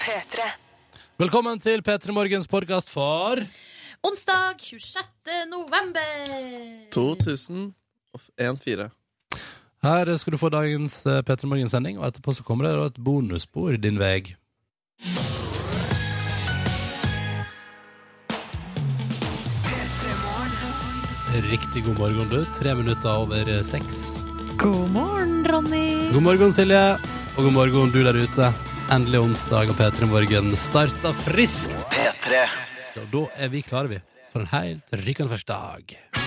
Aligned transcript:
P3. 0.00 0.44
Velkommen 1.18 1.58
til 1.58 1.82
P3 1.82 2.12
Morgens 2.14 2.46
podkast 2.46 2.90
for 2.92 3.40
Onsdag 4.06 4.54
26. 4.62 5.02
november. 5.50 6.12
2001-4. 6.94 8.86
Her 9.82 10.16
skal 10.16 10.32
du 10.32 10.38
få 10.38 10.48
dagens 10.54 11.00
eh, 11.06 11.18
P3 11.26 11.50
Morgen-sending, 11.50 11.98
og 11.98 12.06
etterpå 12.06 12.36
så 12.38 12.46
kommer 12.46 12.68
det 12.68 12.76
da 12.78 12.86
et 12.92 13.02
bonusspor 13.02 13.74
din 13.82 13.98
vei. 13.98 14.22
Riktig 21.50 21.82
god 21.84 21.98
morgen, 21.98 22.28
du. 22.30 22.44
Tre 22.54 22.74
minutter 22.78 23.10
over 23.10 23.56
eh, 23.58 23.64
seks. 23.64 24.20
God 24.58 24.86
morgen, 24.94 25.42
Ronny. 25.50 26.12
God 26.12 26.22
morgen, 26.22 26.52
Silje. 26.52 26.98
Og 27.40 27.46
god 27.46 27.54
morgen, 27.56 27.88
du 27.88 28.02
der 28.04 28.16
ute. 28.20 28.50
Endelig 28.92 29.22
onsdag, 29.22 29.70
og 29.72 29.78
P3 29.78 30.10
Morgen 30.10 30.50
starter 30.60 31.16
friskt. 31.16 31.72
P3. 31.88 32.42
Og 33.00 33.08
da 33.14 33.24
er 33.46 33.48
vi 33.48 33.64
klare, 33.64 33.88
vi. 33.94 34.02
For 34.28 34.44
en 34.44 34.52
helt 34.52 34.98
rykende 35.06 35.32
første 35.32 35.56
dag. 35.56 36.19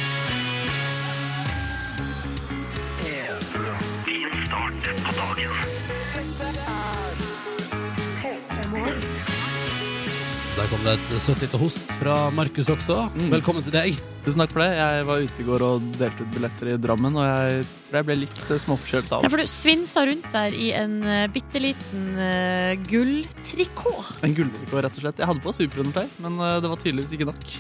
Kom 10.74 10.86
det 10.88 10.94
et 10.98 11.12
søtt 11.22 11.42
lite 11.44 11.58
host 11.62 11.92
fra 12.00 12.16
Markus 12.34 12.70
også. 12.72 12.96
Velkommen 13.30 13.62
til 13.62 13.74
deg. 13.76 13.98
Tusen 14.24 14.42
takk 14.42 14.54
for 14.56 14.64
det. 14.64 14.72
Jeg 14.80 15.04
var 15.06 15.22
ute 15.22 15.42
i 15.44 15.46
går 15.46 15.64
og 15.68 15.84
delte 16.00 16.26
ut 16.26 16.32
billetter 16.34 16.72
i 16.72 16.78
Drammen, 16.82 17.18
og 17.20 17.28
jeg 17.28 17.66
tror 17.90 17.98
jeg 18.00 18.08
ble 18.08 18.16
litt 18.24 18.42
eh, 18.48 18.62
småforkjølt 18.64 19.12
av 19.14 19.26
Ja, 19.28 19.30
for 19.30 19.44
du 19.44 19.52
svinsa 19.52 20.06
rundt 20.10 20.26
der 20.34 20.58
i 20.58 20.72
en 20.80 20.96
uh, 21.06 21.28
bitte 21.34 21.62
liten 21.62 22.08
uh, 22.18 22.72
gulltrikot. 22.90 24.24
En 24.26 24.34
gulltrikot, 24.34 24.80
rett 24.88 24.98
og 24.98 25.06
slett. 25.06 25.22
Jeg 25.22 25.30
hadde 25.30 25.44
på 25.46 25.54
superundertøy, 25.60 26.10
men 26.26 26.42
uh, 26.42 26.56
det 26.64 26.74
var 26.74 26.82
tydeligvis 26.82 27.14
ikke 27.20 27.30
nok. 27.30 27.54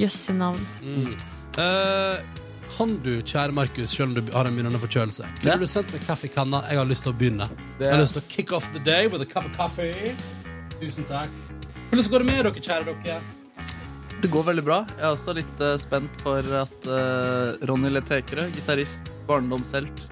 Jøsse 0.00 0.34
navn. 0.34 0.66
Eh, 1.62 2.42
kan 2.74 2.98
du, 3.06 3.12
kjære 3.22 3.54
Markus, 3.54 3.94
selv 3.94 4.10
om 4.10 4.18
du 4.18 4.34
har 4.34 4.50
en 4.50 4.58
begynnende 4.58 4.82
forkjølelse, 4.82 5.30
kunne 5.38 5.54
Ja. 5.54 5.60
du 5.62 5.70
sendt 5.70 5.94
meg 5.94 6.02
kaffe 6.08 6.26
i 6.26 6.34
kanna? 6.34 6.64
Jeg 6.72 6.82
har 6.82 6.90
lyst 6.90 7.06
til 7.06 7.14
å 7.14 7.20
begynne. 7.22 7.46
Det, 7.78 7.86
Jeg 7.86 7.94
har 7.94 8.02
lyst 8.02 8.18
til 8.18 8.26
å 8.26 8.30
kick 8.34 8.58
off 8.58 8.66
the 8.74 8.82
day 8.82 9.06
with 9.06 9.22
a 9.22 9.30
cup 9.30 9.46
of 9.46 9.54
coffee. 9.54 10.16
Tusen 10.80 11.06
takk. 11.06 11.51
Hvordan 11.92 12.10
går 12.10 12.22
det 12.22 12.26
med 12.26 12.38
dere, 12.40 12.60
kjære 12.64 12.84
dere? 13.04 13.20
det 14.22 14.30
går 14.30 14.44
veldig 14.46 14.62
bra. 14.64 14.78
Jeg 14.96 15.02
er 15.02 15.12
også 15.12 15.32
litt 15.34 15.60
uh, 15.60 15.74
spent 15.82 16.20
for 16.22 16.46
at 16.56 16.86
uh, 16.86 17.58
Ronny 17.68 17.90
Letekerød, 17.90 18.52
gitarist, 18.54 19.16
barndomshelt 19.26 20.04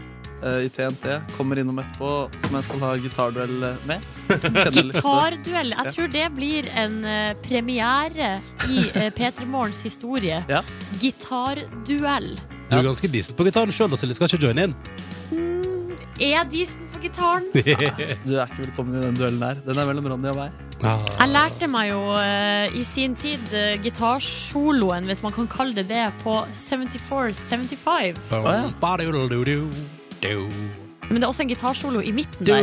uh, 0.42 0.58
i 0.64 0.68
TNT, 0.74 1.06
kommer 1.36 1.60
innom 1.62 1.78
etterpå, 1.80 2.10
som 2.42 2.56
jeg 2.58 2.66
skal 2.66 2.82
ha 2.82 2.90
gitarduell 3.00 3.54
med. 3.88 4.08
Gitarduell. 4.28 5.72
Jeg 5.72 5.94
tror 5.94 6.10
det 6.12 6.24
blir 6.36 6.68
en 6.82 6.98
uh, 7.06 7.32
premiere 7.46 8.32
i 8.66 8.82
uh, 8.96 9.06
P3 9.16 9.46
Morgens 9.48 9.80
historie. 9.86 10.42
Ja. 10.50 10.60
Gitarduell. 11.00 12.34
Du 12.68 12.76
er 12.76 12.88
ganske 12.90 13.12
decent 13.14 13.38
på 13.38 13.46
gitaren 13.48 13.72
sjøl, 13.72 13.94
Silje. 13.96 14.18
Skal 14.18 14.28
ikke 14.34 14.50
joine 14.50 14.68
inn. 14.68 14.74
Mm, 15.30 15.94
er 16.28 16.44
decent 16.50 16.92
på 16.92 17.06
gitaren? 17.06 17.46
Du 18.26 18.34
er 18.34 18.44
ikke 18.44 18.66
velkommen 18.66 18.98
i 18.98 19.06
den 19.06 19.22
duellen 19.22 19.46
her. 19.48 19.62
Den 19.64 19.78
er 19.80 19.88
mellom 19.94 20.10
Ronny 20.12 20.34
og 20.34 20.42
meg. 20.42 20.66
Jeg 20.80 21.28
lærte 21.28 21.66
meg 21.68 21.90
jo 21.90 22.00
eh, 22.16 22.72
i 22.80 22.84
sin 22.86 23.12
tid 23.20 23.52
uh, 23.52 23.76
gitarsoloen, 23.84 25.04
hvis 25.10 25.20
man 25.22 25.34
kan 25.36 25.48
kalle 25.50 25.76
det 25.76 25.90
det, 25.92 26.06
på 26.24 26.38
74-75. 26.56 28.16
ja. 28.30 28.62
Men 31.10 31.18
det 31.18 31.26
er 31.26 31.32
også 31.32 31.42
en 31.42 31.48
gitarsolo 31.50 32.00
i 32.06 32.12
midten 32.14 32.46
der. 32.46 32.62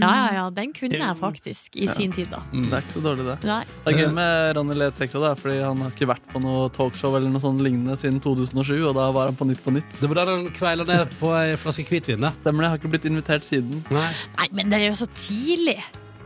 Ja, 0.00 0.12
ja, 0.16 0.28
ja, 0.38 0.44
den 0.56 0.72
kunne 0.72 0.96
jeg 0.96 1.16
faktisk 1.20 1.76
i 1.76 1.86
sin 1.92 2.12
tid, 2.16 2.30
da. 2.32 2.40
Det 2.52 2.72
er 2.72 2.80
ikke 2.84 2.94
så 2.96 3.02
dårlig, 3.04 3.26
det. 3.28 3.36
Nei. 3.48 3.58
Det 3.84 3.92
er 3.92 3.98
gøy 4.00 4.14
med 4.16 4.56
Ronny 4.56 4.74
Letekro, 4.80 5.20
da, 5.22 5.32
fordi 5.38 5.58
han 5.62 5.82
har 5.84 5.92
ikke 5.92 6.08
vært 6.14 6.24
på 6.32 6.40
noe 6.42 6.68
talkshow 6.74 7.14
eller 7.18 7.28
noe 7.34 7.42
sånt 7.44 7.60
lignende 7.64 7.96
siden 8.00 8.20
2007, 8.24 8.72
og 8.88 8.94
da 8.96 9.10
var 9.14 9.28
han 9.30 9.36
på 9.36 9.48
Nytt 9.50 9.60
på 9.64 9.74
Nytt. 9.76 10.00
Det 10.00 10.08
var 10.10 10.22
der 10.22 10.32
han 10.32 10.48
kveila 10.56 10.88
ned 10.88 11.12
på 11.20 11.34
ei 11.36 11.52
flaske 11.60 11.84
hvitvin. 11.92 12.24
da. 12.24 12.32
Stemmer 12.40 12.64
det, 12.64 12.70
jeg 12.70 12.74
har 12.74 12.82
ikke 12.82 12.94
blitt 12.96 13.10
invitert 13.12 13.44
siden. 13.44 13.84
Nei. 13.92 14.08
Nei, 14.38 14.48
men 14.56 14.72
det 14.72 14.80
er 14.80 14.88
jo 14.88 14.96
så 15.04 15.10
tidlig. 15.12 15.78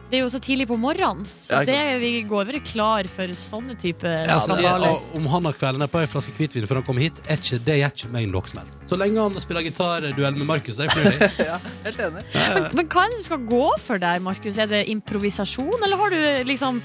Det 0.09 0.17
er 0.17 0.23
jo 0.23 0.29
så 0.33 0.39
tidlig 0.41 0.65
på 0.71 0.77
morgenen. 0.81 1.27
Så 1.45 1.53
Ja, 1.53 1.59
ikke 1.61 1.73
det, 1.75 2.01
vi 2.01 2.11
går 2.31 2.47
vel 2.49 2.61
klar 2.65 3.05
for 3.13 3.29
sånne 3.37 3.75
type 3.77 4.09
Ja, 4.09 4.39
altså, 4.39 4.55
skandaler. 4.55 4.89
og 4.95 5.17
om 5.19 5.27
han 5.35 5.45
har 5.45 5.53
kvelden 5.59 5.85
er 5.85 5.91
på 5.93 6.01
ei 6.01 6.07
flaske 6.09 6.33
hvitvin 6.33 6.65
før 6.71 6.81
han 6.81 6.87
kommer 6.87 7.05
hit, 7.05 7.21
er 7.29 7.37
ikke, 7.37 7.59
det 7.67 7.77
gjør 7.83 7.93
ikke 7.93 8.11
meg 8.15 8.29
noe 8.33 8.49
som 8.49 8.63
helst. 8.63 8.79
Så 8.89 8.97
lenge 8.97 9.21
han 9.21 9.37
spiller 9.45 9.67
gitarduell 9.67 10.39
med 10.39 10.47
Markus, 10.49 10.79
er 10.81 10.89
jeg 10.89 10.97
fornøyd. 10.97 11.37
Ja, 11.51 11.59
helt 11.85 12.01
enig. 12.07 12.25
Men, 12.35 12.69
men 12.81 12.89
hva 12.89 13.05
er 13.05 13.13
det 13.13 13.21
du 13.21 13.27
skal 13.29 13.45
gå 13.53 13.63
for 13.85 14.01
der, 14.01 14.25
Markus? 14.25 14.57
Er 14.65 14.67
det 14.73 14.81
improvisasjon, 14.95 15.77
eller 15.85 16.01
har 16.01 16.17
du 16.17 16.21
liksom 16.49 16.81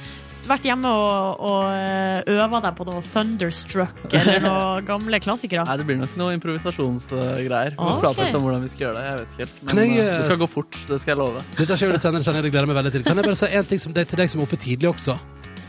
vært 0.49 0.65
hjemme 0.67 0.89
og, 0.91 1.43
og 1.49 2.29
øva 2.33 2.61
deg 2.63 2.77
på 2.77 2.87
noe 2.87 3.03
Thunderstruck 3.05 4.13
eller 4.13 4.43
noen 4.47 4.87
gamle 4.87 5.19
klassikere? 5.23 5.65
Nei, 5.67 5.77
det 5.81 5.87
blir 5.87 5.99
nok 6.01 6.17
noe 6.19 6.37
improvisasjonsgreier. 6.37 7.77
Vi 7.77 7.83
må 7.83 7.99
prate 8.01 8.27
litt 8.27 8.39
om 8.39 8.47
hvordan 8.47 8.65
vi 8.65 8.71
skal 8.73 8.87
gjøre 8.87 8.97
det. 8.97 9.05
Jeg 9.05 9.19
vet 9.19 9.29
ikke 9.29 9.43
helt. 9.45 9.61
Men 9.69 9.83
jeg, 9.83 9.99
eh, 10.01 10.17
det 10.17 10.25
skal 10.29 10.41
gå 10.41 10.49
fort, 10.51 10.81
det 10.89 10.99
skal 11.03 11.15
jeg 11.15 11.21
love. 11.21 11.45
Dette 11.59 11.77
skjer 11.79 11.91
jo 11.91 11.95
litt 11.97 12.05
senere, 12.05 12.25
senere, 12.25 12.47
det 12.47 12.53
gleder 12.53 12.67
jeg 12.67 12.73
meg 12.73 12.81
veldig 12.81 12.95
til. 12.97 13.05
Kan 13.07 13.21
jeg 13.21 13.29
bare 13.29 13.39
si 13.43 13.53
en 13.61 13.71
ting 13.71 13.83
som 13.85 13.95
det, 13.95 14.07
til 14.11 14.23
deg 14.23 14.33
som 14.33 14.43
er 14.43 14.49
oppe 14.49 14.59
tidlig 14.65 14.91
også? 14.93 15.17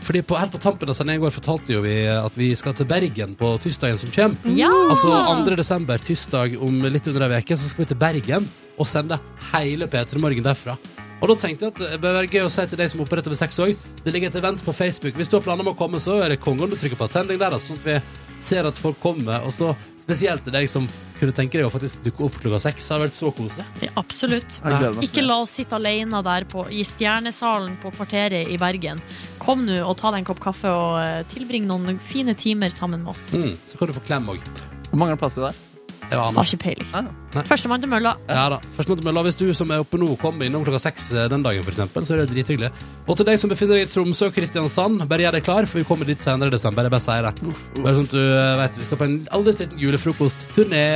Fordi 0.05 0.21
på, 0.21 0.37
Helt 0.37 0.51
på 0.53 0.61
tampen 0.61 0.91
av 0.91 0.97
sendingen 0.97 1.21
i 1.21 1.25
går 1.25 1.33
fortalte 1.33 1.73
jo 1.73 1.81
vi 1.81 1.95
at 2.11 2.35
vi 2.37 2.51
skal 2.57 2.75
til 2.77 2.85
Bergen 2.89 3.33
på 3.39 3.55
tirsdagen 3.63 3.97
som 3.97 4.11
kommer. 4.13 4.53
Ja! 4.57 4.69
Altså 4.91 5.09
2. 5.09 5.55
desember, 5.57 5.97
tirsdag 5.97 6.59
om 6.61 6.83
litt 6.85 7.09
under 7.09 7.25
ei 7.31 7.41
uke, 7.41 7.57
så 7.57 7.71
skal 7.71 7.85
vi 7.85 7.89
til 7.93 8.01
Bergen 8.03 8.45
og 8.75 8.89
sende 8.91 9.17
hele 9.53 9.89
P3 9.89 10.21
Morgen 10.21 10.45
derfra. 10.45 10.77
Og 11.21 11.31
da 11.31 11.37
tenkte 11.39 11.67
jeg 11.67 11.73
at 11.73 11.81
det 11.95 12.01
bør 12.03 12.17
være 12.19 12.29
gøy 12.29 12.45
å 12.45 12.51
si 12.51 12.65
til 12.69 12.79
deg 12.79 12.91
som 12.91 13.01
er 13.01 13.09
med 13.15 13.25
sex 13.25 13.39
seks 13.45 13.59
år, 13.63 13.73
det 14.03 14.13
ligger 14.13 14.29
et 14.29 14.39
event 14.41 14.63
på 14.65 14.73
Facebook. 14.75 15.15
Hvis 15.15 15.31
du 15.31 15.37
har 15.37 15.45
planer 15.45 15.65
om 15.65 15.71
å 15.71 15.77
komme, 15.77 15.99
så 16.03 16.19
er 16.21 16.33
det 16.33 16.41
kongen 16.43 16.69
du 16.69 16.75
trykker 16.77 16.99
på 16.99 17.07
attending 17.07 17.39
der, 17.39 17.55
sånn 17.59 17.79
at 17.79 17.85
vi 17.87 17.99
ser 18.43 18.67
at 18.67 18.77
folk 18.77 18.99
kommer. 18.99 19.43
Og 19.47 19.53
så 19.55 19.71
spesielt 20.01 20.43
til 20.45 20.53
deg 20.53 20.67
som 20.69 20.87
kunne 21.19 21.33
tenke 21.35 21.57
deg 21.57 21.67
å 21.67 21.73
faktisk 21.73 22.03
dukke 22.05 22.27
opp 22.27 22.39
klokka 22.41 22.59
seks. 22.67 22.87
Det 22.87 22.95
har 22.95 23.03
vært 23.05 23.17
så 23.17 23.31
koselig. 23.35 23.65
Ja, 23.85 23.91
absolutt. 24.01 24.57
Ja. 24.61 24.91
Ikke 25.05 25.23
la 25.25 25.39
oss 25.45 25.55
sitte 25.57 25.79
alene 25.79 26.21
der 26.25 26.47
på, 26.51 26.65
i 26.69 26.83
Stjernesalen 26.85 27.77
på 27.81 27.93
Kvarteret 27.95 28.51
i 28.51 28.59
Bergen. 28.61 29.01
Kom 29.41 29.65
nå 29.67 29.79
og 29.85 29.95
ta 30.01 30.11
deg 30.11 30.23
en 30.23 30.29
kopp 30.31 30.43
kaffe 30.43 30.71
og 30.71 30.99
eh, 31.01 31.21
tilbring 31.31 31.69
noen 31.69 32.01
fine 32.11 32.35
timer 32.37 32.73
sammen 32.75 33.05
med 33.05 33.15
oss. 33.15 33.23
Mm. 33.33 33.55
Så 33.69 33.79
kan 33.79 33.89
du 33.89 33.95
få 33.97 34.03
klem 34.05 34.35
òg. 34.35 34.43
Hvor 34.91 35.01
mange 35.01 35.17
er 35.17 35.74
det 36.09 36.19
til 36.19 36.37
Har 36.37 36.49
ikke 36.49 36.61
peiling. 36.63 36.89
Ah, 36.93 37.07
Nei. 37.35 37.43
Førstemann 37.49 37.83
til 37.83 37.91
mølla. 37.91 38.13
Ja 38.29 38.45
da. 38.53 38.59
Førstemann 38.77 39.01
til 39.01 39.07
mølla. 39.09 39.21
la 39.21 39.25
Hvis 39.27 39.39
du 39.39 39.45
som 39.57 39.71
er 39.71 39.83
oppe 39.83 39.99
nå, 40.01 40.11
kommer 40.21 40.47
innom 40.47 40.63
klokka 40.65 40.81
seks 40.87 41.11
eh, 41.13 41.27
den 41.31 41.43
dagen, 41.45 41.65
for 41.65 41.75
eksempel, 41.75 42.05
så 42.05 42.15
er 42.15 42.23
det 42.23 42.29
drithyggelig. 42.33 42.71
Og 43.07 43.17
til 43.17 43.29
deg 43.29 43.41
som 43.41 43.51
befinner 43.51 43.79
deg 43.79 43.89
i 43.89 43.91
Tromsø 43.91 44.29
og 44.29 44.37
Kristiansand, 44.37 45.05
bare 45.09 45.27
gjør 45.27 45.39
deg 45.39 45.45
klar, 45.47 45.69
for 45.69 45.81
vi 45.81 45.89
kommer 45.89 46.09
dit 46.09 46.21
senere 46.21 46.51
i 46.51 46.55
desember. 46.55 46.87
Jeg 46.87 46.95
bare 46.95 47.07
sier 47.07 47.29
det. 47.29 47.53
Bare 47.81 47.97
sånn 47.99 48.09
at 48.09 48.15
du 48.15 48.23
eh, 48.23 48.55
vet, 48.63 48.81
Vi 48.81 48.89
skal 48.89 49.01
på 49.01 49.09
en 49.09 49.19
aldri 49.35 49.57
liten 49.59 49.85
julefrokostturné 49.85 50.87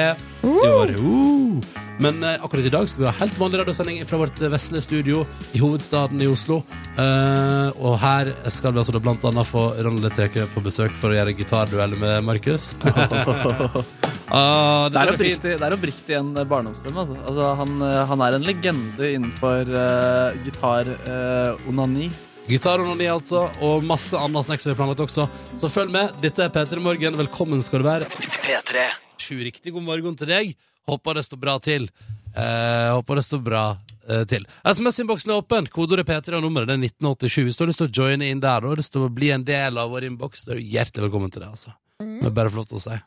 i 0.44 0.74
år. 0.74 0.98
Uh. 1.00 1.86
Men 2.00 2.24
eh, 2.24 2.44
akkurat 2.44 2.66
i 2.66 2.70
dag 2.70 2.90
skal 2.90 3.04
vi 3.04 3.08
ha 3.10 3.16
helt 3.20 3.40
vanlig 3.40 3.60
radiosending 3.60 4.00
fra 4.08 4.22
vårt 4.22 4.42
eh, 4.42 4.52
vesle 4.52 4.82
studio 4.82 5.26
i 5.52 5.60
hovedstaden 5.60 6.22
i 6.24 6.30
Oslo. 6.32 6.62
Eh, 6.96 7.68
og 7.76 8.00
her 8.00 8.32
skal 8.48 8.74
vi 8.74 8.80
altså 8.80 8.96
da 8.96 9.04
blant 9.04 9.26
annet 9.28 9.50
få 9.50 9.70
Ronny 9.84 10.12
Trekø 10.16 10.48
på 10.54 10.64
besøk 10.64 10.96
for 10.96 11.12
å 11.12 11.20
gjøre 11.20 11.36
gitarduell 11.36 12.00
med 12.00 12.24
Markus. 12.28 12.72
Ah, 14.30 14.90
Det 14.94 15.02
er 15.02 15.12
oppriktig, 15.14 15.52
det 15.58 15.66
er 15.66 15.74
oppriktig 15.74 16.16
en 16.20 16.32
eh, 16.38 16.48
barndomsdrøm. 16.48 16.98
Altså. 17.02 17.18
Altså, 17.26 17.48
han, 17.60 17.76
eh, 17.82 18.02
han 18.12 18.24
er 18.26 18.38
en 18.38 18.46
legende 18.46 19.12
innenfor 19.16 19.72
uh, 19.74 20.38
gitar-onani. 20.46 22.10
Gitar-onani, 22.50 23.10
altså, 23.10 23.48
og 23.66 23.86
masse 23.86 24.18
annet 24.18 24.46
snacks 24.46 24.68
vi 24.68 24.74
har 24.74 24.78
planlagt 24.78 25.02
også. 25.06 25.26
Så 25.58 25.70
følg 25.74 25.94
med. 25.94 26.14
Dette 26.22 26.46
er 26.46 26.54
P3 26.54 26.82
Morgen. 26.82 27.18
Velkommen 27.24 27.62
skal 27.66 27.82
du 27.82 27.90
være. 27.90 28.10
P3. 28.46 28.86
Sju 29.20 29.42
riktig 29.46 29.74
god 29.76 29.86
morgen 29.86 30.18
til 30.18 30.30
deg. 30.30 30.56
Håper 30.90 31.20
det 31.20 31.26
står 31.28 31.42
bra 31.42 31.58
til. 31.62 31.90
Uh, 32.38 32.96
håper 32.96 33.20
det 33.20 33.26
står 33.26 33.42
bra 33.46 33.64
eh, 34.06 34.24
til. 34.30 34.46
SMS-innboksen 34.66 35.34
er 35.34 35.42
åpen. 35.42 35.70
Kodeordet 35.74 36.06
P3 36.10 36.38
og 36.38 36.46
nummeret 36.46 36.70
det 36.70 36.78
er 36.78 36.86
1987. 36.90 37.44
Hvis 37.50 37.58
du 37.60 37.66
har 37.66 37.72
lyst 37.74 37.82
til 37.84 37.90
å 37.90 37.94
joine 38.02 38.30
inn 38.30 38.42
der 38.42 38.66
og 38.66 39.06
bli 39.14 39.34
en 39.34 39.46
del 39.46 39.82
av 39.82 39.94
vår 39.94 40.10
innboks, 40.10 40.48
er 40.48 40.58
du 40.58 40.74
hjertelig 40.74 41.10
velkommen 41.10 41.34
til 41.34 41.46
det. 41.46 41.54
altså. 41.54 41.74
Det 42.00 42.30
er 42.30 42.38
bare 42.38 42.54
flott 42.54 42.74
å 42.74 42.82
si. 42.82 42.98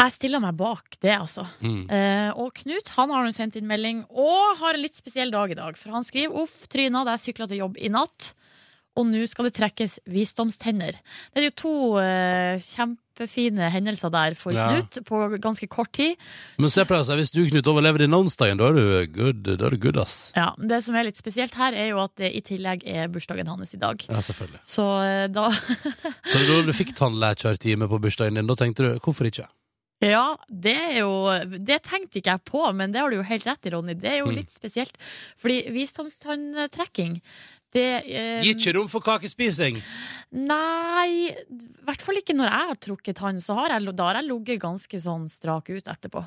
Jeg 0.00 0.16
stiller 0.16 0.40
meg 0.40 0.56
bak 0.56 0.96
det, 1.02 1.12
altså. 1.12 1.44
Mm. 1.60 1.82
Eh, 1.92 2.30
og 2.40 2.54
Knut 2.62 2.88
han 2.96 3.12
har 3.12 3.26
nå 3.26 3.34
sendt 3.36 3.58
inn 3.60 3.68
melding 3.68 4.04
og 4.08 4.56
har 4.62 4.76
en 4.76 4.84
litt 4.84 4.96
spesiell 4.96 5.32
dag 5.34 5.52
i 5.52 5.58
dag. 5.58 5.76
For 5.76 5.92
han 5.92 6.06
skriver 6.08 6.40
uff, 6.40 6.62
tryna 6.72 7.04
jeg 7.12 7.26
sykla 7.26 7.50
til 7.50 7.60
jobb 7.60 7.76
i 7.80 7.92
natt, 7.92 8.32
og 8.98 9.06
nå 9.06 9.20
skal 9.30 9.46
det 9.46 9.54
trekkes 9.58 10.00
visdomstenner. 10.10 10.96
Det 11.30 11.42
er 11.42 11.46
jo 11.50 11.52
to 11.60 11.74
eh, 12.00 12.64
kjempefine 12.64 13.68
hendelser 13.70 14.10
der 14.12 14.34
for 14.40 14.56
Ja. 14.56 14.70
Knut 14.72 14.98
på 15.06 15.20
ganske 15.36 15.68
kort 15.70 15.92
tid. 15.96 16.16
Men 16.58 16.72
se 16.72 16.82
på 16.88 16.96
det, 16.96 17.02
altså, 17.04 17.20
hvis 17.20 17.34
du 17.36 17.44
Knut 17.52 17.70
overlever 17.70 18.02
denne 18.02 18.18
onsdagen, 18.24 18.58
da 18.58 18.72
er 18.72 18.80
du 18.80 19.12
good, 19.14 19.44
da 19.52 19.68
er 19.68 19.76
du 19.76 19.84
good 19.84 20.00
ass. 20.00 20.32
Ja, 20.34 20.50
Det 20.56 20.80
som 20.82 20.96
er 20.96 21.10
litt 21.12 21.20
spesielt 21.20 21.54
her, 21.60 21.76
er 21.76 21.92
jo 21.92 22.00
at 22.02 22.16
det 22.16 22.32
i 22.34 22.40
tillegg 22.40 22.88
er 22.88 23.12
bursdagen 23.12 23.52
hans 23.52 23.76
i 23.76 23.80
dag. 23.84 24.00
Ja, 24.08 24.24
selvfølgelig. 24.24 24.64
Så 24.64 24.88
eh, 25.04 25.28
da 25.28 25.50
Så 26.32 26.44
da 26.48 26.60
du 26.64 26.72
fikk 26.72 26.96
tannlekjørtime 26.96 27.88
på 27.90 28.00
bursdagen 28.00 28.40
din, 28.40 28.48
da 28.48 28.56
tenkte 28.58 28.88
du 28.88 28.92
hvorfor 29.04 29.28
ikke? 29.28 29.46
Ja, 30.00 30.36
det 30.48 30.72
er 30.76 30.98
jo 31.02 31.10
Det 31.60 31.82
tenkte 31.84 32.20
ikke 32.22 32.32
jeg 32.32 32.44
på, 32.48 32.62
men 32.72 32.92
det 32.92 33.02
har 33.02 33.10
du 33.12 33.18
jo 33.18 33.26
helt 33.28 33.44
rett 33.46 33.66
i, 33.68 33.72
Ronny. 33.74 33.94
Det 34.00 34.08
er 34.14 34.18
jo 34.22 34.30
Mm. 34.30 34.36
litt 34.38 34.50
spesielt. 34.50 34.96
Fordi 35.36 35.62
visdomstanntrekking 35.74 37.20
det 37.72 38.02
eh, 38.10 38.40
Gir 38.42 38.56
ikke 38.56 38.72
rom 38.74 38.88
for 38.90 39.00
kakespising! 39.04 39.76
Nei, 40.32 41.30
i 41.30 41.84
hvert 41.86 42.02
fall 42.02 42.18
ikke 42.18 42.34
når 42.34 42.48
jeg 42.50 42.68
har 42.70 42.78
trukket 42.82 43.18
tann. 43.20 43.38
Så 43.42 43.54
har 43.54 43.70
jeg, 43.76 43.94
da 43.94 44.08
har 44.08 44.18
jeg 44.18 44.26
ligget 44.26 44.60
ganske 44.64 44.98
sånn 44.98 45.28
strak 45.30 45.70
ut 45.70 45.86
etterpå. 45.86 46.24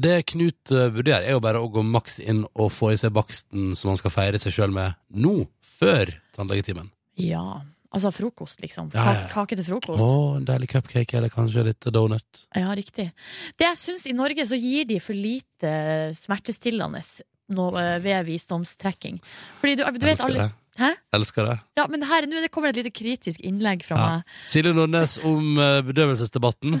Det 0.00 0.14
Knut 0.32 0.72
eh, 0.72 0.88
burde 0.94 1.12
gjøre, 1.12 1.26
er 1.28 1.36
jo 1.36 1.42
bare 1.44 1.60
å 1.60 1.68
gå 1.72 1.84
maks 1.84 2.18
inn 2.24 2.44
og 2.54 2.70
få 2.72 2.94
i 2.94 2.96
seg 3.00 3.12
baksten 3.12 3.74
som 3.76 3.92
han 3.92 4.00
skal 4.00 4.14
feire 4.14 4.40
seg 4.40 4.52
sjøl 4.56 4.72
med 4.72 4.96
nå, 5.12 5.46
før 5.76 6.14
tannlegetimen. 6.36 6.88
Ja. 7.20 7.60
Altså 7.96 8.12
frokost, 8.12 8.60
liksom. 8.60 8.90
Ja, 8.94 9.06
ja. 9.16 9.22
Kake 9.32 9.56
til 9.56 9.64
frokost. 9.66 10.02
Å, 10.02 10.36
en 10.36 10.44
deilig 10.48 10.68
cupcake 10.74 11.16
eller 11.16 11.32
kanskje 11.32 11.64
litt 11.70 11.88
donut. 11.94 12.42
Ja, 12.52 12.74
riktig. 12.76 13.08
Det 13.56 13.68
jeg 13.70 13.80
syns 13.80 14.04
i 14.10 14.14
Norge, 14.16 14.44
så 14.48 14.58
gir 14.60 14.84
de 14.90 15.00
for 15.00 15.16
lite 15.16 15.72
smertestillende 16.18 17.00
eh, 17.00 17.96
ved 18.04 18.28
visdomstrekking. 18.28 19.18
Fordi 19.62 19.78
du, 19.80 19.84
du 19.96 20.08
vet 20.10 20.24
alle. 20.28 20.50
Hæ? 20.76 20.90
Elsker 21.16 21.46
det. 21.48 21.54
Ja, 21.78 21.86
men 21.88 22.02
her, 22.04 22.26
nå 22.28 22.40
det 22.44 22.50
kommer 22.52 22.68
et 22.68 22.76
lite 22.76 22.90
kritisk 22.92 23.40
innlegg 23.40 23.82
fra 23.86 23.96
Ja. 23.96 24.06
meg. 24.16 24.34
Silje 24.48 24.72
Nordnes 24.76 25.16
om 25.24 25.56
eh, 25.58 25.80
bedøvelsesdebatten. 25.88 26.80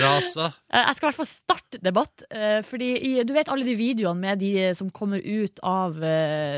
Rasa. 0.00 0.52
Eh, 0.74 0.82
Jeg 0.88 0.96
skal 0.96 1.06
i 1.06 1.10
hvert 1.12 1.18
fall 1.20 1.28
starte 1.30 1.78
debatt. 1.84 2.22
eh, 2.30 2.60
Fordi 2.66 2.88
i, 2.98 3.10
Du 3.22 3.32
vet 3.36 3.48
alle 3.52 3.64
de 3.64 3.74
videoene 3.78 4.18
med 4.20 4.38
de 4.40 4.72
som 4.74 4.88
kommer 4.90 5.18
ut 5.22 5.60
av 5.62 5.94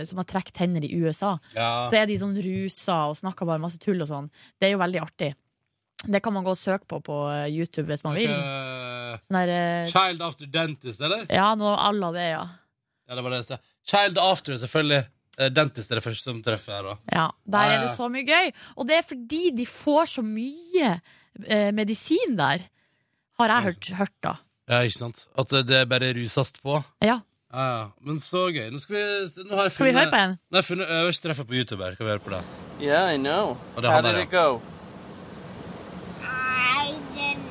Som 0.07 0.17
har 0.23 0.25
trukket 0.25 0.55
tenner 0.55 0.85
i 0.85 0.93
USA. 1.03 1.35
Ja. 1.55 1.87
Så 1.91 1.99
er 2.01 2.07
de 2.07 2.17
sånn 2.17 2.37
rusa 2.41 3.11
og 3.11 3.17
snakker 3.19 3.45
bare 3.47 3.61
masse 3.61 3.79
tull 3.79 4.01
og 4.01 4.09
sånn. 4.09 4.31
Det 4.61 4.69
er 4.71 4.73
jo 4.77 4.79
veldig 4.81 5.03
artig. 5.03 5.35
Det 6.07 6.23
kan 6.23 6.33
man 6.33 6.45
gå 6.45 6.51
og 6.55 6.59
søke 6.61 6.87
på 6.87 7.01
på 7.03 7.17
YouTube 7.51 7.89
hvis 7.91 8.05
man 8.05 8.15
vil. 8.15 8.31
Sånn 9.27 9.37
der, 9.43 9.89
Child 9.91 10.23
after 10.23 10.47
dentist, 10.47 11.01
eller? 11.01 11.27
ja, 11.33 11.55
noe 11.59 11.75
à 11.77 11.91
la 11.93 12.11
det, 12.13 12.27
ja. 12.31 12.45
Ja, 13.09 13.15
det 13.17 13.23
var 13.25 13.31
det. 13.37 13.59
Child 13.87 14.19
after, 14.19 14.57
selvfølgelig. 14.61 15.07
Eh, 15.39 15.51
Dentist 15.53 15.91
er 15.93 15.99
det 16.01 16.05
første 16.07 16.31
som 16.31 16.39
treffer 16.43 16.73
her, 16.79 16.83
da. 16.83 16.95
ja. 17.13 17.27
Der 17.47 17.67
Ja, 17.67 17.73
ja, 17.73 17.77
er 17.79 17.87
det 17.87 17.97
så 17.97 18.09
mye 18.09 18.25
gøy. 18.25 18.53
Og 18.77 18.87
det 18.89 18.97
er 18.99 19.03
fordi 19.09 19.51
de 19.57 19.67
får 19.69 20.05
så 20.17 20.23
mye 20.25 20.95
eh, 21.47 21.71
medisin 21.77 22.37
der, 22.39 22.65
har 23.39 23.49
jeg 23.53 23.63
hørt, 23.69 23.91
hørt 23.99 24.15
da. 24.25 24.35
Ja, 24.69 24.81
ikke 24.83 24.99
sant? 24.99 25.27
At 25.39 25.51
det 25.69 25.77
er 25.77 25.85
bare 25.85 26.13
rusast 26.17 26.63
på. 26.63 26.81
Ja. 27.05 27.19
Ja, 27.53 27.67
ja. 27.79 27.85
Men 28.03 28.17
så 28.21 28.47
gøy. 28.53 28.71
Nå 28.73 28.81
skal 28.83 28.97
vi, 28.97 29.43
nå 29.47 29.57
har 29.57 29.69
jeg 29.69 29.73
Skal 29.77 29.87
vi 29.87 29.93
høre 29.95 30.11
på 30.11 30.17
en? 30.25 30.33
Nå 30.51 30.57
har 30.57 30.63
jeg 30.65 30.71
funnet 30.71 30.89
øverste 30.97 31.29
treffer 31.29 31.45
på 31.45 31.55
YouTube 31.55 31.85
her. 31.85 31.95
Skal 31.95 32.07
vi 32.07 32.11
høre 32.11 32.25
på 32.25 32.31
det? 32.35 32.41
Yeah, 32.81 33.15
I 33.15 33.17
know. 33.21 33.57
Oh, 33.77 33.81
det 33.83 33.91
How 33.93 34.01
did 34.03 34.15
det. 34.17 34.23
it 34.25 34.31
go? 34.31 34.61
I 36.25 36.97
didn't 37.15 37.47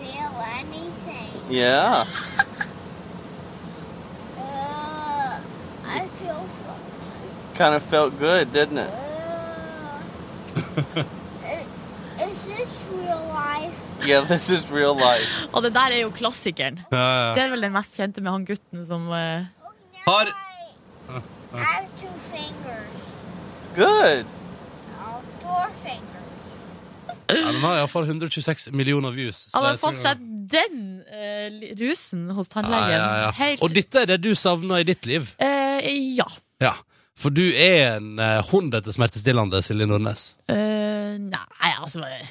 feel 0.00 0.32
anything. 0.58 1.30
Yeah. 1.52 2.04
Uh, 4.36 5.38
I 5.86 6.00
feel 6.18 6.42
fun. 6.64 6.82
Kind 7.56 7.74
of 7.74 7.82
felt 7.82 8.18
good, 8.18 8.52
didn't 8.52 8.78
it? 8.78 8.90
Is 12.18 12.46
this 12.46 12.86
real 12.92 13.22
life? 13.32 13.76
Yeah, 14.06 14.24
this 14.26 14.48
is 14.50 14.62
real 14.70 14.94
life. 14.94 15.28
Og 15.54 15.62
det 15.62 15.72
der 15.74 15.92
er 15.92 16.00
jo 16.02 16.10
klassikeren. 16.10 16.78
Ja, 16.92 16.98
ja. 16.98 17.34
Det 17.36 17.42
er 17.44 17.50
vel 17.52 17.62
den 17.66 17.72
mest 17.74 17.96
kjente 17.98 18.22
med 18.24 18.32
han 18.32 18.44
gutten 18.48 18.86
som 18.88 19.08
eh, 19.12 19.44
Oh, 20.06 20.12
Har- 20.12 20.30
I, 20.30 20.32
have 21.52 21.88
two 22.00 22.12
fingers. 22.30 23.04
Good. 23.76 24.24
Oh, 25.00 25.20
four 25.42 25.66
fingers. 25.82 26.02
ja 27.30 27.50
den 27.52 27.60
har 27.64 27.76
iallfall 27.80 28.04
126 28.06 28.68
millioner 28.72 29.10
views. 29.16 29.36
så 29.50 29.56
Han 29.58 29.64
har 29.64 29.70
jeg 29.72 29.80
tror- 29.80 29.90
fått 29.92 30.02
seg 30.02 30.16
den 30.56 30.82
eh, 31.10 31.48
li- 31.50 31.72
rusen 31.80 32.28
hos 32.30 32.48
tannlegen. 32.48 32.90
Ja, 32.90 32.98
ja, 32.98 33.22
ja. 33.26 33.30
Helt 33.40 33.62
Og 33.62 33.74
dette 33.74 34.04
er 34.04 34.12
det 34.14 34.20
du 34.22 34.34
savner 34.34 34.76
i 34.84 34.86
ditt 34.88 35.06
liv? 35.06 35.32
eh, 35.38 35.80
Ja. 36.16 36.28
Ja. 36.62 36.72
For 37.16 37.32
du 37.32 37.44
er 37.48 37.96
en 37.96 38.18
eh, 38.20 38.42
hund 38.50 38.74
etter 38.76 38.92
smertestillende, 38.92 39.62
Silje 39.64 39.86
Nordnes. 39.88 40.28
Eh, 40.52 41.16
nei, 41.22 41.70
altså 41.80 42.02
eh, 42.04 42.28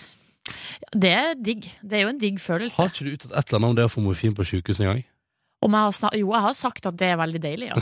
Det 0.93 1.09
er 1.11 1.33
digg. 1.41 1.65
Det 1.81 1.97
er 1.99 2.03
jo 2.05 2.11
en 2.13 2.21
digg 2.21 2.37
følelse. 2.43 2.77
Har 2.77 2.91
ikke 2.93 3.07
du 3.07 3.15
uttalt 3.15 3.33
et 3.33 3.49
eller 3.49 3.57
annet 3.61 3.71
om 3.71 3.77
det 3.79 3.87
å 3.89 3.91
få 3.95 4.03
morfin 4.05 4.35
på 4.37 4.45
sjukehus 4.45 4.83
engang? 4.85 5.01
Om 5.65 5.73
jeg 5.73 5.81
har 5.87 5.93
snak 5.97 6.15
jo, 6.19 6.27
jeg 6.35 6.43
har 6.45 6.53
sagt 6.53 6.85
at 6.85 6.97
det 6.99 7.07
er 7.09 7.17
veldig 7.17 7.39
deilig, 7.41 7.69
ja. 7.71 7.79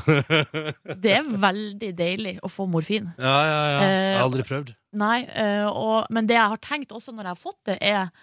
Det 1.04 1.12
er 1.18 1.26
veldig 1.28 1.90
deilig 1.98 2.38
å 2.46 2.52
få 2.54 2.68
morfin. 2.72 3.10
Ja, 3.20 3.34
ja, 3.50 3.58
ja. 3.74 3.82
Jeg 3.82 3.90
Eh, 3.98 4.16
har 4.16 4.24
aldri 4.30 4.46
prøvd. 4.48 4.72
Nei, 5.02 5.18
eh, 5.28 5.66
og, 5.68 6.06
men 6.14 6.30
det 6.30 6.38
jeg 6.38 6.54
har 6.54 6.62
tenkt 6.64 6.94
også 6.96 7.12
når 7.12 7.28
jeg 7.28 7.36
har 7.36 7.42
fått 7.42 7.60
det, 7.68 7.78
er 7.84 8.14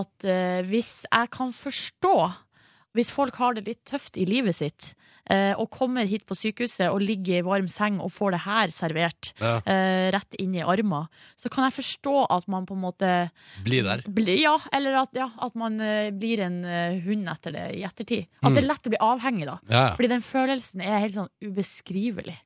at 0.00 0.24
eh, 0.24 0.62
hvis 0.70 1.02
jeg 1.10 1.30
kan 1.34 1.52
forstå 1.52 2.14
Hvis 2.96 3.10
folk 3.14 3.36
har 3.38 3.54
det 3.58 3.66
litt 3.68 3.84
tøft 3.86 4.16
i 4.18 4.24
livet 4.26 4.56
sitt, 4.56 4.94
eh, 4.96 5.19
og 5.58 5.70
kommer 5.70 6.06
hit 6.10 6.24
på 6.26 6.34
sykehuset 6.34 6.88
og 6.90 7.00
ligger 7.00 7.38
i 7.38 7.44
varm 7.46 7.68
seng 7.70 8.00
og 8.02 8.10
får 8.12 8.32
det 8.34 8.40
her 8.46 8.72
servert 8.74 9.32
Ja. 9.40 9.56
eh, 9.64 10.10
rett 10.14 10.34
inn 10.42 10.54
i 10.58 10.62
armen, 10.64 11.06
så 11.38 11.48
kan 11.52 11.64
jeg 11.68 11.76
forstå 11.78 12.26
at 12.30 12.48
man 12.50 12.66
på 12.66 12.74
en 12.74 12.82
måte 12.82 13.30
Blir 13.64 13.84
der. 13.86 14.02
Bli, 14.08 14.40
Ja, 14.42 14.56
eller 14.72 14.98
at, 15.02 15.10
ja, 15.14 15.30
at 15.40 15.54
man 15.54 15.80
eh, 15.80 16.10
blir 16.10 16.40
en 16.46 16.64
eh, 16.64 17.00
hund 17.04 17.28
etter 17.28 17.52
det 17.52 17.66
i 17.78 17.82
ettertid. 17.86 18.26
At 18.42 18.50
Mm. 18.50 18.54
det 18.54 18.64
er 18.64 18.68
lett 18.68 18.86
å 18.86 18.90
bli 18.90 18.98
avhengig, 19.00 19.46
da. 19.46 19.58
Ja. 19.70 19.84
Fordi 19.96 20.08
den 20.08 20.22
følelsen 20.22 20.80
er 20.82 20.98
helt 21.06 21.14
sånn 21.14 21.28
ubeskrivelig. 21.44 22.36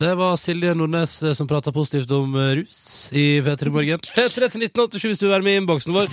Det 0.00 0.16
var 0.18 0.34
Silje 0.40 0.72
Nordnes 0.74 1.22
eh, 1.22 1.32
som 1.34 1.46
prata 1.46 1.70
positivt 1.70 2.10
om 2.16 2.34
eh, 2.34 2.54
rus 2.62 3.10
i 3.12 3.40
P3 3.44 3.70
Morgen. 3.70 4.00
P3 4.00 4.48
til 4.50 4.62
1987 4.66 5.08
hvis 5.12 5.18
du 5.20 5.26
vil 5.28 5.34
være 5.36 5.44
med 5.46 5.52
i 5.58 5.60
innboksen 5.62 5.92
vår. 5.94 6.08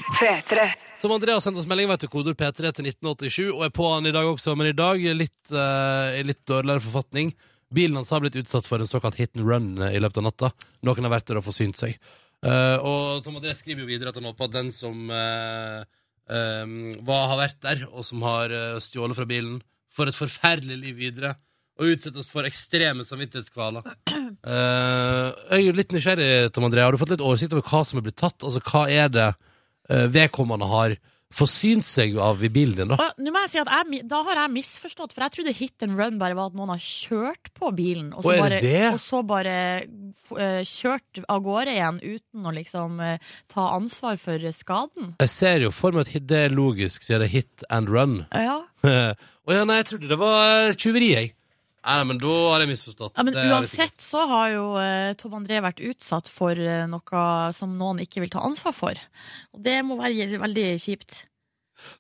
Som 1.00 1.14
Andrea 1.16 1.38
har 1.38 1.44
sendt 1.44 1.56
oss 1.62 1.68
melding, 1.70 1.88
vet 1.88 2.02
du 2.04 2.10
kodord 2.12 2.36
P3 2.36 2.74
til 2.76 2.88
1987, 2.90 3.54
og 3.54 3.62
er 3.64 3.70
på 3.72 3.86
han 3.88 4.08
i 4.10 4.12
dag 4.12 4.28
også, 4.28 4.52
men 4.60 4.68
i 4.68 4.76
dag 4.76 5.00
litt, 5.16 5.38
uh, 5.54 6.12
i 6.12 6.26
litt 6.28 6.42
dårligere 6.50 6.84
forfatning. 6.84 7.32
Bilen 7.72 7.96
hans 7.96 8.12
har 8.12 8.20
blitt 8.20 8.36
utsatt 8.42 8.68
for 8.68 8.84
en 8.84 8.90
såkalt 8.90 9.16
hit 9.16 9.32
and 9.38 9.48
run 9.48 9.70
eh, 9.80 9.96
i 9.96 10.02
løpet 10.02 10.20
av 10.20 10.26
natta. 10.26 10.50
Noen 10.84 11.08
har 11.08 11.14
vært 11.14 11.30
der 11.30 11.40
og 11.40 11.46
forsynt 11.46 11.80
seg. 11.80 11.96
Uh, 12.44 12.76
og 12.84 13.24
Tom 13.24 13.38
André 13.40 13.54
skriver 13.56 13.86
jo 13.86 13.88
videre 13.88 14.12
at 14.12 14.20
han 14.20 14.28
håper 14.28 14.50
at 14.50 14.58
den 14.58 14.74
som 14.76 15.08
uh, 15.08 15.86
um, 16.28 16.78
hva 17.08 17.20
har 17.32 17.44
vært 17.46 17.62
der, 17.64 17.86
og 17.94 18.04
som 18.08 18.26
har 18.28 18.52
uh, 18.52 18.82
stjålet 18.84 19.16
fra 19.16 19.28
bilen, 19.30 19.62
får 19.96 20.12
et 20.12 20.20
forferdelig 20.20 20.82
liv 20.82 21.00
videre. 21.00 21.38
Og 21.80 21.94
utsettes 21.94 22.28
for 22.28 22.44
ekstreme 22.44 23.06
samvittighetskvaler. 23.08 23.86
Jeg 24.20 25.56
er 25.56 25.62
jo 25.64 25.76
litt 25.78 25.94
nysgjerrig, 25.96 26.50
Tom 26.52 26.68
André. 26.68 26.84
Har 26.84 26.92
du 26.92 27.00
fått 27.00 27.14
litt 27.14 27.24
oversikt 27.24 27.56
over 27.56 27.64
hva 27.64 27.86
som 27.88 28.02
er 28.02 28.04
blitt 28.10 28.20
tatt? 28.20 28.44
Altså, 28.44 28.60
Hva 28.68 28.82
er 28.92 29.08
det 29.14 29.30
vedkommende 29.90 30.68
har 30.70 30.98
forsynt 31.30 31.86
seg 31.86 32.16
av 32.22 32.42
i 32.44 32.50
bilen 32.52 32.76
din? 32.78 32.92
da? 32.94 33.12
Nå 33.22 33.32
må 33.34 33.44
jeg 33.46 33.52
si 33.52 33.62
at 33.62 33.70
jeg, 33.70 34.02
Da 34.10 34.22
har 34.26 34.42
jeg 34.44 34.54
misforstått, 34.56 35.14
for 35.14 35.26
jeg 35.26 35.36
trodde 35.36 35.54
hit 35.56 35.86
and 35.86 35.98
run 36.00 36.18
bare 36.22 36.38
var 36.38 36.50
at 36.50 36.58
noen 36.58 36.74
har 36.74 36.82
kjørt 36.82 37.52
på 37.58 37.72
bilen, 37.78 38.12
og 38.18 38.26
så 38.26 38.34
er 38.34 38.42
bare, 38.42 38.84
og 38.90 39.00
så 39.04 39.22
bare 39.30 39.56
eh, 39.86 40.62
kjørt 40.66 41.22
av 41.30 41.44
gårde 41.46 41.76
igjen 41.76 42.02
uten 42.02 42.50
å 42.50 42.56
liksom 42.56 43.02
uh, 43.04 43.34
ta 43.52 43.70
ansvar 43.76 44.18
for 44.22 44.50
skaden. 44.56 45.14
Jeg 45.22 45.34
ser 45.34 45.66
jo 45.68 45.74
for 45.76 45.96
meg 45.96 46.10
at 46.10 46.30
det 46.30 46.46
er 46.48 46.56
logisk, 46.56 47.06
siden 47.06 47.26
det 47.26 47.34
hit 47.36 47.68
and 47.70 47.94
run. 47.94 48.24
Ja. 48.34 48.62
og 49.46 49.54
ja, 49.54 49.66
nei, 49.68 49.82
jeg 49.84 49.92
trodde 49.94 50.10
det 50.10 50.20
var 50.22 50.80
tyveri, 50.80 51.14
jeg. 51.14 51.36
Nei, 51.80 51.98
men 52.10 52.20
da 52.20 52.34
har 52.52 52.64
jeg 52.64 52.72
misforstått. 52.74 53.16
Ja, 53.16 53.24
men 53.24 53.36
Det 53.36 53.46
uansett 53.48 54.04
så 54.04 54.26
har 54.28 54.52
jo 54.52 54.66
eh, 54.82 55.14
Tom 55.20 55.38
André 55.40 55.62
vært 55.64 55.80
utsatt 55.86 56.28
for 56.32 56.60
eh, 56.60 56.86
noe 56.92 57.24
som 57.56 57.78
noen 57.80 58.02
ikke 58.04 58.24
vil 58.26 58.34
ta 58.34 58.44
ansvar 58.46 58.76
for. 58.76 59.00
Og 59.56 59.64
det 59.66 59.80
må 59.88 60.00
være 60.00 60.28
veldig 60.44 60.70
kjipt. 60.84 61.24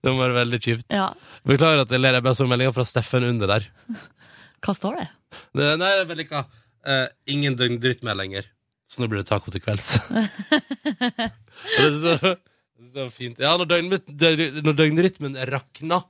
Det 0.03 0.11
må 0.11 0.19
være 0.19 0.41
veldig 0.41 0.59
kjipt. 0.65 0.87
Ja. 0.91 1.11
Beklager 1.47 1.85
at 1.85 1.93
jeg 1.95 2.03
ler. 2.03 2.19
Jeg 2.19 2.27
bare 2.27 2.37
så 2.37 2.49
meldinga 2.51 2.75
fra 2.75 2.87
Steffen 2.87 3.27
under 3.29 3.55
der. 3.55 3.69
Hva 4.65 4.75
står 4.75 4.99
det? 4.99 5.07
Det, 5.55 5.67
nei, 5.79 5.93
det 5.95 6.03
er 6.03 6.09
vel 6.09 6.25
ikke 6.25 6.43
Eh, 6.87 7.07
ingen 7.33 7.57
døgnrytme 7.59 8.13
lenger. 8.15 8.47
Så 8.89 9.01
nå 9.03 9.09
blir 9.11 9.21
det 9.21 9.29
taco 9.29 9.51
til 9.51 9.61
kvelds. 9.63 9.97
Det 11.59 11.83
er 11.83 11.97
så, 11.99 12.13
det 12.15 12.85
er 12.87 12.91
så 12.93 13.05
fint. 13.11 13.41
Ja, 13.43 13.51
når, 13.59 13.67
døgn, 13.67 13.91
når 14.63 14.77
døgnrytmen 14.79 15.35
rakner, 15.49 16.05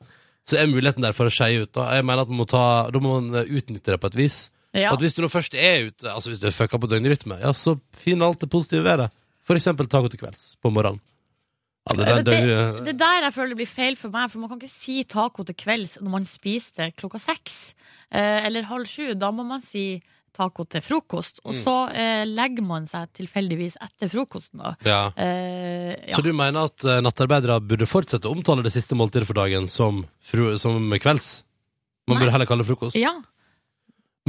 så 0.49 0.57
er 0.61 0.69
muligheten 0.71 1.05
der 1.05 1.13
for 1.15 1.29
å 1.29 1.33
skeie 1.33 1.63
ut. 1.65 1.71
Da. 1.77 1.89
Jeg 1.97 2.05
mener 2.07 2.23
at 2.25 2.31
man 2.31 2.41
må 2.41 2.47
ta, 2.49 2.63
da 2.93 3.01
må 3.03 3.19
man 3.19 3.41
eh, 3.43 3.51
utnytte 3.59 3.93
det 3.93 3.99
på 4.01 4.09
et 4.11 4.17
vis. 4.19 4.39
Ja. 4.77 4.91
At 4.93 5.01
hvis 5.01 5.15
du 5.17 5.23
nå 5.23 5.29
først 5.33 5.55
er 5.57 5.87
ute, 5.89 6.09
altså 6.11 6.29
hvis 6.33 6.41
du 6.41 6.47
er 6.49 6.53
fucka 6.53 6.77
på 6.81 6.89
døgnrytme, 6.91 7.39
ja, 7.41 7.53
så 7.57 7.77
finn 7.97 8.21
alt 8.25 8.41
det 8.43 8.49
positive 8.53 8.83
ved 8.85 9.03
det. 9.05 9.07
For 9.45 9.57
eksempel 9.57 9.87
taco 9.89 10.09
til 10.13 10.21
kvelds 10.21 10.51
på 10.61 10.69
morgenen. 10.73 11.01
Ja, 11.89 11.95
det, 11.95 12.05
der 12.05 12.19
det, 12.21 12.33
døgn- 12.35 12.83
det 12.85 12.93
der 12.99 13.23
jeg 13.23 13.33
føler 13.33 13.57
blir 13.57 13.69
feil 13.71 13.95
for 13.97 14.13
meg, 14.13 14.27
for 14.29 14.43
man 14.43 14.51
kan 14.51 14.59
ikke 14.61 14.69
si 14.69 14.99
taco 15.09 15.45
til 15.47 15.55
kvelds 15.57 15.95
når 16.03 16.11
man 16.19 16.27
spiser 16.29 16.83
det 16.83 16.89
klokka 17.01 17.17
seks 17.23 17.55
eh, 18.13 18.45
eller 18.45 18.67
halv 18.69 18.85
sju. 18.89 19.15
Da 19.17 19.31
må 19.33 19.45
man 19.47 19.63
si 19.63 19.87
taco 20.39 20.65
til 20.71 20.81
frokost, 20.85 21.41
og 21.43 21.53
Mm. 21.57 21.61
så 21.65 21.75
eh, 21.91 22.23
legger 22.25 22.63
man 22.65 22.87
seg 22.89 23.11
tilfeldigvis 23.19 23.75
etter 23.85 24.09
frokosten. 24.15 24.63
Da. 24.63 24.73
ja. 24.87 25.01
Eh, 25.19 25.91
ja. 26.07 26.15
Så 26.15 26.23
du 26.25 26.31
mener 26.33 26.71
at 26.71 26.83
eh, 26.87 27.01
nattarbeidere 27.05 27.59
burde 27.61 27.87
fortsette 27.89 28.25
å 28.29 28.33
omtale 28.37 28.63
det 28.65 28.71
siste 28.73 28.95
måltidet 28.97 29.27
for 29.29 29.37
dagen 29.41 29.67
som, 29.69 30.05
fru- 30.23 30.55
som 30.61 30.79
kvelds? 30.97 31.43
Man 32.07 32.15
Nei. 32.17 32.23
burde 32.23 32.33
heller 32.37 32.49
kalle 32.49 32.63
det 32.65 32.71
frokost. 32.71 32.97
ja. 32.97 33.13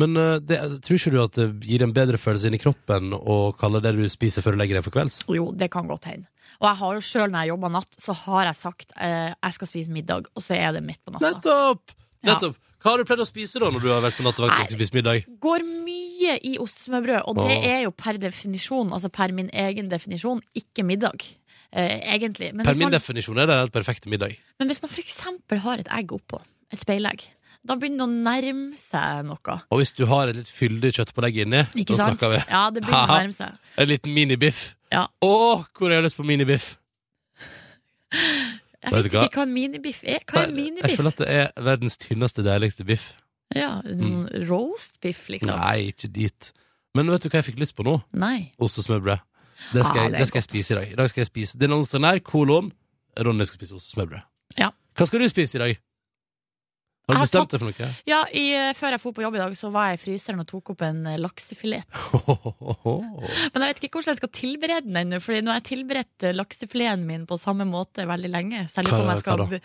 Men 0.01 0.15
eh, 0.17 0.39
det, 0.41 0.57
tror 0.87 0.97
ikke 0.97 1.11
du 1.13 1.19
at 1.21 1.35
det 1.37 1.47
gir 1.69 1.83
en 1.85 1.91
bedre 1.93 2.17
følelse 2.21 2.49
inni 2.49 2.61
kroppen 2.63 3.11
å 3.17 3.35
kalle 3.59 3.83
det 3.85 3.91
du 3.99 4.05
spiser 4.09 4.41
før 4.45 4.55
du 4.57 4.61
legger 4.63 4.79
deg 4.79 4.85
for 4.87 4.95
kvelds? 4.95 5.19
Jo, 5.29 5.51
det 5.53 5.69
kan 5.75 5.89
godt 5.91 6.07
hende. 6.09 6.29
Og 6.61 6.69
jeg 6.69 6.79
har 6.81 6.95
jo 6.97 7.03
sjøl, 7.05 7.29
når 7.33 7.45
jeg 7.45 7.51
jobber 7.53 7.73
natt, 7.75 7.99
så 8.01 8.15
har 8.23 8.47
jeg 8.49 8.57
sagt 8.61 8.95
eh, 8.97 9.31
jeg 9.35 9.57
skal 9.59 9.69
spise 9.69 9.93
middag, 9.93 10.31
og 10.37 10.45
så 10.47 10.57
er 10.57 10.77
det 10.79 10.83
midt 10.87 11.03
på 11.05 11.13
natta. 11.15 11.35
Nettopp! 11.35 11.93
Ja. 12.23 12.31
Nettopp. 12.35 12.57
Hva 12.81 12.95
har 12.95 12.99
du 13.03 13.05
pleid 13.09 13.21
å 13.21 13.27
spise 13.29 13.61
da 13.61 13.69
når 13.71 13.83
du 13.85 13.89
har 13.93 14.01
vært 14.01 14.17
på 14.17 14.25
nattevakt 14.25 14.63
og 14.65 14.73
spise 14.73 14.95
middag? 14.97 15.27
Går 15.45 15.65
mye 15.69 16.39
i 16.49 16.55
ostesmørbrød, 16.63 17.27
og 17.29 17.41
det 17.49 17.59
er 17.69 17.83
jo 17.85 17.91
per 17.93 18.17
definisjon, 18.23 18.93
altså 18.97 19.11
per 19.13 19.35
min 19.37 19.51
egen 19.53 19.91
definisjon, 19.93 20.41
ikke 20.57 20.85
middag. 20.89 21.27
Eh, 21.73 22.01
egentlig. 22.17 22.49
Men 22.55 22.65
Per 22.65 22.73
hvis, 22.73 22.79
min 22.81 22.89
man, 22.89 22.95
definisjon 22.97 23.39
er 23.39 23.47
det 23.47 23.59
den 23.61 23.71
perfekt 23.75 24.09
middag. 24.11 24.33
men 24.59 24.69
hvis 24.73 24.81
man 24.83 24.91
for 24.91 25.01
eksempel 25.05 25.61
har 25.63 25.79
et 25.85 25.93
egg 25.93 26.11
oppå, 26.17 26.41
et 26.73 26.81
speilegg, 26.81 27.23
da 27.63 27.77
begynner 27.77 28.01
det 28.01 28.09
å 28.09 28.25
nærme 28.25 28.77
seg 28.81 29.25
noe. 29.29 29.57
Og 29.71 29.79
hvis 29.83 29.93
du 29.93 30.07
har 30.09 30.29
et 30.33 30.37
litt 30.41 30.49
fyldig 30.49 30.95
kjøttpålegg 30.97 31.37
inni, 31.45 31.61
Ikke 31.77 31.93
da 31.95 32.07
sant? 32.09 32.17
snakker 32.19 32.33
vi 32.33 32.41
Ja, 32.49 32.63
det 32.71 32.83
begynner 32.83 33.05
å 33.05 33.07
Haha. 33.07 33.19
nærme 33.21 33.37
seg. 33.37 33.59
en 33.77 33.89
liten 33.93 34.15
minibiff. 34.17 34.63
Ja. 34.91 35.07
Å, 35.23 35.65
hvor 35.77 35.91
har 35.93 36.01
jeg 36.01 36.09
lyst 36.09 36.17
på 36.17 36.25
minibiff? 36.27 36.77
Jeg 38.81 38.93
Vet 38.95 39.05
vet 39.05 39.13
ikke 39.13 39.37
hva 39.37 39.43
en 39.45 39.53
minibiff 39.53 40.01
er. 40.09 40.23
Hva 40.25 40.45
er 40.47 40.53
en 40.55 40.79
Jeg 40.81 40.97
føler 40.97 41.13
at 41.13 41.19
det 41.21 41.29
er 41.29 41.51
verdens 41.67 41.99
tynneste, 42.01 42.45
deiligste 42.47 42.85
biff. 42.89 43.11
Ja, 43.55 43.81
sånn 43.85 44.29
roastbiff, 44.49 45.27
liksom. 45.29 45.51
Nei, 45.53 45.91
ikke 45.93 46.09
dit. 46.15 46.53
Men 46.97 47.11
vet 47.13 47.23
du 47.23 47.29
hva 47.29 47.41
jeg 47.43 47.51
fikk 47.51 47.61
lyst 47.61 47.77
på 47.77 47.85
nå? 47.87 47.99
Nei. 48.17 48.53
Ostesmørbrød. 48.63 49.21
Det 49.75 49.83
skal, 49.85 49.99
Ah, 50.01 50.05
jeg, 50.09 50.13
det 50.17 50.29
skal 50.31 50.39
jeg 50.41 50.47
spise 50.49 50.73
i 50.73 50.77
dag. 50.79 50.93
I 50.93 50.97
dag 50.97 51.09
skal 51.11 51.21
jeg 51.21 51.27
spise 51.29 51.59
Den 51.61 51.73
onsdagen 51.77 52.07
her, 52.09 52.19
kolon, 52.25 52.71
Ronny 53.21 53.45
skal 53.45 53.59
spise 53.61 53.77
ostesmørbrød. 53.77 54.23
Ja. 54.59 54.71
Hva 54.97 55.07
skal 55.07 55.21
du 55.21 55.29
spise 55.29 55.59
i 55.59 55.61
dag? 55.61 55.77
Har 57.11 57.19
du 57.19 57.25
bestemt 57.27 57.53
deg 57.53 57.63
for 57.63 57.71
noe? 57.71 57.89
Ja, 58.09 58.21
i, 58.33 58.45
eh, 58.57 58.71
Før 58.77 58.95
jeg 58.95 59.03
dro 59.03 59.13
på 59.17 59.25
jobb 59.25 59.37
i 59.37 59.43
dag, 59.43 59.57
så 59.59 59.71
var 59.75 59.91
jeg 59.91 59.99
i 59.99 60.03
fryseren 60.05 60.43
og 60.43 60.49
tok 60.51 60.73
opp 60.75 60.85
en 60.87 61.01
eh, 61.11 61.19
laksefilet. 61.21 62.01
Men 63.53 63.65
jeg 63.65 63.73
vet 63.73 63.83
ikke 63.89 63.99
hvordan 63.99 64.15
jeg 64.15 64.21
skal 64.23 64.33
tilberede 64.41 64.87
den 64.87 65.01
ennå, 65.03 65.21
Fordi 65.25 65.43
nå 65.45 65.53
har 65.53 65.61
jeg 65.61 65.69
tilberedt 65.71 66.29
eh, 66.29 66.37
laksefileten 66.37 67.07
min 67.09 67.27
på 67.31 67.39
samme 67.41 67.67
måte 67.69 68.07
veldig 68.09 68.31
lenge. 68.33 68.65
På 68.71 69.01
om 69.01 69.11
jeg 69.11 69.23
skal 69.23 69.43
uh, 69.47 69.61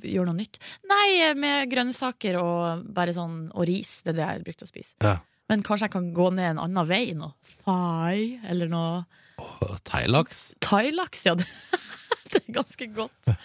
gjøre 0.00 0.26
noe 0.28 0.36
nytt. 0.36 0.58
Nei, 0.90 1.34
med 1.38 1.70
grønnsaker 1.70 2.38
og 2.40 2.86
bare 2.96 3.14
sånn 3.16 3.46
Og 3.54 3.66
ris. 3.68 4.00
Det 4.04 4.14
er 4.14 4.18
det 4.18 4.26
jeg 4.26 4.46
brukte 4.48 4.66
å 4.66 4.70
spise. 4.70 4.96
Ja. 5.04 5.18
Men 5.50 5.62
kanskje 5.66 5.86
jeg 5.86 5.94
kan 5.94 6.10
gå 6.14 6.30
ned 6.34 6.54
en 6.54 6.64
annen 6.64 6.88
vei? 6.88 7.04
nå. 7.14 7.30
thai, 7.64 8.40
eller 8.48 8.70
noe 8.72 9.04
Oh, 9.36 9.76
Thailaks? 9.84 10.54
thailaks. 10.60 11.26
Ja, 11.26 11.34
det, 11.34 11.46
det 12.32 12.40
er 12.40 12.52
ganske 12.56 12.86
godt. 12.86 13.12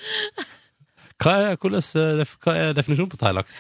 Hva 1.22 1.34
er, 1.38 1.58
hvordan, 1.62 1.84
eh, 2.02 2.34
hva 2.42 2.54
er 2.58 2.74
definisjonen 2.78 3.12
på 3.14 3.20
thailaks? 3.22 3.60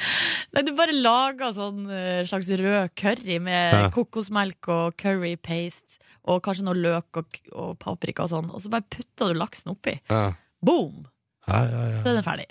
Nei, 0.55 0.63
du 0.65 0.71
bare 0.77 0.95
lager 0.97 1.51
sånn 1.53 1.83
eh, 1.93 2.21
slags 2.29 2.49
rød 2.57 2.93
curry 2.97 3.37
med 3.43 3.73
Ja. 3.75 3.89
kokosmelk 3.93 4.67
og 4.73 4.95
curry 4.97 5.35
paste. 5.37 5.99
Og 6.29 6.41
kanskje 6.45 6.65
noe 6.67 6.77
løk 6.77 7.17
og, 7.17 7.37
og 7.57 7.77
paprika 7.81 8.23
og 8.27 8.29
sånn. 8.29 8.49
Og 8.53 8.61
så 8.61 8.69
bare 8.69 8.85
putter 8.93 9.31
du 9.33 9.39
laksen 9.39 9.71
oppi. 9.73 9.95
Ja. 10.09 10.31
Boom! 10.61 11.07
Ja, 11.47 11.63
ja, 11.65 11.83
ja. 11.95 12.01
Så 12.03 12.11
er 12.11 12.17
den 12.19 12.25
ferdig. 12.25 12.49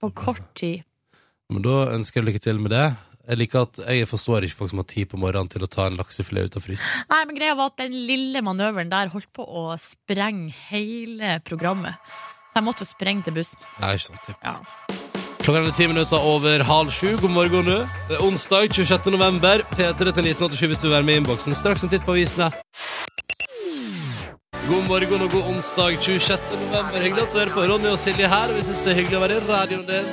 På 0.00 0.10
kort 0.14 0.44
tid. 0.58 0.84
Men 1.50 1.62
da 1.66 1.78
ønsker 1.96 2.20
jeg 2.20 2.28
lykke 2.28 2.42
til 2.44 2.60
med 2.62 2.70
det. 2.70 2.84
Jeg 3.30 3.38
liker 3.38 3.62
at 3.66 3.80
jeg 3.86 4.06
forstår 4.10 4.46
ikke 4.46 4.56
folk 4.62 4.70
som 4.72 4.80
har 4.82 4.86
tid 4.90 5.08
på 5.10 5.18
morgenen 5.20 5.50
til 5.50 5.62
å 5.62 5.68
ta 5.70 5.86
en 5.90 5.98
laksefilet 5.98 6.50
ut 6.50 6.56
av 6.58 6.64
frysen. 6.66 6.86
Nei, 7.10 7.20
men 7.26 7.36
greia 7.38 7.54
var 7.58 7.70
at 7.70 7.76
den 7.82 7.94
lille 8.08 8.42
manøveren 8.46 8.90
der 8.90 9.10
holdt 9.12 9.30
på 9.36 9.42
å 9.46 9.64
sprenge 9.82 10.50
hele 10.70 11.36
programmet. 11.46 11.98
Så 12.50 12.58
jeg 12.58 12.66
måtte 12.66 12.82
jo 12.82 12.90
sprenge 12.90 13.22
til 13.22 13.34
bussen. 13.36 13.58
Nei, 13.78 13.92
ikke 13.94 14.04
sant, 14.08 14.24
typisk. 14.26 14.42
Ja. 14.42 14.98
Klokken 15.40 15.68
er 15.70 15.76
ti 15.78 15.86
minutter 15.86 16.18
over 16.18 16.64
halv 16.66 16.90
sju. 16.92 17.12
God 17.22 17.30
morgen, 17.30 17.68
du. 17.70 17.76
Det 18.10 18.16
er 18.18 18.24
onsdag 18.26 18.74
26. 18.74 19.06
november. 19.14 19.62
P3 19.70 19.94
til 20.02 20.10
1987 20.10 20.66
hvis 20.66 20.82
du 20.82 20.88
vil 20.88 20.96
være 20.96 21.06
med 21.06 21.14
i 21.14 21.20
innboksen. 21.22 21.54
Straks 21.54 21.86
en 21.86 21.92
titt 21.94 22.02
på 22.04 22.16
avisene. 22.16 22.50
God 24.66 24.84
morgen 24.90 25.22
og 25.22 25.30
god 25.30 25.48
onsdag 25.54 25.96
26. 26.02 26.58
november. 26.66 26.98
Hyggelig 26.98 27.22
at 27.22 27.32
du 27.32 27.38
hører 27.38 27.54
på 27.54 27.66
Ronny 27.70 27.88
og 27.94 28.02
Silje 28.02 28.28
her. 28.34 28.52
Vi 28.58 28.66
syns 28.66 28.82
det 28.84 28.92
er 28.92 29.00
hyggelig 29.00 29.20
å 29.20 29.24
være 29.24 29.38
i 29.38 29.46
radioen 29.46 29.86
din. 29.88 30.12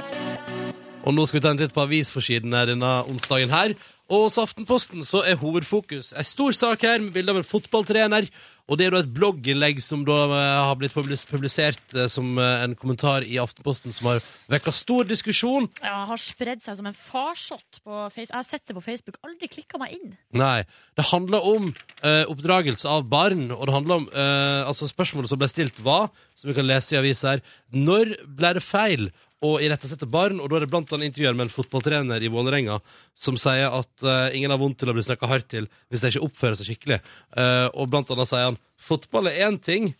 Og 1.08 1.16
nå 1.18 1.26
skal 1.26 1.40
vi 1.40 1.44
ta 1.48 1.56
en 1.56 1.60
titt 1.60 1.74
på 1.74 1.86
avisforsidene 1.88 2.66
denne 2.70 2.94
onsdagen 3.10 3.50
her. 3.50 3.74
Og 4.08 4.28
hos 4.28 4.38
Aftenposten 4.40 5.04
så 5.04 5.26
er 5.28 5.42
hovedfokus 5.42 6.14
en 6.16 6.28
stor 6.28 6.56
sak 6.56 6.86
her 6.88 7.02
med 7.04 7.12
bilde 7.16 7.34
av 7.34 7.42
en 7.42 7.48
fotballtrener. 7.48 8.30
Og 8.68 8.76
det 8.80 8.88
er 8.88 8.96
da 8.96 9.00
et 9.00 9.12
blogginnlegg 9.16 9.80
som 9.84 10.04
da 10.08 10.18
eh, 10.28 10.62
har 10.68 10.76
blitt 10.80 10.96
publisert 11.30 11.96
eh, 11.96 12.10
som 12.12 12.34
eh, 12.36 12.64
en 12.66 12.76
kommentar 12.76 13.24
i 13.24 13.38
Aftenposten 13.40 13.96
som 13.96 14.10
har 14.12 14.20
vekka 14.52 14.74
stor 14.76 15.08
diskusjon. 15.08 15.70
Ja, 15.80 16.02
har 16.10 16.20
spredd 16.20 16.64
seg 16.64 16.76
som 16.80 16.90
en 16.90 16.98
farsott 16.98 17.80
på 17.80 17.94
Facebook. 18.12 18.34
Jeg 18.34 18.36
har 18.36 18.50
sett 18.50 18.66
det 18.68 18.76
på 18.76 18.84
Facebook, 18.84 19.20
aldri 19.24 19.48
klikka 19.52 19.80
meg 19.80 19.96
inn. 19.96 20.18
Nei. 20.36 20.66
Det 21.00 21.08
handler 21.14 21.48
om 21.48 21.70
eh, 21.72 22.26
oppdragelse 22.28 22.92
av 22.92 23.08
barn, 23.08 23.48
og 23.56 23.64
det 23.70 23.78
handler 23.78 24.02
om 24.02 24.10
eh, 24.12 24.68
Altså, 24.68 24.90
spørsmålet 24.90 25.32
som 25.32 25.40
ble 25.40 25.48
stilt, 25.48 25.80
var, 25.86 26.10
som 26.36 26.50
vi 26.50 26.58
kan 26.58 26.68
lese 26.68 26.96
i 26.96 27.00
avisa 27.00 27.36
her, 27.36 27.44
når 27.72 28.18
ble 28.28 28.52
det 28.58 28.66
feil 28.66 29.08
å 29.46 29.58
irettesette 29.62 30.08
barn? 30.10 30.40
Og 30.42 30.50
da 30.50 30.58
er 30.58 30.66
det 30.66 30.72
blant 30.72 30.92
annet 30.96 31.12
intervjuer 31.12 31.36
med 31.38 31.48
en 31.48 31.54
fotballtrener 31.54 32.24
i 32.24 32.32
Vålerenga 32.34 32.80
som 33.18 33.38
sier 33.40 33.70
at 33.70 34.06
uh, 34.06 34.34
ingen 34.36 34.54
har 34.54 34.62
vondt 34.62 34.80
til 34.82 34.92
å 34.92 34.96
bli 34.98 35.06
snakka 35.06 35.30
hardt 35.30 35.50
til 35.54 35.70
hvis 35.92 36.04
de 36.04 36.12
ikke 36.14 36.26
oppfører 36.28 36.58
seg 36.60 36.72
skikkelig. 36.72 37.00
Uh, 37.38 37.68
og 37.78 37.92
blant 37.94 38.12
annet 38.14 38.32
sier 38.32 38.50
han 38.50 38.60
fotball 38.82 39.32
er 39.32 39.44
én 39.48 39.62
ting. 39.62 39.92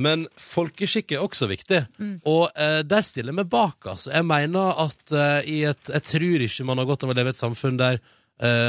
Men 0.00 0.24
folkeskikk 0.38 1.12
er 1.12 1.24
også 1.24 1.48
viktig, 1.50 1.80
og 2.30 2.44
uh, 2.54 2.80
der 2.86 3.02
stiller 3.04 3.34
vi 3.36 3.44
bak. 3.52 3.88
Altså. 3.90 4.12
Jeg 4.14 4.24
mener 4.24 4.78
at 4.86 5.12
i 5.50 5.58
et, 5.68 5.90
Jeg 5.90 6.06
tror 6.06 6.44
ikke 6.46 6.66
man 6.68 6.80
har 6.80 6.88
godt 6.88 7.04
av 7.04 7.12
å 7.12 7.16
leve 7.18 7.32
i 7.32 7.34
et 7.34 7.40
samfunn 7.40 7.80
der 7.80 8.00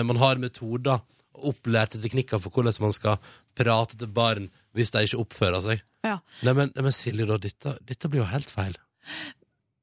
man 0.04 0.18
har 0.20 0.42
metoder 0.42 0.98
og 1.38 1.54
opplærte 1.54 2.02
teknikker 2.02 2.42
for 2.44 2.52
hvordan 2.52 2.76
man 2.84 2.92
skal 2.92 3.22
prate 3.56 3.96
til 3.96 4.10
barn 4.12 4.50
hvis 4.76 4.92
de 4.92 5.06
ikke 5.08 5.22
oppfører 5.22 5.64
seg. 5.64 5.86
Ja. 6.04 6.18
Nei, 6.44 6.56
men, 6.58 6.74
men 6.76 6.96
Silje, 6.96 7.28
da, 7.30 7.38
dette, 7.40 7.78
dette 7.88 8.10
blir 8.12 8.24
jo 8.24 8.32
helt 8.34 8.52
feil. 8.52 8.76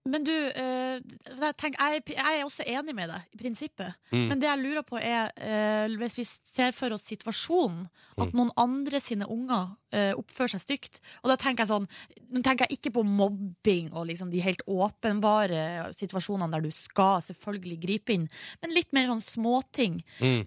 Men 0.08 0.24
du, 0.24 0.32
eh, 0.32 0.98
jeg, 0.98 1.54
tenker, 1.60 1.98
jeg, 1.98 2.16
er 2.16 2.44
også 2.46 2.64
enig 2.68 2.94
med 2.96 3.10
deg 3.12 3.34
i 3.34 3.40
prinsippet. 3.40 3.96
Mm. 4.12 4.24
Men 4.30 4.42
det 4.42 4.48
jeg 4.48 4.62
lurer 4.62 4.84
på 4.88 5.00
er, 5.00 5.32
eh, 5.36 5.96
hvis 6.00 6.16
vi 6.20 6.26
ser 6.28 6.72
for 6.76 6.96
oss 6.96 7.04
situasjonen, 7.10 7.86
at 8.18 8.32
Mm. 8.32 8.34
noen 8.34 8.50
andre 8.58 9.00
sine 9.00 9.28
unger 9.30 9.76
eh, 9.92 10.12
oppfører 10.18 10.56
seg 10.56 10.64
stygt. 10.64 11.00
Og 11.22 11.30
da 11.30 11.36
tenker 11.38 11.62
jeg 11.62 11.70
sånn 11.70 11.86
Nå 12.28 12.42
tenker 12.44 12.66
jeg 12.66 12.76
ikke 12.76 12.90
på 12.98 13.04
mobbing 13.08 13.86
og 13.96 14.08
liksom 14.10 14.28
de 14.28 14.42
helt 14.44 14.60
åpenbare 14.68 15.94
situasjonene 15.96 16.50
der 16.52 16.66
du 16.66 16.70
skal 16.74 17.22
selvfølgelig 17.24 17.78
gripe 17.80 18.12
inn, 18.12 18.26
men 18.60 18.74
litt 18.76 18.92
mer 18.92 19.06
sånn 19.08 19.22
småting. 19.24 20.02
Mm. 20.20 20.42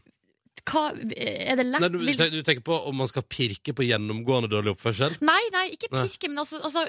Hva, 0.62 0.92
er 0.94 1.58
det 1.58 1.66
lett 1.66 1.82
Nei, 1.82 1.90
du, 1.90 1.98
du 2.38 2.44
tenker 2.46 2.62
på 2.62 2.76
om 2.86 3.00
man 3.02 3.10
skal 3.10 3.26
pirke 3.26 3.74
på 3.74 3.88
gjennomgående 3.88 4.52
dårlig 4.52 4.76
oppførsel? 4.76 5.16
Nei, 5.26 5.42
nei, 5.56 5.72
ikke 5.74 5.90
Nei. 5.90 6.06
pirke, 6.06 6.30
men 6.30 6.44
altså, 6.44 6.62
altså 6.62 6.86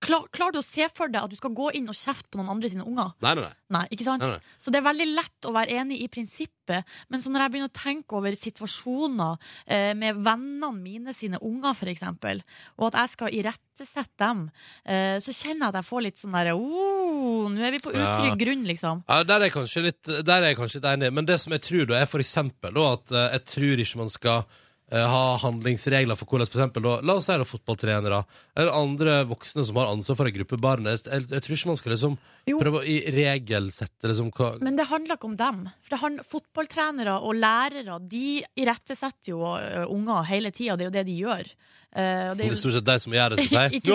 klar, 0.00 0.26
Klarer 0.32 0.52
du 0.56 0.58
å 0.60 0.64
se 0.66 0.86
for 0.94 1.08
deg 1.12 1.22
at 1.24 1.30
du 1.32 1.36
skal 1.38 1.54
gå 1.56 1.70
inn 1.78 1.88
og 1.88 1.96
kjefte 1.96 2.28
på 2.30 2.38
noen 2.40 2.50
andre 2.56 2.70
sine 2.72 2.84
unger? 2.86 3.14
Nei, 3.24 3.34
nei, 3.38 3.46
nei. 3.46 3.54
Nei, 3.76 3.84
ikke 3.96 4.06
sant? 4.06 4.22
Nei, 4.22 4.36
nei. 4.36 4.56
Så 4.62 4.70
det 4.70 4.78
er 4.80 4.86
veldig 4.86 5.06
lett 5.14 5.48
å 5.48 5.52
være 5.56 5.78
enig 5.80 5.98
i 6.04 6.08
prinsippet, 6.12 6.84
men 7.10 7.22
så 7.22 7.30
når 7.32 7.44
jeg 7.44 7.52
begynner 7.54 7.70
å 7.72 7.76
tenke 7.80 8.18
over 8.18 8.36
situasjoner 8.38 9.36
eh, 9.66 9.92
med 9.98 10.20
vennene 10.26 10.70
mine 10.76 11.14
sine 11.16 11.40
unger, 11.42 11.74
eksempel, 11.90 12.42
og 12.78 12.88
at 12.90 12.98
jeg 13.00 13.12
skal 13.14 13.34
irettesette 13.40 14.18
dem, 14.22 14.44
eh, 14.84 15.16
så 15.22 15.34
kjenner 15.34 15.66
jeg 15.66 15.72
at 15.74 15.80
jeg 15.80 15.88
får 15.90 16.04
litt 16.06 16.20
sånn 16.22 16.36
derre 16.36 16.54
oh, 16.58 17.46
Nå 17.52 17.62
er 17.62 17.74
vi 17.74 17.82
på 17.82 17.92
utrygg 17.94 18.32
Ja. 18.32 18.36
grunn, 18.40 18.64
liksom. 18.66 19.02
Ja, 19.08 19.22
der 19.26 19.40
er 19.40 19.48
jeg 19.48 19.56
kanskje 19.56 19.82
litt, 19.86 20.02
der 20.06 20.42
er 20.42 20.50
jeg 20.52 20.58
kanskje 20.58 20.80
litt 20.80 20.88
enig. 20.92 21.10
Men 21.14 21.26
det 21.28 21.40
som 21.42 21.52
jeg 21.54 21.62
tror, 21.66 21.84
da, 21.90 21.98
er 22.00 22.06
for 22.10 22.22
eksempel 22.22 22.74
da, 22.74 22.86
at 22.96 23.12
eh, 23.12 23.26
jeg 23.36 23.44
tror 23.54 23.82
ikke 23.84 24.00
man 24.02 24.12
skal 24.12 24.46
ha 24.92 25.22
handlingsregler 25.42 26.14
for 26.14 26.30
hvordan 26.30 26.46
for 26.46 26.60
eksempel, 26.60 26.84
da, 26.84 27.00
La 27.02 27.16
oss 27.18 27.26
si 27.26 27.34
da 27.34 27.46
fotballtrenere 27.48 28.20
eller 28.54 28.70
andre 28.70 29.16
voksne 29.26 29.64
som 29.66 29.80
har 29.80 29.90
ansvar 29.90 30.16
for 30.20 30.30
en 30.30 30.36
gruppe 30.36 30.58
barn. 30.62 30.86
Jeg, 30.86 31.00
jeg, 31.10 31.42
tror 31.42 31.56
ikke 31.56 31.70
man 31.72 31.80
skal 31.80 31.92
liksom 31.96 32.14
Jo. 32.46 32.60
prøve 32.60 32.78
å 32.78 32.86
i 32.86 33.00
regelsette 33.10 34.06
liksom 34.06 34.30
hva 34.36 34.52
Men 34.62 34.78
det 34.78 34.86
handler 34.86 35.18
ikke 35.18 35.26
om 35.32 35.34
dem. 35.40 35.64
For 35.82 35.96
det 35.96 36.00
handler, 36.04 36.28
Fotballtrenere 36.30 37.16
og 37.18 37.34
lærere 37.34 37.98
De 38.06 38.44
irettesetter 38.62 39.32
jo 39.32 39.42
ø, 39.42 39.86
unger 39.90 40.22
hele 40.30 40.54
tida. 40.54 40.76
Det 40.78 40.86
er 40.86 40.90
jo 40.92 40.96
det 41.00 41.06
de 41.10 41.18
gjør. 41.24 41.50
Uh, 41.96 42.30
og 42.30 42.36
det 42.36 42.44
er 42.46 42.50
jo- 42.52 42.60
stort 42.60 42.74
sett 42.76 42.86
de 42.86 42.96
som 43.00 43.12
gjør 43.16 43.34
det, 43.34 43.44
skal 43.48 43.70
jeg 43.72 43.82
si. 43.82 43.90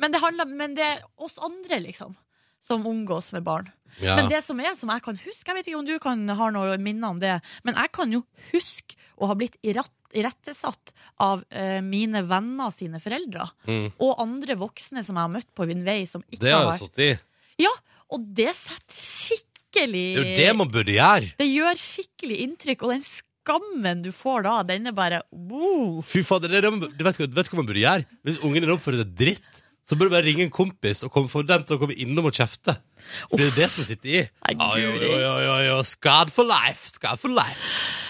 Men, 0.00 0.10
det 0.14 0.20
handler, 0.22 0.46
men 0.58 0.74
det 0.74 0.84
er 0.88 1.02
oss 1.20 1.36
andre, 1.38 1.78
liksom, 1.84 2.14
som 2.64 2.86
omgås 2.88 3.30
med 3.36 3.44
barn. 3.46 3.68
Ja. 4.02 4.16
Men 4.18 4.28
det 4.32 4.40
som 4.44 4.58
er, 4.60 4.74
som 4.78 4.90
jeg 4.90 5.02
kan 5.04 5.16
huske 5.22 5.48
Jeg 5.52 5.56
vet 5.58 5.66
ikke 5.70 5.78
om 5.78 5.86
du 5.86 5.98
kan, 6.02 6.24
har 6.28 6.50
noe 6.54 6.78
minner 6.82 7.08
om 7.14 7.18
det, 7.22 7.36
men 7.64 7.74
jeg 7.78 7.92
kan 7.94 8.10
jo 8.12 8.24
huske 8.52 8.96
å 9.20 9.28
ha 9.30 9.34
blitt 9.38 9.54
irett- 9.62 9.92
irettesatt 10.14 10.92
av 11.22 11.44
eh, 11.50 11.80
mine 11.84 12.22
venner 12.26 12.70
sine 12.74 12.98
foreldre. 13.02 13.46
Mm. 13.66 13.92
Og 14.02 14.14
andre 14.22 14.56
voksne 14.58 15.04
som 15.06 15.14
jeg 15.18 15.22
har 15.28 15.32
møtt 15.36 15.50
på 15.54 15.66
min 15.70 15.84
vei, 15.86 16.00
som 16.10 16.22
ikke 16.30 16.42
Det 16.42 16.52
har 16.54 16.64
har 16.64 16.72
jeg 16.74 16.82
sittet 16.88 17.04
i. 17.06 17.64
Ja, 17.66 17.70
og 18.14 18.26
det 18.34 18.50
setter 18.58 18.94
skikkelig 18.98 20.06
Det 20.16 20.24
er 20.24 20.30
jo 20.30 20.36
det 20.42 20.56
man 20.58 20.70
burde 20.74 20.94
gjøre. 20.96 21.30
Det 21.38 21.46
gjør 21.50 21.80
skikkelig 21.82 22.40
inntrykk, 22.48 22.82
og 22.86 22.92
den 22.94 23.04
skammen 23.06 24.02
du 24.04 24.10
får 24.14 24.44
da, 24.46 24.54
den 24.68 24.86
er 24.90 24.94
bare 24.96 25.22
wow. 25.32 26.00
Fy 26.06 26.22
fader, 26.26 26.48
det 26.52 26.62
er 26.62 26.70
du 26.70 27.04
vet, 27.04 27.18
hva- 27.18 27.26
du 27.30 27.34
vet 27.34 27.50
hva 27.50 27.58
man 27.60 27.66
burde 27.68 27.82
gjøre? 27.82 28.06
Hvis 28.24 28.38
ungen 28.42 28.62
din 28.64 28.70
oppfører 28.74 29.02
seg 29.02 29.14
dritt, 29.18 29.62
så 29.84 29.96
burde 29.96 30.10
du 30.10 30.16
bare 30.16 30.24
ringe 30.26 30.46
en 30.46 30.52
kompis 30.54 31.02
og 31.04 31.12
komme, 31.12 31.28
få 31.28 31.42
dem 31.46 31.64
til 31.68 31.76
å 31.76 31.80
komme 31.82 31.96
innom 32.00 32.30
og 32.30 32.36
kjefte. 32.36 32.78
For 33.28 33.36
det 33.40 33.50
er 33.50 33.56
det 33.58 33.68
som 33.72 33.84
sitter 33.84 34.08
i. 34.08 34.22
Skad 35.84 36.32
for 36.32 36.48
life. 36.48 36.88
Skad 36.96 37.20
for 37.20 37.32
life. 37.34 37.60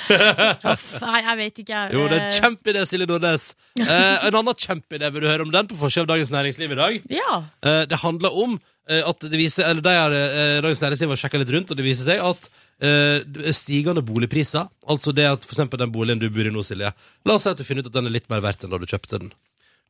Nei, 0.05 1.21
jeg 1.25 1.37
vet 1.41 1.59
ikke. 1.65 1.73
jeg. 1.73 1.93
Jo, 1.97 2.05
det 2.11 2.19
er 2.19 2.27
en 2.27 2.31
Eh, 2.35 2.39
kjempeidé, 2.43 2.85
Silje 2.89 3.09
Nordnes. 3.11 3.47
Eh, 3.85 4.27
en 4.29 4.37
annen 4.39 4.55
kjempeidé, 4.55 5.09
vil 5.15 5.25
du 5.25 5.29
høre 5.31 5.43
om 5.47 5.51
den 5.55 5.67
på 5.71 5.79
forsida 5.81 6.05
av 6.05 6.13
Dagens 6.13 6.31
Næringsliv 6.35 6.75
i 6.75 6.79
dag? 6.79 6.99
Ja. 7.11 7.39
Eh, 7.65 7.83
det 7.91 7.99
handler 8.05 8.37
om 8.45 8.55
eh, 8.89 9.01
at 9.03 9.25
det 9.25 9.39
viser 9.41 9.67
Eller 9.67 9.83
de 9.85 9.95
har, 9.97 10.15
eh, 10.15 10.61
Dagens 10.63 10.83
Næringsliv 10.85 11.11
har 11.15 11.21
sjekka 11.25 11.41
litt 11.43 11.51
rundt, 11.57 11.73
og 11.75 11.81
det 11.81 11.87
viser 11.89 12.07
seg 12.13 12.23
at 12.23 12.47
eh, 12.85 13.51
stigende 13.57 14.05
boligpriser 14.07 14.69
Altså 14.91 15.15
det 15.17 15.27
at 15.31 15.45
for 15.47 15.57
eksempel 15.57 15.81
den 15.83 15.93
boligen 15.95 16.23
du 16.23 16.29
bor 16.31 16.47
i 16.47 16.53
nå, 16.55 16.63
Silje 16.67 16.93
La 17.27 17.35
oss 17.39 17.49
si 17.49 17.51
at 17.51 17.59
du 17.59 17.65
finner 17.67 17.83
ut 17.83 17.91
at 17.91 17.97
den 17.99 18.11
er 18.13 18.15
litt 18.15 18.31
mer 18.33 18.45
verdt 18.45 18.63
enn 18.67 18.73
da 18.75 18.79
du 18.79 18.87
kjøpte 18.87 19.19
den. 19.25 19.33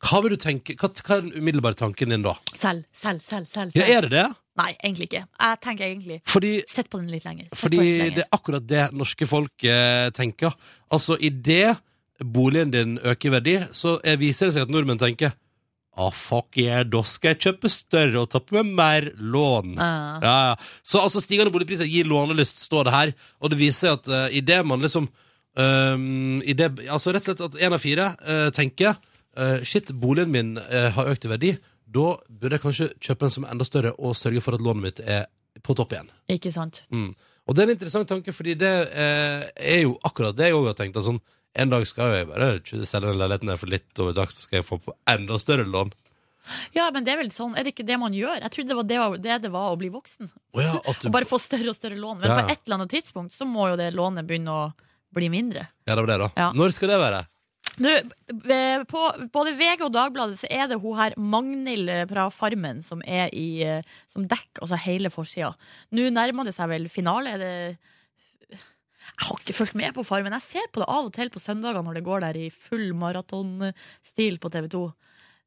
Hva 0.04 0.20
vil 0.24 0.34
du 0.34 0.40
tenke, 0.40 0.74
hva, 0.80 0.90
hva 0.90 1.16
er 1.16 1.26
den 1.26 1.36
umiddelbare 1.38 1.78
tanken 1.78 2.12
din 2.12 2.24
da? 2.24 2.34
Selv, 2.52 2.84
selv, 2.92 3.22
selv, 3.24 3.46
selv 3.52 3.76
Ja, 3.78 3.86
er 3.86 4.08
det 4.08 4.12
det? 4.16 4.26
Nei, 4.58 4.70
egentlig 4.76 5.08
ikke. 5.08 5.24
Jeg 5.26 5.60
tenker 5.64 5.84
egentlig 5.88 6.20
Fordi, 6.30 6.50
Sett 6.70 6.90
på 6.90 7.00
den 7.00 7.08
litt 7.10 7.24
lenger. 7.26 7.48
Sett 7.48 7.58
fordi 7.58 7.80
litt 7.80 7.96
lenger. 7.98 8.18
det 8.18 8.26
er 8.26 8.36
akkurat 8.36 8.66
det 8.70 8.84
norske 8.94 9.26
folk 9.26 9.64
eh, 9.66 10.10
tenker. 10.14 10.54
Altså, 10.94 11.16
idet 11.18 11.78
boligen 12.22 12.70
din 12.70 12.98
øker 13.02 13.30
i 13.30 13.32
verdi, 13.34 13.56
så 13.74 13.96
eh, 14.04 14.18
viser 14.20 14.48
det 14.48 14.56
seg 14.56 14.68
at 14.68 14.74
nordmenn 14.74 15.00
tenker 15.00 15.34
Ah, 15.94 16.10
fuck 16.10 16.56
yeah, 16.58 16.82
da 16.82 17.04
skal 17.06 17.34
jeg 17.34 17.40
kjøpe 17.44 17.70
større 17.70 18.24
og 18.24 18.30
ta 18.32 18.40
på 18.42 18.56
meg 18.56 18.70
mer 18.74 19.04
lån. 19.14 19.76
Ah. 19.78 20.16
Ja, 20.18 20.32
ja. 20.48 20.54
Så 20.82 20.98
altså, 20.98 21.22
stigende 21.22 21.54
boligpriser 21.54 21.86
gir 21.86 22.08
lånelyst, 22.10 22.64
står 22.66 22.88
det 22.88 22.94
her. 22.94 23.12
Og 23.38 23.52
det 23.52 23.60
viser 23.60 23.78
seg 23.78 24.00
at 24.00 24.10
uh, 24.10 24.34
idet 24.34 24.58
man 24.66 24.82
liksom 24.82 25.06
um, 25.06 26.40
i 26.42 26.56
det, 26.58 26.72
Altså 26.90 27.14
rett 27.14 27.22
og 27.22 27.30
slett 27.30 27.44
at 27.46 27.60
én 27.62 27.76
av 27.76 27.82
fire 27.82 28.08
uh, 28.26 28.48
tenker 28.54 28.90
eh, 28.90 29.12
Shit, 29.66 29.92
boligen 29.98 30.32
min 30.34 30.56
eh, 30.58 30.90
har 30.94 31.10
økt 31.10 31.26
i 31.26 31.32
verdi. 31.32 31.52
Da 31.94 32.06
burde 32.28 32.56
jeg 32.56 32.64
kanskje 32.64 32.90
kjøpe 33.02 33.28
en 33.28 33.34
som 33.34 33.46
er 33.46 33.54
enda 33.54 33.66
større, 33.68 33.94
og 33.98 34.16
sørge 34.18 34.42
for 34.44 34.56
at 34.56 34.64
lånet 34.64 34.82
mitt 34.82 35.00
er 35.04 35.26
på 35.62 35.76
topp 35.78 35.94
igjen. 35.94 36.10
Ikke 36.34 36.52
sant. 36.54 36.82
Mm. 36.90 37.12
Og 37.44 37.54
det 37.56 37.62
er 37.62 37.68
en 37.68 37.76
interessant 37.76 38.08
tanke, 38.08 38.32
fordi 38.34 38.54
det 38.58 38.72
eh, 38.96 39.44
er 39.74 39.82
jo 39.84 39.98
akkurat 40.06 40.36
det 40.36 40.48
jeg 40.50 40.56
òg 40.56 40.70
har 40.70 40.78
tenkt. 40.78 40.96
at 40.98 41.06
Sånn, 41.06 41.20
en 41.54 41.70
dag 41.70 41.84
skal 41.86 42.14
jeg 42.16 42.30
bare 42.30 42.54
selge 42.64 43.10
den 43.10 43.20
leiligheten 43.20 43.52
her 43.52 43.60
for 43.60 43.70
litt 43.70 44.02
over 44.02 44.16
dags, 44.16 44.38
så 44.38 44.48
skal 44.48 44.60
jeg 44.60 44.66
få 44.66 44.80
på 44.82 44.96
enda 45.12 45.38
større 45.38 45.66
lån. 45.68 45.92
Ja, 46.76 46.90
men 46.92 47.06
det 47.06 47.14
er 47.14 47.20
vel 47.22 47.30
sånn, 47.32 47.54
er 47.56 47.64
det 47.64 47.72
ikke 47.72 47.86
det 47.88 47.96
man 48.00 48.16
gjør? 48.16 48.40
Jeg 48.42 48.52
trodde 48.52 48.68
det 48.68 48.76
var 48.76 48.88
det, 48.88 49.22
det, 49.24 49.36
det 49.46 49.52
var 49.54 49.70
å 49.72 49.78
bli 49.80 49.88
voksen. 49.92 50.28
Å 50.28 50.64
ja, 50.64 50.74
du, 50.82 51.06
bare 51.14 51.28
få 51.28 51.38
større 51.40 51.70
og 51.72 51.76
større 51.76 52.00
lån. 52.00 52.20
Men 52.20 52.32
Ja, 52.32 52.40
på 52.40 52.52
et 52.52 52.64
eller 52.64 52.80
annet 52.80 52.96
tidspunkt 52.96 53.36
så 53.36 53.46
må 53.48 53.70
jo 53.72 53.78
det 53.80 53.92
lånet 53.96 54.26
begynne 54.28 54.56
å 54.56 54.64
bli 55.14 55.30
mindre. 55.32 55.68
ja, 55.86 55.94
det 55.94 56.02
var 56.02 56.10
det, 56.10 56.18
da. 56.24 56.28
Ja. 56.36 56.50
Når 56.56 56.74
skal 56.74 56.90
det 56.90 56.98
være? 57.00 57.22
Du, 57.74 57.88
på 58.86 59.00
både 59.34 59.54
VG 59.58 59.82
og 59.82 59.92
Dagbladet 59.94 60.38
så 60.38 60.50
er 60.52 60.68
det 60.70 60.78
hun 60.82 60.94
her 60.98 61.16
Magnhild 61.18 61.90
eh, 61.90 62.04
fra 62.10 62.28
Farmen 62.30 62.82
som 62.86 63.02
er 63.02 63.32
i 63.34 63.64
eh, 63.66 63.82
Som 64.10 64.28
dekker 64.30 64.62
altså 64.62 64.78
hele 64.84 65.10
forsida. 65.10 65.50
Nå 65.96 66.06
nærmer 66.14 66.46
det 66.46 66.54
seg 66.54 66.70
vel 66.70 66.86
finale. 66.92 67.34
Er 67.34 67.42
det 67.42 67.54
Jeg 68.54 69.26
har 69.26 69.40
ikke 69.40 69.56
fulgt 69.56 69.78
med 69.78 69.94
på 69.96 70.04
Farmen. 70.06 70.36
Jeg 70.38 70.46
ser 70.46 70.70
på 70.72 70.82
det 70.84 70.90
av 70.90 71.08
og 71.08 71.14
til 71.16 71.32
på 71.34 71.42
søndager 71.42 71.82
når 71.82 71.98
det 71.98 72.04
går 72.06 72.24
der 72.28 72.38
i 72.44 72.50
full 72.50 72.92
maratonstil 72.98 74.38
på 74.42 74.52
TV 74.54 74.70
2. 74.76 74.84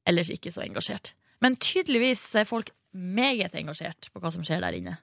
Ellers 0.08 0.32
ikke 0.34 0.52
så 0.52 0.64
engasjert. 0.66 1.14
Men 1.44 1.56
tydeligvis 1.62 2.24
er 2.40 2.48
folk 2.50 2.72
meget 2.92 3.56
engasjert 3.56 4.10
på 4.12 4.22
hva 4.24 4.32
som 4.34 4.44
skjer 4.46 4.64
der 4.64 4.76
inne. 4.78 4.98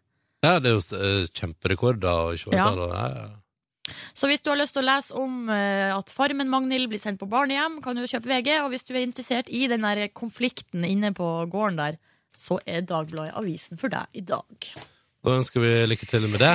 Ja, 0.44 0.58
det 0.60 0.70
er 0.70 0.76
jo 0.76 0.98
eh, 0.98 1.24
kjemperekorder. 1.32 2.36
og 2.36 2.52
Ja. 2.52 2.68
ja, 2.68 3.08
ja. 3.16 3.26
Så 4.16 4.30
hvis 4.30 4.40
du 4.40 4.50
har 4.50 4.58
lyst 4.60 4.76
til 4.76 4.84
å 4.84 4.88
lese 4.88 5.16
om 5.18 5.50
eh, 5.52 5.92
at 5.92 6.12
Farmen 6.14 6.48
Magnhild 6.52 6.88
blir 6.92 7.02
sendt 7.02 7.20
på 7.20 7.28
barnehjem, 7.30 7.80
kan 7.84 7.98
du 7.98 8.06
kjøpe 8.08 8.30
VG. 8.30 8.50
Og 8.64 8.72
hvis 8.72 8.86
du 8.88 8.94
er 8.94 9.04
interessert 9.04 9.50
i 9.52 9.66
den 9.70 9.84
der 9.84 10.06
konflikten 10.16 10.86
inne 10.88 11.12
på 11.16 11.28
gården 11.52 11.80
der, 11.82 12.00
så 12.34 12.58
er 12.66 12.86
Dagbladet 12.88 13.36
avisen 13.38 13.78
for 13.78 13.92
deg 13.92 14.18
i 14.18 14.24
dag. 14.26 14.74
Da 15.24 15.38
ønsker 15.38 15.62
vi 15.62 15.68
lykke 15.88 16.04
til 16.04 16.26
med 16.28 16.42
det. 16.42 16.52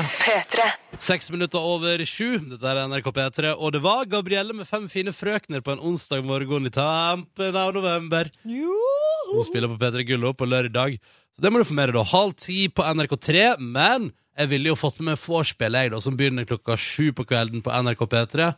Seks 1.01 1.31
minutter 1.33 1.63
over 1.63 2.03
sju. 2.05 2.38
Dette 2.51 2.69
er 2.69 2.83
NRK 2.86 3.07
P3. 3.15 3.53
Og 3.55 3.74
det 3.74 3.81
var 3.81 4.05
Gabrielle 4.09 4.53
med 4.53 4.69
fem 4.69 4.86
fine 4.91 5.13
frøkner 5.15 5.63
på 5.65 5.74
en 5.74 5.81
onsdag 5.89 6.21
morgen 6.27 6.69
i 6.69 6.74
tampen 6.74 7.57
av 7.57 7.74
november. 7.74 8.29
Hun 8.45 9.48
spiller 9.48 9.71
på 9.74 9.79
P3 9.81 10.05
Gullo 10.12 10.36
på 10.38 10.45
lørdag. 10.45 11.00
Så 11.33 11.41
det 11.41 11.50
må 11.50 11.62
du 11.62 11.65
få 11.65 11.77
med 11.79 11.89
deg, 11.89 11.98
da. 11.98 12.05
Halv 12.12 12.36
ti 12.38 12.67
på 12.69 12.86
NRK3. 12.86 13.55
Men 13.57 14.12
jeg 14.39 14.50
ville 14.53 14.72
jo 14.72 14.77
fått 14.79 15.00
med 15.01 15.13
meg 15.13 15.19
vorspielet, 15.24 15.88
jeg, 15.88 15.91
da, 15.93 16.00
som 16.03 16.15
begynner 16.19 16.48
klokka 16.48 16.77
sju 16.79 17.12
på 17.15 17.25
kvelden 17.27 17.64
på 17.66 17.74
NRK 17.83 18.05
P3. 18.14 18.51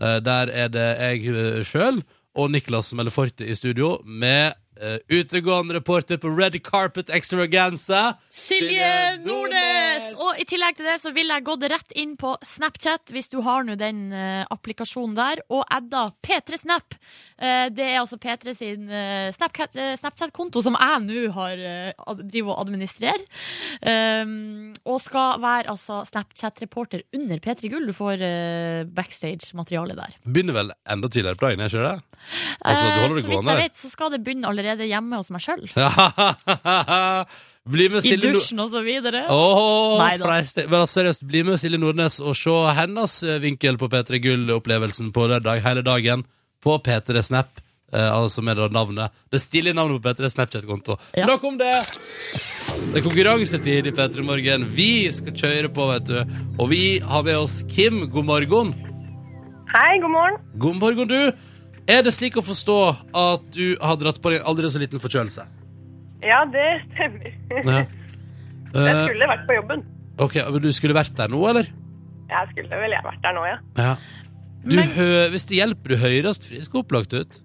Eh, 0.00 0.18
Der 0.24 0.52
er 0.64 0.70
det 0.72 0.86
jeg 1.00 1.66
sjøl 1.68 2.00
og 2.36 2.50
Niklas 2.52 2.92
Melleforte 2.96 3.46
i 3.48 3.54
studio 3.56 3.96
med 4.04 4.56
eh, 4.80 4.98
utegående 5.12 5.78
reporter 5.78 6.20
på 6.20 6.32
Red 6.36 6.58
Carpet 6.64 7.12
Extravaganza. 7.12 8.16
Silje 8.32 9.16
Nordnes! 9.24 9.85
Og 10.22 10.40
i 10.40 10.46
tillegg 10.48 10.78
til 10.78 10.88
det 10.88 10.96
så 11.02 11.12
vil 11.16 11.30
jeg 11.32 11.44
gått 11.46 11.64
rett 11.70 11.94
inn 11.98 12.14
på 12.20 12.34
Snapchat, 12.44 13.12
hvis 13.14 13.30
du 13.32 13.38
har 13.46 13.66
nå 13.66 13.76
den 13.80 14.08
uh, 14.14 14.44
applikasjonen 14.52 15.16
der, 15.16 15.42
og 15.52 15.64
adda 15.72 16.06
P3 16.24 16.60
Snap. 16.60 16.96
Uh, 17.40 17.68
det 17.72 17.86
er 17.86 18.00
altså 18.00 18.18
P3 18.20 18.54
sin 18.56 18.90
uh, 18.90 19.28
Snapchat-konto, 19.34 20.62
som 20.64 20.78
jeg 20.78 21.02
nå 21.06 21.24
har 21.36 21.64
driver 22.22 22.54
og 22.54 22.62
administrerer. 22.66 23.24
Um, 23.82 24.72
og 24.86 25.00
skal 25.02 25.40
være 25.42 25.72
altså 25.72 26.02
Snapchat-reporter 26.08 27.04
under 27.16 27.42
P3 27.42 27.72
Gull. 27.72 27.88
Du 27.88 27.96
får 27.96 28.22
backstage-materiale 28.96 29.96
der. 29.98 30.16
Begynner 30.24 30.56
vel 30.56 30.72
enda 30.90 31.10
tidligere 31.12 31.38
på 31.38 31.48
dagen, 31.48 31.64
jeg 31.64 31.74
ikke 31.74 31.84
det? 31.86 32.22
Altså, 32.60 32.86
du 32.86 33.00
holder 33.02 33.20
det 33.20 33.26
gående? 33.26 33.26
så 33.26 33.30
vidt 33.32 33.52
jeg 33.52 33.62
vet, 33.62 33.78
så 33.82 33.92
skal 33.92 34.14
det 34.14 34.22
begynne 34.26 34.50
allerede 34.50 34.88
hjemme 34.88 35.20
hos 35.20 35.30
meg 35.34 35.44
sjøl. 35.44 35.66
bli 37.66 37.88
med 37.90 38.04
I 38.04 38.12
Silje 38.12 38.32
dusjen 38.36 38.62
og 38.62 38.70
så 38.72 38.82
videre. 38.86 39.24
Åh, 39.32 39.98
Neida. 40.00 40.38
Men 40.66 40.80
altså, 40.80 41.00
seriøst, 41.00 41.26
bli 41.28 41.42
med 41.46 41.60
Silje 41.62 41.80
Nordnes 41.82 42.18
og 42.22 42.36
se 42.38 42.56
hennes 42.78 43.20
eh, 43.26 43.40
vinkel 43.42 43.78
på 43.80 43.90
P3 43.92 44.20
Gull-opplevelsen 44.22 45.12
på 45.14 45.28
lørdag 45.32 45.64
hele 45.66 45.82
dagen 45.86 46.24
på 46.64 46.78
P3 46.86 47.22
Snap. 47.26 47.62
Eh, 47.92 48.06
altså 48.10 48.42
med 48.42 48.58
det 48.58 48.72
navnet 48.74 49.14
Det 49.30 49.38
stilige 49.38 49.74
navnet 49.74 50.02
på 50.02 50.08
P3 50.10 50.30
Snapchat-konto. 50.34 50.98
Ja. 51.14 51.26
Nok 51.26 51.44
om 51.46 51.58
det! 51.58 51.74
Det 52.76 53.00
er 53.00 53.04
konkurransetid 53.04 53.86
i 53.86 53.94
P3 53.94 54.22
Morgen. 54.26 54.66
Vi 54.74 55.10
skal 55.14 55.34
kjøre 55.34 55.70
på, 55.74 55.86
vet 55.90 56.08
du. 56.10 56.38
Og 56.58 56.70
vi 56.70 56.98
har 57.02 57.26
med 57.26 57.38
oss 57.38 57.60
Kim. 57.70 58.04
God 58.10 58.26
morgen. 58.30 58.74
Hei, 59.74 59.98
god 60.02 60.12
morgen. 60.12 60.40
God 60.58 60.82
morgen, 60.82 61.08
du. 61.10 61.54
Er 61.86 62.02
det 62.02 62.14
slik 62.14 62.38
å 62.38 62.42
forstå 62.42 62.80
at 63.14 63.46
du 63.54 63.76
har 63.78 63.98
dratt 63.98 64.18
på 64.22 64.32
deg 64.32 64.42
en 64.42 64.50
aldri 64.50 64.70
så 64.70 64.82
liten 64.82 65.02
forkjølelse? 65.02 65.46
Ja, 66.22 66.44
det 66.52 66.66
stemmer. 66.92 67.32
Ja. 67.50 67.84
Jeg 68.76 68.92
Eh, 68.92 69.06
skulle 69.06 69.26
vært 69.30 69.44
på 69.48 69.54
jobben. 69.56 69.82
ok, 70.20 70.34
men 70.52 70.60
Du 70.62 70.72
skulle 70.72 70.92
vært 70.94 71.14
der 71.16 71.28
nå, 71.32 71.38
eller? 71.48 71.64
Jeg 72.28 72.48
skulle 72.50 72.76
vel 72.82 72.90
jeg 72.92 73.04
vært 73.06 73.22
der 73.22 73.32
nå, 73.32 73.44
ja. 73.46 73.58
Ja. 73.78 73.92
Du 74.66 74.76
Men- 74.76 74.88
hø 74.96 75.28
hvis 75.30 75.46
det 75.48 75.56
hjelper, 75.60 75.88
du 75.94 75.96
høres 75.96 76.40
frisk 76.44 76.74
og 76.74 76.82
opplagt 76.84 77.14
ut. 77.14 77.38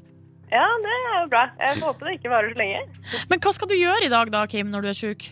Ja, 0.52 0.66
det 0.84 0.92
er 0.92 1.22
jo 1.22 1.28
bra. 1.32 1.44
Jeg 1.62 1.78
får 1.78 1.86
håpe 1.94 2.06
det 2.10 2.16
ikke 2.20 2.32
varer 2.34 2.52
så 2.52 2.58
lenge. 2.60 2.82
Men 3.30 3.40
hva 3.40 3.54
skal 3.54 3.68
du 3.70 3.76
gjøre 3.78 4.04
i 4.06 4.10
dag 4.12 4.32
da, 4.34 4.46
Kim, 4.48 4.68
når 4.74 4.82
du 4.82 4.88
er 4.90 4.98
sjuk? 4.98 5.30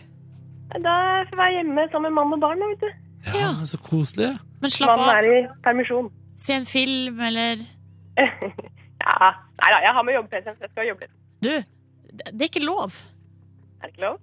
Da 0.72 0.94
får 1.26 1.34
jeg 1.34 1.40
være 1.42 1.54
hjemme 1.58 1.84
sammen 1.92 2.14
med 2.14 2.16
mann 2.22 2.32
og 2.32 2.40
barn, 2.40 2.60
da, 2.62 2.66
vet 2.70 2.80
du. 2.80 3.36
Ja. 3.36 3.50
Så 3.68 3.76
koselig. 3.84 4.30
Men 4.62 4.70
slapp 4.70 4.94
Mannen 4.96 5.10
av. 5.10 5.16
er 5.18 5.28
i 5.28 5.48
permisjon. 5.66 6.08
Se 6.34 6.54
en 6.54 6.64
film, 6.64 7.20
eller 7.20 7.56
Ja, 8.16 9.32
nei 9.60 9.70
da, 9.74 9.78
jeg 9.84 9.92
har 9.96 10.02
med 10.06 10.14
jobb-PC-en, 10.16 10.56
så 10.56 10.64
jeg 10.64 10.70
skal 10.72 10.88
jobbe 10.88 11.00
litt. 11.08 11.16
Du, 11.42 11.50
det 11.50 12.32
det 12.32 12.40
er 12.46 12.48
ikke 12.48 12.64
lov. 12.64 12.96
Er 13.80 13.88
det 13.88 13.94
ikke 13.94 14.04
lov? 14.08 14.18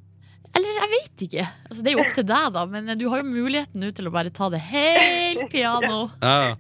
Eller 0.58 0.78
jeg 0.80 0.90
vet 0.90 1.22
ikke. 1.28 1.44
Altså, 1.70 1.84
det 1.84 1.90
er 1.92 1.96
jo 1.98 2.02
opp 2.02 2.14
til 2.16 2.26
deg, 2.26 2.46
da, 2.56 2.62
men 2.72 2.88
du 2.98 3.04
har 3.12 3.20
jo 3.22 3.26
muligheten 3.28 3.82
nå 3.84 3.90
til 3.94 4.08
å 4.10 4.12
bare 4.14 4.32
ta 4.34 4.48
det 4.50 4.62
helt 4.70 5.44
piano. 5.54 5.98
Ja. 6.24 6.56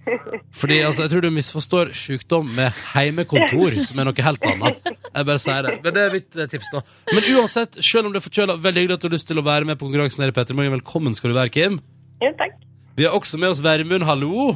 Fordi 0.53 0.77
altså, 0.85 1.05
jeg 1.05 1.13
tror 1.13 1.23
du 1.25 1.29
misforstår 1.33 1.93
sykdom 1.97 2.51
med 2.57 2.75
heimekontor, 2.93 3.77
som 3.87 4.01
er 4.03 4.09
noe 4.09 4.25
helt 4.27 4.45
annet. 4.51 4.91
Jeg 5.07 5.29
bare 5.31 5.41
sier 5.41 5.65
det. 5.65 5.73
Men 5.85 5.95
det 5.95 6.03
er 6.03 6.13
mitt 6.17 6.37
eh, 6.37 6.49
tips, 6.51 6.69
da. 6.75 6.83
Men 7.13 7.29
uansett, 7.39 7.79
selv 7.81 8.09
om 8.09 8.13
du 8.13 8.19
er 8.19 8.25
forkjøla, 8.27 8.57
veldig 8.67 8.83
hyggelig 8.83 8.99
at 8.99 9.05
du 9.05 9.09
har 9.09 9.15
lyst 9.15 9.29
til 9.31 9.41
å 9.41 9.45
være 9.47 9.69
med 9.71 9.79
på 9.79 9.87
konkurransen 9.87 10.25
her 10.27 10.33
i 10.33 10.37
Petter 10.37 10.57
Morgen. 10.59 10.75
Velkommen 10.77 11.17
skal 11.17 11.33
du 11.33 11.39
være, 11.39 11.53
Kim. 11.55 11.79
Ja, 12.21 12.33
takk. 12.37 12.59
Vi 12.99 13.07
har 13.07 13.17
også 13.17 13.39
med 13.41 13.55
oss 13.55 13.63
Vermund. 13.65 14.05
Hallo. 14.05 14.51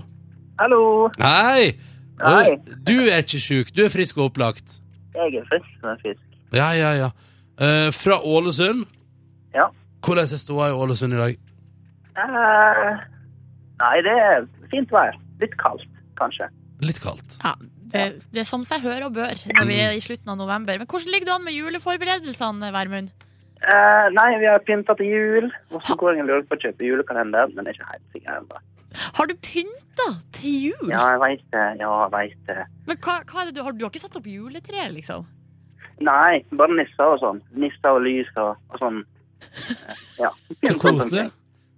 Hallo, 0.61 0.83
Hei. 1.23 1.71
Hei. 2.21 2.51
Og 2.53 2.71
Du 2.85 2.97
er 3.07 3.23
ikke 3.23 3.39
sjuk, 3.41 3.71
du 3.73 3.81
er 3.87 3.89
frisk 3.89 4.19
og 4.19 4.27
opplagt. 4.29 4.77
jeg 5.15 5.39
er 5.39 5.45
frisk, 5.49 5.71
og 5.81 5.97
frisk. 6.03 6.21
Ja, 6.53 6.67
ja, 6.77 6.91
ja. 6.99 7.09
Eh, 7.61 7.91
fra 7.93 8.17
Ålesund. 8.25 8.87
Ja. 9.53 9.67
Hvordan 10.01 10.25
er 10.25 10.39
ståa 10.41 10.71
i 10.71 10.77
Ålesund 10.77 11.13
i 11.13 11.19
dag? 11.19 11.35
Eh, 12.17 13.03
nei, 13.83 13.97
det 14.07 14.15
er 14.17 14.47
fint 14.71 14.89
vær. 14.93 15.13
Litt 15.41 15.53
kaldt, 15.61 15.85
kanskje. 16.17 16.47
Litt 16.81 17.01
kaldt. 17.03 17.35
Ja, 17.43 17.53
det, 17.93 18.05
det 18.33 18.41
er 18.41 18.47
som 18.49 18.63
seg 18.65 18.81
hør 18.81 19.05
og 19.09 19.17
bør 19.19 19.37
når 19.53 19.67
vi 19.69 19.77
er 19.83 19.93
i 19.93 20.01
slutten 20.01 20.33
av 20.33 20.39
november. 20.39 20.79
Men 20.81 20.89
hvordan 20.89 21.13
ligger 21.13 21.29
du 21.29 21.33
an 21.35 21.45
med 21.45 21.57
juleforberedelsene, 21.57 22.71
Vermund? 22.73 23.11
Eh, 23.61 24.07
nei, 24.15 24.29
vi 24.41 24.49
har 24.49 24.63
pynta 24.65 24.95
til 24.97 25.11
jul, 25.11 25.51
og 25.69 25.83
så 25.85 25.93
går 26.01 26.15
jeg 26.15 26.23
og 26.25 26.31
lurer 26.31 26.47
på 26.49 26.57
å 26.57 26.63
kjøpe 26.63 26.87
julekalender, 26.87 27.51
men 27.53 27.69
jeg 27.69 27.75
er 27.75 27.77
ikke 27.77 27.91
helt 27.91 28.15
sikker 28.15 28.39
ennå. 28.39 28.63
Har 29.19 29.29
du 29.29 29.35
pynta 29.37 30.07
til 30.33 30.55
jul? 30.71 30.89
Ja, 30.89 31.03
jeg 31.13 31.21
veit 31.21 31.45
det. 31.53 31.67
Ja, 31.77 31.91
jeg 32.07 32.13
veit 32.15 32.41
det. 32.49 32.65
Men 32.89 32.97
hva, 33.05 33.19
hva 33.29 33.43
er 33.43 33.51
det 33.51 33.55
du 33.59 33.61
har? 33.61 33.77
Du 33.77 33.85
har 33.85 33.93
ikke 33.93 34.01
satt 34.01 34.17
opp 34.17 34.27
juletre, 34.27 34.87
liksom? 34.97 35.29
Nei, 36.01 36.41
bare 36.57 36.73
nisser 36.77 37.13
og 37.15 37.19
sånn. 37.21 37.41
Nisser 37.61 37.93
og 37.97 38.01
lys 38.05 38.29
og, 38.41 38.55
og 38.73 38.81
sånn. 38.81 39.01
Eh, 39.41 40.03
Ja. 40.23 40.29
Så 40.67 40.75
koselig. 40.81 41.27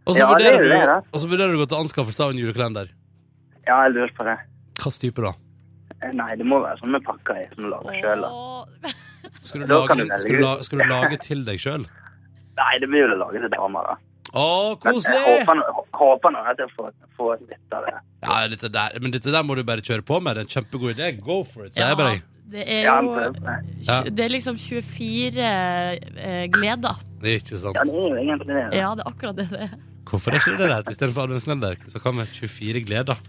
Og 0.04 0.16
så 0.16 0.20
Ja, 0.20 0.28
er 0.28 0.34
vurderer, 0.36 0.68
det, 0.68 1.22
du- 1.22 1.28
vurderer 1.32 1.54
du 1.54 1.58
å 1.58 1.64
gå 1.64 1.70
til 1.72 1.80
anskaffelse 1.84 2.26
av 2.26 2.34
en 2.34 2.40
julekalender. 2.42 2.90
Ja, 3.68 3.78
jeg 3.86 3.94
lurer 3.96 4.12
på 4.18 4.26
det. 4.28 4.38
Hvilken 4.76 5.00
type 5.06 5.24
da? 5.24 5.34
Eh, 6.04 6.12
Nei, 6.20 6.34
det 6.40 6.46
må 6.50 6.60
være 6.64 6.82
sånn 6.82 6.92
med 6.92 7.06
pakker 7.08 7.40
i, 7.40 7.46
som 7.54 7.64
du 7.64 7.70
lager 7.72 8.00
sjøl. 8.02 8.26
Skal 9.48 9.64
du 9.64 9.68
lage, 9.74 9.96
du 10.02 10.08
skal 10.20 10.34
du, 10.36 10.42
la, 10.44 10.56
skal 10.68 10.82
du 10.84 10.90
lage 10.92 11.20
til 11.24 11.46
deg 11.48 11.62
sjøl? 11.64 11.86
Nei, 12.60 12.74
det 12.84 12.90
blir 12.92 13.06
jo 13.08 13.14
å 13.16 13.22
lage 13.24 13.40
til 13.46 13.54
dama, 13.56 13.86
da. 13.88 13.96
Å, 14.34 14.44
Men 14.82 14.98
jeg 14.98 15.24
håper, 15.46 15.60
håper 15.94 16.32
nå 16.34 16.40
at 16.50 16.58
jeg 16.64 16.72
får, 16.74 16.92
får 17.20 17.42
litt 17.46 17.74
av 17.78 17.84
det. 17.86 17.92
Ja, 18.26 18.38
dette 18.50 18.70
der, 18.74 18.96
men 19.04 19.14
dette 19.14 19.30
der 19.34 19.44
må 19.46 19.54
du 19.56 19.62
bare 19.68 19.84
kjøre 19.86 20.02
på 20.08 20.18
med. 20.26 20.36
Det 20.36 20.42
er 20.42 20.48
en 20.48 20.54
kjempegod 20.56 20.96
idé. 20.96 21.10
Go 21.22 21.44
for 21.46 21.68
it, 21.68 21.76
sier 21.78 21.92
jeg 21.92 22.00
bare. 22.00 22.16
Det 22.52 22.64
er 22.68 22.86
jo. 22.86 23.16
Ja. 23.88 24.02
Det 24.06 24.26
er 24.26 24.30
liksom 24.30 24.58
24 24.60 25.42
eh, 25.42 26.46
gleder. 26.54 27.00
Det 27.22 27.32
er 27.32 27.42
ikke 27.42 27.58
sant. 27.58 27.78
Ja, 27.78 27.86
det 27.88 27.96
er 27.96 28.10
jo 28.10 28.20
egentlig 28.20 28.48
det. 28.48 28.60
da. 28.60 28.78
Ja, 28.78 28.92
det 28.98 29.06
er 29.06 29.10
akkurat 29.10 29.40
det 29.40 29.50
det 29.54 29.62
er. 29.68 29.74
Hvorfor 30.10 30.32
er 30.32 30.42
ikke 30.42 30.58
det 30.60 30.68
det 30.68 30.76
heter 30.76 30.94
istedenfor 30.94 31.24
adventskalender? 31.24 31.78
Så 31.88 32.00
kan 32.04 32.20
vi 32.20 32.26
24 32.26 32.84
gleder. 32.86 33.22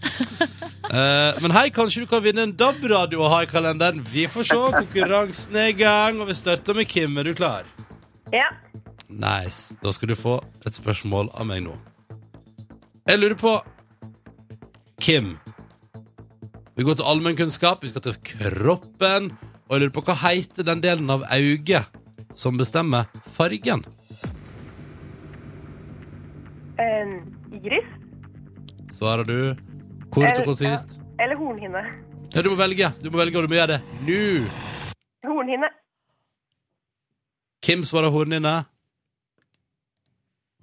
uh, 0.90 1.40
men 1.40 1.54
hei, 1.54 1.68
kanskje 1.72 2.02
du 2.02 2.10
kan 2.10 2.20
vinne 2.24 2.44
en 2.44 2.52
DAB-radio 2.52 3.22
å 3.24 3.30
ha 3.32 3.40
i 3.46 3.48
kalenderen. 3.48 4.02
Vi 4.10 4.26
får 4.28 4.48
se. 4.50 4.58
Konkurransen 4.74 5.56
er 5.62 5.70
i 5.70 5.78
gang, 5.78 6.20
og 6.20 6.28
vi 6.28 6.36
starter 6.36 6.76
med 6.76 6.90
Kim. 6.90 7.16
Er 7.22 7.30
du 7.30 7.32
klar? 7.38 7.70
Ja. 8.34 8.50
Nice. 9.08 9.78
Da 9.80 9.94
skal 9.94 10.12
du 10.12 10.18
få 10.18 10.40
et 10.66 10.76
spørsmål 10.76 11.30
av 11.32 11.48
meg 11.48 11.64
nå. 11.64 11.78
Jeg 13.08 13.22
lurer 13.22 13.38
på 13.38 13.56
Kim. 15.00 15.36
Vi 16.76 16.82
går 16.82 16.96
til 16.98 17.06
allmennkunnskap, 17.06 17.84
vi 17.84 17.88
skal 17.92 18.02
til 18.02 18.16
kroppen, 18.26 19.28
og 19.68 19.76
jeg 19.76 19.82
lurer 19.84 19.92
på 19.94 20.02
hva 20.08 20.16
heter 20.24 20.66
den 20.66 20.80
delen 20.82 21.10
av 21.12 21.22
auget 21.30 21.86
som 22.34 22.58
bestemmer 22.58 23.06
fargen? 23.36 23.84
Um, 26.74 27.12
iris. 27.54 27.86
Svarer 28.96 29.22
du 29.28 29.54
kort 30.10 30.40
og 30.40 30.48
konsist? 30.50 30.98
Eller 31.22 31.38
hornhinne. 31.38 31.84
Ja, 32.34 32.42
du 32.42 32.50
må 32.50 32.58
velge. 32.58 32.90
Du 32.98 33.10
må 33.14 33.22
velge, 33.22 33.38
og 33.38 33.46
du 33.46 33.52
må 33.52 33.60
gjøre 33.60 33.76
det 33.76 33.80
nå. 34.08 34.18
Hornhinne. 35.30 35.70
Kim 37.62 37.86
svarer 37.86 38.10
hornhinne. 38.10 38.56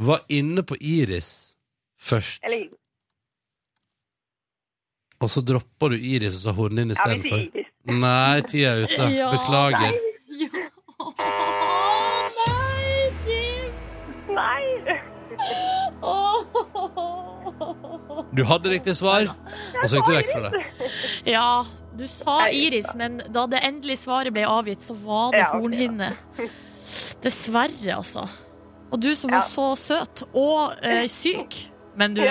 Var 0.01 0.27
inne 0.27 0.63
på 0.67 0.75
iris 0.75 1.53
først, 2.01 2.43
Eller. 2.43 2.67
Og 5.21 5.29
så 5.29 5.43
dropper 5.45 5.93
du 5.93 5.97
iris 5.97 6.39
og 6.39 6.41
sa 6.45 6.53
hornet 6.57 6.91
sier 6.91 6.95
istedenfor. 6.97 7.39
Ja, 7.53 7.67
Nei, 8.01 8.41
tida 8.49 8.73
er 8.75 8.83
ute. 8.85 9.09
Ja, 9.19 9.29
Beklager. 9.33 9.93
Ja. 10.41 10.49
Nei, 12.41 13.09
Kim! 13.25 13.71
Nei. 14.35 14.65
Åh. 16.01 16.37
Du 18.31 18.43
hadde 18.47 18.71
riktig 18.71 18.93
svar, 18.97 19.27
og 19.81 19.85
så 19.89 19.97
gikk 19.99 20.07
du 20.07 20.13
vekk 20.15 20.29
fra 20.31 20.41
det. 20.45 20.61
Ja, 21.33 21.47
du 21.97 22.05
sa 22.09 22.37
iris, 22.53 22.87
men 22.97 23.19
da 23.33 23.43
det 23.51 23.59
endelige 23.67 23.99
svaret 24.05 24.33
ble 24.33 24.45
avgitt, 24.47 24.85
så 24.85 24.95
var 25.03 25.35
det 25.35 25.43
hornhinne. 25.51 26.13
Dessverre, 27.21 27.91
altså. 27.97 28.23
Og 28.91 28.99
du 29.03 29.11
som 29.15 29.31
var 29.31 29.43
så 29.47 29.71
søt 29.79 30.23
og 30.31 30.73
eh, 30.83 31.05
syk, 31.11 31.57
men 31.99 32.15
du? 32.17 32.23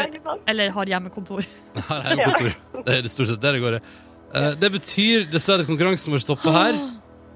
Eller 0.51 0.73
har 0.75 0.91
hjemmekontor. 0.95 1.47
Her 1.91 2.01
er 2.01 2.19
hjemmekontor. 2.19 2.83
Det 2.87 2.97
er 2.97 3.05
det 3.07 3.13
stort 3.13 3.31
sett 3.31 3.43
der 3.43 3.57
det 3.57 3.63
går. 3.65 3.79
Eh, 3.81 4.51
Det 4.61 4.71
betyr 4.77 5.27
dessverre 5.33 5.65
at 5.65 5.71
konkurransen 5.71 6.13
vår 6.15 6.23
stopper 6.25 6.55
her. 6.55 6.79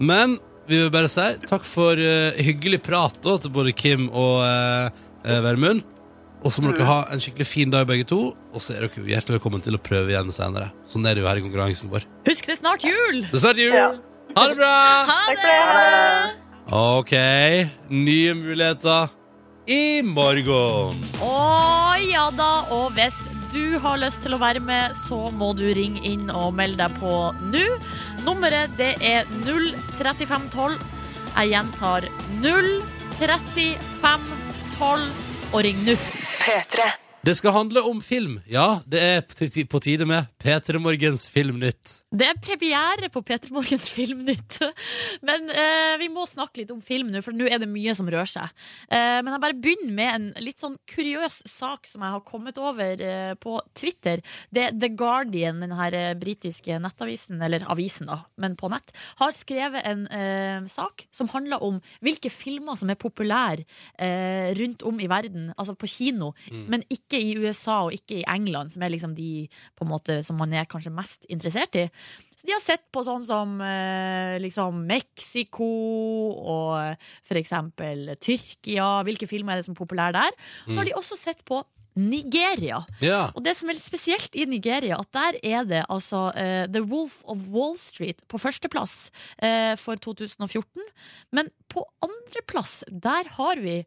Men 0.03 0.39
vi 0.69 0.79
vil 0.81 0.93
bare 0.95 1.11
si 1.13 1.25
takk 1.45 1.65
for 1.69 1.99
uh, 2.01 2.33
hyggelig 2.41 2.81
prat 2.87 3.19
da, 3.23 3.35
til 3.39 3.53
både 3.53 3.75
Kim 3.77 4.07
og 4.09 4.41
uh, 4.43 5.43
Vermund. 5.45 5.85
Og 6.45 6.53
så 6.53 6.61
må 6.61 6.73
dere 6.75 6.85
ha 6.89 6.97
en 7.13 7.21
skikkelig 7.25 7.47
fin 7.49 7.71
dag, 7.73 7.87
begge 7.89 8.05
to. 8.09 8.19
Og 8.53 8.61
så 8.61 8.75
er 8.75 8.85
dere 8.85 9.05
hjertelig 9.09 9.39
velkommen 9.39 9.63
til 9.65 9.77
å 9.79 9.81
prøve 9.81 10.13
igjen 10.13 10.33
senere. 10.35 10.71
Sånn 10.89 11.07
er 11.09 11.17
det 11.17 11.23
jo 11.25 11.29
her 11.31 11.41
i 11.41 11.45
konkurransen 11.45 11.93
vår. 11.93 12.05
Husk, 12.29 12.49
det 12.49 12.57
er 12.57 12.61
snart 12.61 12.85
jul! 12.85 13.23
Det 13.31 13.39
er 13.39 13.45
snart 13.47 13.61
jul! 13.63 13.77
Ja. 13.77 13.87
Ha 14.35 14.47
det 14.51 14.57
bra! 14.59 14.73
Ha 15.09 15.19
Takk 15.29 15.41
for 15.41 15.49
det. 15.79 16.35
OK. 16.81 17.15
Nye 17.93 18.35
muligheter 18.41 19.13
i 19.73 20.03
morgen. 20.05 21.01
Å 21.25 21.35
ja 22.11 22.27
da, 22.37 22.51
og 22.77 22.93
hvis 22.97 23.23
du 23.55 23.79
har 23.79 24.01
lyst 24.03 24.25
til 24.25 24.35
å 24.35 24.39
være 24.43 24.59
med, 24.65 24.97
så 24.99 25.31
må 25.31 25.53
du 25.55 25.73
ringe 25.77 26.01
inn 26.09 26.31
og 26.35 26.55
melde 26.59 26.83
deg 26.83 26.97
på 26.99 27.33
nå. 27.53 27.63
Nummeret 28.27 28.71
det 28.81 28.95
er 28.99 29.25
03512. 29.47 30.75
Jeg 31.35 31.51
gjentar 31.55 32.01
03512, 32.43 35.07
og 35.55 35.61
ring 35.69 35.79
nå. 35.87 35.95
Det 37.25 37.33
skal 37.39 37.55
handle 37.55 37.81
om 37.89 38.03
film. 38.05 38.35
Ja, 38.45 38.83
det 38.85 39.01
er 39.01 39.23
på 39.25 39.79
tide 39.81 40.05
med 40.05 40.27
P3 40.43 40.77
Morgens 40.83 41.23
Filmnytt. 41.33 42.03
Det 42.13 42.27
er 42.29 42.37
premiere 42.37 43.09
på 43.09 43.23
Peter 43.25 43.49
Morgens 43.55 43.87
Filmnytt. 43.89 44.59
Men 45.25 45.49
eh, 45.49 45.95
vi 46.03 46.11
må 46.13 46.27
snakke 46.29 46.61
litt 46.61 46.75
om 46.75 46.83
film 46.85 47.09
nå, 47.15 47.23
for 47.25 47.33
nå 47.33 47.47
er 47.49 47.63
det 47.63 47.69
mye 47.71 47.95
som 47.97 48.11
rører 48.13 48.29
seg. 48.29 48.53
Eh, 48.93 49.23
men 49.25 49.33
jeg 49.33 49.43
bare 49.47 49.57
begynner 49.57 49.95
med 49.97 50.11
en 50.11 50.27
litt 50.45 50.61
sånn 50.61 50.77
kuriøs 50.91 51.41
sak 51.49 51.89
som 51.89 52.05
jeg 52.05 52.15
har 52.15 52.25
kommet 52.29 52.61
over 52.61 53.01
eh, 53.01 53.33
på 53.41 53.57
Twitter. 53.73 54.21
Det 54.53 54.69
The 54.77 54.93
Guardian, 54.93 55.65
den 55.65 55.73
her 55.79 55.97
eh, 55.97 56.13
britiske 56.21 56.77
nettavisen, 56.83 57.41
eller 57.41 57.65
avisen 57.73 58.13
da, 58.13 58.21
men 58.37 58.59
på 58.61 58.69
nett, 58.75 58.93
har 59.23 59.33
skrevet 59.33 59.89
en 59.89 60.05
eh, 60.13 60.69
sak 60.69 61.07
som 61.15 61.33
handler 61.33 61.65
om 61.65 61.81
hvilke 62.05 62.29
filmer 62.29 62.77
som 62.77 62.93
er 62.93 63.01
populære 63.01 63.65
eh, 63.97 64.53
rundt 64.61 64.85
om 64.85 65.01
i 65.01 65.09
verden, 65.09 65.55
altså 65.57 65.73
på 65.73 65.89
kino, 65.89 66.35
men 66.69 66.85
ikke 66.93 67.14
i 67.21 67.35
USA 67.41 67.83
og 67.87 67.97
ikke 67.97 68.21
i 68.21 68.29
England, 68.31 68.75
som 68.75 68.85
er 68.85 68.95
liksom 68.95 69.17
de 69.17 69.47
måte 69.85 70.21
som 70.27 70.39
man 70.41 70.55
er 70.57 70.69
kanskje 70.71 70.95
mest 70.95 71.29
interessert 71.33 71.77
i. 71.81 71.87
Så 72.35 72.49
de 72.49 72.55
har 72.55 72.63
sett 72.63 72.85
på 72.93 73.05
sånn 73.07 73.25
som 73.27 73.57
eh, 73.65 74.37
liksom 74.43 74.83
Mexico 74.89 75.69
og 76.35 77.07
for 77.25 77.41
eksempel 77.41 78.15
Tyrkia. 78.21 79.05
Hvilke 79.07 79.29
filmer 79.31 79.55
er 79.55 79.63
det 79.63 79.69
som 79.69 79.77
er 79.77 79.83
populære 79.83 80.19
der? 80.19 80.37
Så 80.67 80.77
har 80.79 80.89
de 80.89 80.99
også 80.99 81.21
sett 81.21 81.45
på 81.49 81.63
Nigeria. 81.95 82.81
Ja. 82.99 83.29
Og 83.35 83.45
det 83.47 83.55
som 83.55 83.71
er 83.71 83.79
spesielt 83.79 84.35
i 84.35 84.47
Nigeria, 84.51 84.99
at 84.99 85.11
der 85.15 85.39
er 85.47 85.67
det 85.69 85.85
altså 85.89 86.27
uh, 86.35 86.65
The 86.67 86.83
Wolf 86.83 87.21
of 87.31 87.47
Wall 87.55 87.77
Street 87.79 88.25
på 88.31 88.41
førsteplass 88.43 89.13
uh, 89.39 89.75
for 89.79 90.01
2014. 90.03 90.83
Men 91.35 91.51
på 91.71 91.87
andreplass, 92.03 92.83
der 92.91 93.31
har 93.39 93.63
vi 93.63 93.85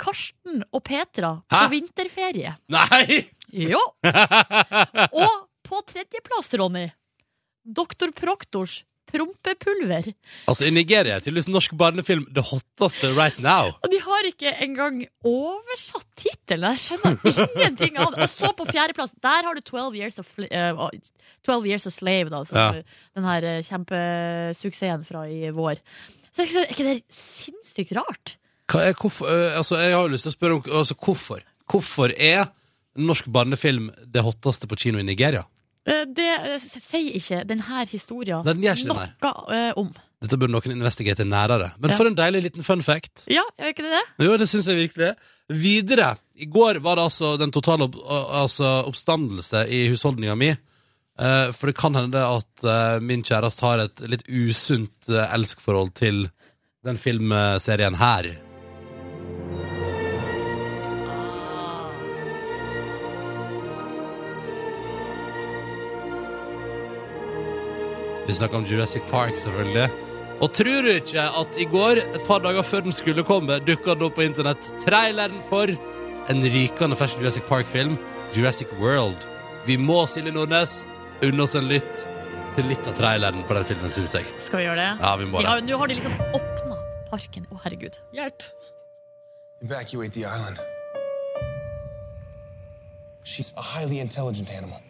Karsten 0.00 0.64
og 0.74 0.82
Petra 0.86 1.36
på 1.48 1.60
Hæ? 1.64 1.68
vinterferie. 1.72 2.56
Nei! 2.72 3.20
Jo! 3.54 3.80
Og 5.24 5.34
på 5.64 5.78
tredjeplass, 5.88 6.50
Ronny, 6.58 6.88
Doktor 7.64 8.10
Proktors 8.16 8.82
prompepulver. 9.14 10.08
Altså, 10.50 10.64
i 10.66 10.72
Nigeria 10.74 11.14
er 11.18 11.22
tydeligvis 11.22 11.46
norsk 11.52 11.74
barnefilm 11.78 12.24
det 12.34 12.42
hotteste 12.48 13.12
right 13.14 13.36
now. 13.44 13.70
Og 13.84 13.92
de 13.92 14.00
har 14.02 14.26
ikke 14.26 14.50
engang 14.64 15.04
oversatt 15.28 16.08
tittelen. 16.18 16.74
Jeg 16.74 16.82
skjønner 16.82 17.44
ingenting 17.54 17.98
av 18.02 18.10
det. 18.16 18.24
Og 18.26 18.32
så 18.32 18.50
på 18.58 18.66
fjerdeplass, 18.72 19.14
der 19.22 19.46
har 19.46 19.54
du 19.54 19.62
12 19.62 20.00
Years 20.00 20.18
of, 20.18 20.26
Fl- 20.34 20.48
eh, 20.50 20.82
12 21.46 21.68
Years 21.70 21.86
of 21.86 21.94
Slave, 21.94 22.32
da, 22.32 22.42
som, 22.48 22.58
Ja. 22.58 22.82
den 23.14 23.28
her 23.28 23.46
eh, 23.52 23.60
kjempesuksessen 23.68 25.06
fra 25.06 25.26
i 25.30 25.52
vår. 25.54 25.78
Så 26.34 26.42
er 26.42 26.72
ikke 26.74 26.88
det 26.90 26.96
sinnssykt 27.14 27.94
rart? 28.00 28.34
Hva 28.70 28.80
er, 28.88 28.94
hvorfor, 28.96 29.28
øh, 29.28 29.56
altså, 29.58 29.76
jeg 29.82 29.92
har 29.94 30.02
jo 30.06 30.12
lyst 30.14 30.24
til 30.28 30.32
å 30.32 30.36
spørre 30.38 30.54
om 30.60 30.62
altså, 30.80 30.94
hvorfor. 31.04 31.42
Hvorfor 31.70 32.12
er 32.16 32.46
norsk 32.96 33.26
barnefilm 33.34 33.90
det 34.06 34.22
hotteste 34.24 34.68
på 34.70 34.76
kino 34.78 34.98
i 34.98 35.02
Nigeria? 35.06 35.44
Eh, 35.86 36.04
Det 36.08 36.24
eh, 36.24 36.56
s- 36.56 36.78
sier 36.80 37.12
ikke 37.18 37.42
denne 37.48 37.84
historien 37.90 38.44
den 38.46 38.62
gjør 38.64 38.78
ikke 38.80 38.94
det, 38.94 39.08
noe 39.20 39.52
eh, 39.58 39.72
om. 39.76 39.90
Dette 40.24 40.38
burde 40.40 40.54
noen 40.54 40.72
investigere 40.78 41.26
nærere. 41.28 41.72
Men 41.78 41.90
Ja. 41.90 41.96
for 41.98 42.06
en 42.08 42.14
deilig 42.16 42.42
liten 42.46 42.62
fun 42.64 42.80
fact. 42.82 43.26
Ja, 43.28 43.42
er 43.58 43.74
ikke 43.74 43.82
det 43.84 43.92
det? 43.98 44.24
Jo, 44.24 44.36
det 44.40 44.48
syns 44.48 44.66
jeg 44.70 44.76
virkelig. 44.88 45.10
Videre. 45.52 46.14
I 46.40 46.46
går 46.48 46.80
var 46.80 46.96
det 46.96 47.04
altså 47.04 47.34
den 47.38 47.50
totale 47.52 47.84
opp, 47.84 47.96
altså, 48.08 48.86
oppstandelse 48.88 49.66
i 49.68 49.88
husholdninga 49.92 50.34
mi. 50.40 50.48
Eh, 51.18 51.50
for 51.52 51.66
det 51.68 51.76
kan 51.76 51.94
hende 51.94 52.16
at 52.24 52.64
eh, 52.64 53.00
min 53.04 53.22
kjæreste 53.22 53.60
har 53.60 53.78
et 53.84 54.00
litt 54.08 54.24
usunt 54.32 55.10
eh, 55.12 55.28
elskforhold 55.36 55.92
til 55.94 56.30
den 56.84 56.96
filmserien 56.96 57.94
her. 58.00 58.32
Vi 68.26 68.32
snakker 68.34 68.56
om 68.56 68.64
Jurassic 68.68 69.02
Park, 69.10 69.36
selvfølgelig. 69.36 69.90
Og 70.42 70.52
tror 70.56 70.82
du 70.82 70.90
ikke 70.90 71.24
at 71.40 71.58
i 71.60 71.66
går, 71.70 72.00
et 72.16 72.24
par 72.26 72.40
dager 72.44 72.62
før 72.66 72.80
den 72.86 72.92
skulle 72.92 73.22
komme, 73.24 73.58
dukka 73.68 73.94
det 73.94 74.06
opp 74.08 74.16
på 74.18 74.24
internett 74.26 74.64
traileren 74.82 75.36
for 75.48 75.70
en 76.32 76.40
rykende 76.56 76.96
fersk 76.98 77.20
Jurassic 77.20 77.44
Park-film, 77.48 77.98
Jurassic 78.34 78.68
World. 78.80 79.26
Vi 79.68 79.76
må, 79.80 80.02
Silje 80.10 80.32
Nordnes, 80.34 80.80
unne 81.24 81.44
oss 81.46 81.54
en 81.56 81.68
lytt 81.70 82.04
til 82.56 82.68
litt 82.70 82.86
av 82.90 82.96
traileren 82.98 83.44
på 83.48 83.54
den 83.56 83.64
filmen, 83.68 83.90
syns 83.92 84.14
jeg. 84.16 84.26
Skal 84.42 84.60
vi 84.62 84.66
gjøre 84.68 84.80
det? 84.82 84.90
Ja, 85.04 85.14
vi 85.20 85.24
må 85.30 85.40
det. 85.42 85.48
har- 85.52 85.60
Nå 85.64 85.78
har 85.78 85.86
de 85.86 85.94
liksom 85.94 86.12
åpna 86.34 86.76
parken. 87.10 87.46
Å, 87.52 87.60
herregud. 87.64 87.98
Hjelp. 88.12 88.42
Evacuate 89.62 90.12
the 90.12 90.24
island. 90.26 90.58
She's 93.24 93.54
a 93.56 93.62
highly 93.62 94.00
intelligent 94.00 94.50
animal. 94.50 94.80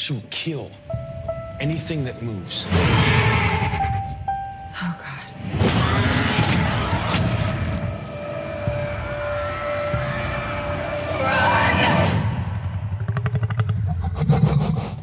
She 0.00 0.14
will 0.14 0.22
kill 0.30 0.70
anything 1.60 2.04
that 2.04 2.22
moves. 2.22 2.64
Oh, 4.80 4.96
God. 4.96 5.20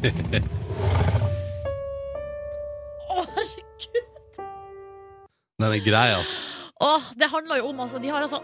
Å, 3.06 3.22
herregud. 3.22 4.02
Den 5.62 5.70
er 5.70 5.78
grei, 5.86 6.10
ass. 6.18 6.34
Åh, 6.82 7.02
det 7.14 7.30
handler 7.30 7.62
jo 7.62 7.70
om 7.70 7.86
altså, 7.86 8.02
De 8.02 8.10
har 8.10 8.18
altså 8.26 8.42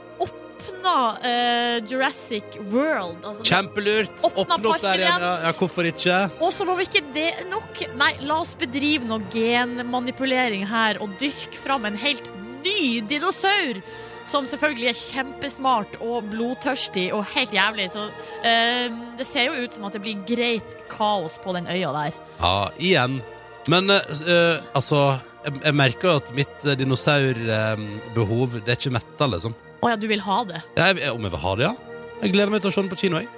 åpna 0.85 1.19
eh, 1.29 1.85
Jurassic 1.85 2.45
World. 2.71 3.25
Altså, 3.25 3.43
Kjempelurt. 3.43 4.25
Åpne 4.35 4.55
opp 4.55 4.83
der 4.83 5.03
igjen. 5.03 5.21
Ja, 5.25 5.33
ja, 5.47 5.53
hvorfor 5.59 5.89
ikke? 5.89 6.19
Og 6.41 6.53
som 6.53 6.69
om 6.73 6.81
ikke 6.81 7.03
det 7.15 7.29
er 7.33 7.45
nok 7.51 7.85
Nei, 7.99 8.13
la 8.27 8.41
oss 8.43 8.55
bedrive 8.59 9.07
noe 9.09 9.23
genmanipulering 9.33 10.67
her 10.69 11.01
og 11.03 11.15
dyrke 11.21 11.59
fram 11.59 11.87
en 11.89 11.97
helt 12.01 12.27
ny 12.65 13.01
dinosaur! 13.09 13.83
Som 14.25 14.47
selvfølgelig 14.49 14.89
er 14.89 14.97
kjempesmart 14.97 15.99
og 16.01 16.31
blodtørstig 16.31 17.11
og 17.13 17.27
helt 17.35 17.53
jævlig. 17.53 17.91
Så 17.93 18.07
eh, 18.47 18.89
det 19.19 19.27
ser 19.29 19.51
jo 19.51 19.67
ut 19.67 19.77
som 19.77 19.85
at 19.85 19.97
det 19.97 20.01
blir 20.05 20.23
greit 20.25 20.79
kaos 20.89 21.37
på 21.45 21.53
den 21.57 21.69
øya 21.69 21.93
der. 21.93 22.17
Ja, 22.41 22.57
igjen. 22.81 23.21
Men 23.69 23.93
eh, 23.93 24.17
eh, 24.25 24.65
altså 24.73 25.19
jeg, 25.45 25.61
jeg 25.61 25.77
merker 25.77 26.09
jo 26.09 26.17
at 26.23 26.33
mitt 26.37 26.65
eh, 26.65 26.77
dinosaurbehov 26.81 28.59
Det 28.63 28.73
er 28.73 28.81
ikke 28.81 28.97
metta, 28.97 29.29
liksom. 29.29 29.57
Å 29.85 29.91
ja, 29.93 29.97
du 30.01 30.07
vil 30.09 30.23
ha 30.25 30.39
det? 30.49 30.61
Ja, 30.79 30.87
jeg, 30.89 31.11
om 31.13 31.27
jeg 31.27 31.33
vil 31.35 31.43
ha 31.43 31.51
det, 31.61 31.65
ja? 31.67 31.97
Jeg 32.23 32.33
gleder 32.33 32.53
meg 32.55 32.63
til 32.65 32.71
å 32.71 32.73
se 32.73 32.81
den 32.81 32.89
på 32.89 32.97
kino. 33.03 33.19
Jeg. 33.21 33.29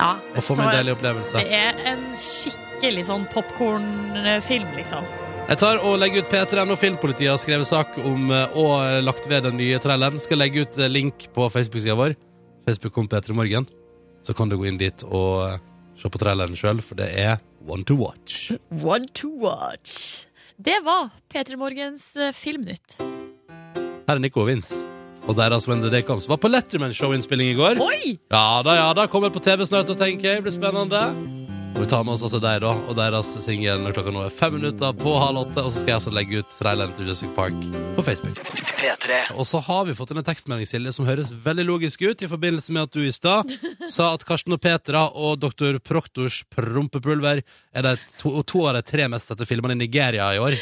Ja. 0.00 0.14
Og 0.32 0.44
få 0.46 0.54
meg 0.56 0.70
en 0.70 0.78
deilig 0.78 0.94
opplevelse. 0.96 1.42
Det 1.42 1.58
er 1.58 1.80
en 1.90 2.06
skikkelig 2.16 3.02
sånn 3.10 3.26
popkornfilm, 3.34 4.70
liksom. 4.78 5.10
Jeg 5.50 5.58
tar 5.60 5.80
og 5.84 5.98
legger 6.00 6.22
ut 6.22 6.30
P3NO 6.32 6.76
Filmpolitiet 6.78 7.32
har 7.32 7.40
skrevet 7.42 7.68
sak 7.68 7.98
om 8.00 8.30
eh, 8.32 8.56
og 8.56 9.02
lagt 9.04 9.26
ved 9.28 9.44
den 9.44 9.58
nye 9.60 9.80
traileren. 9.82 10.22
Skal 10.22 10.40
legge 10.40 10.62
ut 10.64 10.78
eh, 10.78 10.88
link 10.88 11.26
på 11.34 11.48
Facebook-sida 11.52 11.96
vår. 11.98 12.14
Facebook 12.68 12.96
om 13.02 13.10
P3 13.10 13.36
Morgen. 13.36 13.66
Så 14.24 14.32
kan 14.38 14.48
du 14.48 14.56
gå 14.56 14.70
inn 14.70 14.80
dit 14.80 15.04
og 15.10 15.50
eh, 15.50 15.58
se 16.00 16.08
på 16.08 16.22
traileren 16.22 16.56
sjøl, 16.56 16.80
for 16.86 16.96
det 17.02 17.10
er 17.18 17.42
one 17.68 17.84
to 17.84 17.98
watch. 17.98 18.54
One 18.70 19.10
to 19.20 19.34
watch. 19.42 20.24
Det 20.56 20.78
var 20.86 21.10
P3 21.28 21.60
Morgens 21.60 22.14
eh, 22.16 22.32
Filmnytt. 22.32 22.96
Her 23.00 24.16
er 24.16 24.24
Nico 24.24 24.46
og 24.46 24.48
Vince. 24.48 24.80
Og 25.28 25.36
deres 25.36 25.66
Day 25.66 26.02
Comes 26.02 26.28
var 26.28 26.40
på 26.40 26.48
Letterman 26.48 26.94
Show-innspilling 26.94 27.52
i 27.52 27.58
går. 27.58 27.82
Oi! 27.82 28.16
Ja 28.32 28.62
da, 28.64 28.76
ja 28.76 28.88
da. 28.94 29.06
Kommer 29.06 29.30
på 29.30 29.42
TV 29.44 29.66
snart, 29.66 29.90
og 29.90 29.98
tenker 29.98 30.34
jeg. 30.34 30.42
Blir 30.46 30.54
spennende. 30.54 31.04
Og 31.70 31.84
vi 31.84 31.86
tar 31.86 32.02
med 32.04 32.16
oss 32.16 32.22
altså 32.26 32.40
deg, 32.42 32.58
da, 32.64 32.72
og 32.90 32.96
deres 32.98 33.28
singel 33.44 33.78
når 33.80 33.94
klokka 33.94 34.10
nå 34.12 34.24
er 34.26 34.32
fem 34.34 34.56
minutter 34.56 34.90
på 34.98 35.12
halv 35.20 35.44
åtte. 35.44 35.62
Og 35.62 35.70
så 35.70 35.80
skal 35.82 35.92
jeg 35.92 35.98
altså 36.00 36.12
legge 36.12 36.40
ut 36.42 36.56
traileren 36.56 36.94
til 36.96 37.06
Jurassic 37.06 37.30
Park 37.36 37.60
på 37.96 38.04
Facebook. 38.04 38.40
Og 39.38 39.46
så 39.46 39.60
har 39.64 39.86
vi 39.86 39.94
fått 39.96 40.10
inn 40.12 40.20
en 40.20 40.26
tekstmelding, 40.26 40.68
Silje, 40.68 40.92
som 40.96 41.06
høres 41.08 41.30
veldig 41.44 41.66
logisk 41.68 42.02
ut, 42.02 42.24
i 42.26 42.30
forbindelse 42.30 42.74
med 42.74 42.88
at 42.88 42.96
du 42.96 43.04
i 43.04 43.14
stad 43.14 43.54
sa 43.96 44.10
at 44.16 44.26
Karsten 44.26 44.56
og 44.56 44.60
Petra 44.64 45.06
og 45.14 45.38
Dr. 45.44 45.78
Proktors 45.84 46.42
prompepulver 46.52 47.44
er 47.44 47.86
de 47.86 47.94
to, 48.18 48.34
to 48.42 48.66
av 48.66 48.80
de 48.80 48.84
tre 48.90 49.06
mest 49.12 49.30
sette 49.30 49.46
filmene 49.48 49.78
i 49.78 49.84
Nigeria 49.84 50.32
i 50.34 50.42
år. 50.42 50.58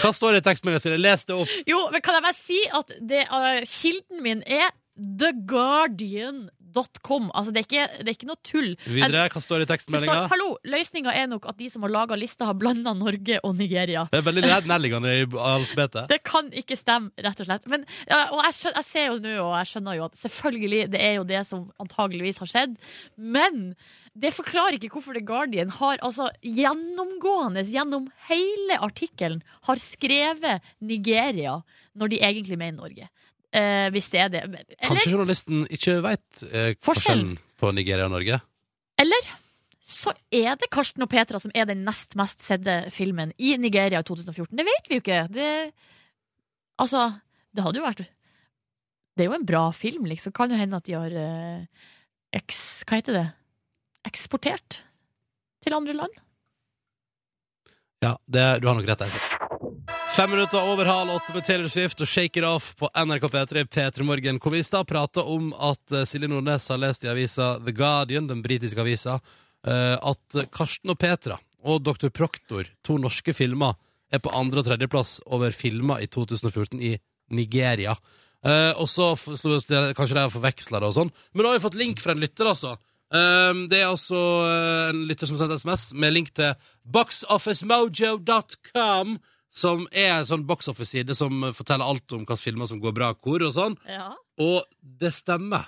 Hva 0.00 0.12
står 0.16 0.36
det 0.36 0.42
i 0.42 0.48
tekstmeldinga, 0.50 0.82
Silje? 0.82 1.00
Les 1.00 1.26
det 1.28 1.36
opp. 1.36 1.56
Jo, 1.68 1.80
men 1.92 2.04
kan 2.04 2.18
jeg 2.18 2.26
bare 2.26 2.38
si 2.38 2.60
at 2.80 2.94
det, 3.00 3.24
uh, 3.32 3.60
kilden 3.68 4.24
min 4.24 4.44
er 4.46 4.70
theguardian.com. 5.00 7.30
Altså, 7.34 7.52
det 7.54 7.60
er, 7.62 7.66
ikke, 7.68 7.86
det 8.00 8.08
er 8.08 8.14
ikke 8.18 8.28
noe 8.28 8.40
tull. 8.46 8.70
Videre, 8.84 9.28
hva 9.32 9.40
står 9.42 9.56
det 9.62 9.66
i 9.68 9.70
tekstmeldinga? 9.72 10.26
Hallo, 10.32 10.48
løsninga 10.68 11.10
er 11.16 11.26
nok 11.30 11.44
at 11.50 11.56
de 11.60 11.68
som 11.72 11.80
har 11.86 11.92
laga 11.94 12.14
lista, 12.20 12.42
har 12.48 12.56
blanda 12.60 12.92
Norge 12.96 13.36
og 13.46 13.52
Nigeria. 13.58 14.02
Det 14.12 14.18
er 14.20 14.26
veldig 14.28 14.44
nærliggende 14.68 15.10
i 15.22 15.24
alfabetet. 15.24 16.04
Det 16.12 16.20
kan 16.26 16.46
ikke 16.56 16.76
stemme, 16.78 17.08
rett 17.24 17.40
og 17.40 17.46
slett. 17.48 17.64
Men, 17.70 17.80
og 18.10 18.40
jeg, 18.44 18.52
skjønner, 18.58 18.78
jeg 18.82 18.88
ser 18.90 19.04
jo 19.08 19.16
nå, 19.24 19.32
og 19.46 19.52
jeg 19.60 19.66
skjønner 19.72 19.92
jo 20.00 20.04
at 20.10 20.16
selvfølgelig, 20.20 20.82
det 20.92 21.00
er 21.06 21.14
jo 21.16 21.24
det 21.32 21.42
som 21.48 21.60
antageligvis 21.82 22.38
har 22.44 22.48
skjedd. 22.52 22.72
Men 23.16 23.54
det 24.18 24.32
forklarer 24.34 24.76
ikke 24.76 24.90
hvorfor 24.96 25.14
The 25.14 25.22
Guardian 25.22 25.70
har 25.76 26.00
altså 26.02 26.28
gjennomgående 26.42 27.62
gjennom 27.68 28.08
hele 28.26 28.78
artikkelen 28.82 29.42
har 29.68 29.80
skrevet 29.80 30.66
Nigeria 30.82 31.60
når 31.94 32.12
de 32.12 32.22
egentlig 32.26 32.58
mener 32.58 32.80
Norge. 32.80 33.10
Eh, 33.54 33.86
hvis 33.94 34.10
det 34.10 34.20
er 34.22 34.32
det. 34.32 34.42
Eller, 34.46 34.64
Kanskje 34.86 35.12
journalisten 35.14 35.62
ikke 35.70 35.96
veit 36.04 36.42
eh, 36.50 36.72
forskjellen 36.86 37.36
på 37.58 37.72
Nigeria 37.74 38.06
og 38.10 38.14
Norge? 38.18 38.40
eller 39.00 39.30
så 39.90 40.12
er 40.30 40.58
det 40.60 40.68
Karsten 40.70 41.02
og 41.02 41.10
Petra 41.10 41.40
som 41.40 41.52
er 41.56 41.66
den 41.70 41.82
nest 41.86 42.12
mest 42.18 42.44
sedde 42.44 42.76
filmen 42.94 43.32
i 43.40 43.54
Nigeria 43.58 44.02
i 44.02 44.06
2014. 44.06 44.52
Det 44.58 44.66
vet 44.66 44.90
vi 44.90 44.98
jo 44.98 45.02
ikke. 45.02 45.22
Det, 45.32 45.48
altså, 46.78 47.06
det 47.56 47.64
hadde 47.64 47.80
jo 47.80 47.86
vært 47.86 48.04
Det 48.04 49.24
er 49.24 49.30
jo 49.30 49.38
en 49.38 49.48
bra 49.48 49.64
film, 49.74 50.06
liksom. 50.06 50.32
Kan 50.36 50.52
jo 50.52 50.60
hende 50.60 50.78
at 50.78 50.86
de 50.86 50.94
har 50.94 51.16
eh, 51.16 51.88
X 52.44 52.84
Hva 52.86 53.00
heter 53.00 53.16
det? 53.16 53.26
Eksportert 54.08 54.80
til 55.60 55.76
andre 55.76 55.94
land. 55.96 56.20
Ja, 58.00 58.14
det, 58.26 58.60
du 58.62 58.68
har 58.68 58.78
nok 58.78 58.88
rett. 58.88 59.02
der. 59.04 59.40
Fem 60.10 60.30
minutter 60.32 60.62
over 60.72 60.88
halv 60.88 61.12
åtte 61.14 61.34
med 61.34 61.44
Taylor 61.44 61.68
Swift 61.68 62.00
og 62.00 62.08
Shake 62.08 62.40
It 62.40 62.46
Off 62.48 62.72
på 62.80 62.88
NRK 62.96 63.28
P3 63.30 63.64
P3 63.68 64.06
Morgen, 64.08 64.40
hvor 64.40 64.54
vi 64.54 64.62
i 64.62 64.66
stad 64.66 64.88
prata 64.88 65.22
om 65.22 65.52
at 65.54 65.92
eh, 65.92 66.06
Silje 66.08 66.30
Nordnes 66.32 66.66
har 66.72 66.80
lest 66.80 67.04
i 67.04 67.10
avisa 67.12 67.52
The 67.60 67.74
Guardian, 67.76 68.26
den 68.30 68.40
britiske 68.42 68.80
avisa, 68.80 69.18
eh, 69.68 69.94
at 70.00 70.40
Karsten 70.50 70.90
og 70.94 70.98
Petra 70.98 71.36
og 71.60 71.84
Dr. 71.84 72.08
Proktor, 72.08 72.72
to 72.82 72.96
norske 72.98 73.34
filmer, 73.36 73.76
er 74.10 74.18
på 74.24 74.32
andre- 74.34 74.64
og 74.64 74.66
tredjeplass 74.66 75.20
over 75.30 75.52
filmer 75.54 76.00
i 76.02 76.08
2014 76.10 76.80
i 76.80 76.96
Nigeria. 77.36 77.94
Eh, 78.42 78.72
og 78.80 78.88
så 78.88 79.12
kanskje 79.14 80.14
de 80.16 80.24
har 80.24 80.32
forveksla 80.32 80.80
det 80.80 80.88
og 80.88 80.96
sånn, 80.96 81.12
men 81.34 81.44
da 81.44 81.52
har 81.52 81.60
vi 81.60 81.66
fått 81.68 81.78
link 81.78 82.00
fra 82.02 82.16
en 82.16 82.24
lytter, 82.24 82.48
altså. 82.50 82.74
Um, 83.10 83.64
det 83.70 83.80
er 83.80 83.88
altså 83.90 84.18
uh, 84.46 84.90
en 84.92 85.00
lytter 85.08 85.26
som 85.26 85.34
har 85.36 85.42
sendt 85.48 85.58
SMS 85.58 85.82
med 85.98 86.12
link 86.14 86.28
til 86.36 86.50
boxofficemojo.com, 86.94 89.08
som 89.50 89.88
er 89.90 90.12
en 90.20 90.26
sånn 90.28 90.46
boxoffice-side 90.46 91.14
som 91.18 91.42
forteller 91.56 91.84
alt 91.90 92.12
om 92.14 92.18
hvilke 92.22 92.36
filmer 92.38 92.66
som 92.70 92.78
går 92.82 92.92
bra 92.94 93.08
hvor 93.18 93.42
og 93.48 93.52
sånn. 93.56 93.74
Ja. 93.90 94.12
Og 94.40 94.62
det 94.80 95.10
stemmer. 95.16 95.64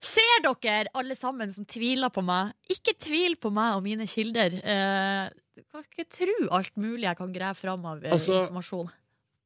Ser 0.00 0.40
dere, 0.44 0.88
alle 0.96 1.14
sammen 1.16 1.52
som 1.52 1.64
tviler 1.68 2.08
på 2.12 2.22
meg, 2.24 2.52
ikke 2.72 2.94
tvil 3.00 3.36
på 3.40 3.50
meg 3.52 3.74
og 3.76 3.82
mine 3.84 4.06
kilder. 4.08 4.50
Eh, 4.60 5.28
du 5.56 5.62
kan 5.68 5.82
ikke 5.84 6.06
tro 6.08 6.36
alt 6.56 6.76
mulig 6.80 7.04
jeg 7.04 7.16
kan 7.18 7.32
grave 7.34 7.54
fram 7.58 7.84
av 7.84 8.04
eh, 8.04 8.12
Altså- 8.16 8.44
informasjon. 8.46 8.88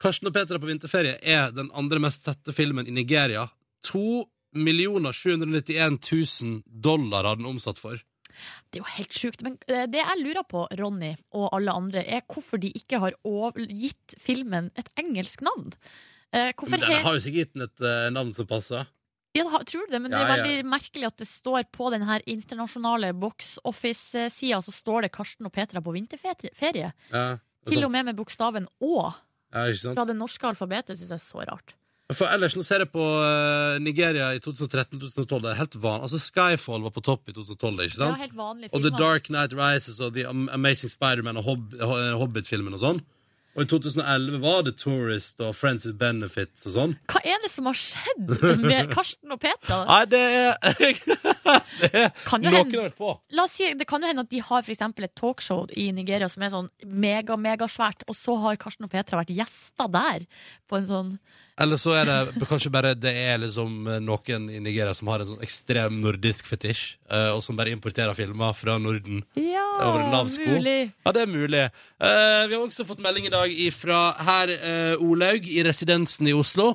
Karsten 0.04 0.28
og 0.28 0.34
Petra 0.34 0.58
på 0.58 0.66
vinterferie 0.68 1.16
er 1.22 1.50
den 1.54 1.70
andre 1.74 1.98
mest 2.02 2.24
sette 2.26 2.52
filmen 2.54 2.86
i 2.86 2.90
Nigeria. 2.94 3.48
2 3.86 4.24
791 4.54 6.00
000 6.00 6.62
dollar 6.64 7.28
har 7.28 7.36
den 7.40 7.50
omsatt 7.50 7.80
for. 7.82 8.00
Det 8.70 8.80
er 8.80 8.82
jo 8.82 8.90
helt 8.96 9.14
sjukt. 9.14 9.44
Men 9.46 9.58
eh, 9.70 9.86
det 9.90 10.00
jeg 10.00 10.22
lurer 10.22 10.46
på, 10.48 10.64
Ronny 10.78 11.12
og 11.36 11.48
alle 11.54 11.74
andre, 11.74 12.02
er 12.02 12.24
hvorfor 12.26 12.60
de 12.62 12.72
ikke 12.74 13.00
har 13.02 13.16
gitt 13.68 14.16
filmen 14.20 14.70
et 14.80 14.90
engelsk 15.00 15.44
navn. 15.46 15.72
Eh, 16.34 16.50
hvorfor 16.58 16.80
den 16.82 17.04
har 17.04 17.16
jo 17.16 17.22
sikkert 17.22 17.44
gitt 17.44 17.54
den 17.54 17.68
et 17.68 17.86
eh, 17.86 18.10
navn 18.14 18.34
som 18.36 18.48
passer. 18.50 18.88
ja, 19.34 19.46
tror 19.66 19.86
du 19.86 19.94
det? 19.94 20.02
Men 20.02 20.10
det 20.10 20.18
er 20.18 20.24
er 20.24 20.28
ja. 20.28 20.34
veldig 20.34 20.66
merkelig 20.70 21.10
at 21.10 21.18
det 21.22 21.28
står 21.30 21.68
på 21.74 21.90
den 21.94 22.06
her 22.06 22.24
internasjonale 22.26 23.12
box 23.14 23.56
office-sida, 23.64 24.60
så 24.62 24.74
står 24.74 25.06
det 25.06 25.14
Karsten 25.14 25.46
og 25.46 25.54
Petra 25.54 25.82
på 25.82 25.94
vinterferie. 25.94 26.92
Ja, 27.10 27.26
Til 27.64 27.86
og 27.86 27.90
med 27.94 28.10
med 28.10 28.18
bokstaven 28.18 28.66
Å 28.82 29.14
ja, 29.54 29.92
fra 29.94 30.04
det 30.04 30.16
norske 30.18 30.46
alfabetet, 30.50 30.98
syns 30.98 31.14
jeg 31.14 31.20
er 31.20 31.22
så 31.22 31.46
rart. 31.46 31.76
For 32.12 32.28
ellers, 32.28 32.52
nå 32.52 32.60
ser 32.66 32.82
jeg 32.84 32.90
på 32.92 33.00
eh, 33.00 33.78
Nigeria 33.80 34.26
i 34.36 34.40
2013-2012. 34.44 35.38
Det 35.40 35.50
er 35.54 35.56
helt 35.62 35.76
van. 35.80 36.02
Altså 36.04 36.18
Skyfall 36.20 36.82
var 36.84 36.92
på 36.92 37.00
topp 37.06 37.30
i 37.30 37.32
2012, 37.32 37.72
ikke 37.86 37.94
Det 37.96 37.96
sant? 38.02 38.20
helt 38.26 38.36
vanlige 38.36 38.70
Og 38.76 38.82
The. 38.84 38.90
Dark 38.98 39.30
Knight 39.32 39.54
Rises 39.56 40.00
og 40.04 40.12
The 40.14 40.26
Am- 40.28 40.50
Amazing 40.52 40.92
Spider-Man 40.92 41.40
og 41.40 41.44
Hob 41.48 41.72
eh, 41.80 42.12
Hobbit-filmen 42.20 42.76
og 42.76 42.82
sånn. 42.84 43.00
Og 43.54 43.62
i 43.62 43.68
2011 43.70 44.40
var 44.42 44.64
det 44.66 44.72
Tourist 44.82 45.38
og 45.46 45.52
Friends 45.54 45.84
with 45.86 45.94
Benefits 45.96 46.66
og 46.66 46.72
sånn. 46.74 46.94
Hva 47.08 47.20
er 47.22 47.38
det 47.44 47.52
som 47.54 47.68
har 47.70 47.76
skjedd 47.78 48.32
med 48.66 48.90
Karsten 48.90 49.30
og 49.30 49.38
Peter? 49.44 49.84
Nei, 49.86 50.00
det 50.10 50.22
er, 50.26 50.56
Kan 52.26 52.42
jo 52.42 52.50
Noen 52.50 52.58
hende- 52.58 52.80
har 52.80 52.88
vært 52.88 52.98
på. 52.98 53.12
La 53.38 53.44
oss 53.46 53.54
si, 53.56 53.70
Det 53.78 53.86
kan 53.86 54.02
jo 54.02 54.10
hende 54.10 54.24
at 54.26 54.30
de 54.34 54.42
har 54.42 54.62
for 54.66 54.74
eksempel 54.74 55.06
et 55.06 55.14
talkshow 55.16 55.68
i 55.78 55.86
Nigeria 55.94 56.28
som 56.28 56.42
er 56.42 56.50
sånn 56.52 56.68
mega-megasvært, 56.84 58.04
og 58.10 58.18
så 58.18 58.36
har 58.42 58.58
Karsten 58.60 58.84
og 58.88 58.92
Petra 58.92 59.22
vært 59.22 59.32
gjester 59.38 59.88
der. 59.88 60.26
På 60.68 60.76
en 60.82 60.90
sånn 60.90 61.14
Eller 61.60 61.78
så 61.78 61.92
er 61.94 62.08
det 62.08 62.48
kanskje 62.50 62.70
bare 62.74 62.94
det 62.98 63.12
er 63.14 63.36
liksom 63.38 63.86
eh, 63.86 64.00
noen 64.02 64.48
i 64.50 64.58
Nigeria 64.62 64.94
som 64.96 65.10
har 65.12 65.22
en 65.22 65.28
sånn 65.34 65.44
ekstrem 65.46 66.00
nordisk 66.02 66.48
fetisj, 66.50 66.96
eh, 67.06 67.30
og 67.30 67.44
som 67.46 67.54
bare 67.58 67.70
importerer 67.70 68.16
filmer 68.18 68.56
fra 68.58 68.74
Norden. 68.82 69.22
Ja, 69.38 69.62
over 69.84 70.02
en 70.02 70.16
lav 70.16 70.32
sko. 70.34 70.48
mulig. 70.56 70.90
Ja, 71.06 71.12
det 71.14 71.22
er 71.22 71.30
mulig. 71.30 71.62
Eh, 71.62 72.40
vi 72.50 72.56
har 72.56 72.58
også 72.58 72.86
fått 72.88 73.04
melding 73.04 73.28
i 73.28 73.34
dag 73.34 73.54
fra 73.76 74.00
herr 74.26 74.50
eh, 74.56 74.96
Olaug 74.98 75.46
i 75.46 75.62
residensen 75.66 76.26
i 76.26 76.34
Oslo, 76.34 76.72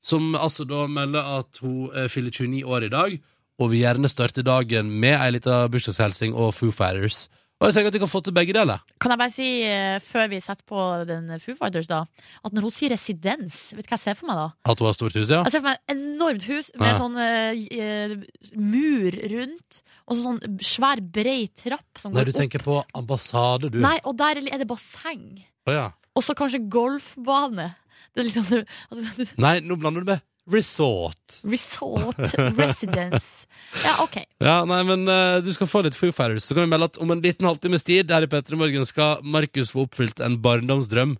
som 0.00 0.32
altså 0.36 0.64
da 0.68 0.86
melder 0.88 1.28
at 1.40 1.60
hun 1.64 1.92
fyller 2.12 2.32
29 2.32 2.64
år 2.64 2.88
i 2.88 2.92
dag, 2.92 3.20
og 3.60 3.70
vil 3.70 3.84
gjerne 3.84 4.08
starte 4.10 4.44
dagen 4.44 4.88
med 5.00 5.14
ei 5.20 5.30
lita 5.36 5.62
bursdagshelsing 5.72 6.32
og 6.32 6.52
Foo 6.56 6.72
Fighters. 6.74 7.26
Og 7.62 7.68
jeg 7.70 7.76
tenker 7.76 7.92
at 7.92 7.96
vi 7.96 8.00
kan 8.02 8.10
få 8.10 8.20
til 8.26 8.34
begge 8.34 8.52
deler. 8.56 8.80
Kan 9.00 9.12
jeg 9.14 9.20
bare 9.20 9.32
si, 9.32 9.46
eh, 9.62 9.98
før 10.02 10.26
vi 10.32 10.40
setter 10.42 10.64
på 10.68 10.80
den 11.08 11.28
Foo 11.40 11.54
Fighters, 11.54 11.86
da, 11.88 12.00
at 12.44 12.52
når 12.52 12.66
hun 12.66 12.74
sier 12.74 12.90
residens, 12.92 13.60
vet 13.76 13.86
du 13.86 13.92
hva 13.92 13.94
jeg 13.96 14.02
ser 14.02 14.18
for 14.18 14.28
meg 14.28 14.40
da? 14.40 14.46
At 14.72 14.82
hun 14.82 14.88
har 14.90 14.96
stort 14.98 15.14
hus, 15.16 15.30
ja. 15.30 15.44
Jeg 15.46 15.54
ser 15.54 15.62
for 15.62 15.70
meg 15.70 15.78
et 15.78 15.94
enormt 15.94 16.48
hus 16.50 16.70
med 16.74 16.88
Ja. 16.90 16.98
sånn 16.98 17.16
eh, 17.22 17.62
eh, 17.78 18.16
mur 18.58 19.16
rundt, 19.36 19.80
og 20.08 20.16
så 20.16 20.20
sånn 20.26 20.58
svær, 20.66 21.00
brei 21.00 21.46
trapp 21.54 22.02
som 22.02 22.12
Nei, 22.12 22.24
går 22.24 22.32
du 22.32 22.38
tenker 22.40 22.58
på 22.66 22.80
ambassade, 22.92 23.70
du. 23.70 23.78
Nei, 23.80 23.96
og 24.04 24.18
der 24.18 24.42
er 24.42 24.58
det 24.58 24.68
basseng. 24.68 25.44
Å, 25.70 25.72
ja. 25.72 25.86
Og 26.14 26.22
så 26.26 26.34
kanskje 26.34 26.60
golfbane. 26.68 27.70
Det 28.14 28.20
er 28.22 28.28
litt 28.28 28.36
sånn 28.36 28.66
altså, 28.90 29.30
Nei, 29.42 29.60
nå 29.64 29.78
blander 29.80 30.04
du 30.04 30.10
med 30.12 30.20
resort. 30.50 31.40
Resort 31.42 32.34
residence. 32.58 33.46
Ja, 33.84 33.96
OK. 34.04 34.18
Ja, 34.38 34.56
nei, 34.68 34.80
men 34.86 35.08
uh, 35.08 35.40
du 35.44 35.50
skal 35.56 35.70
få 35.70 35.84
litt 35.86 35.96
Foo 35.98 36.12
Fighters. 36.12 36.46
Så 36.48 36.56
kan 36.56 36.66
vi 36.66 36.72
melde 36.74 36.90
at 36.92 37.00
om 37.02 37.10
en 37.14 37.22
liten 37.24 37.48
halvtimes 37.48 37.86
tid 37.86 38.12
her 38.12 38.26
i 38.26 38.30
Petter 38.30 38.58
Morgen 38.60 38.86
skal 38.88 39.24
Markus 39.24 39.72
få 39.74 39.86
oppfylt 39.88 40.20
en 40.24 40.40
barndomsdrøm. 40.44 41.16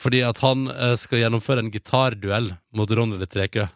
Fordi 0.00 0.22
at 0.24 0.38
han 0.40 0.64
eh, 0.72 0.94
skal 0.96 1.20
gjennomføre 1.20 1.60
en 1.60 1.70
gitarduell 1.72 2.54
mot 2.76 2.90
Ronny 2.96 3.18
Trekø. 3.28 3.66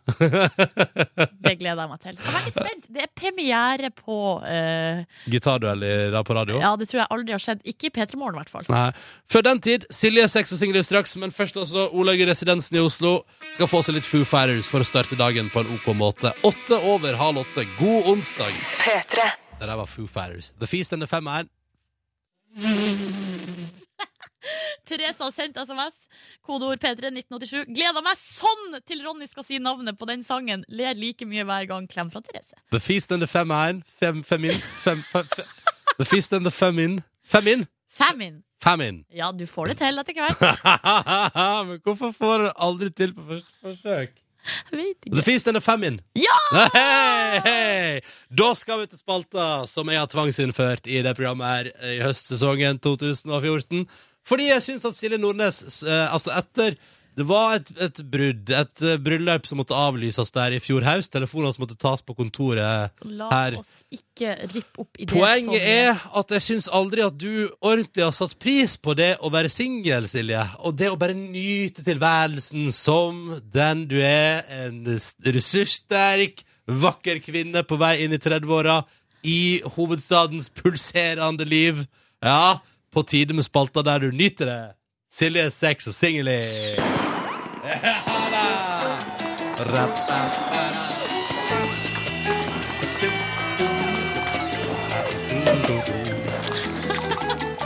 Det 1.45 1.53
gleder 1.61 1.83
jeg 1.83 1.91
meg 1.91 2.01
til. 2.01 2.17
Jeg 2.17 2.31
er 2.31 2.37
veldig 2.39 2.53
spent. 2.55 2.89
Det 2.95 3.03
er 3.05 3.11
premiere 3.13 3.91
på 3.93 4.17
uh... 4.41 5.03
Gitarduell 5.29 5.85
i, 5.85 5.93
da 6.15 6.23
på 6.25 6.37
radio. 6.39 6.57
Ja, 6.63 6.73
det 6.81 6.89
tror 6.89 7.03
jeg 7.03 7.11
aldri 7.13 7.37
har 7.37 7.45
skjedd. 7.45 7.61
Ikke 7.69 7.91
i 7.91 7.93
P3 7.93 8.17
Morgen, 8.21 8.39
i 8.39 8.41
hvert 8.41 8.55
fall. 8.55 8.69
Nei. 8.73 8.87
Før 9.31 9.45
den 9.51 9.61
tid, 9.67 9.85
Silje 9.93 10.25
sex 10.33 10.55
og 10.57 10.63
singelliv 10.63 10.87
straks, 10.89 11.13
men 11.21 11.35
først 11.35 11.61
også 11.61 11.91
Olaug 11.93 12.23
i 12.23 12.29
Residensen 12.31 12.81
i 12.81 12.85
Oslo 12.85 13.19
skal 13.53 13.69
få 13.69 13.85
seg 13.85 13.99
litt 13.99 14.09
Foo 14.09 14.25
Fighters 14.25 14.71
for 14.71 14.81
å 14.81 14.89
starte 14.89 15.21
dagen 15.21 15.53
på 15.53 15.61
en 15.61 15.77
OK 15.77 15.93
måte. 15.99 16.33
Åtte 16.47 16.81
over 16.89 17.21
halv 17.21 17.45
åtte. 17.45 17.69
God 17.77 18.15
onsdag. 18.15 18.53
P3. 18.81 19.29
Det 19.61 19.69
der 19.69 19.77
var 19.77 19.91
Foo 19.91 20.09
Fighters. 20.09 20.55
The 20.57 20.71
Feast 20.71 20.97
and 20.97 21.05
the 21.05 21.11
Femmeren. 21.11 21.53
Therese 24.89 25.23
har 25.23 25.33
sendt 25.35 25.59
SMS. 25.61 25.97
Kodeord 26.47 26.83
P3 26.83 27.11
1987. 27.13 27.75
Gleder 27.75 28.05
meg 28.05 28.19
sånn 28.21 28.79
til 28.87 29.05
Ronny 29.07 29.29
skal 29.31 29.47
si 29.47 29.61
navnet 29.63 29.99
på 30.01 30.09
den 30.11 30.25
sangen. 30.27 30.65
Ler 30.69 30.97
like 30.99 31.29
mye 31.29 31.47
hver 31.49 31.69
gang. 31.71 31.89
Klem 31.91 32.13
fra 32.13 32.23
Therese. 32.25 32.57
The 32.75 32.83
Feast 32.83 33.13
and 33.15 33.25
the 33.25 33.31
Famine. 33.31 33.83
Fem, 34.01 34.25
femin. 34.27 34.59
Fem, 34.85 35.03
fem, 35.11 35.29
fem. 35.37 35.53
The 35.99 36.09
Feast 36.09 36.33
and 36.33 36.47
the 36.47 36.55
Femin. 36.55 37.03
Femin? 37.25 37.67
Famine. 37.95 38.43
Famine. 38.63 39.05
Ja, 39.13 39.33
du 39.33 39.47
får 39.47 39.73
det 39.73 39.79
til 39.83 40.01
etter 40.01 40.17
hvert. 40.19 40.41
Men 41.69 41.81
hvorfor 41.85 42.15
får 42.17 42.39
du 42.43 42.51
aldri 42.67 42.91
til 42.91 43.15
på 43.15 43.27
første 43.29 43.59
forsøk? 43.63 44.21
The 45.11 45.23
Feast 45.23 45.49
and 45.49 45.57
the 45.57 45.61
Famine. 45.61 45.99
Ja! 46.19 46.39
Hei, 46.75 47.41
hey. 47.45 48.01
Da 48.29 48.51
skal 48.57 48.83
vi 48.83 48.89
til 48.91 49.01
spalta 49.01 49.65
som 49.71 49.89
jeg 49.89 50.01
har 50.03 50.11
tvangsinnført 50.11 50.89
i 50.91 51.01
det 51.05 51.15
programmet 51.17 51.47
her 51.49 51.71
i 51.95 52.01
høstsesongen 52.05 52.81
2014. 52.85 53.87
Fordi 54.25 54.51
jeg 54.51 54.63
syns 54.65 54.85
at 54.89 54.97
Silje 54.97 55.19
Nordnes 55.21 55.83
eh, 55.85 56.07
Altså, 56.09 56.31
etter 56.33 56.77
Det 57.15 57.23
var 57.29 57.61
et, 57.61 57.69
et 57.79 57.99
brudd, 58.11 58.49
et 58.51 58.83
eh, 58.83 58.97
bryllup 58.99 59.45
som 59.47 59.61
måtte 59.61 59.77
avlyses 59.79 60.33
der 60.35 60.57
i 60.57 60.59
fjor 60.59 60.83
høst. 60.83 61.13
Telefoner 61.15 61.53
som 61.55 61.63
måtte 61.63 61.77
tas 61.79 62.03
på 62.03 62.17
kontoret 62.19 62.91
La 63.07 63.29
her. 63.31 63.55
oss 63.61 63.85
ikke 63.95 64.33
rippe 64.51 64.83
opp 64.83 64.99
i 64.99 65.05
det 65.07 65.13
Poenget 65.13 65.47
så 65.47 65.61
mye. 65.61 65.77
er 65.85 66.03
at 66.19 66.35
jeg 66.35 66.43
syns 66.49 66.67
aldri 66.75 67.05
at 67.07 67.15
du 67.21 67.31
ordentlig 67.61 68.03
har 68.03 68.17
satt 68.17 68.35
pris 68.43 68.75
på 68.83 68.97
det 68.99 69.13
å 69.23 69.31
være 69.31 69.53
singel, 69.53 70.09
Silje. 70.11 70.43
Og 70.67 70.75
det 70.81 70.91
å 70.91 70.99
bare 70.99 71.15
nyte 71.15 71.85
tilværelsen 71.87 72.73
som 72.75 73.23
den 73.55 73.87
du 73.93 74.01
er. 74.03 74.43
En 74.65 74.83
ressurssterk, 75.55 76.43
vakker 76.67 77.21
kvinne 77.23 77.63
på 77.63 77.79
vei 77.79 77.99
inn 78.05 78.15
i 78.17 78.19
30-åra. 78.19 78.81
I 79.25 79.63
hovedstadens 79.77 80.51
pulserende 80.53 81.47
liv. 81.49 81.85
Ja, 82.25 82.59
på 82.95 83.03
tide 83.03 83.35
med 83.35 83.47
spalta 83.47 83.83
der 83.83 84.07
du 84.07 84.11
nyter 84.15 84.51
det. 84.51 84.63
Silje 85.13 85.51
sex 85.51 85.91
og 85.91 85.95
singelliv. 85.95 86.81
Ja 87.65 88.01
da! 88.35 88.47
Ra-ba-ba-ra. 89.65 90.85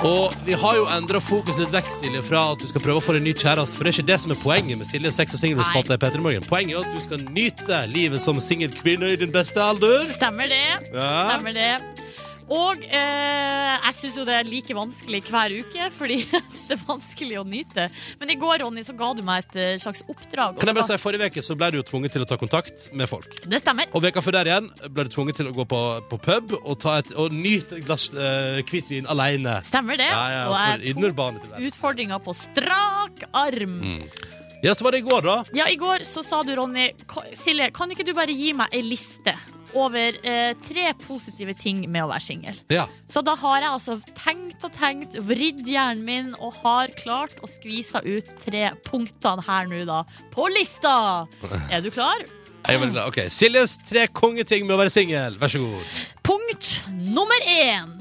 Og 0.07 0.33
vi 0.47 0.55
har 0.55 0.77
jo 0.79 0.85
endra 0.95 1.19
fokus 1.21 1.57
litt 1.59 1.73
vekk 1.75 1.89
Silje, 1.91 2.21
fra 2.23 2.45
at 2.53 2.61
du 2.63 2.69
skal 2.71 2.83
prøve 2.85 3.01
å 3.01 3.03
få 3.03 3.17
deg 3.17 3.25
ny 3.27 3.33
kjæreste. 3.35 3.75
For 3.75 3.85
det 3.85 3.91
er 3.91 3.97
ikke 3.99 4.11
det 4.13 4.19
som 4.23 4.35
er 4.35 4.39
poenget 4.45 4.79
med 4.79 4.87
Silje 4.87 5.11
sex 5.15 5.35
og 5.35 5.43
singelspalta 5.43 5.97
i 5.99 6.03
P3 6.05 6.23
Morgen. 6.23 6.47
Poenget 6.47 6.79
er 6.79 6.87
at 6.87 6.95
du 6.95 7.03
skal 7.03 7.25
nyte 7.35 7.81
livet 7.91 8.23
som 8.23 8.39
singel 8.43 8.71
kvinne 8.75 9.11
i 9.11 9.19
din 9.19 9.35
beste 9.35 9.59
alder. 9.63 10.07
Stemmer 10.09 10.53
det. 10.53 10.63
Ja. 10.93 11.11
Stemmer 11.33 11.57
det. 11.57 11.73
Og 12.49 12.85
eh, 12.85 13.75
jeg 13.89 13.97
syns 13.99 14.17
jo 14.21 14.25
det 14.29 14.37
er 14.39 14.49
like 14.49 14.77
vanskelig 14.77 15.21
hver 15.29 15.55
uke, 15.61 15.89
fordi 15.97 16.19
det 16.69 16.77
er 16.77 16.81
vanskelig 16.87 17.41
å 17.41 17.45
nyte. 17.49 17.89
Men 18.21 18.33
i 18.33 18.39
går, 18.41 18.63
Ronny, 18.65 18.85
så 18.87 18.95
ga 18.97 19.11
du 19.17 19.23
meg 19.27 19.45
et 19.45 19.59
eh, 19.61 19.75
slags 19.83 20.01
oppdrag. 20.09 20.57
Kan 20.61 20.73
jeg 20.73 20.79
bare 20.79 20.89
si, 20.89 20.99
Forrige 21.03 21.29
uke 21.29 21.45
så 21.45 21.57
ble 21.59 21.71
du 21.75 21.81
jo 21.81 21.85
tvunget 21.89 22.17
til 22.17 22.25
å 22.25 22.29
ta 22.29 22.39
kontakt 22.41 22.89
med 22.97 23.11
folk. 23.11 23.29
Det 23.45 23.61
stemmer. 23.61 23.91
Og 23.93 24.05
veka 24.05 24.25
før 24.25 24.39
der 24.41 24.53
igjen 24.53 24.71
ble 24.89 25.07
du 25.09 25.13
tvunget 25.13 25.41
til 25.43 25.51
å 25.51 25.55
gå 25.57 25.69
på, 25.69 25.83
på 26.09 26.21
pub 26.25 26.57
og, 26.63 26.75
ta 26.81 26.99
et, 27.03 27.13
og 27.21 27.35
nyte 27.35 27.79
et 27.79 27.87
glass 27.87 28.09
uh, 28.17 28.61
hvitvin 28.65 29.09
alene. 29.13 29.59
Stemmer 29.67 30.01
det. 30.01 30.09
Ja, 30.09 30.25
ja, 30.33 30.43
og 30.49 30.83
jeg 30.87 30.97
tok 30.97 31.69
utfordringa 31.69 32.21
på 32.25 32.35
strak 32.37 33.29
arm. 33.37 33.81
Ja, 34.65 34.75
så 34.75 34.87
var 34.87 34.97
det 34.97 35.05
i 35.05 35.07
går, 35.07 35.23
da. 35.23 35.37
Ja, 35.55 35.69
i 35.71 35.77
går 35.79 36.03
så 36.09 36.25
sa 36.27 36.41
du, 36.43 36.51
Ronny 36.59 36.91
Silje, 37.39 37.71
kan 37.75 37.93
ikke 37.95 38.07
du 38.09 38.15
bare 38.17 38.35
gi 38.35 38.51
meg 38.57 38.75
ei 38.75 38.83
liste 38.83 39.37
over 39.77 40.17
eh, 40.23 40.53
tre 40.65 40.87
positive 41.03 41.55
ting 41.59 41.83
med 41.91 42.05
å 42.05 42.11
være 42.13 42.25
singel? 42.25 42.59
Ja. 42.73 42.87
Så 43.11 43.23
da 43.27 43.35
har 43.39 43.63
jeg 43.65 43.71
altså 43.71 43.99
tenkt 44.19 44.65
og 44.67 44.75
tenkt, 44.77 45.19
vridd 45.29 45.65
hjernen 45.69 46.05
min 46.07 46.33
og 46.39 46.57
har 46.63 46.93
klart 46.99 47.37
å 47.43 47.51
skvise 47.51 48.03
ut 48.07 48.29
tre 48.43 48.71
punktene 48.89 49.45
her 49.47 49.71
nå, 49.71 49.85
da. 49.89 50.03
På 50.35 50.49
lista! 50.53 51.27
Er 51.75 51.85
du 51.85 51.91
klar? 51.95 52.25
Jeg 52.69 52.77
er 52.77 52.81
veldig 52.83 52.97
glad. 52.97 53.09
Ok, 53.09 53.21
Siljes 53.33 53.79
tre 53.89 54.07
kongeting 54.13 54.67
med 54.67 54.77
å 54.77 54.81
være 54.83 54.93
singel. 54.93 55.39
Vær 55.41 55.53
så 55.53 55.63
god. 55.63 55.93
Punkt 56.27 56.73
nummer 57.07 57.47
én. 57.55 57.95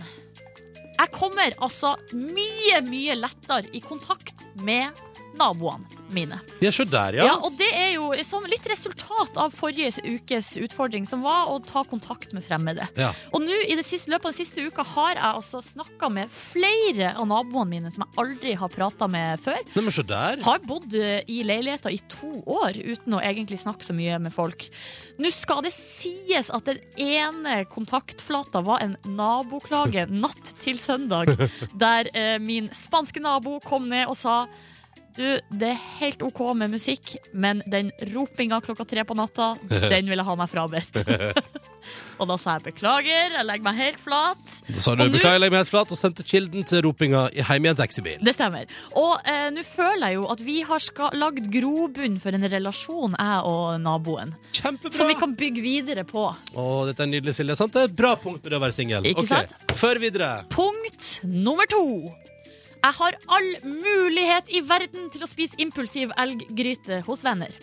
Jeg 0.97 1.13
kommer 1.13 1.53
altså 1.61 1.93
mye, 2.17 2.81
mye 2.87 3.15
lettere 3.19 3.69
i 3.77 3.81
kontakt 3.85 4.47
med 4.65 4.97
naboene 5.39 5.85
mine. 6.15 6.39
Ja, 6.63 6.71
så 6.71 6.85
der, 6.87 7.13
Ja. 7.17 7.25
ja. 7.31 7.35
og 7.43 7.55
det 7.59 7.67
er 7.75 7.93
jo 7.95 8.11
litt 8.47 8.65
resultat 8.69 9.37
av 9.37 9.51
forrige 9.55 9.91
ukes 10.03 10.53
utfordring, 10.57 11.05
som 11.07 11.21
var 11.25 11.49
å 11.51 11.57
ta 11.63 11.83
kontakt 11.83 12.33
med 12.33 12.43
fremmede. 12.45 12.87
Ja. 12.97 13.11
Og 13.33 13.41
nå 13.43 13.57
i 13.67 13.75
det 13.75 13.85
siste, 13.85 14.11
løpet 14.11 14.25
av 14.29 14.33
den 14.35 14.39
siste 14.45 14.63
uka 14.67 14.83
har 14.95 15.15
jeg 15.15 15.23
altså 15.23 15.61
snakka 15.63 16.09
med 16.13 16.31
flere 16.31 17.13
av 17.17 17.27
naboene 17.27 17.69
mine 17.69 17.91
som 17.93 18.05
jeg 18.05 18.19
aldri 18.23 18.53
har 18.57 18.71
prata 18.73 19.07
med 19.11 19.41
før. 19.43 19.59
Nei, 19.75 19.83
men 19.83 19.95
så 19.95 20.05
der. 20.07 20.39
Har 20.45 20.63
bodd 20.67 20.93
eh, 20.97 21.21
i 21.27 21.41
leiligheter 21.47 21.93
i 21.93 21.99
to 22.11 22.31
år 22.45 22.77
uten 22.79 23.17
å 23.17 23.21
egentlig 23.23 23.59
snakke 23.61 23.85
så 23.87 23.95
mye 23.97 24.19
med 24.23 24.33
folk. 24.35 24.67
Nå 25.19 25.31
skal 25.33 25.63
det 25.65 25.73
sies 25.75 26.49
at 26.53 26.69
den 26.69 26.79
ene 27.01 27.63
kontaktflata 27.71 28.61
var 28.65 28.83
en 28.85 28.95
naboklage 29.17 30.07
natt 30.23 30.53
til 30.63 30.79
søndag, 30.81 31.33
der 31.77 32.09
eh, 32.13 32.37
min 32.39 32.69
spanske 32.75 33.21
nabo 33.23 33.59
kom 33.65 33.89
ned 33.91 34.07
og 34.07 34.17
sa 34.19 34.37
du, 35.17 35.25
det 35.59 35.71
er 35.73 35.79
helt 35.99 36.21
OK 36.25 36.41
med 36.57 36.71
musikk, 36.73 37.15
men 37.33 37.61
den 37.69 37.89
ropinga 38.13 38.59
klokka 38.63 38.85
tre 38.87 39.03
på 39.07 39.15
natta, 39.17 39.55
den 39.93 40.09
vil 40.09 40.17
jeg 40.19 40.27
ha 40.27 40.35
meg 40.39 40.51
frabedt. 40.51 41.01
og 42.19 42.29
da 42.29 42.37
sa 42.41 42.57
jeg 42.57 42.67
beklager, 42.69 43.35
jeg 43.37 43.47
legger 43.47 43.65
meg 43.67 43.79
helt 43.81 44.01
flat. 44.01 44.57
Da 44.69 44.83
sa 44.83 44.95
du 44.95 45.03
Og 45.05 45.15
beklager, 45.15 45.37
jeg 45.37 45.43
legger 45.43 45.55
meg 45.57 45.63
helt 45.65 45.73
flat, 45.73 45.93
og 45.95 45.99
sendte 45.99 46.25
kilden 46.27 46.67
til 46.69 46.83
ropinga 46.85 47.25
i 47.33 47.43
hjem 47.45 47.67
i 47.67 47.71
en 47.73 47.79
taxibil. 47.79 48.21
Det 48.25 48.35
stemmer. 48.37 48.69
Og 48.99 49.15
eh, 49.29 49.47
nå 49.55 49.65
føler 49.67 50.13
jeg 50.13 50.19
jo 50.19 50.27
at 50.33 50.45
vi 50.45 50.59
har 50.67 50.87
lagd 51.17 51.49
grobunn 51.53 52.19
for 52.23 52.37
en 52.37 52.47
relasjon, 52.53 53.17
jeg 53.17 53.41
og 53.51 53.81
naboen. 53.83 54.35
Kjempebra! 54.53 54.93
Som 54.97 55.11
vi 55.11 55.17
kan 55.19 55.35
bygge 55.37 55.63
videre 55.65 56.05
på. 56.07 56.29
Å, 56.53 56.69
dette 56.89 57.05
er 57.05 57.11
nydelig, 57.11 57.35
Silje. 57.37 57.57
Sant? 57.59 57.73
Det 57.75 57.85
er 57.85 57.91
et 57.91 57.97
bra 57.97 58.15
punkt 58.21 58.43
med 58.43 58.53
det 58.53 58.59
å 58.59 58.63
være 58.63 58.77
singel. 58.77 59.05
Ikke 59.09 59.25
Ok, 59.25 59.33
sant? 59.33 59.53
Før 59.77 60.01
videre. 60.01 60.31
Punkt 60.53 61.19
nummer 61.25 61.69
to. 61.69 61.83
Jeg 62.77 62.93
har 62.99 63.17
all 63.27 63.49
mulighet 63.65 64.51
i 64.53 64.61
verden 64.65 65.09
til 65.13 65.25
å 65.25 65.29
spise 65.29 65.57
impulsiv 65.61 66.13
elggryte 66.17 67.01
hos 67.07 67.25
venner. 67.25 67.55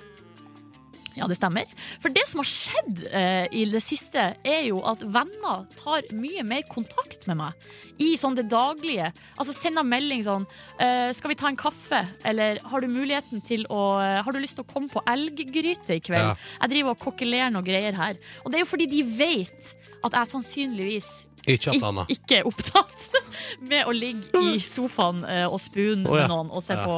Ja, 1.14 1.28
det 1.30 1.36
stemmer. 1.38 1.70
For 2.02 2.10
det 2.10 2.24
som 2.26 2.40
har 2.42 2.48
skjedd 2.50 3.02
eh, 3.14 3.46
i 3.54 3.62
det 3.70 3.82
siste, 3.84 4.22
er 4.34 4.62
jo 4.66 4.80
at 4.86 5.02
venner 5.14 5.62
tar 5.78 6.08
mye 6.14 6.42
mer 6.46 6.64
kontakt 6.66 7.28
med 7.30 7.38
meg 7.38 8.02
i 8.02 8.14
sånn 8.18 8.34
det 8.34 8.48
daglige. 8.50 9.12
Altså 9.38 9.54
sender 9.54 9.86
melding 9.86 10.24
sånn 10.26 10.46
eh, 10.82 11.12
'Skal 11.14 11.30
vi 11.30 11.38
ta 11.38 11.50
en 11.50 11.60
kaffe?' 11.60 12.02
Eller 12.26 12.58
'Har 12.58 12.82
du 12.82 12.88
muligheten 12.90 13.44
til 13.46 13.62
å 13.70 13.82
Har 14.24 14.32
du 14.32 14.40
lyst 14.42 14.58
til 14.58 14.66
å 14.66 14.72
komme 14.72 14.90
på 14.90 15.04
elggryte 15.06 15.94
i 15.94 16.02
kveld?' 16.02 16.34
Ja. 16.34 16.36
Jeg 16.62 16.70
driver 16.74 16.96
og 16.96 17.02
kokkelerer 17.06 17.54
noen 17.54 17.66
greier 17.66 17.94
her. 17.94 18.18
Og 18.42 18.50
det 18.50 18.58
er 18.58 18.66
jo 18.66 18.72
fordi 18.74 18.90
de 18.90 19.02
vet 19.06 19.74
at 20.02 20.18
jeg 20.18 20.32
sannsynligvis 20.34 21.26
Ikke 21.46 21.74
Ik 21.74 22.14
ikke 22.18 22.38
er 22.40 22.48
opptatt 22.48 23.08
med 23.70 23.88
å 23.88 23.94
ligge 23.94 24.44
i 24.54 24.60
sofaen 24.64 25.24
eh, 25.28 25.44
og 25.48 25.60
spune 25.62 26.08
oh, 26.08 26.16
ja. 26.16 26.24
med 26.24 26.32
noen 26.32 26.52
og 26.54 26.64
se 26.64 26.76
Ja. 26.78 26.84
på 26.86 26.96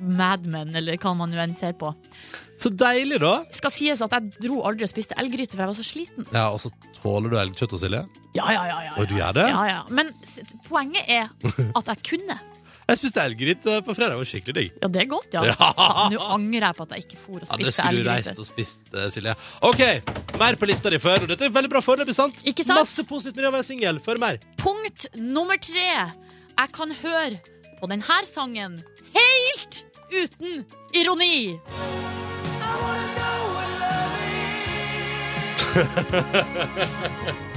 Mad 0.00 0.46
Men, 0.48 0.74
eller 0.76 0.96
hva 0.96 1.12
man 1.16 1.30
nå 1.30 1.36
enn 1.42 1.52
ser 1.58 1.74
på. 1.76 1.90
Så 2.60 2.70
deilig, 2.72 3.18
da. 3.22 3.40
Skal 3.56 3.72
sies 3.72 4.00
at 4.04 4.12
jeg 4.16 4.32
dro 4.46 4.60
aldri 4.68 4.84
og 4.84 4.90
spiste 4.92 5.16
elggryte, 5.20 5.54
for 5.56 5.64
jeg 5.64 5.70
var 5.72 5.76
så 5.78 5.84
sliten. 5.86 6.26
Ja, 6.32 6.46
Og 6.52 6.60
så 6.60 6.70
tåler 7.00 7.32
du 7.32 7.36
elgkjøtt, 7.40 7.76
Silje? 7.80 8.02
Ja, 8.36 8.46
ja, 8.52 8.64
ja. 8.68 8.78
ja, 8.88 8.94
Og 9.00 9.08
du 9.08 9.16
gjør 9.16 9.36
det? 9.36 9.46
Ja, 9.48 9.62
ja. 9.68 9.80
Men 9.88 10.12
poenget 10.68 11.08
er 11.08 11.28
at 11.76 11.92
jeg 11.94 12.04
kunne. 12.12 12.36
Jeg 12.90 12.98
spiste 12.98 13.22
elggryte 13.22 13.76
på 13.86 13.94
fredag. 13.94 14.16
Det 14.16 14.20
var 14.20 14.28
skikkelig 14.30 14.54
digg. 14.56 14.70
Ja, 14.82 14.88
det 14.90 15.00
er 15.04 15.08
godt, 15.10 15.30
ja. 15.36 15.42
Ja. 15.50 15.54
Faen, 15.78 16.14
Nå 16.16 16.20
angrer 16.34 16.66
jeg 16.68 16.76
på 16.78 16.86
at 16.88 16.94
jeg 16.96 17.04
ikke 17.06 17.20
for 17.22 17.36
og 17.38 17.44
Ja, 17.46 17.46
det 17.46 17.68
spiste 17.70 17.76
skulle 17.76 17.90
du 17.90 18.00
elggryte. 18.00 18.16
reist 18.16 18.42
og 18.42 18.48
spist, 18.48 18.82
eh, 18.94 19.08
Silje. 19.14 19.34
OK, 19.70 19.82
mer 20.42 20.58
på 20.60 20.68
lista 20.70 20.90
di 20.92 20.98
før. 21.02 21.22
Og 21.24 21.30
dette 21.30 21.46
er 21.46 21.54
veldig 21.54 21.70
bra 21.72 21.82
foreløpig, 21.86 22.16
sant? 22.18 22.42
Ikke 22.50 22.66
sant? 22.66 22.80
Masse 22.82 23.04
positivt 23.08 23.36
med 23.38 23.44
det 23.46 23.52
å 23.52 23.54
være 23.56 23.68
singel. 23.70 24.00
Før 24.02 24.18
mer. 24.22 24.40
Punkt 24.60 25.06
nummer 25.16 25.56
tre. 25.62 25.86
Jeg 26.60 26.74
kan 26.76 26.90
høre 27.02 27.38
på 27.80 27.88
denne 27.88 28.18
sangen 28.28 28.80
helt 29.14 29.84
uten 30.10 30.64
ironi. 30.98 31.56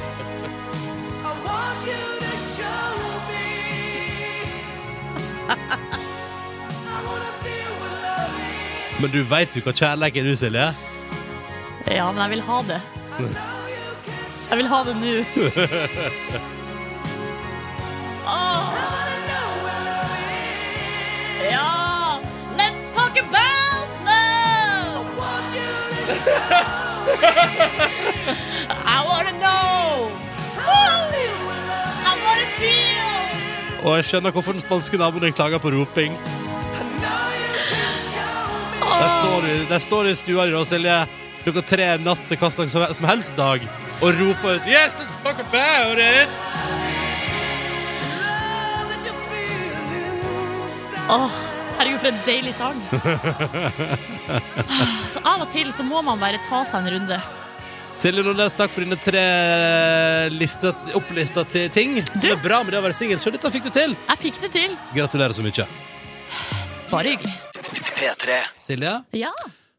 Men 9.02 9.12
du 9.12 9.20
veit 9.28 9.56
jo 9.56 9.62
hva 9.66 9.74
kjærleik 9.76 10.16
er, 10.16 10.24
du, 10.24 10.36
Silje? 10.40 10.68
Ja, 11.92 12.06
men 12.12 12.22
jeg 12.24 12.30
vil 12.38 12.44
ha 12.48 12.58
det. 12.70 12.82
Jeg 14.50 14.58
vil 14.62 14.68
ha 14.72 14.80
det 14.88 14.96
nå. 15.02 15.14
Oh. 18.26 18.72
Ja! 21.52 22.22
Let's 22.56 22.86
talk 22.96 23.16
about 23.20 23.88
love! 24.08 25.04
Og 33.84 33.98
jeg 34.00 34.06
skjønner 34.08 34.32
hvorfor 34.32 34.56
den 34.56 34.64
spanske 34.64 34.98
naboen 35.00 35.26
din 35.28 35.36
klager 35.36 35.60
på 35.60 35.72
roping. 35.74 36.16
Der 38.84 39.10
står 39.12 39.42
du, 39.44 39.52
der 39.70 39.80
står 39.84 40.04
du 40.08 40.12
i 40.14 40.16
stua 40.16 40.46
di, 40.48 40.56
Silje, 40.66 40.96
klokka 41.44 41.62
tre 41.68 41.88
natt 42.00 42.22
til 42.30 42.38
hva 42.40 42.50
slags 42.52 42.72
som- 42.72 42.94
som 42.96 43.06
helst 43.10 43.36
dag, 43.36 43.60
og 44.02 44.14
roper 44.20 44.56
ut 44.56 44.68
Yes, 44.68 45.00
let's 45.02 45.16
talk 45.24 45.40
about 45.40 45.98
it! 46.00 46.30
Åh, 51.10 51.30
herregud, 51.78 52.00
for 52.00 52.08
en 52.08 52.22
deilig 52.26 52.54
sang. 52.56 52.80
Så 55.14 55.20
av 55.28 55.42
og 55.44 55.50
til 55.52 55.74
så 55.76 55.84
må 55.84 56.00
man 56.02 56.20
bare 56.22 56.40
ta 56.50 56.64
seg 56.66 56.80
en 56.88 56.94
runde. 56.96 57.20
Silje 58.02 58.24
Nordnes, 58.26 58.56
takk 58.58 58.72
for 58.74 58.84
dine 58.84 58.98
tre 59.00 59.22
listet, 60.34 60.76
opplista 60.98 61.44
til 61.48 61.70
ting 61.72 62.00
som 62.08 62.22
Du- 62.22 62.32
er 62.34 62.36
bra 62.42 62.64
med 62.64 62.74
det 62.74 62.80
å 62.82 62.84
være 62.84 62.94
singel. 62.98 63.20
Så 63.20 63.32
dette 63.32 63.50
fikk 63.52 63.64
du 63.64 63.70
til. 63.70 63.96
Jeg 64.10 64.18
fikk 64.20 64.42
det 64.42 64.52
til. 64.52 64.78
Gratulerer 64.96 65.32
så 65.34 65.42
mye. 65.46 65.68
Bare 66.92 67.04
hyggelig. 67.04 67.34
Silje? 68.60 69.04
Ja. 69.14 69.32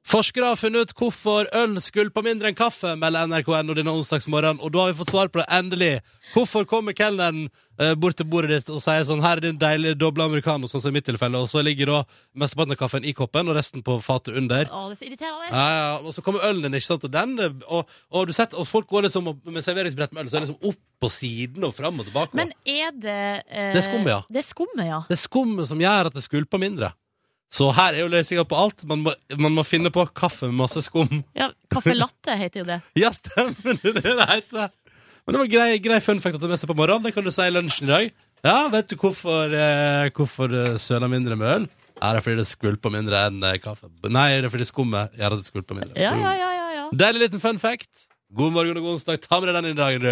Forskere 0.05 0.50
har 0.52 0.59
funnet 0.61 0.90
ut 0.90 0.98
hvorfor 0.98 1.46
øl 1.57 1.78
skvulper 1.80 2.22
mindre 2.26 2.50
enn 2.50 2.57
kaffe, 2.59 2.90
melder 3.00 3.24
NRK.no 3.24 3.72
denne 3.74 3.92
onsdagsmorgenen, 3.96 4.61
og 4.61 4.72
da 4.74 4.82
har 4.84 4.90
vi 4.92 4.98
fått 4.98 5.12
svar 5.14 5.30
på 5.32 5.40
det 5.40 5.46
endelig. 5.57 5.92
Hvorfor 6.34 6.66
kommer 6.68 6.92
kelneren 6.96 7.46
eh, 7.80 7.94
bort 7.96 8.18
til 8.20 8.26
bordet 8.28 8.50
ditt 8.52 8.68
og 8.74 8.82
sier 8.84 9.07
sånn 9.09 9.22
Her 9.24 9.38
er 9.40 9.44
din 9.46 9.57
deilige 9.61 9.96
doble 9.96 10.26
americano, 10.28 10.68
sånn 10.68 10.82
som 10.84 10.92
i 10.92 10.96
mitt 10.98 11.07
tilfelle, 11.09 11.40
og 11.40 11.48
så 11.48 11.62
ligger 11.64 11.88
da 11.88 11.98
mesteparten 12.36 12.76
av 12.76 12.80
kaffen 12.82 13.07
i 13.09 13.14
koppen 13.16 13.48
og 13.48 13.57
resten 13.57 13.80
på 13.86 13.96
fatet 14.05 14.36
under. 14.36 14.68
Å, 14.68 14.82
det 14.90 14.98
er 14.98 15.00
så 15.00 15.07
irriterende. 15.09 15.48
Ja, 15.55 15.64
ja, 15.78 15.94
og 16.05 16.12
så 16.18 16.24
kommer 16.26 16.44
ølen 16.50 16.66
din, 16.68 16.76
ikke 16.76 16.90
sant, 16.90 17.07
og 17.09 17.14
den 17.14 17.32
Og, 17.64 17.94
og 18.12 18.26
du 18.28 18.34
setter, 18.36 18.61
og 18.61 18.68
folk 18.68 18.90
går 18.92 19.07
liksom 19.09 19.30
opp- 19.32 19.48
med 19.57 19.64
serveringsbrett 19.64 20.12
med 20.12 20.26
øl, 20.26 20.28
så 20.32 20.36
er 20.36 20.44
det 20.44 20.50
liksom 20.50 20.68
opp 20.74 20.82
på 21.05 21.11
siden 21.16 21.64
og 21.64 21.72
fram 21.76 22.05
og 22.05 22.11
tilbake. 22.11 22.36
Men 22.36 22.52
er 22.68 22.92
det 22.92 23.16
eh, 23.48 23.72
Det 23.72 23.80
er 23.80 23.88
skummet, 23.88 24.12
ja. 24.12 24.20
Det 24.28 24.42
er 24.44 24.46
skummet, 24.52 24.84
ja. 24.90 25.00
Det 25.09 25.16
er 25.16 25.22
skummet 25.24 25.72
som 25.72 25.80
gjør 25.80 26.12
at 26.12 26.20
det 26.20 26.24
skvulper 26.28 26.61
mindre. 26.61 26.92
Så 27.55 27.68
her 27.76 27.94
er 27.94 28.02
jo 28.02 28.11
løsninga 28.11 28.42
på 28.50 28.59
alt. 28.59 28.82
Man 28.90 29.05
må, 29.05 29.12
man 29.38 29.55
må 29.55 29.62
finne 29.66 29.92
på 29.94 30.02
kaffe 30.16 30.48
med 30.50 30.59
masse 30.64 30.82
skum. 30.82 31.20
ja 31.38 31.52
Kaffe 31.70 31.94
latte 31.94 32.34
heter 32.38 32.64
jo 32.64 32.66
det. 32.72 32.80
Ja, 33.05 33.12
stemmer 33.14 33.78
det 33.78 33.92
det 34.00 34.26
heter. 34.32 34.72
Men 35.24 35.36
det 35.36 35.40
var 35.44 35.50
grei, 35.52 35.68
grei 35.80 36.00
fun 36.05 36.18
fact 36.20 36.36
å 36.36 36.42
ta 36.42 36.50
med 36.50 36.61
seg 36.61 36.68
på 36.68 36.76
morgenen. 36.76 37.07
Det 37.07 37.14
kan 37.16 37.24
du 37.24 37.30
si 37.32 37.46
i 37.46 37.52
lunsjen 37.55 37.86
i 37.88 37.92
dag. 37.92 38.11
Ja, 38.44 38.57
vet 38.74 38.90
du 38.90 38.96
hvorfor, 39.00 39.55
eh, 39.57 40.11
hvorfor 40.12 40.52
søler 40.82 41.09
mindre 41.09 41.38
med 41.40 41.48
øl? 41.52 41.68
Er 42.02 42.18
det 42.18 42.24
fordi 42.26 42.42
det 42.42 42.48
skvulper 42.50 42.92
mindre 42.92 43.22
enn 43.30 43.38
eh, 43.46 43.57
kaffe. 43.62 43.88
Nei, 44.11 44.26
det 44.42 44.50
er 44.50 44.52
fordi 44.52 44.66
skummet 44.68 45.14
gjør 45.16 45.38
at 45.38 45.40
det 45.40 45.48
skvulper 45.48 45.78
mindre. 45.78 45.96
Ja, 46.02 46.11
ja, 46.18 46.34
ja, 46.36 46.50
ja, 46.59 46.66
ja. 46.80 46.84
Deilig 47.05 47.28
liten 47.28 47.40
fun 47.40 47.62
fact. 47.62 48.09
God 48.34 48.52
morgen 48.52 48.76
og 48.76 48.84
god 48.84 48.98
onsdag. 48.98 49.22
Ta 49.24 49.38
med 49.40 49.48
deg 49.52 49.61
den 49.62 49.70
i 49.70 49.78
dag, 49.78 49.94
du. 50.02 50.11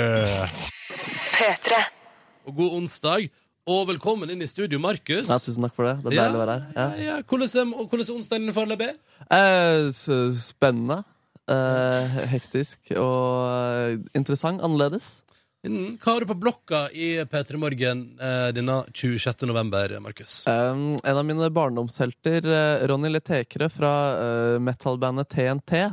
Og 2.46 2.56
god 2.62 2.78
onsdag. 2.78 3.28
Og 3.70 3.84
velkommen 3.92 4.30
inn 4.32 4.40
i 4.42 4.48
studio, 4.50 4.80
Markus. 4.82 5.28
Ja, 5.30 5.36
tusen 5.38 5.62
takk 5.62 5.74
for 5.76 5.86
det. 5.86 5.92
Det 6.02 6.16
er 6.16 6.24
deilig 6.24 6.38
å 6.38 6.42
være 6.42 6.54
her. 6.56 6.62
Ja, 6.74 6.86
Ja. 6.98 7.16
Hvordan 7.22 7.46
er, 7.62 7.86
hvordan 7.86 8.08
onsdagen 8.16 8.46
din 8.48 8.54
foreløpig? 8.56 8.88
Eh, 9.30 9.88
s- 9.94 10.48
spennende. 10.48 11.04
Eh, 11.48 12.16
hektisk 12.32 12.90
og 12.98 13.46
eh, 13.46 13.98
interessant. 14.18 14.60
Annerledes. 14.62 15.22
Mm. 15.64 15.96
Hva 16.02 16.14
har 16.16 16.20
du 16.20 16.26
på 16.26 16.40
blokka 16.42 16.88
i 16.90 17.22
P3 17.22 17.56
Morgen 17.56 18.18
eh, 18.18 18.50
denne 18.50 18.80
26. 18.90 19.46
november, 19.46 19.94
Markus? 20.02 20.40
Um, 20.50 20.98
en 21.04 21.16
av 21.16 21.24
mine 21.24 21.46
barndomshelter, 21.54 22.42
eh, 22.42 22.86
Ronny 22.90 23.12
Letekre 23.14 23.70
fra 23.70 23.92
uh, 24.18 24.58
metalbandet 24.58 25.28
TNT. 25.30 25.84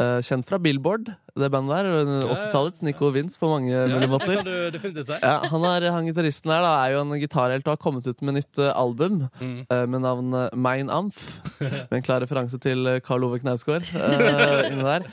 Eh, 0.00 0.18
kjent 0.26 0.48
fra 0.48 0.58
Billboard, 0.62 1.10
det 1.40 1.48
bandet 1.54 1.76
der. 1.84 2.20
80-tallets 2.26 2.82
Nico 2.82 3.08
Vince 3.14 3.38
på 3.38 3.48
mange 3.52 3.70
Ja, 3.70 3.84
mulige 3.86 4.00
det 4.02 4.08
måter. 4.10 5.20
Ja, 5.22 5.36
han, 5.52 5.64
er, 5.68 5.86
han 5.94 6.08
gitaristen 6.08 6.50
der 6.50 6.64
da, 6.66 6.72
er 6.88 6.96
jo 6.96 7.02
en 7.04 7.14
gitarhelt 7.22 7.68
og 7.68 7.76
har 7.76 7.80
kommet 7.84 8.08
ut 8.10 8.24
med 8.26 8.38
nytt 8.40 8.58
eh, 8.58 8.72
album 8.74 9.20
Mm. 9.40 9.60
eh, 9.70 9.84
med 9.86 10.02
navn 10.04 10.34
Mein 10.58 10.90
Amf. 10.90 11.20
Med 11.60 11.92
en 12.00 12.02
klar 12.04 12.20
referanse 12.24 12.58
til 12.62 12.88
Karl 13.06 13.24
Ove 13.28 13.38
Knausgård 13.42 13.86
inni 13.92 14.84
der. 14.84 15.06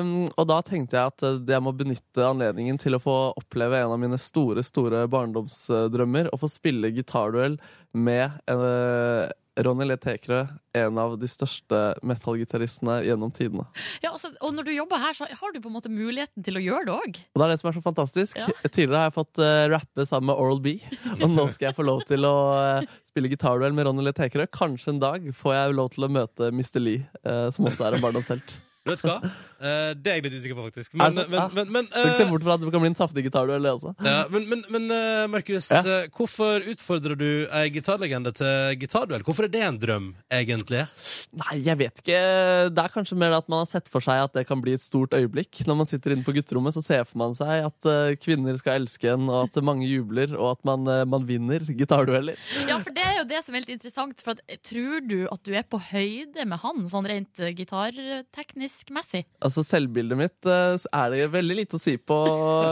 Um, 0.00 0.12
og 0.40 0.48
da 0.50 0.58
tenkte 0.66 0.96
jeg 0.98 1.12
at 1.12 1.24
jeg 1.54 1.62
må 1.64 1.72
benytte 1.76 2.24
anledningen 2.26 2.78
til 2.80 2.96
å 2.96 3.02
få 3.02 3.14
oppleve 3.38 3.78
en 3.84 3.92
av 3.94 4.00
mine 4.02 4.18
store, 4.20 4.62
store 4.66 5.04
barndomsdrømmer. 5.12 6.30
Å 6.34 6.40
få 6.40 6.50
spille 6.50 6.90
gitarduell 6.96 7.58
med 7.94 8.32
eh, 8.50 9.30
Ronny 9.56 9.86
Letekre, 9.86 10.40
en 10.74 10.98
av 10.98 11.14
de 11.20 11.28
største 11.30 11.80
metal-gitaristene 12.02 12.98
gjennom 13.06 13.30
tidene. 13.34 13.66
ja 14.02 14.10
altså, 14.10 14.32
og 14.42 14.56
når 14.56 14.66
du 14.66 14.72
jobber 14.74 15.02
her, 15.02 15.14
så 15.14 15.28
har 15.30 15.54
du 15.54 15.60
på 15.62 15.70
en 15.70 15.76
måte 15.76 15.92
muligheten 15.92 16.42
til 16.46 16.58
å 16.58 16.64
gjøre 16.64 16.88
det 16.88 16.96
òg. 16.96 17.20
Og 17.34 17.40
det 17.40 17.46
er 17.46 17.54
det 17.54 17.60
som 17.62 17.70
er 17.70 17.78
så 17.78 17.84
fantastisk. 17.84 18.40
Ja. 18.40 18.48
Tidligere 18.66 19.04
har 19.04 19.08
jeg 19.12 19.16
fått 19.20 19.42
uh, 19.42 19.68
rappe 19.76 20.08
sammen 20.10 20.32
med 20.32 20.42
Oral 20.42 20.62
B, 20.64 20.76
og 21.20 21.26
nå 21.30 21.46
skal 21.54 21.70
jeg 21.70 21.78
få 21.78 21.86
lov 21.86 22.02
til 22.08 22.26
å 22.26 22.36
uh, 22.82 23.00
spille 23.06 23.30
gitarduell 23.30 23.76
med 23.76 23.86
Ronny 23.88 24.06
Letekerø. 24.08 24.48
Kanskje 24.54 24.96
en 24.96 25.02
dag 25.02 25.30
får 25.38 25.58
jeg 25.58 25.80
lov 25.80 25.94
til 25.94 26.08
å 26.08 26.12
møte 26.18 26.50
Mr. 26.50 26.80
Lee, 26.82 27.06
uh, 27.22 27.50
som 27.54 27.70
også 27.70 27.86
er 27.88 27.98
en 27.98 28.04
barndomshelt. 28.04 28.56
Du 28.84 28.90
vet 28.92 29.00
hva? 29.06 29.14
Eh, 29.64 29.94
det 29.96 30.10
er 30.12 30.18
jeg 30.18 30.24
litt 30.26 30.34
usikker 30.36 30.56
på, 30.58 30.64
faktisk. 30.66 30.92
Men, 31.00 31.14
men, 31.16 31.44
men, 31.56 31.68
men, 31.72 31.86
Skal 31.88 32.04
ikke 32.10 32.16
se 32.18 32.24
eh, 32.26 32.32
bort 32.34 32.42
fra 32.44 32.56
at 32.58 32.60
det 32.60 32.72
kan 32.74 32.82
bli 32.82 32.88
en 32.90 32.96
saftig 32.98 33.22
gitarduell, 33.24 33.64
det 33.64 33.70
også. 33.72 33.92
ja, 34.04 34.16
men, 34.28 34.44
men, 34.50 34.64
men 34.74 34.90
eh, 34.92 35.22
Markus, 35.32 35.70
Ja. 35.72 35.78
eh, 35.88 36.08
hvorfor 36.12 36.66
utfordrer 36.68 37.16
du 37.16 37.28
ei 37.48 37.70
gitarlegende 37.72 38.34
til 38.36 38.76
gitarduell? 38.82 39.24
Hvorfor 39.24 39.46
er 39.46 39.52
det 39.54 39.62
en 39.64 39.78
drøm, 39.80 40.10
egentlig? 40.28 40.82
Nei, 41.40 41.56
jeg 41.64 41.80
vet 41.80 42.02
ikke. 42.02 42.18
Det 42.76 42.84
er 42.84 42.92
kanskje 42.92 43.16
mer 43.22 43.38
at 43.38 43.48
man 43.48 43.62
har 43.62 43.70
sett 43.70 43.88
for 43.88 44.04
seg 44.04 44.20
at 44.26 44.36
det 44.36 44.44
kan 44.50 44.60
bli 44.60 44.76
et 44.76 44.84
stort 44.84 45.16
øyeblikk. 45.16 45.62
Når 45.64 45.80
man 45.80 45.88
sitter 45.88 46.12
inne 46.12 46.26
på 46.28 46.36
gutterommet, 46.36 46.76
så 46.76 46.84
ser 46.84 47.08
man 47.16 47.32
seg 47.38 47.64
at 47.70 47.88
eh, 47.88 48.18
kvinner 48.20 48.60
skal 48.60 48.82
elske 48.82 49.14
en, 49.14 49.30
og 49.32 49.46
at 49.48 49.56
mange 49.64 49.88
jubler, 49.88 50.36
og 50.36 50.58
at 50.58 50.68
man, 50.68 50.84
eh, 50.92 51.06
man 51.08 51.24
vinner 51.30 51.64
gitardueller. 51.72 52.36
Ja, 52.68 52.76
for 52.84 52.92
det 52.92 53.06
er 53.08 53.16
jo 53.22 53.24
det 53.32 53.40
som 53.48 53.56
er 53.56 53.64
litt 53.64 53.78
interessant. 53.78 54.20
For 54.20 54.36
at, 54.36 54.44
tror 54.68 55.00
du 55.08 55.22
at 55.32 55.40
du 55.48 55.54
er 55.56 55.64
på 55.64 55.80
høyde 55.88 56.44
med 56.44 56.60
han, 56.66 56.84
sånn 56.92 57.08
rent 57.08 57.40
eh, 57.40 57.54
gitarteknisk 57.56 58.73
messig? 58.94 59.22
Altså 59.44 59.64
Selvbildet 59.66 60.18
mitt 60.18 60.48
eh, 60.50 60.86
er 60.98 61.12
det 61.12 61.28
veldig 61.32 61.56
lite 61.60 61.78
å 61.78 61.82
si 61.82 61.96
på. 61.98 62.18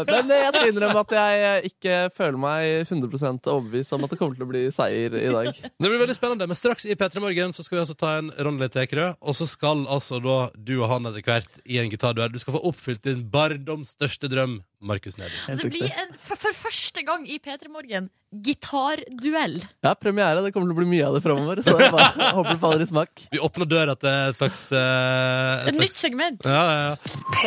Men 0.09 0.31
eh, 0.31 0.45
jeg 0.47 0.55
skal 0.55 0.71
innrømme 0.73 1.03
at 1.05 1.15
jeg 1.17 1.43
eh, 1.49 1.69
ikke 1.71 1.97
føler 2.17 2.41
meg 2.43 2.91
100% 2.91 3.51
overbevist 3.53 3.97
om 3.97 4.07
at 4.07 4.15
det 4.15 4.19
kommer 4.21 4.39
til 4.39 4.47
å 4.47 4.51
bli 4.51 4.65
seier 4.75 5.17
i 5.19 5.29
dag. 5.33 5.51
Det 5.83 5.91
blir 5.91 6.01
veldig 6.01 6.15
spennende, 6.17 6.47
men 6.47 6.59
straks 6.59 6.87
i 6.87 6.95
P3 6.99 7.21
Morgen 7.23 7.55
så 7.57 7.65
skal 7.67 7.79
vi 7.79 7.83
altså 7.83 7.97
ta 7.99 8.13
en 8.21 8.31
Ronny 8.39 8.69
Tekerø, 8.73 9.09
og 9.19 9.37
så 9.37 9.49
skal 9.51 9.85
altså 9.91 10.21
da 10.23 10.37
du 10.55 10.77
og 10.79 10.89
han 10.93 11.11
etter 11.11 11.27
hvert 11.27 11.61
i 11.67 11.81
en 11.83 11.91
gitarduell. 11.93 12.33
Du 12.33 12.39
skal 12.43 12.57
få 12.57 12.63
oppfylt 12.71 13.03
din 13.07 13.25
barndoms 13.33 13.97
største 13.97 14.31
drøm, 14.31 14.61
Markus 14.83 15.19
Neby. 15.19 15.59
Det 15.59 15.71
blir 15.71 15.91
en, 15.91 16.15
for, 16.19 16.39
for 16.41 16.57
første 16.69 17.05
gang 17.07 17.27
i 17.29 17.41
P3 17.43 17.71
Morgen 17.73 18.11
gitarduell. 18.33 19.59
Ja, 19.85 19.93
premiere. 19.99 20.41
Det 20.45 20.53
kommer 20.55 20.71
til 20.71 20.77
å 20.77 20.81
bli 20.81 20.89
mye 20.95 21.09
av 21.09 21.17
det 21.19 21.23
framover, 21.25 21.61
så 21.65 21.75
jeg 21.79 21.93
bare 21.93 22.31
håper 22.39 22.55
det 22.55 22.61
faller 22.63 22.85
i 22.85 22.89
smak. 22.89 23.25
Vi 23.35 23.41
åpner 23.45 23.69
døra 23.69 23.97
til 24.01 24.13
et 24.33 24.39
slags, 24.39 24.65
uh, 24.73 25.63
Et 25.67 25.73
et 25.75 25.81
nytt 25.83 25.97
segment. 25.97 26.47
ja, 26.49 26.63
ja, 26.73 26.95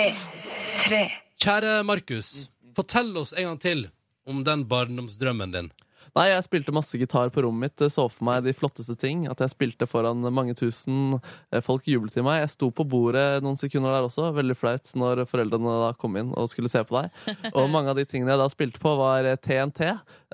ja. 0.06 1.06
Kjære 1.42 1.80
Markus, 1.88 2.50
fortell 2.78 3.10
oss 3.18 3.34
en 3.36 3.50
gang 3.50 3.60
til 3.62 3.88
om 4.30 4.44
den 4.46 4.66
barndomsdrømmen 4.70 5.52
din. 5.54 5.72
Nei, 6.16 6.30
jeg 6.32 6.46
spilte 6.46 6.72
masse 6.72 6.96
gitar 6.96 7.28
på 7.36 7.42
rommet 7.44 7.74
mitt. 7.76 7.92
Så 7.92 8.06
for 8.08 8.24
meg 8.24 8.46
de 8.46 8.54
flotteste 8.56 8.96
ting. 8.96 9.26
At 9.28 9.42
jeg 9.44 9.52
spilte 9.52 9.88
foran 9.90 10.24
mange 10.32 10.54
tusen. 10.56 11.18
Eh, 11.52 11.60
Folk 11.66 11.90
jublet 11.92 12.16
i 12.16 12.24
meg. 12.24 12.40
Jeg 12.46 12.54
sto 12.54 12.70
på 12.72 12.86
bordet 12.88 13.42
noen 13.44 13.60
sekunder 13.60 13.92
der 13.92 14.08
også. 14.08 14.30
Veldig 14.36 14.56
flaut 14.56 14.94
når 14.96 15.26
foreldrene 15.28 15.74
da 15.82 15.90
kom 16.00 16.16
inn 16.20 16.32
og 16.32 16.48
skulle 16.52 16.72
se 16.72 16.86
på 16.88 17.02
deg. 17.02 17.12
Og 17.58 17.68
mange 17.74 17.92
av 17.92 18.00
de 18.00 18.06
tingene 18.08 18.32
jeg 18.32 18.42
da 18.42 18.48
spilte 18.52 18.80
på, 18.80 18.94
var 18.96 19.28
eh, 19.28 19.36
TNT. 19.36 19.82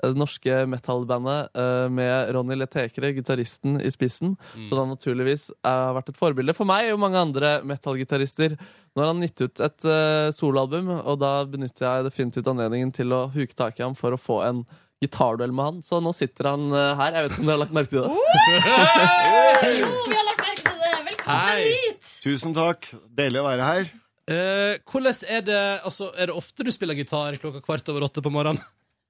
Det 0.02 0.12
norske 0.18 0.60
metal-bandet 0.70 1.58
eh, 1.58 1.88
med 1.90 2.30
Ronny 2.36 2.60
Letekere, 2.60 3.10
gitaristen, 3.18 3.80
i 3.82 3.90
spissen. 3.90 4.36
Så 4.54 4.68
det 4.70 4.78
har 4.78 4.90
naturligvis 4.90 5.48
har 5.66 5.96
vært 5.98 6.12
et 6.14 6.20
forbilde 6.20 6.54
for 6.54 6.68
meg 6.68 6.92
og 6.92 7.02
mange 7.02 7.18
andre 7.26 7.56
metal-gitarister. 7.66 8.54
Nå 8.94 9.02
har 9.02 9.10
han 9.10 9.24
gitt 9.24 9.40
ut 9.40 9.60
et 9.64 9.86
uh, 9.88 10.28
soloalbum, 10.36 10.90
og 11.00 11.14
da 11.22 11.30
benytter 11.48 11.86
jeg 11.86 12.06
definitivt 12.10 12.50
anledningen 12.50 12.90
til 12.92 13.14
å 13.16 13.22
huke 13.32 13.56
tak 13.56 13.80
i 13.80 13.86
ham 13.86 13.94
for 13.96 14.12
å 14.12 14.20
få 14.20 14.42
en 14.44 14.64
gitarduell 15.02 15.52
med 15.54 15.64
han. 15.68 15.80
Så 15.86 16.00
nå 16.04 16.12
sitter 16.16 16.52
han 16.52 16.68
eh, 16.72 16.92
her. 17.00 17.16
Jeg 17.18 17.26
vet 17.26 17.34
ikke 17.36 17.44
om 17.44 17.50
dere 17.50 17.56
har 17.58 17.64
lagt 17.64 17.74
merke 17.76 17.92
til 17.92 18.02
det? 18.02 18.10
Jo, 19.80 19.88
vi 20.06 20.16
har 20.18 20.28
lagt 20.28 20.44
merke 20.44 20.62
til 20.62 20.78
det! 20.84 20.92
Velkommen 21.08 21.42
Hei. 21.42 21.64
hit! 21.70 22.14
Tusen 22.24 22.54
takk. 22.56 22.88
Deilig 23.18 23.42
å 23.42 23.46
være 23.48 23.66
her. 23.72 23.90
Eh, 24.30 24.76
hvordan 24.86 25.18
er 25.34 25.40
det 25.42 25.60
Altså, 25.82 26.12
er 26.14 26.30
det 26.30 26.36
ofte 26.38 26.62
du 26.62 26.70
spiller 26.74 26.94
gitar 26.94 27.34
klokka 27.42 27.60
kvart 27.64 27.88
over 27.90 28.06
åtte 28.06 28.22
på 28.22 28.30
morgenen? 28.32 28.62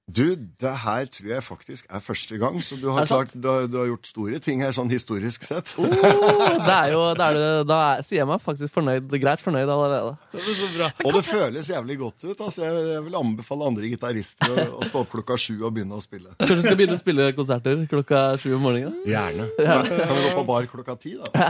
Du, 0.03 0.35
det 0.35 0.71
her 0.83 1.05
tror 1.07 1.29
jeg 1.31 1.43
faktisk 1.45 1.85
er 1.87 2.01
første 2.03 2.35
gang, 2.37 2.57
så 2.59 2.75
du 2.75 2.89
har, 2.91 3.05
klart, 3.07 3.31
du 3.39 3.45
har, 3.47 3.67
du 3.71 3.77
har 3.79 3.85
gjort 3.87 4.07
store 4.09 4.39
ting 4.43 4.59
her, 4.59 4.73
sånn 4.75 4.89
historisk 4.91 5.45
sett. 5.47 5.71
Oh, 5.79 5.87
det 5.87 6.73
er 6.75 6.89
jo, 6.91 7.03
det 7.15 7.27
er, 7.29 7.37
da 7.63 7.77
er, 7.93 8.01
sier 8.03 8.19
jeg 8.19 8.27
meg 8.27 8.41
faktisk 8.43 8.75
fornøyd, 8.75 9.07
greit 9.23 9.39
fornøyd 9.39 9.63
allerede. 9.63 10.11
Så 10.43 10.67
bra. 10.75 10.89
Og 11.07 11.15
det 11.15 11.21
føles 11.23 11.69
jævlig 11.71 11.97
godt 12.01 12.25
ut. 12.25 12.35
Altså, 12.35 12.65
jeg, 12.65 12.81
jeg 12.89 13.05
vil 13.05 13.15
anbefale 13.21 13.69
andre 13.71 13.91
gitarister 13.93 14.51
å, 14.51 14.65
å 14.81 14.89
stå 14.89 15.05
opp 15.05 15.13
klokka 15.15 15.37
sju 15.39 15.55
og 15.61 15.71
begynne 15.77 15.95
å 15.95 16.03
spille. 16.03 16.35
Kanskje 16.35 16.59
du 16.59 16.65
skal 16.67 16.77
begynne 16.81 16.99
å 16.99 17.03
spille 17.05 17.29
konserter 17.39 17.87
klokka 17.95 18.25
sju 18.43 18.49
om 18.57 18.67
morgenen? 18.67 18.99
Gjerne. 19.07 19.47
Kan 19.55 19.87
vi 19.87 20.27
gå 20.27 20.35
på 20.35 20.45
bar 20.51 20.67
klokka 20.73 20.97
ti, 20.99 21.15
da? 21.15 21.47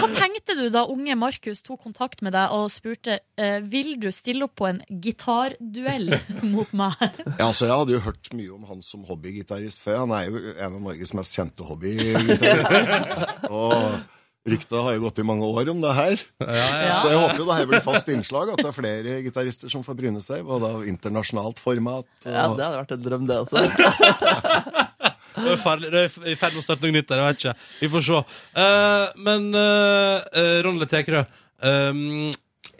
Hva 0.00 0.08
tenkte 0.16 0.56
du 0.56 0.64
da 0.72 0.86
unge 0.88 1.18
Markus 1.20 1.60
tok 1.66 1.84
kontakt 1.84 2.24
med 2.24 2.32
deg 2.32 2.56
og 2.56 2.70
spurte 2.72 3.18
eh, 3.36 3.60
Vil 3.68 3.98
du 4.00 4.08
stille 4.14 4.46
opp 4.48 4.56
på 4.56 4.70
en 4.70 4.80
gitarduell 4.88 6.08
mot 6.54 6.72
meg? 6.76 6.96
Ja, 7.36 7.50
altså, 7.50 7.65
jeg 7.66 7.78
hadde 7.80 7.96
jo 7.96 8.02
hørt 8.04 8.32
mye 8.36 8.52
om 8.54 8.66
han 8.70 8.82
som 8.84 9.06
hobbygitarist 9.08 9.82
før. 9.82 10.04
Han 10.04 10.14
er 10.16 10.28
jo 10.28 10.42
en 10.54 10.76
av 10.76 10.82
Norges 10.88 11.14
mest 11.16 11.36
kjente 11.36 11.66
hobbygitarister. 11.66 13.26
Og 13.50 14.46
ryktet 14.46 14.76
har 14.78 14.94
jo 14.94 15.02
gått 15.02 15.20
i 15.22 15.26
mange 15.26 15.46
år 15.46 15.72
om 15.72 15.82
det 15.82 15.94
her. 15.96 16.16
Så 16.38 17.10
jeg 17.10 17.20
håper 17.20 17.40
jo 17.40 17.48
det 17.48 17.58
her 17.58 17.70
blir 17.72 17.84
fast 17.84 18.10
innslag, 18.12 18.52
at 18.54 18.62
det 18.62 18.70
er 18.70 18.76
flere 18.76 19.18
gitarister 19.24 19.72
som 19.72 19.84
får 19.86 19.98
bryne 19.98 20.22
seg, 20.24 20.44
både 20.46 20.70
av 20.78 20.86
internasjonalt 20.86 21.62
format 21.62 22.06
og 22.06 22.30
Ja, 22.30 22.46
det 22.54 22.66
hadde 22.68 22.82
vært 22.82 22.96
en 22.96 23.06
drøm, 23.08 23.30
det 23.30 23.40
også. 23.44 23.64
Det 25.36 25.50
er 25.52 25.58
farlig. 25.60 25.90
Det 25.92 26.00
er 26.00 26.30
i 26.32 26.36
ferd 26.38 26.54
med 26.54 26.62
å 26.62 26.64
starte 26.64 26.86
noe 26.86 26.96
nytt 26.96 27.10
der. 27.10 27.20
Jeg 27.20 27.28
vet 27.28 27.42
ikke. 27.42 27.66
Vi 27.82 27.88
får 27.92 28.04
se. 28.06 28.20
Uh, 28.56 29.02
men 29.26 29.50
uh, 29.52 30.62
Ronny 30.64 30.88
Tekerø, 30.88 31.20
um, 31.60 32.30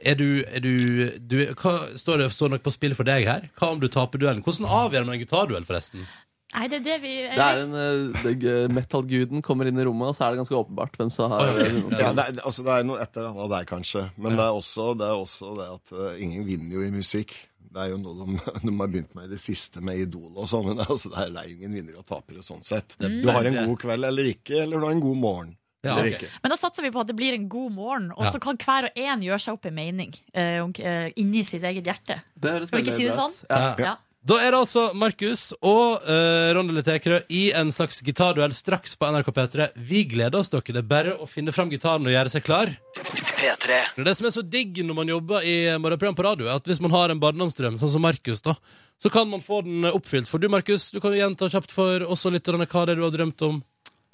er 0.07 0.19
du, 0.19 0.29
er 0.47 0.63
du, 0.63 0.75
du 1.19 1.41
hva, 1.59 1.73
Står 1.99 2.23
det 2.23 2.31
står 2.35 2.55
nok 2.55 2.63
på 2.67 2.75
spill 2.75 2.95
for 2.99 3.09
deg 3.09 3.27
her? 3.29 3.49
Hva 3.59 3.73
om 3.75 3.83
du 3.83 3.89
taper 3.93 4.23
duellen? 4.23 4.45
Hvordan 4.47 4.71
avgjør 4.83 5.09
man 5.09 5.17
en 5.17 5.23
gitarduell, 5.23 5.67
forresten? 5.69 6.07
Nei, 6.55 6.69
det 6.71 6.79
er 6.79 6.85
det 6.85 6.97
vi 7.03 7.15
Det 7.27 7.43
er 7.43 7.59
en 7.65 7.75
uh, 7.75 8.69
Metal-guden 8.73 9.43
kommer 9.45 9.69
inn 9.69 9.81
i 9.81 9.85
rommet, 9.85 10.13
og 10.13 10.17
så 10.17 10.27
er 10.27 10.33
det 10.33 10.45
ganske 10.45 10.57
åpenbart 10.57 10.95
hvem 10.97 11.11
som 11.13 11.35
har. 11.35 11.51
Ja, 11.99 12.13
det 12.15 12.23
er, 12.23 12.39
altså, 12.47 12.65
det 12.65 12.77
er 12.77 12.87
noe 12.87 13.03
et 13.03 13.19
eller 13.19 13.35
annet 13.35 13.53
der, 13.53 13.67
kanskje. 13.69 14.07
Men 14.15 14.39
det, 14.39 14.47
er 14.47 14.61
også, 14.61 14.93
det 14.97 15.11
er 15.11 15.21
også 15.27 15.53
det 15.59 15.69
at 15.75 15.93
uh, 15.99 16.09
ingen 16.23 16.47
vinner 16.47 16.79
jo 16.79 16.87
i 16.87 16.95
musikk. 16.95 17.35
Det 17.59 17.83
er 17.83 17.93
jo 17.93 17.99
noe 18.01 18.17
de, 18.23 18.39
de 18.65 18.73
har 18.79 18.93
begynt 18.95 19.13
med 19.19 19.29
i 19.29 19.35
det 19.35 19.43
siste 19.43 19.83
med 19.85 20.01
Idol 20.07 20.31
og 20.33 20.49
sånn. 20.49 20.71
Men 20.71 20.87
altså, 20.87 21.13
det 21.13 21.29
det 21.35 21.43
er 21.43 21.53
ingen 21.53 21.77
vinnere 21.77 22.01
og 22.01 22.09
tapere 22.09 22.47
sånn 22.47 22.65
sett. 22.65 22.97
Du 23.03 23.29
har 23.29 23.51
en 23.51 23.61
god 23.67 23.77
kveld 23.83 24.09
eller 24.09 24.33
ikke, 24.33 24.63
eller 24.63 24.79
du 24.79 24.89
har 24.89 24.97
en 24.97 25.05
god 25.05 25.23
morgen. 25.27 25.55
Ja, 25.85 25.99
okay. 26.01 26.31
Men 26.43 26.53
da 26.53 26.57
satser 26.59 26.83
vi 26.87 26.91
på 26.95 27.03
at 27.03 27.11
det 27.11 27.15
blir 27.19 27.37
en 27.37 27.47
god 27.53 27.75
morgen, 27.77 28.09
og 28.17 28.27
så 28.33 28.41
kan 28.43 28.59
hver 28.59 28.89
og 28.89 28.99
en 28.99 29.23
gjøre 29.27 29.43
seg 29.43 29.59
opp 29.59 29.69
en 29.69 29.77
mening 29.77 30.17
uh, 30.35 30.65
eh, 30.81 31.13
inni 31.21 31.45
sitt 31.47 31.63
eget 31.67 31.87
hjerte. 31.87 32.19
Skal 32.41 32.81
vi 32.81 32.85
ikke 32.87 32.97
si 32.97 33.07
det 33.07 33.15
sånn? 33.19 33.39
Ja. 33.49 33.97
Da 34.27 34.41
er 34.43 34.51
det 34.51 34.59
altså 34.59 34.89
Markus 34.99 35.53
og 35.61 36.03
uh, 36.03 36.49
Rondele 36.57 36.81
Letekerø 36.81 37.21
i 37.31 37.45
en 37.55 37.69
slags 37.71 38.01
gitarduell 38.03 38.57
straks 38.59 38.97
på 38.99 39.07
NRK 39.15 39.29
P3. 39.37 39.69
Vi 39.79 40.03
gleder 40.11 40.41
oss, 40.41 40.51
dere. 40.51 40.65
Det 40.67 40.83
er 40.83 40.89
bare 40.91 41.13
å 41.23 41.29
finne 41.31 41.55
fram 41.55 41.71
gitaren 41.71 42.09
og 42.09 42.11
gjøre 42.11 42.33
seg 42.33 42.43
klar. 42.43 42.73
P3. 42.97 43.79
Det 44.03 44.17
som 44.19 44.27
er 44.27 44.35
så 44.35 44.43
digg 44.43 44.81
når 44.83 44.99
man 44.99 45.13
jobber 45.15 45.47
i 45.47 45.55
morgenprogram 45.79 46.19
på 46.19 46.27
radio, 46.27 46.49
er 46.49 46.59
at 46.59 46.67
hvis 46.67 46.83
man 46.83 46.97
har 46.97 47.15
en 47.15 47.23
barndomsdrøm, 47.23 47.79
sånn 47.79 47.95
som 47.95 48.03
Markus, 48.03 48.43
da, 48.43 48.57
så 48.99 49.13
kan 49.15 49.31
man 49.31 49.45
få 49.47 49.61
den 49.69 49.87
oppfylt. 49.93 50.27
For 50.27 50.43
du, 50.43 50.51
Markus, 50.51 50.89
du 50.91 50.99
kan 50.99 51.15
jo 51.15 51.23
gjenta 51.23 51.53
kjapt 51.53 51.75
for 51.77 52.03
oss 52.11 52.27
og 52.27 52.35
lytterne 52.35 52.67
hva 52.67 52.83
det 52.83 52.97
er 52.97 53.03
du 53.03 53.07
har 53.07 53.15
drømt 53.15 53.47
om. 53.47 53.63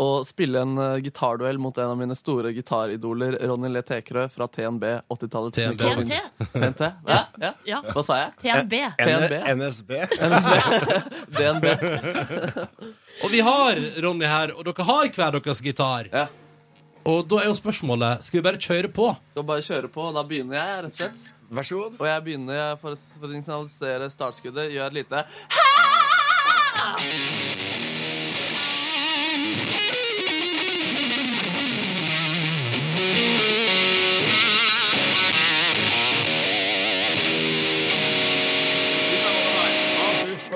Å 0.03 0.07
spille 0.27 0.59
en 0.65 0.73
uh, 0.81 0.97
gitarduell 1.03 1.59
mot 1.63 1.77
en 1.79 1.91
av 1.93 1.99
mine 2.01 2.15
store 2.19 2.51
gitaridoler, 2.57 3.33
Ronny 3.47 3.69
Le 3.71 3.83
Tekerø 3.87 4.25
fra 4.33 4.45
TNB, 4.51 4.85
80-tallets 5.13 5.57
TNT? 5.59 5.83
TNT? 5.83 6.13
TNT? 6.55 6.83
Ja, 7.07 7.21
ja. 7.45 7.53
Ja. 7.69 7.79
Hva 7.93 8.03
sa 8.07 8.13
jeg? 8.19 8.31
TNB. 8.43 8.75
TNB. 8.99 9.35
NSB. 9.55 9.91
DNB. 11.39 11.67
Og 13.23 13.29
vi 13.31 13.41
har 13.47 13.75
Ronny 14.03 14.27
her, 14.27 14.49
og 14.57 14.63
dere 14.67 14.85
har 14.89 15.07
hver 15.15 15.31
deres 15.39 15.61
gitar. 15.63 16.05
Ja. 16.11 16.27
Og 17.09 17.25
da 17.27 17.41
er 17.43 17.49
jo 17.51 17.55
spørsmålet 17.59 18.23
Skal 18.27 18.39
vi 18.39 18.45
bare 18.47 18.61
kjøre 18.63 18.89
på? 18.95 19.07
Skal 19.33 19.47
bare 19.47 19.63
kjøre 19.67 19.89
på, 19.91 20.01
og 20.09 20.15
da 20.17 20.23
begynner 20.27 20.57
jeg, 20.59 20.69
rett 20.87 20.93
og 20.93 20.97
slett. 21.01 21.19
Vær 21.53 21.65
så 21.69 21.75
god. 21.83 21.93
Og 22.01 22.07
jeg 22.09 22.25
begynner, 22.29 22.61
for, 22.81 22.91
for 23.19 23.27
å 23.29 23.31
signalisere 23.35 24.07
startskuddet, 24.15 24.67
gjør 24.73 24.87
et 24.89 24.97
lite 25.03 25.19
Ja, 25.53 25.69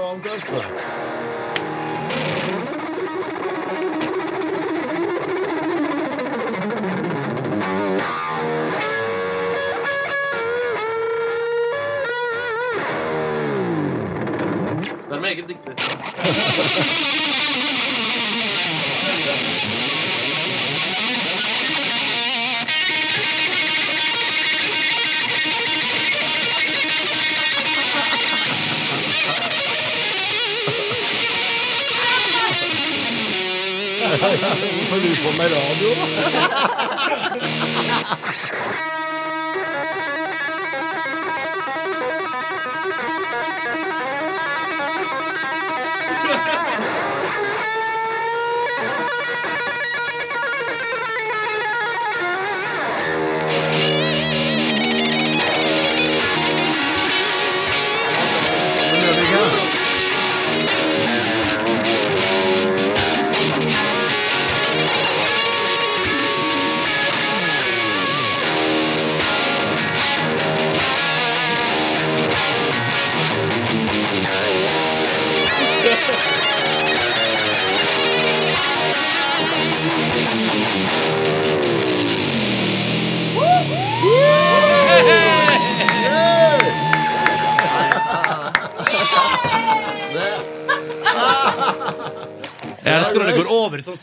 faen, 0.06 0.20
tøft, 0.22 0.50
det. 0.50 0.64
Det 15.08 15.16
er 15.16 15.20
meget 15.20 15.48
dyktig. 15.48 15.72
Hvorfor 34.20 34.96
driver 35.00 35.16
du 35.16 35.22
på 35.22 35.30
med 35.36 35.48
radio, 35.56 35.88
da? 35.98 36.06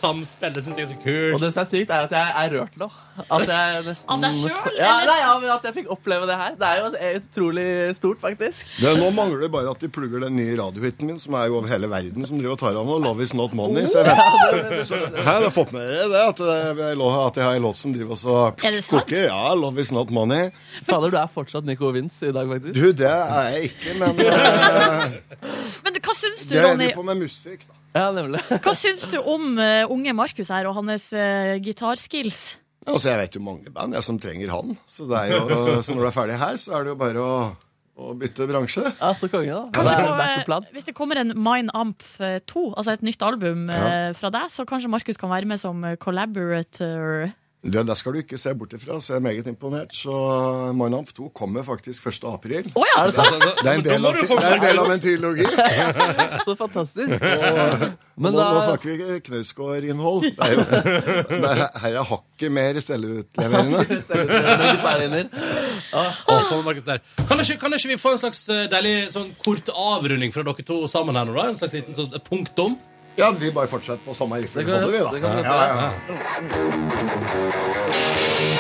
Går 0.03 0.09
over 0.09 0.23
samspill. 0.23 0.53
Det 0.53 0.63
syns 0.63 0.77
jeg 0.77 0.85
er 0.85 0.91
så 0.91 0.99
kult. 1.03 1.33
Og 1.35 1.41
det 1.41 1.49
som 1.53 1.63
er 1.63 1.69
sykt, 1.69 1.91
er 1.91 2.07
at 2.07 2.11
jeg 2.11 2.33
er 2.43 2.53
rørt 2.57 2.77
nå. 2.79 2.89
At 3.29 3.43
jeg 3.47 3.83
nesten 3.85 4.09
Av 4.09 4.21
deg 4.23 4.37
sjøl? 4.39 4.77
Ja, 4.77 4.93
nei, 5.05 5.17
ja, 5.21 5.33
men 5.39 5.51
at 5.53 5.65
jeg 5.67 5.75
fikk 5.77 5.91
oppleve 5.93 6.27
det 6.29 6.37
her. 6.37 6.55
Det 6.59 6.69
er 6.69 6.79
jo 6.79 7.19
utrolig 7.19 7.67
stort, 7.97 8.21
faktisk. 8.23 8.71
Det, 8.79 8.93
nå 8.99 9.09
mangler 9.13 9.45
det 9.45 9.51
bare 9.53 9.73
at 9.73 9.83
de 9.83 9.89
plugger 9.93 10.25
den 10.25 10.35
nye 10.39 10.55
radiohiten 10.59 11.09
min, 11.09 11.19
som 11.21 11.37
er 11.37 11.49
jo 11.51 11.59
over 11.59 11.69
hele 11.71 11.89
verden, 11.91 12.25
som 12.25 12.39
driver 12.39 12.57
og 12.57 12.61
tar 12.63 12.79
av 12.79 12.87
nå. 12.89 12.97
'Love 13.03 13.23
Is 13.23 13.35
Not 13.37 13.53
Money'. 13.57 13.85
Så 13.91 14.01
jeg 14.01 14.09
vet, 14.13 14.87
så, 14.87 14.99
her 15.13 15.29
har 15.29 15.47
jeg 15.47 15.55
fått 15.55 15.75
med 15.75 15.85
dere 15.87 16.09
det, 16.09 16.23
at, 16.33 16.41
det 16.41 16.89
er 16.89 17.03
at 17.27 17.37
jeg 17.37 17.47
har 17.47 17.59
en 17.59 17.67
låt 17.67 17.79
som 17.79 17.93
driver 17.93 18.17
og 18.17 18.21
så 18.21 18.37
Er 18.65 18.79
koker. 18.89 19.27
Ja, 19.29 19.53
'Love 19.53 19.81
Is 19.81 19.93
Not 19.93 20.09
Money'. 20.09 20.51
Fader, 20.87 21.13
du 21.13 21.19
er 21.21 21.29
fortsatt 21.33 21.65
Nico 21.69 21.91
Vince 21.93 22.31
i 22.31 22.35
dag, 22.35 22.49
faktisk. 22.49 22.75
Du, 22.75 22.91
det 22.91 23.11
er 23.13 23.49
jeg 23.53 23.71
ikke, 23.71 23.95
men 24.01 24.25
eh, 24.25 25.19
Men 25.83 26.01
hva 26.03 26.17
syns 26.17 26.45
du, 26.47 26.55
jeg 26.55 26.65
Ronny? 26.65 26.89
driver 26.89 26.99
på 27.01 27.07
med 27.11 27.23
musikk, 27.25 27.67
da. 27.67 27.82
Ja, 27.93 28.09
nemlig. 28.15 28.41
Hva 28.65 28.73
syns 28.77 29.05
du 29.11 29.19
om 29.21 29.57
eh, 29.61 29.83
unge 29.91 30.13
Markus 30.17 30.49
her 30.53 30.69
og 30.69 30.79
hans 30.79 31.11
uh, 31.13 31.55
gitarskills? 31.61 32.55
Altså, 32.83 33.13
Jeg 33.13 33.19
vet 33.21 33.35
jo 33.37 33.43
mange 33.43 33.71
band 33.71 33.95
jeg 33.95 34.03
som 34.05 34.17
trenger 34.19 34.51
han. 34.51 34.73
Så, 34.89 35.05
det 35.07 35.19
er 35.19 35.37
jo, 35.37 35.77
så 35.85 35.95
når 35.95 36.03
du 36.03 36.09
er 36.09 36.15
ferdig 36.15 36.39
her, 36.41 36.57
så 36.59 36.75
er 36.75 36.83
det 36.83 36.91
jo 36.91 36.97
bare 36.99 37.21
å, 37.23 37.35
å 37.95 38.15
bytte 38.19 38.47
bransje. 38.49 38.83
Ja, 38.97 39.13
så 39.15 39.29
konge, 39.31 39.53
da. 39.53 39.61
Kanskje 39.75 39.93
det 39.93 40.01
er 40.01 40.09
på, 40.09 40.17
back 40.19 40.49
eh, 40.67 40.73
hvis 40.75 40.89
det 40.89 40.95
kommer 40.97 41.21
en 41.21 41.31
Mine 41.37 41.71
Amp 41.77 42.03
2, 42.19 42.65
altså 42.73 42.97
et 42.97 43.05
nytt 43.05 43.23
album 43.23 43.69
eh, 43.71 44.09
fra 44.17 44.33
deg, 44.33 44.51
så 44.51 44.67
kanskje 44.67 44.91
Markus 44.91 45.21
kan 45.21 45.31
være 45.31 45.49
med 45.53 45.61
som 45.61 45.85
eh, 45.87 45.95
collaborator. 46.01 47.31
Det, 47.63 47.79
det 47.87 47.95
skal 47.95 48.11
du 48.11 48.19
ikke 48.19 48.37
se 48.37 48.51
bort 48.59 48.73
ifra, 48.75 48.97
så 48.99 49.13
jeg 49.13 49.21
er 49.21 49.23
meget 49.23 49.45
imponert. 49.47 49.93
Så 49.95 50.11
Minamp 50.75 51.13
2 51.15 51.29
kommer 51.31 51.63
faktisk 51.63 52.07
1. 52.09 52.25
april. 52.27 52.67
Å 52.75 52.83
ja! 52.89 53.05
Det 53.07 53.23
er 53.63 53.77
en 53.77 53.85
del, 53.85 54.03
av, 54.03 54.17
det 54.19 54.35
er 54.35 54.57
en 54.57 54.65
del 54.65 54.81
av 54.81 54.91
en 54.91 55.03
trilogi. 55.05 55.47
Så 56.47 56.57
fantastisk. 56.59 57.13
Og, 57.23 57.85
nå, 58.19 58.33
nå, 58.33 58.35
nå 58.35 58.65
snakker 58.67 58.91
vi 58.91 59.19
Knausgård-innhold. 59.29 60.27
Det 60.35 60.51
det 61.45 61.53
er, 61.53 61.63
her 61.85 61.97
er 62.01 62.09
hakket 62.11 62.51
mer 62.51 62.81
selvutleverende. 62.83 63.87
selvutleverende 64.11 65.23
Markus, 66.67 66.83
der. 66.83 66.99
Kan 67.29 67.39
ikke, 67.39 67.57
kan 67.63 67.79
ikke 67.79 67.93
vi 67.93 68.01
få 68.01 68.17
en 68.17 68.25
slags 68.25 68.43
eh, 68.51 68.65
deilig 68.71 68.95
sånn 69.15 69.31
kort 69.39 69.71
avrunding 69.71 70.35
fra 70.35 70.43
dere 70.43 70.67
to 70.67 70.83
sammen 70.91 71.15
her 71.15 71.31
nå? 71.31 71.39
da? 71.39 71.47
En 71.53 71.59
slags 71.63 71.79
liten 71.79 71.95
sånn 71.95 72.11
et 72.11 72.27
punktum? 72.27 72.75
Ja, 73.15 73.31
vi 73.39 73.51
bare 73.51 73.67
fortsetter 73.67 74.05
på 74.05 74.13
samme 74.13 74.35
riffel. 74.41 74.65
Det 74.65 74.71
kan- 74.71 74.83
holder 74.83 74.97
vi, 74.97 75.03
da. 75.03 75.11
det 75.13 75.21
kan 75.21 75.29
ja, 75.29 75.43
gjøre. 75.43 75.91
ja. 78.49 78.52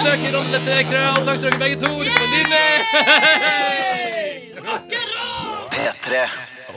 Ah, 0.00 0.16
i 0.16 0.20
besøket, 0.32 0.62
Tekrø, 0.64 1.00
og 1.12 1.26
takk 1.26 1.40
til 1.42 1.50
dere 1.50 1.58
begge 1.60 1.76
to. 1.76 1.90
Det 2.00 2.12
var 2.16 2.28
nydelig! 2.32 2.68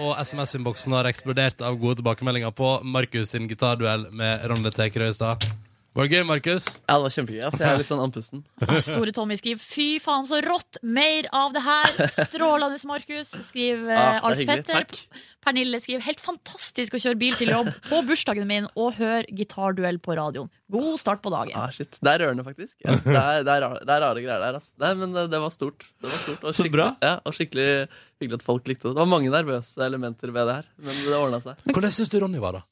Og 0.04 0.18
SMS-innboksen 0.20 0.92
har 0.98 1.08
eksplodert 1.08 1.62
av 1.64 1.78
gode 1.80 2.02
tilbakemeldinger 2.02 2.52
på 2.52 2.82
Markus 2.84 3.32
sin 3.32 3.48
gitarduell 3.48 4.10
med 4.12 4.44
Ronny 4.50 4.72
Tekrø 4.76 5.08
i 5.08 5.16
stad. 5.16 5.48
Var 5.94 6.08
det 6.10 6.18
gøy, 6.18 6.24
Markus? 6.26 6.66
Ja, 6.90 6.96
det 6.98 7.04
var 7.06 7.12
kjempegøy. 7.14 7.42
Altså, 7.46 7.60
jeg 7.62 7.70
er 7.70 7.78
litt 7.84 7.90
sånn 7.92 8.00
andpusten. 8.02 8.40
Store 8.82 9.12
Tommy 9.14 9.36
skriver 9.38 9.62
'fy 9.62 9.86
faen, 10.02 10.26
så 10.26 10.40
rått'. 10.42 10.80
Mer 10.82 11.28
av 11.38 11.54
det 11.54 11.62
her. 11.62 11.94
Strålende, 12.32 12.80
Markus, 12.90 13.30
skriver 13.52 13.94
Ah, 13.94 14.16
det 14.18 14.24
Alf. 14.32 14.42
Petter. 14.50 14.74
Takk. 14.88 15.22
Pernille 15.46 15.78
skriver 15.84 16.02
'helt 16.08 16.24
fantastisk 16.24 16.98
å 16.98 17.02
kjøre 17.04 17.20
bil 17.22 17.38
til 17.38 17.52
jobb 17.54 17.70
på 17.92 18.00
bursdagen 18.10 18.48
min 18.50 18.66
og 18.74 18.98
høre 18.98 19.30
gitarduell 19.30 20.02
på 20.02 20.18
radioen'. 20.18 20.50
God 20.74 20.98
start 20.98 21.22
på 21.22 21.30
dagen. 21.30 21.54
Ah, 21.62 21.70
shit. 21.70 21.94
Det 22.02 22.10
er 22.16 22.26
rørende, 22.26 22.42
faktisk. 22.50 22.74
Ja, 22.82 22.98
det, 22.98 23.14
er, 23.14 23.44
det, 23.46 23.54
er 23.54 23.62
rare, 23.68 23.86
det 23.86 23.94
er 23.94 24.02
rare 24.08 24.26
greier 24.26 24.42
der. 24.48 24.58
Altså. 24.58 24.74
Nei, 24.82 24.94
men 24.98 25.14
det, 25.14 25.28
det 25.30 25.44
var 25.46 25.54
stort. 25.54 25.86
Det 26.02 26.10
var 26.10 26.18
stort 26.26 26.42
og 26.42 26.50
Så 26.58 26.64
skikkelig- 26.64 26.74
bra. 26.80 26.90
Ja, 27.06 27.16
og 27.22 27.38
skikkelig 27.38 27.70
hyggelig 28.18 28.42
at 28.42 28.50
folk 28.50 28.66
likte 28.66 28.90
det. 28.90 28.96
Det 28.98 29.04
var 29.06 29.14
mange 29.14 29.30
nervøse 29.30 29.78
elementer 29.86 30.34
ved 30.34 30.50
det 30.50 30.56
her, 30.64 30.70
men 30.82 31.04
det 31.06 31.14
ordna 31.22 31.44
seg. 31.44 31.62
Hvordan 31.70 31.94
syns 31.94 32.10
du 32.10 32.18
Ronny 32.24 32.42
var, 32.42 32.58
da? 32.64 32.66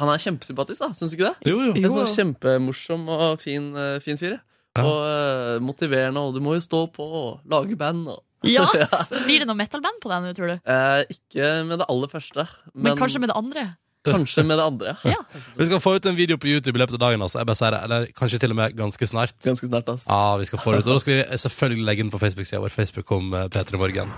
Han 0.00 0.12
er 0.12 0.22
kjempesympatisk, 0.22 0.80
da. 0.82 0.90
Syns 0.96 1.12
du 1.12 1.18
ikke 1.18 1.30
det? 1.30 1.50
Jo, 1.50 1.58
jo. 1.68 1.74
En 1.76 1.94
sånn 1.94 2.14
kjempemorsom 2.14 3.06
og 3.16 3.42
fin, 3.42 3.70
eh, 3.76 3.98
fin 4.04 4.20
fyr. 4.20 4.38
ja. 4.38 4.84
Og 4.86 4.98
uh, 5.02 5.56
motiverende, 5.64 6.22
og 6.22 6.36
du 6.36 6.40
må 6.44 6.54
jo 6.54 6.62
stå 6.64 6.84
på 6.94 7.04
og 7.04 7.40
lage 7.50 7.76
band. 7.76 8.08
Og. 8.14 8.24
Ja, 8.48 8.64
så 9.04 9.18
Blir 9.26 9.42
det 9.42 9.50
noe 9.50 9.58
metalband 9.58 10.00
på 10.00 10.08
deg 10.08 10.22
nå, 10.24 10.30
tror 10.32 10.54
du? 10.54 10.56
Eh, 10.64 11.02
ikke 11.12 11.50
med 11.68 11.82
det 11.82 11.86
aller 11.92 12.08
første, 12.08 12.46
Men, 12.72 12.96
kanskje 12.96 13.20
med 13.20 13.32
det 13.32 13.36
andre? 13.36 13.66
kanskje 14.06 14.42
med 14.48 14.56
det 14.56 14.64
andre. 14.64 14.96
ja. 15.04 15.18
Vi 15.58 15.66
skal 15.66 15.80
få 15.80 15.94
ut 15.94 16.06
en 16.06 16.16
video 16.16 16.36
på 16.40 16.48
YouTube 16.48 16.78
i 16.78 16.80
løpet 16.80 16.96
av 16.96 17.02
dagen. 17.04 17.22
Altså. 17.22 17.38
Jeg 17.38 17.46
bare 17.46 17.60
sier 17.60 17.76
det, 17.76 17.82
Eller 17.84 18.06
kanskje 18.16 18.40
til 18.40 18.54
og 18.54 18.56
med 18.56 18.76
ganske 18.76 19.06
snart. 19.06 19.34
Ganske 19.44 19.68
snart, 19.68 19.88
altså. 19.88 20.08
Ja, 20.08 20.36
vi 20.40 20.44
skal 20.48 20.58
få 20.58 20.72
det 20.72 20.82
ut. 20.82 20.86
Og 20.86 20.94
da 20.94 21.00
skal 21.04 21.18
vi 21.18 21.40
selvfølgelig 21.44 21.84
legge 21.84 22.02
den 22.02 22.10
på 22.14 22.18
Facebook-sida 22.18 22.62
vår. 22.64 22.76
Facebook 22.80 23.12
om 23.12 23.34
eh, 23.34 23.48
P3 23.52 23.76
Morgen. 23.76 24.14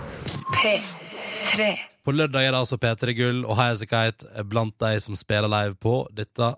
P3. 1.43 1.73
På 2.03 2.11
lørdag 2.11 2.45
er 2.45 2.51
det 2.53 2.59
altså 2.59 2.77
P3 2.79 3.13
Gull 3.17 3.43
og 3.45 3.57
Highasakite 3.59 4.43
blant 4.49 4.75
de 4.79 4.95
som 5.03 5.15
spiller 5.19 5.51
live 5.51 5.75
på 5.79 6.03
dette 6.15 6.53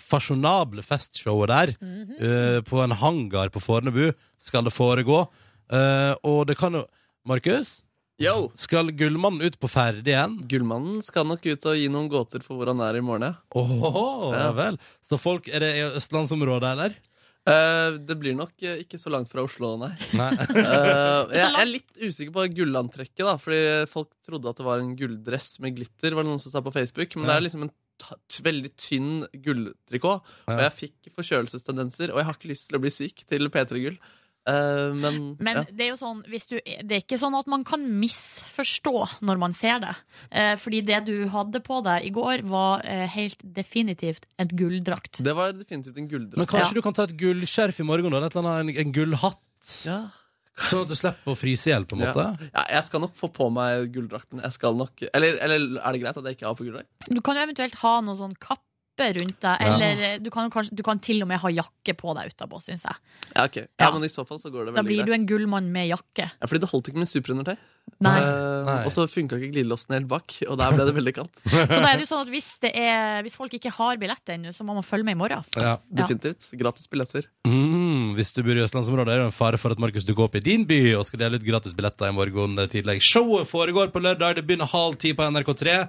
fasjonable 0.00 0.82
festshowet 0.84 1.52
der. 1.52 1.74
Eh, 2.20 2.60
på 2.64 2.80
en 2.80 2.96
hangar 2.96 3.52
på 3.52 3.60
Fornebu 3.60 4.10
skal 4.40 4.64
det 4.64 4.74
foregå. 4.74 5.26
Uh, 5.70 6.16
og 6.26 6.48
det 6.48 6.56
kan 6.58 6.74
jo 6.74 6.80
Markus, 7.22 7.84
Yo! 8.18 8.50
skal 8.58 8.90
Gullmannen 8.90 9.44
ut 9.46 9.54
på 9.60 9.68
ferde 9.70 10.02
igjen? 10.02 10.40
Gullmannen 10.50 10.98
skal 11.04 11.28
nok 11.28 11.46
ut 11.46 11.66
og 11.70 11.76
gi 11.78 11.86
noen 11.92 12.08
gåter 12.10 12.42
for 12.42 12.58
hvor 12.58 12.72
han 12.72 12.82
er 12.82 12.98
i 12.98 13.04
morgen, 13.04 13.28
ja. 13.28 13.36
Åh, 13.54 14.34
ja 14.34 14.48
vel. 14.56 14.80
Så 15.06 15.16
folk, 15.20 15.46
er 15.46 15.62
det 15.62 15.70
i 15.78 15.84
østlandsområdet, 16.00 16.72
eller? 16.74 16.98
Eh, 17.48 17.98
det 18.04 18.16
blir 18.20 18.34
nok 18.36 18.52
eh, 18.66 18.82
ikke 18.84 18.98
så 19.00 19.12
langt 19.12 19.30
fra 19.32 19.44
Oslo, 19.46 19.72
nei. 19.80 19.92
Nei. 20.20 20.30
uh, 20.36 21.30
jeg, 21.32 21.38
jeg 21.40 21.48
er 21.48 21.70
litt 21.70 22.00
usikker 22.02 22.34
på 22.36 22.46
gullantrekket, 22.58 23.22
da, 23.24 23.36
fordi 23.40 23.62
folk 23.90 24.10
trodde 24.26 24.52
at 24.52 24.60
det 24.60 24.66
var 24.66 24.82
en 24.82 24.92
gulldress 24.98 25.54
med 25.64 25.78
glitter, 25.78 26.16
var 26.16 26.26
det 26.26 26.34
noen 26.34 26.42
som 26.42 26.52
sa 26.52 26.62
på 26.64 26.74
Facebook, 26.74 27.16
men 27.16 27.30
det 27.30 27.38
er 27.38 27.46
liksom 27.46 27.64
en 27.66 27.72
veldig 28.44 28.70
tynn 28.80 29.12
gulltrikot, 29.44 30.28
og 30.48 30.62
jeg 30.64 30.76
fikk 30.76 31.10
forkjølelsestendenser, 31.16 32.12
og 32.12 32.20
jeg 32.20 32.28
har 32.28 32.38
ikke 32.38 32.52
lyst 32.52 32.68
til 32.68 32.78
å 32.78 32.82
bli 32.84 32.92
syk 32.92 33.24
til 33.28 33.50
P3 33.52 33.82
Gull. 33.86 33.98
Eh, 34.50 34.92
men 34.98 35.18
Men 35.38 35.60
ja. 35.60 35.64
det 35.70 35.86
er 35.86 35.90
jo 35.92 35.98
sånn, 36.00 36.20
hvis 36.30 36.46
du, 36.50 36.56
det 36.60 36.96
er 36.98 37.02
ikke 37.04 37.18
sånn 37.20 37.36
at 37.38 37.46
man 37.50 37.64
kan 37.68 37.84
misforstå 38.02 38.94
når 39.26 39.40
man 39.42 39.54
ser 39.56 39.80
det. 39.84 39.94
Eh, 40.30 40.54
fordi 40.60 40.82
det 40.90 41.00
du 41.08 41.14
hadde 41.32 41.62
på 41.64 41.80
deg 41.86 42.06
i 42.08 42.12
går, 42.14 42.42
var 42.50 42.82
eh, 42.84 43.06
helt 43.14 43.40
definitivt 43.42 44.26
et 44.40 44.54
gulldrakt. 44.58 45.22
det 45.24 45.34
var 45.36 45.52
definitivt 45.56 45.96
en 46.00 46.08
gulldrakt. 46.10 46.38
Men 46.42 46.46
kanskje 46.50 46.72
Ja. 46.74 46.78
du 46.80 46.82
kan 46.82 46.96
ta 46.96 47.04
et 47.08 47.16
gullskjerf 47.20 47.80
i 47.80 47.86
morgen, 47.86 48.10
da? 48.12 48.26
Et 48.26 48.36
eller 48.36 48.48
annet, 48.60 48.76
en, 48.76 48.86
en 48.86 48.92
gullhatt? 48.96 49.76
Ja. 49.86 50.00
Sånn 50.60 50.82
at 50.84 50.90
du 50.90 50.96
slipper 50.98 51.32
å 51.32 51.36
fryse 51.38 51.70
i 51.70 51.72
hjel, 51.72 51.86
på 51.88 51.96
en 51.96 52.02
måte? 52.04 52.24
ja, 52.52 52.64
jeg 52.74 52.84
skal 52.84 53.00
nok 53.00 53.14
få 53.16 53.30
på 53.32 53.46
meg 53.54 53.86
gulldrakten. 53.94 54.42
Jeg 54.44 54.52
skal 54.52 54.74
nok 54.76 55.06
Eller, 55.14 55.38
eller 55.40 55.78
er 55.80 55.92
det 55.96 56.00
greit 56.02 56.18
at 56.20 56.26
jeg 56.28 56.36
ikke 56.36 56.46
har 56.50 56.56
på 56.58 56.66
gulldrakt? 56.66 56.90
Du 57.08 57.20
kan 57.24 57.38
jo 57.38 57.44
eventuelt 57.46 57.78
ha 57.80 57.94
noe 58.04 58.18
sånn 58.18 58.34
kappe 59.00 59.18
rundt 59.18 59.40
deg, 59.40 59.64
eller 59.66 60.04
ja. 60.04 60.12
du 60.20 60.30
kan, 60.32 60.50
kanskje, 60.52 60.76
du 60.76 60.84
kan 60.86 61.00
til 61.02 61.22
og 61.24 61.30
med 61.30 61.40
ha 61.42 61.52
jakke 61.52 61.96
på 61.98 62.14
deg 62.18 62.32
utapå, 62.34 62.60
syns 62.64 62.86
jeg. 62.86 62.96
Ja, 63.34 63.46
ok. 63.46 63.56
Ja, 63.64 63.68
Ja. 63.86 63.90
men 63.94 64.04
i 64.04 64.12
så 64.12 64.26
fall 64.28 64.40
så 64.40 64.50
går 64.52 64.68
det 64.68 64.74
veldig 64.74 64.76
greit. 64.76 64.84
Da 64.84 64.88
blir 64.88 65.00
greit. 65.00 65.06
du 65.06 65.12
en 65.14 65.26
gullmann 65.26 65.70
med 65.72 65.88
jakke. 65.90 66.30
Ja, 66.30 66.46
fordi 66.46 66.60
det 66.60 66.70
holdt 66.70 66.90
ikke 66.90 67.02
med 67.02 67.10
superundertøy. 67.10 67.56
Nei. 68.00 68.16
Uh, 68.22 68.64
Nei. 68.68 68.76
Og 68.86 68.92
så 68.94 69.06
funka 69.10 69.36
ikke 69.40 69.50
glidelåsen 69.56 69.96
helt 69.96 70.08
bak, 70.08 70.36
og 70.46 70.58
der 70.60 70.76
ble 70.76 70.84
det 70.86 70.94
veldig 70.94 71.14
kaldt. 71.16 71.40
Så 71.72 71.80
da 71.80 71.88
er 71.88 71.98
det 71.98 72.04
jo 72.04 72.10
sånn 72.12 72.22
at 72.22 72.30
hvis, 72.30 72.50
det 72.62 72.70
er, 72.78 73.24
hvis 73.26 73.34
folk 73.34 73.56
ikke 73.56 73.72
har 73.74 73.98
billett 74.00 74.32
ennå, 74.36 74.52
så 74.54 74.64
må 74.64 74.76
man 74.76 74.86
følge 74.86 75.08
med 75.08 75.16
i 75.16 75.20
morgen. 75.20 75.42
Ja. 75.58 75.74
Definitivt. 75.88 76.52
Gratis 76.60 76.86
billetter. 76.92 77.26
Mm, 77.48 78.14
hvis 78.14 78.30
du 78.36 78.44
bor 78.46 78.54
i 78.54 78.62
østlandsområdet, 78.62 79.16
er 79.16 79.24
det 79.24 79.30
en 79.30 79.34
fare 79.34 79.58
for 79.60 79.74
at 79.74 79.82
Markus 79.82 80.06
dukker 80.06 80.28
opp 80.28 80.38
i 80.38 80.44
din 80.44 80.68
by 80.68 80.78
og 81.00 81.08
skal 81.08 81.24
dele 81.24 81.40
ut 81.40 81.48
gratis 81.48 81.74
billetter 81.76 82.12
i 82.12 82.14
morgen 82.14 82.54
tidlig. 82.70 83.00
Showet 83.04 83.50
foregår 83.50 83.90
på 83.90 84.04
lørdag. 84.04 84.38
Det 84.38 84.46
begynner 84.46 84.70
halv 84.70 85.00
ti 85.00 85.12
på 85.16 85.26
NRK3. 85.26 85.80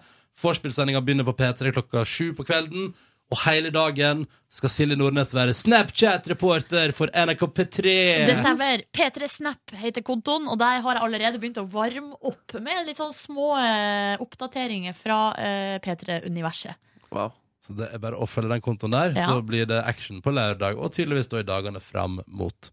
Vorspielsendinga 0.41 1.01
begynner 1.05 1.27
på 1.27 1.35
P3 1.37 1.73
klokka 1.75 2.05
sju 2.07 2.31
på 2.37 2.45
kvelden. 2.47 2.91
Og 3.31 3.39
hele 3.45 3.69
dagen 3.71 4.25
skal 4.51 4.71
Silje 4.73 4.97
Nordnes 4.99 5.29
være 5.31 5.53
Snapchat-reporter 5.55 6.91
for 6.95 7.07
NRK 7.15 7.45
P3. 7.55 7.93
Det 8.27 8.33
stemmer. 8.41 8.83
P3 8.91 9.29
Snap 9.31 9.71
heter 9.79 10.03
kontoen, 10.03 10.49
og 10.51 10.59
der 10.59 10.81
har 10.83 10.97
jeg 10.97 11.05
allerede 11.05 11.39
begynt 11.39 11.61
å 11.61 11.67
varme 11.71 12.17
opp 12.27 12.57
med 12.59 12.83
litt 12.89 12.99
sånn 12.99 13.13
små 13.15 13.53
eh, 13.61 14.17
oppdateringer 14.19 14.97
fra 14.97 15.21
eh, 15.39 15.77
P3-universet. 15.85 16.75
Wow. 17.15 17.31
Så 17.63 17.77
det 17.77 17.87
er 17.93 18.03
bare 18.03 18.19
å 18.19 18.27
følge 18.27 18.51
den 18.51 18.65
kontoen 18.65 18.91
der, 18.97 19.15
Ja. 19.15 19.29
så 19.29 19.39
blir 19.45 19.67
det 19.69 19.79
action 19.85 20.19
på 20.25 20.33
lørdag, 20.35 20.75
og 20.81 20.91
tydeligvis 20.91 21.29
da 21.31 21.39
i 21.39 21.47
dagene 21.47 21.79
fram 21.79 22.19
mot. 22.27 22.71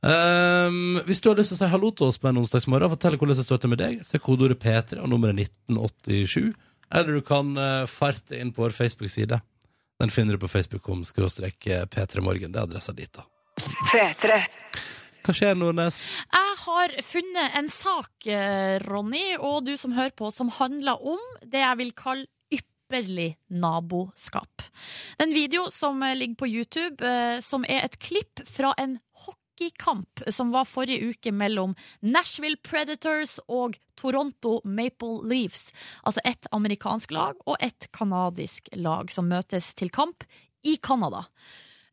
Um, 0.00 0.96
hvis 1.04 1.18
du 1.20 1.28
har 1.28 1.36
lyst 1.36 1.50
til 1.52 1.58
å 1.58 1.60
si 1.60 1.68
hallo 1.74 1.90
til 1.92 2.06
oss 2.08 2.16
på 2.20 2.30
en 2.30 2.38
onsdagsmorgen, 2.40 2.88
fortell 2.94 3.18
hvordan 3.20 3.36
det 3.36 3.44
står 3.44 3.58
til 3.60 3.72
med 3.74 3.82
deg, 3.82 3.98
så 4.06 4.16
er 4.16 4.22
kodeordet 4.24 4.60
P3 4.62 5.00
og 5.02 5.10
nummeret 5.12 5.36
1987. 5.42 6.54
Eller 6.94 7.12
du 7.12 7.22
kan 7.22 7.56
eh, 7.56 7.86
farte 7.86 8.38
inn 8.40 8.52
på 8.52 8.62
vår 8.62 8.70
Facebook-side. 8.70 9.40
Den 10.00 10.10
finner 10.10 10.34
du 10.34 10.42
på 10.42 10.48
facebook.com 10.48 11.04
skråstrek 11.04 11.66
eh, 11.66 11.84
p3morgen. 11.86 12.52
Det 12.52 12.58
er 12.58 12.66
adressa 12.66 12.94
dit, 12.96 13.12
da. 13.14 13.26
P3. 13.92 14.40
Hva 15.20 15.36
skjer, 15.36 15.54
Nordnes? 15.60 16.00
Jeg 16.32 16.58
har 16.64 16.96
funnet 17.06 17.58
en 17.60 17.70
sak, 17.70 18.26
eh, 18.26 18.80
Ronny, 18.86 19.36
og 19.38 19.64
du 19.68 19.76
som 19.78 19.94
hører 19.94 20.16
på, 20.16 20.32
som 20.34 20.50
handler 20.58 20.98
om 20.98 21.22
det 21.44 21.62
jeg 21.62 21.80
vil 21.82 21.94
kalle 21.94 22.26
ypperlig 22.50 23.28
naboskap. 23.54 24.64
En 25.22 25.34
video 25.36 25.68
som 25.70 26.02
ligger 26.02 26.40
på 26.40 26.48
YouTube, 26.50 27.12
som 27.44 27.62
er 27.68 27.84
et 27.86 28.00
klipp 28.02 28.42
fra 28.50 28.72
en 28.80 28.98
hockeykamp 29.60 30.22
som 30.28 30.50
var 30.50 30.64
forrige 30.64 31.10
uke 31.10 31.32
mellom 31.32 31.74
Nashville 32.00 32.56
Predators 32.56 33.38
og 33.48 33.78
Toronto 33.96 34.60
Maple 34.64 35.20
Leafs. 35.28 35.72
Altså 36.02 36.20
ett 36.24 36.46
amerikansk 36.50 37.10
lag 37.10 37.36
og 37.46 37.56
ett 37.60 37.90
kanadisk 37.92 38.68
lag 38.72 39.10
som 39.12 39.28
møtes 39.28 39.74
til 39.74 39.90
kamp 39.90 40.24
i 40.64 40.76
Canada. 40.76 41.26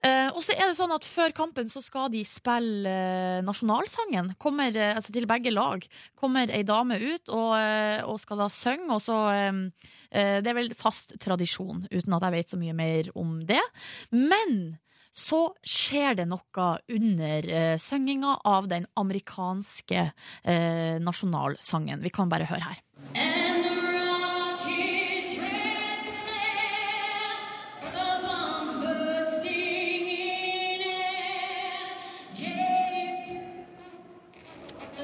Uh, 0.06 0.30
og 0.38 0.44
så 0.46 0.54
er 0.54 0.70
det 0.70 0.78
sånn 0.78 0.94
at 0.94 1.04
Før 1.04 1.32
kampen 1.34 1.72
så 1.72 1.82
skal 1.82 2.12
de 2.14 2.22
spille 2.24 2.86
uh, 2.88 3.42
nasjonalsangen. 3.44 4.36
Kommer, 4.38 4.70
uh, 4.70 4.94
altså 4.94 5.12
til 5.12 5.26
begge 5.28 5.50
lag 5.52 5.84
kommer 6.16 6.52
ei 6.54 6.62
dame 6.64 7.00
ut 7.02 7.32
og, 7.34 7.56
og 8.06 8.20
skal 8.22 8.44
da 8.44 8.48
synge. 8.54 8.92
Og 8.94 9.02
så, 9.02 9.18
det 10.14 10.48
er 10.48 10.56
vel 10.56 10.70
fast 10.78 11.18
tradisjon, 11.20 11.88
uten 11.90 12.14
at 12.14 12.28
jeg 12.28 12.36
vet 12.38 12.54
så 12.54 12.62
mye 12.62 12.78
mer 12.78 13.10
om 13.18 13.40
det. 13.50 13.64
Men 14.14 14.78
så 15.18 15.40
skjer 15.66 16.14
det 16.20 16.28
noe 16.30 16.68
under 16.94 17.50
eh, 17.50 17.78
synginga 17.82 18.36
av 18.46 18.68
den 18.70 18.86
amerikanske 19.00 20.12
eh, 20.44 21.00
nasjonalsangen. 21.02 22.02
Vi 22.06 22.10
kan 22.14 22.30
bare 22.30 22.46
høre 22.46 22.62
her. 22.70 22.78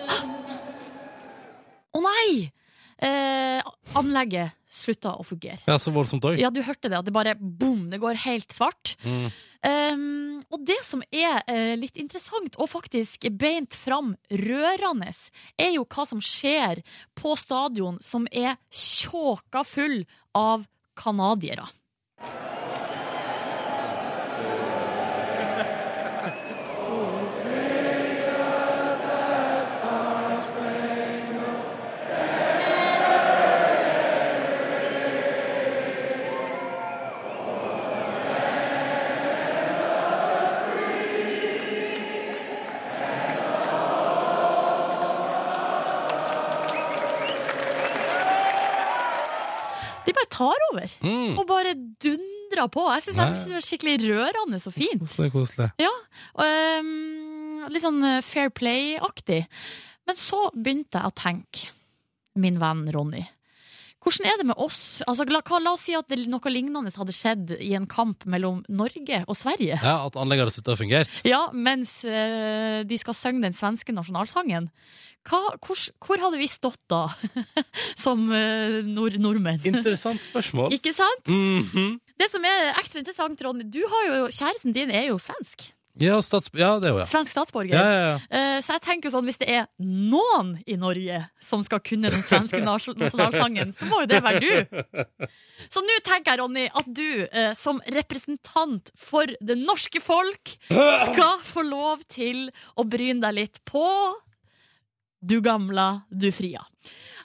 Å 1.98 2.00
nei! 2.06 2.52
Eh, 3.04 3.60
anlegget 3.98 4.63
slutta 4.84 5.16
å 5.20 5.26
fungere. 5.26 5.62
Ja, 5.70 5.80
så 5.82 5.94
voldsomt 5.96 6.26
òg. 6.28 6.38
Ja, 6.42 6.52
du 6.54 6.62
hørte 6.66 6.92
det, 6.92 7.00
at 7.00 7.08
det 7.08 7.16
bare 7.16 7.36
boom, 7.40 7.88
det 7.92 8.02
går 8.04 8.20
helt 8.26 8.54
svart. 8.54 8.96
Mm. 9.08 9.32
Um, 9.64 10.42
og 10.52 10.66
det 10.68 10.82
som 10.84 11.00
er 11.08 11.40
uh, 11.48 11.74
litt 11.80 11.96
interessant, 12.02 12.58
og 12.60 12.68
faktisk 12.72 13.30
beint 13.40 13.78
fram 13.80 14.12
rørende, 14.28 15.14
er 15.56 15.72
jo 15.78 15.86
hva 15.88 16.04
som 16.10 16.20
skjer 16.24 16.84
på 17.16 17.38
stadion 17.40 18.02
som 18.04 18.28
er 18.32 18.58
tjåka 18.68 19.64
full 19.68 20.02
av 20.36 20.68
canadiere. 21.00 21.70
De 50.14 50.20
bare 50.20 50.30
tar 50.30 50.66
over, 50.72 50.94
Mm. 51.04 51.38
og 51.40 51.48
bare 51.50 51.74
dundrer 52.06 52.70
på. 52.70 52.86
Jeg 52.94 53.04
syns 53.08 53.46
det 53.48 53.58
var 53.58 53.66
skikkelig 53.66 53.96
rørende 54.06 54.62
og 54.62 54.74
fint. 54.76 55.02
Koselig, 55.02 55.32
koselig. 55.34 55.72
Ja, 55.82 55.90
og, 56.36 56.46
um, 56.80 57.68
litt 57.74 57.82
sånn 57.84 58.04
eh, 58.06 58.22
fair 58.22 58.50
play-aktig. 58.54 59.46
Men 60.06 60.16
så 60.20 60.50
begynte 60.54 61.00
jeg 61.00 61.10
å 61.10 61.16
tenke, 61.16 61.70
min 62.36 62.58
venn 62.60 62.86
Ronny. 62.94 63.26
Hvordan 64.04 64.28
er 64.28 64.42
det 64.42 64.48
med 64.50 64.60
oss? 64.60 65.02
Altså, 65.08 65.26
la, 65.32 65.40
la 65.64 65.74
oss 65.74 65.86
si 65.88 65.96
at 65.96 66.10
det, 66.12 66.26
noe 66.32 66.52
lignende 66.52 66.92
hadde 66.96 67.16
skjedd 67.16 67.56
i 67.60 67.72
en 67.78 67.88
kamp 67.90 68.26
mellom 68.30 68.62
Norge 68.68 69.24
og 69.24 69.38
Sverige. 69.40 69.80
Ja, 69.80 69.96
At 70.06 70.18
anlegget 70.20 70.48
hadde 70.48 70.56
slutta 70.58 70.76
å 70.76 70.82
fungere. 70.82 71.22
Ja, 71.28 71.46
mens 71.56 72.02
eh, 72.04 72.84
de 72.88 73.00
skal 73.00 73.16
synge 73.18 73.46
den 73.48 73.56
svenske 73.56 73.96
nasjonalsangen. 73.96 74.70
Hva, 75.24 75.40
hvor, 75.64 75.80
hvor 76.04 76.20
hadde 76.20 76.40
vi 76.42 76.50
stått 76.52 76.82
da, 76.92 77.06
som 78.04 78.26
eh, 78.36 78.82
nord 78.84 79.16
nordmenn? 79.24 79.62
Interessant 79.72 80.26
spørsmål. 80.28 80.76
Ikke 80.76 80.92
sant? 80.96 81.32
Mhm. 81.32 82.00
Det 82.20 82.28
som 82.30 82.44
er 82.46 82.76
ekstra 82.78 83.02
interessant, 83.02 83.42
Ronny, 83.42 83.66
du 83.74 83.82
har 83.90 84.04
jo, 84.08 84.28
kjæresten 84.32 84.76
din 84.76 84.92
er 84.94 85.08
jo 85.10 85.18
svensk. 85.20 85.66
Ja, 86.02 86.16
stats 86.26 86.50
ja, 86.58 86.72
det 86.82 86.90
er 86.90 86.94
jo 86.96 87.00
ja. 87.04 87.06
Svensk 87.06 87.32
statsborger. 87.36 87.76
Ja, 87.76 87.84
ja, 87.94 88.06
ja. 88.08 88.16
Eh, 88.30 88.62
Så 88.66 88.74
jeg 88.74 88.82
tenker 88.82 89.10
jo 89.10 89.14
sånn, 89.18 89.28
hvis 89.30 89.38
det 89.42 89.50
er 89.54 89.68
noen 89.84 90.56
i 90.66 90.78
Norge 90.80 91.20
som 91.44 91.62
skal 91.66 91.84
kunne 91.86 92.10
den 92.14 92.24
svenske 92.26 92.62
nasjonalsangen, 92.66 93.76
så 93.78 93.90
må 93.92 94.02
jo 94.04 94.10
det 94.10 94.24
være 94.26 94.42
du. 94.42 95.28
Så 95.70 95.84
nå 95.86 96.00
tenker 96.04 96.34
jeg, 96.34 96.42
Ronny, 96.42 96.66
at 96.74 96.90
du 96.90 97.06
eh, 97.30 97.54
som 97.58 97.78
representant 97.94 98.90
for 98.98 99.30
det 99.40 99.60
norske 99.62 100.02
folk 100.02 100.56
skal 100.68 101.38
få 101.46 101.62
lov 101.68 102.02
til 102.10 102.48
å 102.76 102.86
bryne 102.90 103.22
deg 103.24 103.38
litt 103.44 103.62
på 103.70 103.86
Du 105.24 105.38
gamla, 105.42 106.04
du 106.12 106.32
fria. 106.36 106.66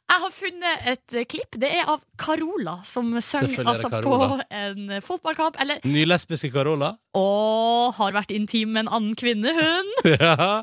Jeg 0.09 0.23
har 0.23 0.33
funnet 0.33 0.85
et 0.89 1.15
eh, 1.21 1.27
klipp. 1.29 1.57
Det 1.61 1.69
er 1.69 1.89
av 1.93 2.01
Carola, 2.21 2.79
som 2.89 3.11
det 3.13 3.21
altså, 3.21 3.91
på 3.93 4.19
en 4.41 4.91
eh, 4.97 5.03
fotballkamp. 5.05 5.59
Eller 5.61 5.83
Nylesbiske 5.85 6.49
Carola. 6.55 6.95
Og 7.19 7.93
har 7.99 8.17
vært 8.17 8.33
intim 8.33 8.73
med 8.73 8.87
en 8.87 8.95
annen 8.99 9.19
kvinne, 9.19 9.53
hun. 9.53 9.93
ja. 10.15 10.63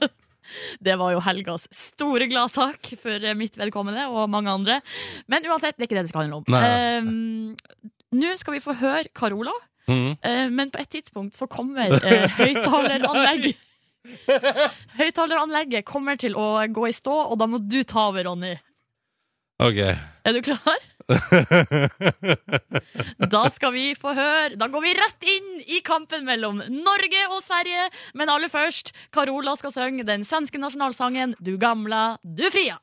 Det 0.82 0.98
var 0.98 1.14
jo 1.14 1.22
helgas 1.26 1.68
store 1.74 2.30
gladsak 2.32 2.96
for 3.02 3.22
eh, 3.22 3.38
mitt 3.38 3.58
vedkommende 3.62 4.08
og 4.10 4.26
mange 4.34 4.50
andre. 4.50 4.82
Men 5.30 5.46
uansett, 5.46 5.78
det 5.78 5.86
er 5.86 5.92
ikke 5.92 6.00
det 6.00 6.08
det 6.08 6.16
skal 6.16 6.26
handle 6.26 6.42
om. 6.42 6.50
Nei. 6.50 6.66
um, 7.06 7.88
Nå 8.16 8.36
skal 8.40 8.58
vi 8.58 8.66
få 8.66 8.74
høre 8.80 9.10
Carola, 9.14 9.54
mm. 9.90 10.12
uh, 10.24 10.46
men 10.54 10.70
på 10.72 10.80
et 10.80 10.90
tidspunkt 10.90 11.36
så 11.38 11.50
kommer 11.52 11.92
uh, 11.92 12.30
høyttaleranlegg. 12.40 13.52
Høyttaleranlegget 14.96 15.86
kommer 15.86 16.18
til 16.22 16.38
å 16.40 16.64
gå 16.72 16.88
i 16.88 16.96
stå, 16.96 17.26
og 17.28 17.42
da 17.42 17.50
må 17.50 17.60
du 17.60 17.82
ta 17.84 18.08
over, 18.14 18.26
Ronny. 18.30 18.56
Ok. 19.64 19.78
Er 20.26 20.34
du 20.36 20.42
klar? 20.44 20.80
Da 23.36 23.44
skal 23.54 23.72
vi 23.76 23.84
få 24.00 24.14
høre. 24.18 24.56
Da 24.58 24.66
går 24.74 24.82
vi 24.84 24.94
rett 24.98 25.22
inn 25.30 25.50
i 25.78 25.80
kampen 25.86 26.26
mellom 26.26 26.58
Norge 26.74 27.22
og 27.30 27.44
Sverige. 27.46 27.86
Men 28.18 28.30
aller 28.34 28.50
først, 28.52 28.90
Carola 29.14 29.54
skal 29.60 29.72
synge 29.76 30.04
den 30.08 30.26
svenske 30.26 30.58
nasjonalsangen 30.62 31.36
Du 31.40 31.58
gamla, 31.62 32.18
du 32.26 32.44
fria. 32.52 32.78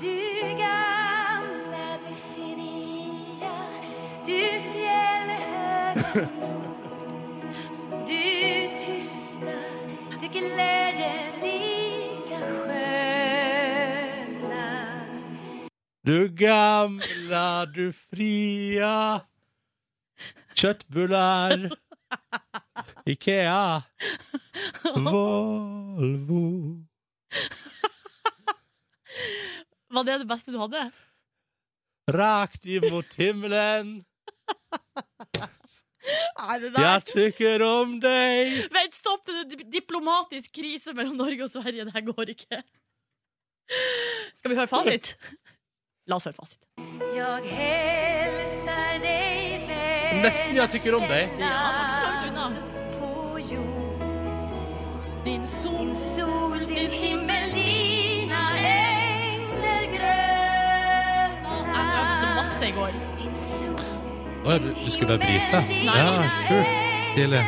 Du 0.00 0.16
gamla, 0.58 1.86
du 2.00 2.12
fria, 2.32 3.54
du 4.26 4.40
fjällhöga 4.72 6.16
Du 8.06 8.22
tysta, 8.80 9.56
du 10.20 10.26
glädjerika 10.28 11.35
Du 16.06 16.28
gamla, 16.28 17.66
du 17.74 17.88
fria. 17.90 19.26
Kjøttbuller. 20.54 21.64
Ikea. 23.10 23.82
Volvo. 24.94 26.44
Var 29.90 30.06
det 30.06 30.18
det 30.22 30.28
beste 30.30 30.54
du 30.54 30.60
hadde? 30.62 30.84
Rakt 32.14 32.68
imot 32.70 33.16
himmelen. 33.18 33.96
Jeg 36.06 37.02
tykker 37.10 37.64
om 37.66 37.96
deg. 37.98 38.52
Vent, 38.70 38.94
stopp! 38.94 39.26
Det 39.26 39.58
er 39.58 39.66
diplomatisk 39.74 40.54
krise 40.54 40.94
mellom 40.94 41.18
Norge 41.18 41.48
og 41.48 41.50
Sverige. 41.50 41.88
Det 41.88 41.96
her 41.98 42.06
går 42.12 42.30
ikke. 42.36 42.62
Skal 44.38 44.54
vi 44.54 44.60
høre 44.60 44.70
fasit? 44.70 45.16
La 46.06 46.16
oss 46.20 46.26
høre 46.28 46.36
fasit. 46.36 46.58
Jeg 47.16 47.38
hilser 47.50 48.98
deg 49.02 49.64
vel 49.66 50.20
Nesten 50.22 50.54
jeg 50.54 50.70
tykker 50.76 50.94
om 51.00 51.06
deg. 51.10 51.32
Ja, 51.40 51.48
det 51.50 51.72
var 51.74 51.82
ikke 51.82 51.96
så 51.96 52.02
langt 52.04 52.22
unna. 52.30 52.46
på 53.00 53.10
jord 53.50 54.04
Din 55.26 55.46
sol, 55.50 55.90
Sol, 56.14 56.58
din 56.70 56.94
himmel, 56.94 57.50
dina 57.56 58.44
engler 58.70 59.84
grønne. 59.96 61.58
Jeg 61.74 61.86
øvde 61.98 62.28
masse 62.38 62.62
i 62.62 62.72
går. 62.78 62.94
Å 64.46 64.54
ja, 64.54 64.58
du, 64.62 64.68
du 64.78 64.90
skulle 64.94 65.10
bare 65.10 65.22
brife? 65.26 65.58
Nei. 65.66 65.98
Ja, 65.98 66.10
kult. 66.46 66.76
Stilig. 67.10 67.42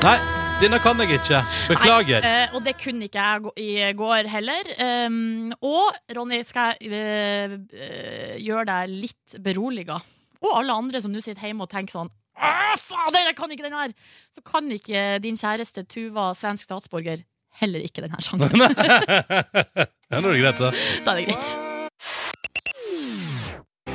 Nei, 0.00 0.16
Denne 0.60 0.76
kan 0.82 0.98
jeg 1.00 1.16
ikke. 1.16 1.38
Beklager. 1.70 2.20
Nei, 2.20 2.30
eh, 2.44 2.54
og 2.56 2.64
det 2.66 2.74
kunne 2.82 3.06
ikke 3.08 3.22
jeg 3.24 3.52
i 3.64 3.92
går 3.96 4.28
heller. 4.28 4.68
Um, 5.08 5.54
og 5.64 5.96
Ronny, 6.16 6.42
skal 6.44 6.74
jeg 6.76 6.92
eh, 6.92 7.54
eh, 7.72 8.34
gjøre 8.44 8.66
deg 8.68 8.92
litt 9.06 9.38
beroliga? 9.40 9.96
Og 10.44 10.52
alle 10.58 10.76
andre 10.82 11.00
som 11.00 11.14
nå 11.14 11.22
sitter 11.24 11.48
hjemme 11.48 11.64
og 11.64 11.72
tenker 11.72 11.96
sånn 11.96 12.12
«Åh, 12.40 12.76
Fader, 12.80 13.24
jeg 13.30 13.38
kan 13.40 13.56
ikke 13.56 13.66
den 13.66 13.76
her! 13.76 13.96
Så 14.36 14.44
kan 14.44 14.68
ikke 14.72 15.16
din 15.24 15.40
kjæreste 15.40 15.86
Tuva, 15.88 16.30
svensk 16.36 16.68
statsborger, 16.68 17.24
heller 17.60 17.88
ikke 17.88 18.04
den 18.04 18.12
her 18.16 18.24
sangen. 18.24 18.52
Ja, 20.10 20.18
nå 20.18 20.32
er 20.32 20.32
det 20.34 20.40
greit, 20.42 20.58
da. 20.58 20.72
da 21.06 21.12
er 21.12 21.20
det 21.20 21.28
greit. 21.30 21.69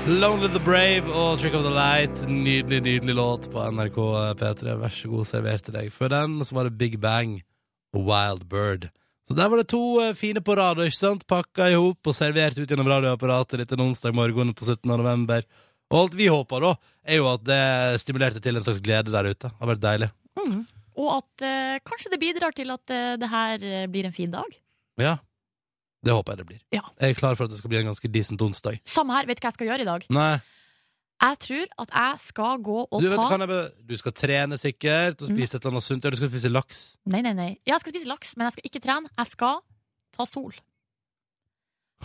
Lonely 0.05 0.51
the 0.53 0.59
Brave 0.61 1.09
og 1.09 1.39
Trick 1.41 1.55
of 1.57 1.63
the 1.65 1.71
Light. 1.73 2.27
Nydelig, 2.29 2.77
nydelig 2.85 3.15
låt 3.17 3.47
på 3.49 3.63
NRK 3.73 3.95
P3. 4.37 4.75
Vær 4.77 4.93
så 4.93 5.09
god, 5.09 5.25
servert 5.25 5.65
til 5.65 5.73
deg. 5.73 5.87
Før 5.89 6.11
den 6.13 6.35
så 6.45 6.53
var 6.53 6.69
det 6.69 6.77
Big 6.77 6.99
Bang 7.01 7.39
og 7.89 8.05
Wild 8.05 8.43
Bird. 8.51 8.85
Så 9.25 9.33
der 9.33 9.49
var 9.49 9.63
det 9.63 9.71
to 9.73 9.81
eh, 10.03 10.13
fine 10.13 10.43
på 10.45 10.53
rad, 10.59 10.77
ikke 10.85 10.93
sant? 10.99 11.25
Pakka 11.25 11.71
i 11.73 11.79
hop 11.79 12.05
og 12.05 12.13
servert 12.13 12.59
ut 12.59 12.69
gjennom 12.69 12.91
radioapparatet 12.91 13.63
litt 13.63 13.73
en 13.73 13.81
onsdag 13.87 14.13
morgen 14.13 14.53
på 14.53 14.67
17. 14.67 14.85
november. 14.93 15.41
Og 15.89 16.03
alt 16.03 16.21
vi 16.21 16.29
håper, 16.29 16.69
da, 16.69 16.75
er 17.01 17.23
jo 17.23 17.31
at 17.33 17.49
det 17.49 17.61
stimulerte 18.05 18.45
til 18.45 18.61
en 18.61 18.65
slags 18.67 18.85
glede 18.85 19.09
der 19.09 19.31
ute. 19.31 19.49
Det 19.49 19.57
har 19.57 19.73
vært 19.73 19.85
deilig. 19.89 20.11
Og 20.95 21.09
at 21.17 21.49
eh, 21.49 21.79
kanskje 21.81 22.13
det 22.13 22.21
bidrar 22.21 22.53
til 22.53 22.69
at 22.77 22.93
eh, 22.93 23.15
det 23.17 23.31
her 23.33 23.65
eh, 23.65 23.87
blir 23.89 24.05
en 24.05 24.13
fin 24.13 24.29
dag. 24.37 24.53
Ja. 25.01 25.17
Det 26.05 26.13
håper 26.13 26.35
jeg 26.35 26.37
det 26.43 26.45
blir. 26.51 26.59
Ja. 26.75 26.83
Jeg 27.01 27.15
er 27.15 27.17
klar 27.17 27.35
for 27.37 27.47
at 27.47 27.53
det 27.53 27.57
skal 27.57 27.71
bli 27.73 27.79
en 27.81 27.87
ganske 27.89 28.11
decent 28.13 28.41
onsdag. 28.45 28.77
Samme 28.85 29.15
her. 29.17 29.25
Vet 29.29 29.39
du 29.39 29.45
hva 29.45 29.49
jeg 29.49 29.57
skal 29.57 29.67
gjøre 29.71 29.81
i 29.87 29.89
dag? 29.89 30.05
Nei, 30.13 30.33
Jeg 31.25 31.39
tror 31.39 31.65
at 31.81 31.93
jeg 31.95 32.19
skal 32.19 32.57
gå 32.61 32.77
og 32.91 33.01
du, 33.01 33.07
vet, 33.07 33.15
du, 33.15 33.23
ta 33.23 33.29
kan 33.31 33.39
jeg 33.45 33.49
be... 33.49 33.59
du 33.87 33.95
skal 33.97 34.11
trene 34.13 34.57
sikkert 34.61 35.21
og 35.23 35.29
spise 35.31 35.55
et 35.57 35.63
eller 35.63 35.73
annet 35.77 35.85
sunt. 35.87 36.03
Ja, 36.05 36.11
du 36.13 36.17
skal 36.19 36.29
spise 36.29 36.51
laks. 36.51 36.81
Nei, 37.09 37.21
nei, 37.25 37.31
nei. 37.33 37.49
Ja, 37.65 37.73
jeg 37.77 37.81
skal 37.85 37.95
spise 37.95 38.09
laks, 38.11 38.35
men 38.37 38.45
jeg 38.49 38.57
skal 38.57 38.69
ikke 38.69 38.81
trene. 38.83 39.09
Jeg 39.17 39.31
skal 39.33 39.61
ta 40.15 40.27
sol. 40.29 40.53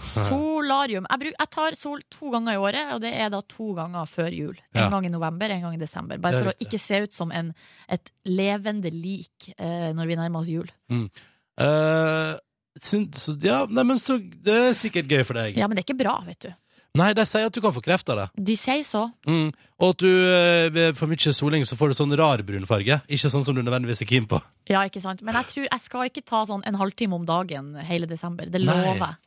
Solarium. 0.01 1.05
Jeg, 1.11 1.21
bruk, 1.21 1.35
jeg 1.37 1.51
tar 1.53 1.77
sol 1.77 2.01
to 2.15 2.31
ganger 2.33 2.55
i 2.57 2.61
året, 2.63 2.93
og 2.95 3.01
det 3.03 3.11
er 3.21 3.29
da 3.35 3.41
to 3.51 3.73
ganger 3.77 4.07
før 4.09 4.31
jul. 4.33 4.55
En 4.73 4.85
Ja. 4.85 4.89
gang 4.95 5.05
i 5.07 5.11
november, 5.13 5.51
en 5.51 5.61
gang 5.67 5.75
i 5.75 5.81
desember. 5.83 6.17
Bare 6.19 6.39
for 6.41 6.53
å 6.53 6.57
ikke 6.63 6.79
se 6.81 7.03
ut 7.05 7.13
som 7.13 7.33
en, 7.33 7.53
et 7.89 8.13
levende 8.25 8.91
lik 8.95 9.51
eh, 9.59 9.91
når 9.93 10.07
vi 10.07 10.17
nærmer 10.17 10.41
oss 10.41 10.49
jul. 10.49 10.71
Eh, 10.91 12.33
syn- 12.79 13.11
så, 13.13 13.35
ja, 13.43 13.65
nei, 13.69 13.85
men 13.89 13.99
så, 13.99 14.19
det 14.19 14.57
er 14.71 14.75
sikkert 14.79 15.11
gøy 15.11 15.25
for 15.27 15.41
deg. 15.41 15.57
Ja, 15.59 15.67
men 15.67 15.77
det 15.79 15.85
er 15.85 15.89
ikke 15.91 16.03
bra, 16.03 16.21
vet 16.27 16.47
du. 16.47 16.53
Nei, 16.99 17.13
de 17.15 17.23
sier 17.29 17.47
at 17.47 17.55
du 17.55 17.61
kan 17.63 17.71
få 17.71 17.83
kreft 17.85 18.09
av 18.11 18.19
det. 18.19 18.27
De 18.51 18.57
sier 18.59 18.83
så. 18.87 19.05
Mm. 19.29 19.53
Og 19.79 19.93
at 19.93 20.03
du 20.03 20.09
eh, 20.11 20.67
ved 20.75 20.97
for 20.99 21.11
mye 21.11 21.35
soling 21.37 21.63
så 21.69 21.79
får 21.79 21.93
du 21.93 21.99
sånn 22.01 22.15
rar 22.19 22.43
brun 22.47 22.67
farge. 22.67 22.99
Ikke 23.07 23.31
sånn 23.31 23.45
som 23.47 23.55
du 23.55 23.63
nødvendigvis 23.63 24.03
er 24.03 24.11
keen 24.11 24.27
på. 24.31 24.41
Ja, 24.71 24.83
ikke 24.89 25.03
sant? 25.03 25.23
Men 25.23 25.39
jeg 25.39 25.53
tror 25.53 25.69
jeg 25.69 25.85
skal 25.85 26.11
ikke 26.11 26.25
ta 26.27 26.43
sånn 26.51 26.67
en 26.67 26.79
halvtime 26.81 27.15
om 27.15 27.29
dagen 27.29 27.77
hele 27.87 28.11
desember. 28.11 28.51
Det 28.51 28.63
lover 28.65 28.99
jeg. 28.99 29.21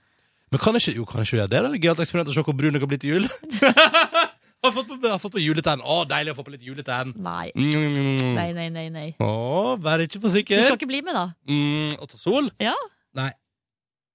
Men 0.51 0.61
kan 0.61 0.75
ikke, 0.77 0.93
jo, 0.99 1.07
kan 1.09 1.23
ikke 1.23 1.39
gjøre 1.39 1.49
det? 1.49 1.61
da? 1.65 1.71
Gøyalt 1.81 2.03
eksperiment 2.03 2.29
å 2.29 2.35
se 2.35 2.43
hvor 2.45 2.57
brun 2.57 2.75
jeg 2.75 2.83
kan 2.83 2.91
bli 2.91 2.99
til 3.01 3.15
jul. 3.15 3.31
har 4.63 4.75
fått 4.75 4.91
på, 4.91 4.99
har 5.07 5.21
fått 5.23 5.33
på 5.37 5.41
juletenn. 5.41 5.81
Å, 5.81 6.01
deilig 6.11 6.35
å 6.35 6.37
få 6.37 6.45
på 6.45 6.53
litt 6.53 6.67
juletenn. 6.67 7.15
Nei. 7.15 7.47
Mm. 7.55 8.35
Nei, 8.35 8.49
nei, 8.59 8.67
nei. 8.75 8.85
nei. 8.93 9.07
Å, 9.23 9.73
vær 9.81 10.03
ikke 10.03 10.19
for 10.19 10.35
Du 10.35 10.43
skal 10.43 10.77
ikke 10.77 10.91
bli 10.91 11.01
med, 11.05 11.15
da? 11.15 11.25
Mm, 11.49 11.95
å 11.97 12.11
ta 12.11 12.19
sol? 12.19 12.51
Ja? 12.63 12.75
Nei. 13.17 13.31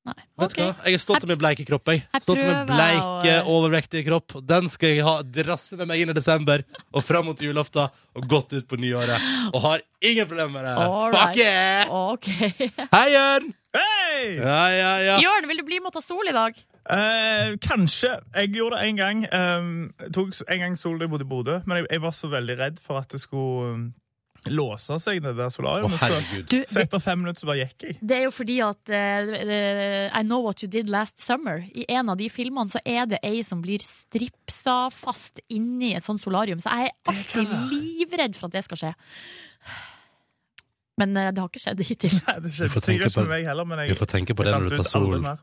Nei. 0.09 0.15
Vet 0.41 0.55
du 0.55 0.61
hva? 0.63 0.69
Jeg 0.87 0.97
er 0.97 1.03
stolt 1.03 1.25
av 1.27 1.29
min 1.29 1.39
bleike 1.41 1.65
kropp. 1.69 1.91
Jeg. 1.93 2.01
Jeg 2.15 2.23
Stolt 2.25 2.41
av 2.41 2.49
min 2.49 2.71
bleike, 2.71 3.33
å- 3.43 3.51
overvektige 3.59 4.07
kropp. 4.07 4.39
Den 4.47 4.69
skal 4.73 4.95
jeg 4.95 5.05
ha 5.05 5.17
drasse 5.23 5.77
med 5.77 5.91
meg 5.91 6.01
inn 6.01 6.13
i 6.13 6.17
desember 6.17 6.63
og 6.95 7.05
fram 7.05 7.27
mot 7.29 7.37
julaften 7.45 7.91
og 8.17 8.29
godt 8.31 8.55
ut 8.57 8.69
på 8.71 8.79
nyåret. 8.81 9.21
Og 9.53 9.61
har 9.67 9.83
ingen 10.01 10.27
problemer 10.31 10.55
med 10.55 10.65
det. 10.65 10.75
All 10.87 11.13
Fuck 11.13 11.21
right. 11.21 11.37
yeah! 11.37 11.93
Okay. 12.15 12.71
Hei, 12.95 13.05
Jørn! 13.13 13.53
Hei! 13.77 14.23
Ja, 14.41 14.63
ja, 14.73 14.93
ja. 15.11 15.19
Jørn, 15.21 15.47
vil 15.51 15.61
du 15.61 15.67
bli 15.69 15.79
med 15.83 15.93
å 15.93 15.97
ta 15.99 16.01
sol 16.01 16.27
i 16.31 16.33
dag? 16.33 16.57
Eh, 16.89 17.53
kanskje. 17.61 18.15
Jeg 18.35 18.55
gjorde 18.57 18.79
det 18.81 18.89
en 18.89 18.97
gang. 19.03 19.25
Um, 19.29 19.69
jeg 20.01 20.13
tok 20.17 20.33
en 20.49 20.63
gang 20.65 20.79
sol 20.81 20.97
da 20.97 21.05
jeg 21.05 21.13
bodde 21.13 21.27
i 21.29 21.33
Bodø, 21.35 21.59
men 21.69 21.83
jeg, 21.83 21.91
jeg 21.93 22.01
var 22.07 22.17
så 22.17 22.31
veldig 22.33 22.57
redd 22.63 22.81
for 22.81 23.03
at 23.03 23.13
det 23.13 23.21
skulle 23.21 23.93
låse 24.47 24.97
seg, 25.03 25.19
det 25.25 25.33
der 25.37 25.51
solariumet. 25.51 25.99
Oh, 25.99 26.63
så, 26.69 26.81
etter 26.81 27.03
fem 27.03 27.19
minutter 27.21 27.43
så 27.43 27.49
bare 27.51 27.65
gikk 27.67 27.83
jeg. 27.89 27.97
Det 28.01 28.17
er 28.17 28.23
jo 28.29 28.31
fordi 28.33 28.61
at 28.65 28.93
eh, 28.95 30.07
I 30.15 30.23
Know 30.25 30.45
What 30.47 30.63
You 30.63 30.71
Did 30.71 30.89
Last 30.89 31.19
Summer. 31.21 31.65
I 31.75 31.85
en 31.99 32.09
av 32.15 32.17
de 32.21 32.29
filmene 32.33 32.71
så 32.73 32.81
er 32.87 33.07
det 33.11 33.19
ei 33.27 33.43
som 33.45 33.61
blir 33.65 33.83
stripsa 33.85 34.79
fast 34.95 35.43
inni 35.51 35.95
et 35.99 36.07
sånt 36.07 36.23
solarium. 36.23 36.61
Så 36.63 36.71
jeg 36.71 36.93
er 36.93 37.13
alltid 37.13 37.53
livredd 37.75 38.39
for 38.39 38.49
at 38.49 38.57
det 38.61 38.65
skal 38.69 38.83
skje. 38.85 38.95
Men 40.99 41.13
uh, 41.15 41.29
det 41.31 41.39
har 41.43 41.51
ikke 41.51 41.63
skjedd 41.63 41.83
hittil. 41.87 42.17
Nei, 42.27 42.39
det 42.43 42.49
Du 42.49 42.57
skjedde 42.57 42.81
sikkert 42.83 43.13
på- 43.15 43.23
ikke 43.23 43.27
med 43.29 43.35
meg 43.37 43.45
heller, 43.53 43.69
men 43.69 43.85
jeg, 43.85 43.93
Du 43.95 44.01
får 44.01 44.13
tenke 44.17 44.35
på 44.39 44.47
det 44.49 44.55
når 44.57 44.71
du 44.71 44.77
tar 44.81 44.89
sol. 44.91 45.21
mer. 45.23 45.39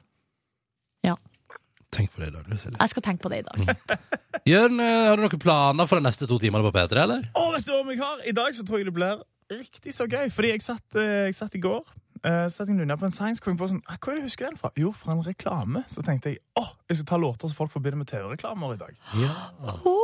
Tenk 1.96 2.12
på 2.14 2.24
det 2.24 2.32
i 2.32 2.36
dag, 2.36 2.46
du, 2.48 2.58
Silje. 2.60 2.78
Jeg 2.80 2.92
skal 2.92 3.06
tenke 3.06 3.24
på 3.24 3.32
det 3.32 3.44
i 3.44 3.46
dag. 3.48 4.00
Jørn, 4.52 4.82
eh, 4.84 4.96
har 5.10 5.16
du 5.16 5.24
noen 5.26 5.42
planer 5.42 5.88
for 5.90 6.02
de 6.02 6.08
neste 6.10 6.28
to 6.30 6.40
timene 6.42 6.66
på 6.68 6.74
P3, 6.76 7.04
eller? 7.06 7.30
Å, 7.32 7.46
vet 7.56 7.68
du 7.68 7.72
hva 7.72 7.84
om 7.84 7.94
jeg 7.94 8.02
har? 8.04 8.26
I 8.28 8.36
dag 8.36 8.58
så 8.58 8.68
tror 8.68 8.82
jeg 8.82 8.90
det 8.90 8.98
blir 8.98 9.22
riktig 9.56 9.96
så 9.96 10.10
gøy. 10.10 10.28
Fordi 10.34 10.52
jeg 10.52 10.66
satt, 10.66 10.88
eh, 11.00 11.30
jeg 11.30 11.40
satt 11.40 11.56
i 11.56 11.64
går 11.64 11.86
uh, 12.26 12.46
satt 12.52 12.70
jeg 12.70 12.78
nunna 12.78 12.98
på 13.00 13.08
en 13.08 13.14
sang, 13.14 13.36
så 13.38 13.44
kom 13.44 13.56
jeg 13.56 13.62
på 13.62 13.70
sånn, 13.72 13.84
ah, 13.92 14.00
Hva 14.00 14.12
er 14.12 14.18
det 14.18 14.24
jeg 14.24 14.30
husker 14.30 14.50
den 14.50 14.60
fra? 14.60 14.72
Jo, 14.80 14.92
fra 14.96 15.16
en 15.16 15.24
reklame. 15.26 15.84
Så 15.92 16.04
tenkte 16.06 16.34
jeg 16.34 16.42
å, 16.60 16.66
jeg 16.90 17.00
skal 17.00 17.10
ta 17.14 17.22
låter 17.22 17.52
som 17.52 17.60
folk 17.60 17.74
forbinder 17.74 18.02
med 18.02 18.10
TV-reklamer 18.12 18.76
i 18.76 18.82
dag. 18.82 18.98
Å, 19.16 19.96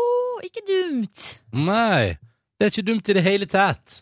ikke 0.48 0.66
dumt! 0.68 1.28
Nei, 1.58 2.18
det 2.58 2.68
er 2.68 2.74
ikke 2.74 2.88
dumt 2.92 3.12
i 3.12 3.18
det 3.18 3.26
hele 3.26 3.50
tatt. 3.50 4.02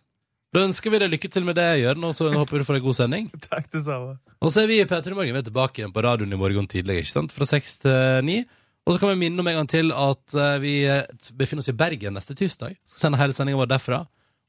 Da 0.50 0.64
ønsker 0.66 0.90
vi 0.90 1.00
deg 1.02 1.12
lykke 1.14 1.30
til 1.30 1.46
med 1.46 1.60
det, 1.60 1.68
Jørn, 1.84 2.06
og 2.08 2.16
så 2.18 2.32
håper 2.34 2.58
vi 2.58 2.62
du 2.64 2.66
får 2.66 2.80
en 2.80 2.86
god 2.88 2.98
sending. 2.98 3.28
Takk, 3.52 3.68
det 3.70 3.84
samme. 3.86 4.16
Og 4.42 4.54
så 4.54 4.64
er 4.64 4.72
vi 4.72 4.80
i 4.82 4.88
P3 4.90 5.14
Morgen 5.14 5.36
vi 5.36 5.42
er 5.44 5.46
tilbake 5.46 5.84
igjen 5.84 5.94
på 5.94 6.02
radioen 6.02 6.34
i 6.34 6.40
morgen 6.40 6.66
tidlig, 6.70 7.04
ikke 7.04 7.12
sant? 7.12 7.36
Fra 7.36 7.46
seks 7.46 7.78
til 7.84 8.26
ni. 8.26 8.40
Og 8.88 8.96
så 8.96 9.02
kan 9.04 9.12
vi 9.12 9.20
minne 9.22 9.44
om 9.44 9.50
en 9.52 9.60
gang 9.60 9.70
til 9.70 9.92
at 9.94 10.34
eh, 10.34 10.56
vi 10.64 10.72
eh, 10.90 11.04
befinner 11.38 11.62
oss 11.62 11.70
i 11.70 11.76
Bergen 11.78 12.18
neste 12.18 12.34
tirsdag. 12.34 12.74
Skal 12.90 13.04
sende 13.04 13.20
hele 13.22 13.36
sendinga 13.38 13.60
vår 13.62 13.70
derfra. 13.76 14.00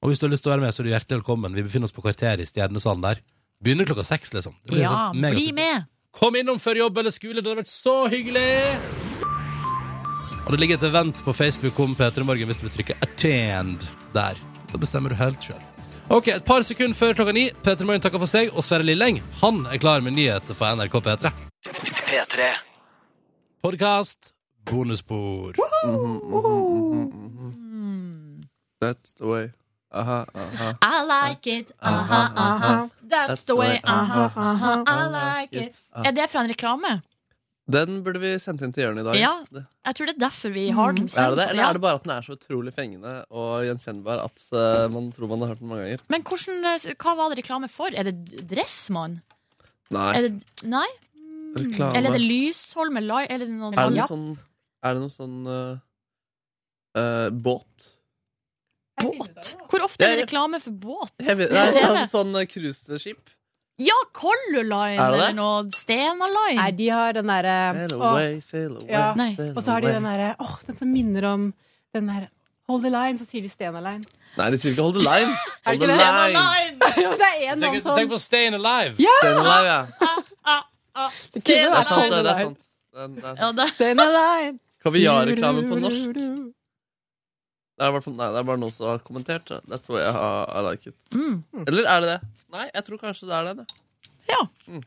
Og 0.00 0.08
hvis 0.08 0.22
du 0.22 0.24
har 0.24 0.32
lyst 0.32 0.46
til 0.46 0.52
å 0.52 0.54
være 0.54 0.64
med, 0.64 0.72
så 0.72 0.80
er 0.80 0.88
du 0.88 0.92
hjertelig 0.94 1.18
velkommen. 1.18 1.58
Vi 1.58 1.66
befinner 1.66 1.90
oss 1.90 1.92
på 1.92 2.04
kvarteret 2.06 2.40
i 2.40 2.48
Stjernesalen 2.48 3.04
der. 3.04 3.20
Begynner 3.60 3.84
klokka 3.90 4.06
seks, 4.08 4.32
liksom. 4.32 4.56
Ja, 4.72 5.10
bli 5.12 5.50
med! 5.52 5.84
Kom 6.16 6.38
innom 6.40 6.56
før 6.62 6.80
jobb 6.80 7.02
eller 7.02 7.12
skole, 7.12 7.42
det 7.42 7.50
hadde 7.50 7.60
vært 7.60 7.70
så 7.74 7.98
hyggelig! 8.10 8.48
Og 10.46 10.54
det 10.54 10.62
ligger 10.62 10.80
et 10.80 10.88
event 10.88 11.20
på 11.26 11.34
Facebook 11.36 11.76
om 11.84 11.92
P3 11.98 12.24
Morgen 12.24 12.48
hvis 12.48 12.62
du 12.62 12.64
vil 12.64 12.78
trykke 12.78 12.96
'attend' 13.04 13.90
der. 14.16 14.40
Da 14.72 14.80
bestemmer 14.80 15.12
du 15.12 15.20
helt 15.20 15.44
sjøl. 15.44 15.60
Ok, 16.10 16.28
Et 16.28 16.44
par 16.44 16.62
sekunder 16.66 16.96
før 16.98 17.14
klokka 17.14 17.32
ni. 17.32 17.44
P3 17.62 17.86
Morgen 17.86 18.02
takker 18.02 18.18
for 18.18 18.30
seg, 18.30 18.50
og 18.56 18.64
Sverre 18.66 18.82
Lilleng 18.82 19.20
han 19.42 19.60
er 19.70 19.78
klar 19.78 20.02
med 20.02 20.16
nyheter 20.16 20.56
på 20.58 20.66
NRK 20.74 20.96
P3. 21.06 21.30
P3. 22.10 22.48
Podkast, 23.62 24.32
bonusspor. 24.66 25.54
That's 28.82 29.14
the 29.20 29.26
way. 29.26 29.50
Aha, 29.92 30.24
aha. 30.34 30.72
I 30.82 30.98
like 31.06 31.46
it, 31.46 31.70
aha, 31.82 32.20
aha. 32.36 32.88
That's 33.06 33.44
the 33.44 33.56
way, 33.56 33.78
aha, 33.84 34.30
aha. 34.36 34.74
I 34.86 35.06
like 35.14 35.62
it. 35.66 35.74
Er 35.94 36.10
det 36.10 36.28
fra 36.30 36.40
en 36.44 36.48
reklame? 36.50 37.00
Den 37.70 38.00
burde 38.06 38.20
vi 38.22 38.32
sendt 38.42 38.62
inn 38.66 38.72
til 38.74 38.86
Jørn 38.86 39.00
i 39.02 39.04
dag. 39.06 39.18
Ja, 39.20 39.32
jeg 39.52 39.96
tror 39.96 40.08
det 40.08 40.14
er 40.16 40.22
derfor 40.24 40.54
vi 40.54 40.64
har 40.76 40.96
den. 40.96 41.10
Er 41.10 41.34
det 41.34 41.38
det, 41.40 41.46
eller 41.52 41.66
er 41.66 41.76
det 41.76 41.82
bare 41.84 42.00
at 42.00 42.06
den 42.06 42.14
er 42.16 42.26
så 42.26 42.36
utrolig 42.36 42.72
fengende 42.76 43.12
og 43.30 43.66
gjenkjennbar 43.68 44.24
at 44.24 44.46
uh, 44.54 44.86
man 44.92 45.10
tror 45.14 45.30
man 45.30 45.44
har 45.44 45.52
hørt 45.52 45.62
den 45.62 45.70
mange 45.72 45.86
ganger? 45.86 46.02
Men 46.12 46.26
hvordan, 46.26 46.64
eh, 46.72 46.96
hva 47.04 47.14
var 47.20 47.32
det 47.32 47.40
reklame 47.42 47.70
for? 47.72 47.94
Er 47.94 48.10
det 48.10 48.42
Dressmann? 48.50 49.20
Nei. 49.94 50.10
Er 50.16 50.26
det, 50.26 50.32
nei? 50.66 50.88
Reklame. 51.58 51.94
Eller 51.98 52.12
er 52.12 52.18
det 52.18 52.26
Lysholm? 52.26 53.00
Eller 53.00 53.26
Er 53.26 53.42
det 53.42 53.48
noe, 53.50 53.72
Er 53.74 53.90
det 53.90 53.96
noe 53.98 54.10
sånn, 54.10 54.28
er 54.82 54.94
det 54.94 55.04
noe 55.04 55.14
sånn 55.14 55.40
uh, 55.50 55.80
uh, 56.98 57.28
båt? 57.30 57.90
båt? 59.00 59.54
Hvor 59.70 59.86
ofte 59.86 60.04
er 60.04 60.16
det 60.16 60.26
reklame 60.26 60.60
for 60.62 60.76
båt? 60.76 61.14
Vet, 61.24 61.52
nei, 61.54 61.68
sånn, 61.74 62.00
sånn 62.12 62.40
cruiseskip. 62.50 63.30
Ja, 63.80 63.96
Color 64.12 64.64
Line 64.68 65.00
Er 65.00 65.10
det 65.14 65.18
det? 65.20 65.26
eller 65.30 65.36
noe 65.38 65.70
Stena 65.72 66.26
Line. 66.28 66.58
Nei, 66.60 66.70
de 66.76 66.88
har 66.92 67.14
den 67.16 67.30
derre 67.32 67.54
Sail 67.78 67.94
away, 67.96 68.34
sail 68.44 68.74
away, 68.76 68.90
ja. 68.92 69.06
Nei. 69.16 69.30
sail 69.38 69.54
Og 69.56 69.62
så 69.64 69.72
har 69.72 69.80
de 69.80 69.88
away. 69.88 69.96
den 69.96 70.08
derre 70.10 70.30
åh, 70.44 70.54
den 70.66 70.76
som 70.82 70.90
minner 70.92 71.26
om 71.32 71.46
den 71.96 72.10
derre 72.12 72.28
Hold 72.70 72.84
the 72.84 72.90
line, 72.92 73.18
så 73.18 73.24
sier 73.26 73.42
de 73.42 73.48
Stena 73.50 73.80
Line. 73.82 74.04
Nei, 74.38 74.44
de 74.54 74.58
sier 74.62 74.70
ikke 74.76 74.84
hold 74.84 74.94
the 75.00 75.02
line. 75.02 75.32
Er 75.66 75.72
Hold 75.72 75.80
the 75.80 75.86
ikke 75.90 75.96
det? 75.98 76.28
line. 76.36 76.74
Det 77.18 77.30
er 77.30 77.48
en 77.50 77.64
Tenk, 77.64 77.64
annen 77.66 77.82
sånn. 77.82 77.96
tenk 77.98 78.10
på 78.12 78.18
Stayin' 78.22 78.54
Alive. 78.60 78.92
Ja! 79.02 79.14
Staying 79.18 79.40
alive, 79.40 79.66
ja. 79.72 79.80
Det 81.34 81.40
kunne 81.42 81.56
Det 81.56 81.56
er 81.64 81.72
vært 81.74 81.88
sant, 81.88 82.10
det. 82.12 82.20
det 82.26 82.30
er 82.30 82.38
sant. 82.44 82.68
Den, 82.94 83.16
den. 83.24 83.40
Ja, 83.42 83.48
det. 83.58 83.66
Stena 83.74 84.06
Line. 84.14 84.54
Kaviarreklame 84.84 85.64
på 85.72 85.80
norsk. 85.82 86.14
Det 86.14 87.86
er, 87.86 87.88
i 87.88 87.94
hvert 87.96 88.04
fall, 88.06 88.14
nei, 88.20 88.28
det 88.34 88.38
er 88.42 88.46
bare 88.52 88.60
noen 88.60 88.74
som 88.76 88.86
har 88.92 89.02
kommentert 89.06 89.48
det. 89.50 89.58
That's 89.72 89.88
why 89.90 90.02
I, 90.04 90.12
I 90.60 90.62
like 90.68 90.86
it. 90.92 90.96
Mm. 91.16 91.40
Eller 91.66 91.88
er 91.96 92.04
det 92.04 92.10
det? 92.14 92.18
Nei, 92.50 92.66
jeg 92.74 92.86
tror 92.86 93.02
kanskje 93.02 93.28
det 93.30 93.36
er 93.36 93.52
den. 93.52 93.76
ja. 94.30 94.40
Mm. 94.68 94.82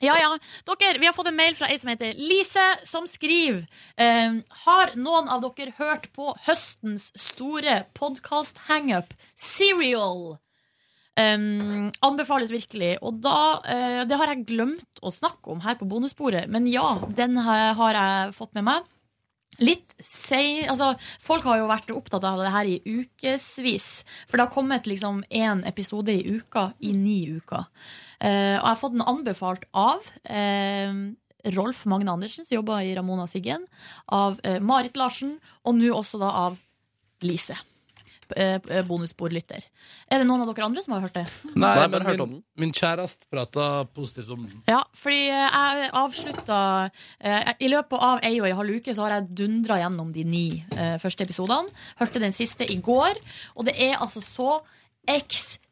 Ja, 0.00 0.14
ja. 0.16 0.28
Dere, 0.64 0.96
vi 0.96 1.04
har 1.04 1.12
fått 1.12 1.28
en 1.28 1.36
mail 1.36 1.52
fra 1.58 1.68
ei 1.68 1.76
som 1.76 1.90
heter 1.92 2.16
Lise, 2.16 2.62
som 2.88 3.04
skriver 3.04 3.66
eh, 4.00 4.38
Har 4.62 4.94
noen 4.96 5.28
av 5.28 5.44
dere 5.44 5.74
hørt 5.76 6.06
på 6.16 6.32
høstens 6.46 7.10
store 7.20 7.82
podkast-hangup, 7.98 9.12
Serial? 9.36 10.38
Um, 11.20 11.90
anbefales 12.06 12.48
virkelig. 12.54 12.94
Og 13.04 13.18
da, 13.20 13.60
eh, 13.68 13.98
det 14.08 14.16
har 14.16 14.32
jeg 14.32 14.46
glemt 14.48 15.02
å 15.04 15.12
snakke 15.12 15.52
om 15.52 15.60
her 15.66 15.76
på 15.76 15.88
bonussporet, 15.90 16.48
men 16.48 16.68
ja, 16.70 16.94
den 17.12 17.36
har, 17.44 17.74
har 17.76 17.98
jeg 17.98 18.32
fått 18.38 18.56
med 18.56 18.70
meg. 18.70 18.88
Litt 19.58 19.96
sei, 19.98 20.62
altså, 20.70 20.94
Folk 21.20 21.44
har 21.48 21.58
jo 21.60 21.68
vært 21.68 21.90
opptatt 21.92 22.24
av 22.24 22.38
det 22.40 22.52
her 22.54 22.68
i 22.70 22.78
ukevis. 22.86 23.88
For 24.28 24.38
det 24.38 24.46
har 24.46 24.54
kommet 24.54 24.86
liksom 24.88 25.24
én 25.26 25.64
episode 25.68 26.14
i 26.14 26.36
uka 26.38 26.70
i 26.86 26.94
ni 26.96 27.18
uker. 27.34 27.66
Eh, 28.20 28.56
og 28.56 28.62
jeg 28.62 28.68
har 28.70 28.80
fått 28.80 28.96
den 28.96 29.08
anbefalt 29.10 29.66
av 29.76 30.06
eh, 30.24 30.94
Rolf 31.56 31.84
Magne 31.90 32.14
Andersen, 32.14 32.46
som 32.46 32.60
jobber 32.60 32.84
i 32.86 32.94
Ramona 32.96 33.26
Siggen. 33.28 33.66
Av 34.06 34.40
eh, 34.44 34.60
Marit 34.64 34.96
Larsen, 35.00 35.36
og 35.64 35.76
nå 35.76 35.92
også 35.96 36.22
da 36.22 36.32
av 36.46 36.60
Lise. 37.26 37.58
Eh, 38.36 38.82
Bonusbordlytter. 38.86 39.64
Er 40.10 40.22
det 40.22 40.26
noen 40.28 40.44
av 40.44 40.50
dere 40.50 40.66
andre 40.68 40.82
som 40.84 40.94
har 40.96 41.04
hørt 41.04 41.16
det? 41.18 41.24
Nei, 41.54 41.72
Nei, 41.78 41.86
men 41.92 42.06
min, 42.08 42.42
min 42.64 42.74
kjæreste 42.76 43.28
prata 43.32 43.84
positivt 43.94 44.32
om 44.34 44.44
den. 44.46 44.62
Ja, 44.70 44.82
fordi 44.96 45.22
eh, 45.28 45.46
jeg 45.46 45.92
avslutta 46.02 46.60
eh, 47.18 47.54
I 47.60 47.70
løpet 47.72 48.06
av 48.10 48.20
ei 48.26 48.34
og 48.40 48.50
ei 48.50 48.56
halv 48.58 48.80
uke 48.80 48.94
så 48.96 49.06
har 49.06 49.16
jeg 49.18 49.30
dundra 49.42 49.80
gjennom 49.82 50.12
de 50.14 50.26
ni 50.26 50.44
eh, 50.76 50.96
første 51.02 51.26
episodene. 51.26 51.72
Hørte 52.00 52.22
den 52.22 52.36
siste 52.36 52.68
i 52.68 52.78
går, 52.84 53.18
og 53.56 53.66
det 53.68 53.76
er 53.80 53.98
altså 54.00 54.22
så 54.24 54.60
ekstremt 55.08 55.66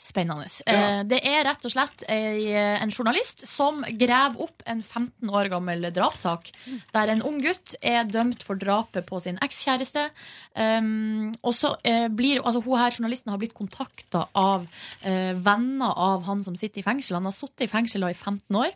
spennende. 0.00 0.46
Eh, 0.66 1.02
det 1.04 1.20
er 1.28 1.44
rett 1.44 1.64
og 1.68 1.72
slett 1.72 2.04
ei, 2.08 2.50
en 2.56 2.92
journalist 2.92 3.44
som 3.48 3.82
graver 4.00 4.40
opp 4.46 4.64
en 4.66 4.80
15 4.82 5.28
år 5.28 5.50
gammel 5.52 5.90
drapssak, 5.92 6.50
der 6.94 7.12
en 7.12 7.22
ung 7.28 7.40
gutt 7.44 7.76
er 7.82 8.08
dømt 8.08 8.42
for 8.46 8.56
drapet 8.60 9.06
på 9.06 9.20
sin 9.20 9.38
ekskjæreste. 9.44 10.08
Um, 10.56 11.30
og 11.46 11.54
så 11.54 11.74
eh, 11.84 12.08
blir 12.08 12.40
altså 12.42 12.62
hun 12.64 12.80
her 12.80 12.94
journalisten 12.96 13.30
har 13.30 13.40
blitt 13.40 13.54
kontakta 13.54 14.26
av 14.34 14.66
eh, 15.04 15.36
venner 15.36 15.94
av 15.94 16.24
han 16.26 16.42
som 16.46 16.56
sitter 16.56 16.82
i 16.82 16.86
fengsel. 16.86 17.18
Han 17.20 17.28
har 17.28 17.36
sittet 17.36 17.68
i 17.68 17.70
fengsel 17.70 18.08
i 18.08 18.14
15 18.16 18.60
år. 18.60 18.72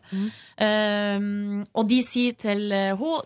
Um, 0.61 1.65
og 1.73 1.89
de 1.91 2.03
sier 2.05 2.37
til 2.39 2.69
henne 2.71 3.23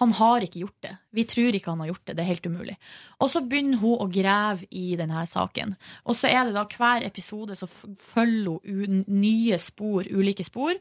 han 0.00 0.12
har 0.18 0.44
ikke 0.44 0.62
gjort 0.62 0.84
det. 0.84 0.92
Vi 1.16 1.24
tror 1.28 1.56
ikke 1.56 1.72
han 1.72 1.82
har 1.84 1.90
gjort 1.92 2.04
det. 2.06 2.16
Det 2.18 2.24
er 2.24 2.30
helt 2.30 2.46
umulig. 2.46 2.76
Og 3.20 3.32
så 3.32 3.42
begynner 3.46 3.80
hun 3.82 3.98
å 4.00 4.08
grave 4.12 4.68
i 4.70 4.94
denne 4.98 5.24
saken. 5.28 5.74
Og 6.04 6.18
så 6.18 6.30
er 6.30 6.46
det 6.46 6.56
da 6.56 6.66
hver 6.68 7.06
episode 7.06 7.56
så 7.58 7.68
følger 7.70 8.60
hun 8.66 9.04
nye 9.08 9.58
spor, 9.60 10.08
ulike 10.08 10.46
spor. 10.46 10.74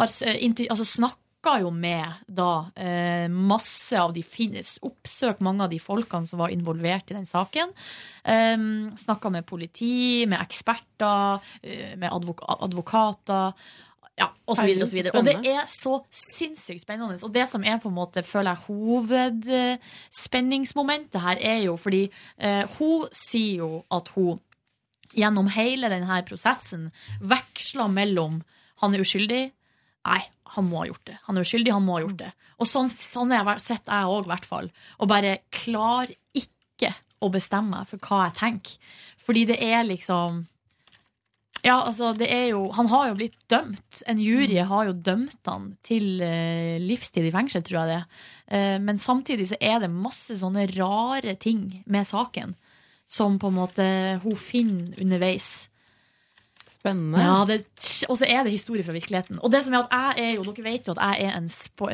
Har 0.00 0.14
eh, 0.26 0.40
altså 0.68 0.88
snakka 0.88 1.56
jo 1.64 1.72
med 1.74 2.22
da 2.30 2.50
eh, 2.78 3.26
masse 3.30 3.98
av 3.98 4.12
de 4.14 4.22
finnes 4.22 4.76
Oppsøk 4.86 5.40
mange 5.42 5.66
av 5.66 5.72
de 5.72 5.80
folkene 5.82 6.28
som 6.30 6.42
var 6.42 6.54
involvert 6.54 7.10
i 7.10 7.16
den 7.16 7.26
saken. 7.26 7.72
Um, 8.22 8.92
Snakka 8.98 9.32
med 9.34 9.46
politi, 9.48 10.26
med 10.30 10.38
eksperter, 10.38 11.42
eh, 11.62 11.96
med 11.98 12.12
advok 12.12 12.44
advokater. 12.46 13.56
Ja, 14.20 14.28
og 14.44 14.52
så 14.58 14.66
videre 14.68 14.84
og 14.84 14.90
så 14.90 14.96
videre. 14.98 15.16
Og 15.18 15.24
det 15.24 15.38
er 15.48 15.64
så 15.70 15.94
sinnssykt 16.12 16.82
spennende. 16.84 17.16
Og 17.24 17.32
det 17.32 17.48
som 17.48 17.64
er 17.64 17.78
på 17.80 17.88
en 17.88 17.96
måte, 17.96 18.22
føler 18.26 18.50
jeg, 18.52 18.60
hovedspenningsmomentet 18.68 21.20
her, 21.24 21.36
er 21.40 21.64
jo 21.64 21.76
fordi 21.80 22.12
eh, 22.36 22.64
hun 22.76 23.08
sier 23.16 23.56
jo 23.64 23.84
at 23.92 24.08
hun 24.16 24.40
gjennom 25.16 25.48
hele 25.52 25.88
denne 25.92 26.22
prosessen 26.28 26.90
veksler 27.20 27.88
mellom 27.92 28.42
han 28.82 28.96
er 28.96 29.04
uskyldig, 29.04 29.42
nei, 30.08 30.22
han 30.56 30.64
må 30.66 30.76
ha 30.82 30.88
gjort 30.88 31.06
det. 31.08 31.18
Han 31.28 31.36
er 31.36 31.42
uskyldig, 31.46 31.72
han 31.72 31.86
må 31.86 31.92
ha 31.96 32.04
gjort 32.04 32.20
det. 32.24 32.32
Og 32.58 32.66
sånn, 32.68 32.90
sånn 32.92 33.32
er 33.32 33.46
jeg 33.46 33.64
sett 33.64 33.86
jeg 33.88 34.04
òg, 34.10 34.24
i 34.26 34.30
hvert 34.32 34.48
fall. 34.48 34.68
Og 34.98 35.06
bare 35.10 35.38
klarer 35.54 36.12
ikke 36.36 36.90
å 37.22 37.30
bestemme 37.32 37.76
meg 37.76 37.84
for 37.90 37.98
hva 38.02 38.18
jeg 38.26 38.38
tenker. 38.40 38.74
Fordi 39.22 39.42
det 39.52 39.58
er 39.62 39.86
liksom 39.86 40.30
ja, 41.62 41.76
altså 41.86 42.10
det 42.18 42.26
er 42.34 42.48
jo 42.50 42.64
Han 42.74 42.88
har 42.90 43.12
jo 43.12 43.18
blitt 43.20 43.36
dømt. 43.50 44.02
En 44.10 44.18
jury 44.18 44.58
har 44.66 44.88
jo 44.88 44.94
dømt 44.98 45.46
han 45.46 45.68
til 45.86 46.18
eh, 46.24 46.82
livstid 46.82 47.28
i 47.28 47.34
fengsel, 47.34 47.62
tror 47.62 47.82
jeg 47.82 47.92
det. 47.92 48.22
Eh, 48.58 48.78
men 48.82 48.98
samtidig 48.98 49.46
så 49.52 49.58
er 49.62 49.78
det 49.84 49.92
masse 49.94 50.40
sånne 50.40 50.66
rare 50.74 51.36
ting 51.38 51.84
med 51.86 52.08
saken 52.08 52.56
som 53.06 53.38
på 53.38 53.52
en 53.52 53.58
måte 53.60 53.86
hun 54.24 54.34
finner 54.40 54.98
underveis. 55.02 55.68
Spennende. 56.72 57.22
Ja, 57.22 57.38
det, 57.46 57.60
og 58.08 58.18
så 58.18 58.26
er 58.26 58.42
det 58.42 58.56
historie 58.56 58.82
fra 58.82 58.96
virkeligheten. 58.96 59.38
Og 59.38 59.52
det 59.52 59.62
som 59.62 59.76
er 59.76 59.84
at 59.84 60.16
jeg 60.18 60.32
er 60.32 60.38
jo, 60.38 60.46
Dere 60.48 60.66
vet 60.66 60.88
jo 60.88 60.96
at 60.96 61.02
jeg 61.04 61.28
er 61.28 61.36
en 61.38 61.50
spo... 61.52 61.90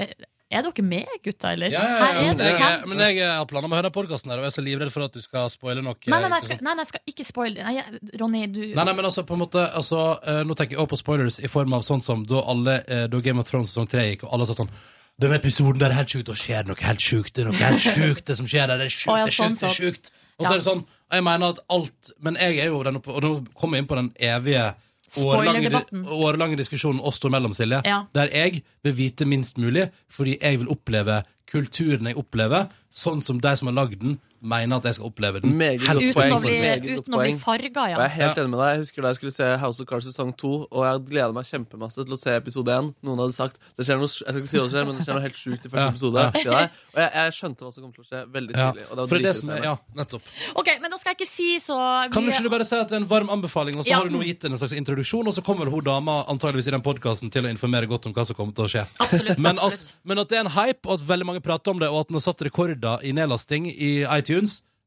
Er 0.48 0.64
dere 0.64 0.82
med, 0.84 1.08
gutta, 1.20 1.50
eller? 1.52 1.68
Ja, 1.68 1.82
ja, 1.84 1.96
Her 2.00 2.14
ja, 2.14 2.20
er 2.20 2.28
men 2.32 2.38
det 2.40 2.52
jeg, 2.54 2.84
men 2.88 3.00
jeg 3.04 3.18
har 3.28 3.48
planer 3.50 3.68
om 3.68 3.74
å 3.74 3.78
høre 3.82 3.90
podkasten 3.92 4.32
her, 4.32 4.40
og 4.40 4.46
jeg 4.46 4.52
er 4.54 4.54
så 4.54 4.62
livredd 4.64 4.92
for 4.94 5.04
at 5.04 5.12
du 5.12 5.20
skal 5.20 5.50
spoile 5.52 5.82
noe. 5.84 5.98
Nei, 6.08 6.20
nei, 6.22 6.30
nei, 6.32 6.38
jeg 6.38 6.46
skal, 6.46 6.62
nei, 6.64 6.72
nei, 6.72 6.86
jeg 6.86 6.90
skal 6.94 7.12
ikke 7.12 7.26
spoile 7.28 7.66
Nei, 7.66 7.98
Ronny, 8.22 8.40
du 8.48 8.62
Nei, 8.62 8.86
nei, 8.88 8.94
men 8.94 9.08
altså, 9.10 9.26
på 9.28 9.36
en 9.36 9.42
måte 9.42 9.66
altså, 9.66 10.06
eh, 10.24 10.40
Nå 10.48 10.56
tenker 10.56 10.78
jeg 10.78 10.80
også 10.80 10.94
på 10.94 11.00
spoilers 11.02 11.36
i 11.44 11.50
form 11.52 11.76
av 11.76 11.84
sånn 11.84 12.00
som 12.06 12.24
da, 12.24 12.40
alle, 12.48 12.78
eh, 12.88 13.04
da 13.12 13.20
Game 13.28 13.44
of 13.44 13.50
Thrones 13.50 13.74
sesong 13.74 13.90
3 13.92 14.06
gikk, 14.14 14.24
og 14.24 14.38
alle 14.38 14.48
sa 14.48 14.56
sånn 14.56 14.72
den 15.18 15.34
episoden 15.34 15.80
der 15.82 15.90
er 15.90 15.98
helt 15.98 16.12
sjukt, 16.14 16.28
og 16.30 16.38
skjer 16.38 16.68
noe 16.68 16.78
helt 16.78 17.02
sjukt. 17.02 17.32
Det 17.34 17.42
er 17.42 17.48
noe 17.50 17.58
helt 17.58 17.82
sjukt, 17.82 18.22
det 18.30 18.36
som 18.38 18.46
skjer 18.46 18.68
der. 18.70 18.78
Det 18.78 18.86
er 18.86 18.94
sjukt, 18.94 19.16
det 19.18 19.32
er 19.32 19.34
sånn 19.34 19.56
sjukt, 19.58 19.64
det 19.64 19.68
er 19.68 19.80
sjukt. 19.82 20.10
Og 20.38 20.46
så 20.46 20.52
er 20.52 20.60
det 20.60 20.66
sånn, 20.68 20.82
jeg 21.10 21.24
mener 21.26 21.54
at 21.56 21.62
alt 21.74 22.10
Men 22.22 22.36
jeg 22.38 22.60
er 22.62 22.68
jo 22.68 22.82
den 22.86 23.00
og 23.00 23.16
nå 23.24 23.30
kommer 23.58 23.78
jeg 23.78 23.84
inn 23.84 23.88
på 23.90 23.98
den 23.98 24.12
evige 24.28 24.68
årelange, 25.16 26.58
diskusjonen 26.60 27.00
oss 27.00 27.20
to 27.22 27.30
mellom, 27.32 27.54
Silje. 27.56 27.80
Ja. 27.88 28.02
Der 28.14 28.30
jeg 28.34 28.62
vil 28.84 28.96
vite 28.98 29.26
minst 29.28 29.58
mulig, 29.58 29.88
fordi 30.12 30.38
jeg 30.40 30.60
vil 30.62 30.72
oppleve 30.72 31.22
kulturen 31.48 32.10
jeg 32.10 32.18
opplever, 32.20 32.68
sånn 32.92 33.22
som 33.24 33.40
de 33.40 33.54
som 33.56 33.70
har 33.70 33.78
lagd 33.78 34.02
den, 34.02 34.18
mener 34.42 34.76
at 34.76 34.84
jeg 34.84 34.94
skal 34.94 35.06
oppleve 35.10 35.40
den. 35.42 35.56
Meget 35.58 35.80
godt 35.86 35.98
Uten 36.02 36.14
poeng. 36.14 36.32
å 36.32 36.40
bli, 36.40 36.94
uten 36.98 37.14
å 37.14 37.18
bli 37.22 37.32
farga, 37.42 37.84
ja. 37.90 37.96
Og 37.96 38.02
jeg 38.02 38.10
er 38.10 38.14
helt 38.18 38.36
Ja. 38.36 38.42
enig 38.44 38.50
med 38.50 38.58
deg. 38.60 38.68
Jeg 38.74 38.78
husker 38.84 39.02
da 39.02 39.08
jeg 39.08 39.16
skulle 39.18 39.32
se 39.32 39.56
House 39.58 39.80
of 39.80 39.86
Cards 39.88 40.06
sesong 40.06 40.32
2, 40.36 40.66
og 40.70 40.82
jeg 40.86 41.04
gleda 41.10 41.32
meg 41.32 41.44
kjempemasse 41.44 42.04
til 42.04 42.14
å 42.14 42.18
se 42.18 42.30
episode 42.36 42.68
1. 42.70 42.94
Noen 43.02 43.18
hadde 43.18 43.34
sagt 43.34 43.58
det 43.76 43.86
skjer 43.86 43.98
noe, 43.98 44.06
Jeg 44.08 44.14
skal 44.28 44.40
ikke 44.42 44.48
si 44.48 44.58
hva 44.58 44.64
det 44.68 44.72
skjer, 44.74 44.86
men 44.86 44.96
det 44.96 45.04
skjer 45.06 45.14
noe 45.18 45.22
helt 45.26 45.34
sjukt 45.38 45.64
i 45.64 45.68
første 45.68 45.84
Ja. 45.84 45.88
episode. 45.90 46.44
Ja. 46.44 46.68
Og 46.94 47.00
jeg, 47.02 47.10
jeg 47.14 47.32
skjønte 47.38 47.60
hva 47.66 47.72
som 47.72 47.82
kom 47.84 47.92
til 47.92 48.04
å 48.04 48.08
skje 48.08 48.20
veldig 48.32 48.56
Ja. 48.56 48.72
tidlig. 48.72 48.84
Og 48.88 48.94
det 48.96 48.98
var 48.98 49.08
For 49.08 49.18
det 49.18 49.34
som 49.36 49.50
er, 49.50 49.62
ja, 49.62 49.76
nettopp. 49.96 50.22
Ok, 50.56 50.68
men 50.80 50.90
da 50.90 50.96
skal 50.98 51.14
jeg 51.14 51.18
ikke 51.18 51.30
si 51.30 51.58
så 51.58 51.76
Kan 52.12 52.24
du 52.24 52.30
ikke 52.30 52.42
du 52.42 52.48
bare 52.50 52.64
si 52.64 52.76
at 52.76 52.88
det 52.88 52.96
er 52.96 53.02
en 53.02 53.06
varm 53.10 53.28
anbefaling, 53.28 53.76
og 53.78 53.84
så 53.84 53.88
Ja. 53.90 53.96
har 53.98 54.08
du 54.08 54.14
nå 54.16 54.22
gitt 54.24 54.40
den 54.40 54.52
en 54.52 54.58
slags 54.58 54.72
introduksjon, 54.74 55.26
og 55.26 55.34
så 55.34 55.42
kommer 55.42 55.68
hun 55.70 55.82
dama 55.84 56.24
antageligvis 56.28 56.68
i 56.68 56.70
den 56.70 56.82
podkasten 56.82 57.30
til 57.30 57.42
å 57.44 57.50
informere 57.50 57.86
godt 57.88 58.06
om 58.06 58.12
hva 58.14 58.24
som 58.26 58.36
kommer 58.36 58.54
til 58.54 58.64
å 58.64 58.68
skje. 58.68 58.86
Absolutt, 59.00 59.38
Men 59.38 59.56
absolutt. 59.58 59.82
at, 59.82 59.92
men 60.04 60.18
at 60.18 60.28
det 60.28 60.36
er 60.38 60.44
en 60.44 60.50
hype, 60.52 60.86
og 60.86 61.00
at 61.00 61.06
veldig 61.06 61.26
mange 61.26 61.40
prater 61.42 61.70
om 61.70 61.78
det, 61.78 61.88
og 61.88 62.00
at 62.00 62.08
den 62.08 62.14
har 62.14 62.20
satt 62.20 62.38
rekorder 62.46 62.98
i 63.04 63.12
nedlasting 63.12 63.66
i 63.66 64.04
iTunes, 64.04 64.27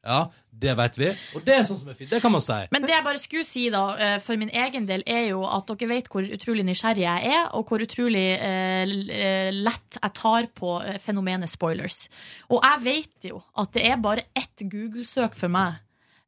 ja, 0.02 0.22
det 0.62 0.74
vet 0.78 0.96
vi. 0.98 1.10
Og 1.38 1.44
det 1.46 1.54
er 1.60 1.64
sånn 1.68 1.78
som 1.78 1.90
er 1.92 1.98
fint. 1.98 2.10
Det 2.10 2.20
kan 2.24 2.34
man 2.34 2.42
si. 2.42 2.56
Men 2.74 2.86
det 2.86 2.94
jeg 2.96 3.06
bare 3.06 3.22
skulle 3.22 3.46
si 3.46 3.68
da, 3.74 3.84
eh, 4.02 4.16
for 4.22 4.38
min 4.42 4.50
egen 4.50 4.88
del, 4.90 5.04
er 5.06 5.28
jo 5.32 5.44
at 5.46 5.70
dere 5.70 5.90
vet 5.92 6.10
hvor 6.10 6.26
utrolig 6.26 6.66
nysgjerrig 6.66 7.04
jeg 7.06 7.30
er, 7.36 7.44
og 7.58 7.70
hvor 7.70 7.84
utrolig 7.86 8.26
eh, 8.38 8.96
eh, 9.14 9.52
lett 9.54 10.00
jeg 10.02 10.14
tar 10.18 10.50
på 10.58 10.76
eh, 10.82 10.98
fenomenet 11.02 11.50
spoilers. 11.54 12.08
Og 12.50 12.62
jeg 12.66 12.84
vet 12.88 13.30
jo 13.30 13.44
at 13.62 13.74
det 13.78 13.86
er 13.92 14.02
bare 14.02 14.26
ett 14.38 14.66
Google-søk 14.66 15.38
for 15.38 15.54
meg. 15.54 15.82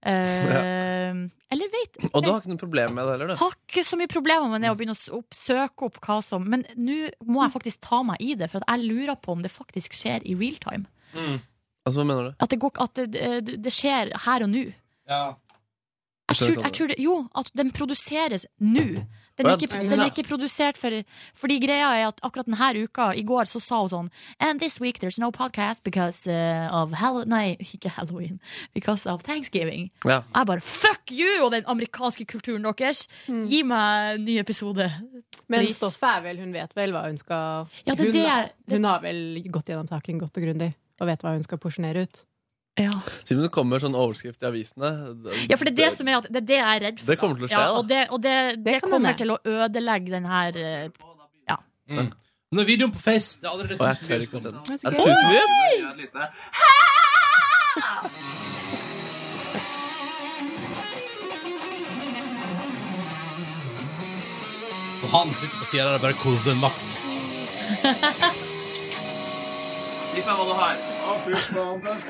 Eh, 0.03 1.14
Eller 1.53 1.70
vet 1.72 1.97
Og 2.11 2.24
du 2.26 2.28
har 2.32 2.41
ikke 2.41 2.51
noe 2.51 2.59
problem 2.59 2.95
med 2.97 3.05
det 3.07 3.11
heller, 3.14 3.30
du. 3.32 3.39
har 3.39 3.53
ikke 3.55 3.84
så 3.88 3.95
mye 3.95 4.11
problemer 4.11 4.49
med 4.51 4.66
det 4.66 4.72
å 4.74 4.76
begynne 4.76 4.95
å 4.97 5.20
opp, 5.20 5.30
søke 5.38 5.86
opp 5.88 5.99
hva 6.03 6.18
som 6.26 6.43
Men 6.43 6.66
nå 6.76 6.97
må 7.24 7.39
jeg 7.45 7.53
faktisk 7.53 7.80
ta 7.88 8.01
meg 8.03 8.20
i 8.20 8.34
det, 8.36 8.49
for 8.51 8.59
at 8.66 8.74
jeg 8.74 8.89
lurer 8.89 9.16
på 9.16 9.32
om 9.38 9.41
det 9.45 9.51
faktisk 9.53 9.95
skjer 9.95 10.26
i 10.28 10.36
real 10.36 10.57
time. 10.59 10.86
Altså, 11.86 11.99
hva 11.99 12.07
mener 12.07 12.29
du? 12.29 12.36
At 12.39 12.51
det, 12.51 12.59
går, 12.59 12.77
at 12.84 12.95
det, 12.95 13.23
det, 13.47 13.57
det 13.63 13.73
skjer 13.73 14.13
her 14.25 14.45
og 14.45 14.49
nå. 14.53 14.67
Ja. 15.09 15.23
Jeg 16.31 16.39
tror, 16.39 16.63
jeg 16.63 16.73
tror 16.73 16.88
det, 16.88 16.95
jo, 17.03 17.17
at 17.36 17.51
den 17.57 17.71
produseres 17.75 18.47
nå. 18.59 19.03
Den 19.38 19.47
er 19.49 19.57
ikke, 19.57 19.79
den 19.89 19.99
er 19.99 20.11
ikke 20.11 20.23
produsert 20.27 20.77
for 20.77 20.93
Fordi 21.34 21.55
greia 21.59 21.88
er 21.97 22.07
at 22.11 22.19
akkurat 22.23 22.45
denne 22.45 22.84
uka, 22.84 23.11
i 23.17 23.23
går, 23.25 23.49
så 23.49 23.59
sa 23.59 23.79
hun 23.81 23.89
sånn 23.89 24.09
And 24.39 24.61
this 24.61 24.79
week 24.79 24.99
there's 25.01 25.17
no 25.19 25.31
podcast 25.34 25.84
because 25.84 26.27
uh, 26.29 26.69
of 26.71 26.93
Hall 27.01 27.23
Nei, 27.25 27.57
ikke 27.57 27.89
Halloween. 27.89 28.39
Because 28.73 29.09
of 29.09 29.23
Thanksgiving. 29.23 29.89
Ja. 30.05 30.21
Jeg 30.36 30.45
bare 30.47 30.61
fuck 30.61 31.11
you 31.11 31.43
og 31.45 31.51
den 31.51 31.65
amerikanske 31.65 32.25
kulturen 32.29 32.63
deres! 32.63 33.07
Gi 33.25 33.63
meg 33.65 34.19
en 34.19 34.25
ny 34.29 34.38
episode. 34.39 34.86
Men 35.49 35.67
stoffet 35.73 36.09
er 36.09 36.23
vel 36.29 36.39
Hun 36.39 36.53
vet 36.53 36.71
vel 36.77 36.93
hva 36.93 37.07
hun 37.09 37.17
skal 37.19 37.67
Ja, 37.88 37.97
det 37.97 38.05
hun, 38.05 38.13
det 38.13 38.23
det, 38.23 38.77
hun 38.77 38.86
har 38.88 39.01
vel 39.03 39.41
gått 39.51 39.73
gjennom 39.73 39.89
saken 39.89 40.21
godt 40.21 40.38
og 40.39 40.45
grundig 40.45 40.71
og 41.02 41.10
vet 41.10 41.24
hva 41.26 41.34
hun 41.36 41.44
skal 41.46 41.60
porsjonere 41.62 42.06
ut. 42.06 42.24
Ja. 42.80 42.94
Siden 43.22 43.44
det 43.46 43.52
kommer 43.54 43.78
sånn 43.82 43.94
overskrift 43.94 44.41
i 44.41 44.48
avisene 44.50 44.88
Ja, 45.46 45.60
for 45.60 45.68
det 45.68 45.76
er 45.76 45.78
det 45.78 45.89
som 45.94 46.08
er 46.10 46.16
at 46.18 46.26
Det 46.26 46.39
er 46.39 46.48
det 46.50 46.56
jeg 46.58 46.66
er 46.66 46.82
redd 46.88 47.02
for. 47.04 47.12
Det 47.12 47.20
kommer 47.22 47.38
til 47.38 47.46
å 47.46 47.50
skje, 47.52 47.60
ja. 47.62 47.68
Og 47.78 47.84
det, 47.86 48.00
og 48.10 48.22
det, 48.24 48.38
det, 48.66 48.78
kommer 48.82 49.14
til 49.20 49.30
å 49.30 49.38
ødelegge 49.46 50.10
den 50.16 50.26
her 50.26 50.58
eh, 50.58 50.89
Ja. 51.52 51.60
Mm. 51.94 52.10
Nå 52.54 52.62
er 52.62 52.70
videoen 52.70 52.94
på 52.94 53.02
Face. 53.02 53.38
Det 53.41 53.50
er 53.50 53.54
allerede 53.54 53.78
tusen 53.78 54.08
views 54.10 54.30
så 54.34 54.38
Er 54.74 54.91
det 54.94 55.00
tusenvis? 55.06 55.52
Og 65.04 65.10
han 65.12 65.34
sitter 65.36 65.58
på 65.60 65.66
sida 65.68 65.84
der 65.84 65.96
og 66.00 66.02
bare 66.08 66.18
koser 66.24 66.58
maks. 66.58 66.89
Lies 70.14 70.26
meg 70.30 70.38
hva 70.38 70.45
du 70.45 70.53
har. 70.53 70.76
Å, 70.78 71.14
fy 71.26 71.34
faen, 71.49 71.82
tøft. 71.82 72.09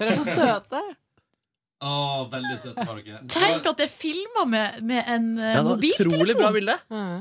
Dere 0.00 0.14
er 0.14 0.16
så 0.16 0.24
søte. 0.24 0.80
Oh, 1.84 2.22
veldig 2.32 2.56
søte, 2.60 2.84
Marge. 2.88 3.18
Tenk 3.32 3.66
at 3.68 3.76
det 3.80 3.84
er 3.84 3.92
filma 3.92 4.46
med, 4.48 4.80
med, 4.86 5.02
en 5.04 5.26
uh, 5.36 5.44
ja, 5.44 5.60
mobiltelefon! 5.66 6.14
Utrolig 6.14 6.36
bra 6.38 6.50
bilde. 6.54 6.76
Mm. 6.88 7.18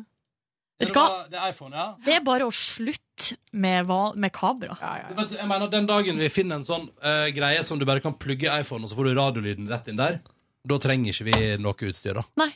Vet 0.80 0.94
du 0.94 0.96
hva? 0.96 1.08
Det 1.28 1.40
er 1.40 1.52
iPhone, 1.52 1.76
ja. 1.76 1.88
Det 2.06 2.16
er 2.16 2.24
bare 2.24 2.48
å 2.48 2.54
slutte 2.56 3.09
med, 3.52 3.92
med 4.16 4.32
kamera. 4.36 4.78
ja, 4.82 4.94
ja. 5.04 5.28
Jeg 5.38 5.48
mener, 5.48 5.68
Den 5.72 5.88
dagen 5.90 6.20
vi 6.22 6.30
finner 6.34 6.60
en 6.60 6.68
sånn 6.68 6.88
eh, 7.04 7.30
greie 7.36 7.64
som 7.68 7.80
du 7.80 7.86
bare 7.90 8.04
kan 8.04 8.18
plugge 8.18 8.50
i 8.50 8.62
iPhone, 8.62 8.84
og 8.84 8.92
så 8.92 8.98
får 9.00 9.10
du 9.10 9.20
radiolyden 9.20 9.70
rett 9.72 9.88
inn 9.92 10.00
der, 10.00 10.20
da 10.70 10.78
trenger 10.82 11.14
ikke 11.14 11.30
vi 11.32 11.52
noe 11.62 11.90
utstyr, 11.90 12.20
da. 12.20 12.26
Nei. 12.42 12.52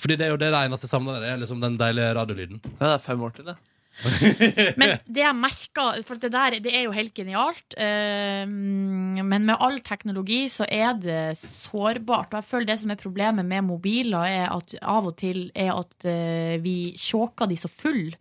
Fordi 0.00 0.18
det 0.18 0.26
er 0.26 0.34
jo 0.34 0.40
det, 0.40 0.50
det 0.52 0.66
eneste 0.66 0.90
jeg 0.90 1.06
det 1.06 1.14
der, 1.14 1.30
er 1.32 1.40
liksom 1.40 1.62
den 1.62 1.78
deilige 1.80 2.12
radiolyden. 2.18 2.60
Ja, 2.76 2.82
det 2.82 2.94
er 2.98 3.04
fem 3.06 3.22
år 3.24 3.32
til, 3.36 3.48
det. 3.48 3.56
Men 4.80 4.98
det 5.08 5.22
jeg 5.22 5.36
merker 5.38 6.02
For 6.04 6.20
det 6.20 6.28
der 6.34 6.58
det 6.60 6.72
er 6.76 6.82
jo 6.84 6.92
helt 6.92 7.14
genialt. 7.16 7.76
eh, 7.80 8.44
men 8.46 9.46
med 9.48 9.56
all 9.56 9.78
teknologi 9.80 10.50
så 10.52 10.66
er 10.68 10.92
det 11.00 11.38
sårbart. 11.40 12.34
Og 12.34 12.42
jeg 12.42 12.48
føler 12.50 12.66
det 12.68 12.78
som 12.82 12.92
er 12.92 13.00
problemet 13.00 13.48
med 13.48 13.64
mobiler, 13.64 14.26
er 14.28 14.52
at 14.52 14.76
av 14.82 15.08
og 15.08 15.16
til 15.16 15.46
er 15.54 15.72
at 15.72 16.08
eh, 16.08 16.56
vi 16.60 16.92
tjåker 16.92 17.48
de 17.48 17.56
så 17.56 17.72
full 17.72 18.12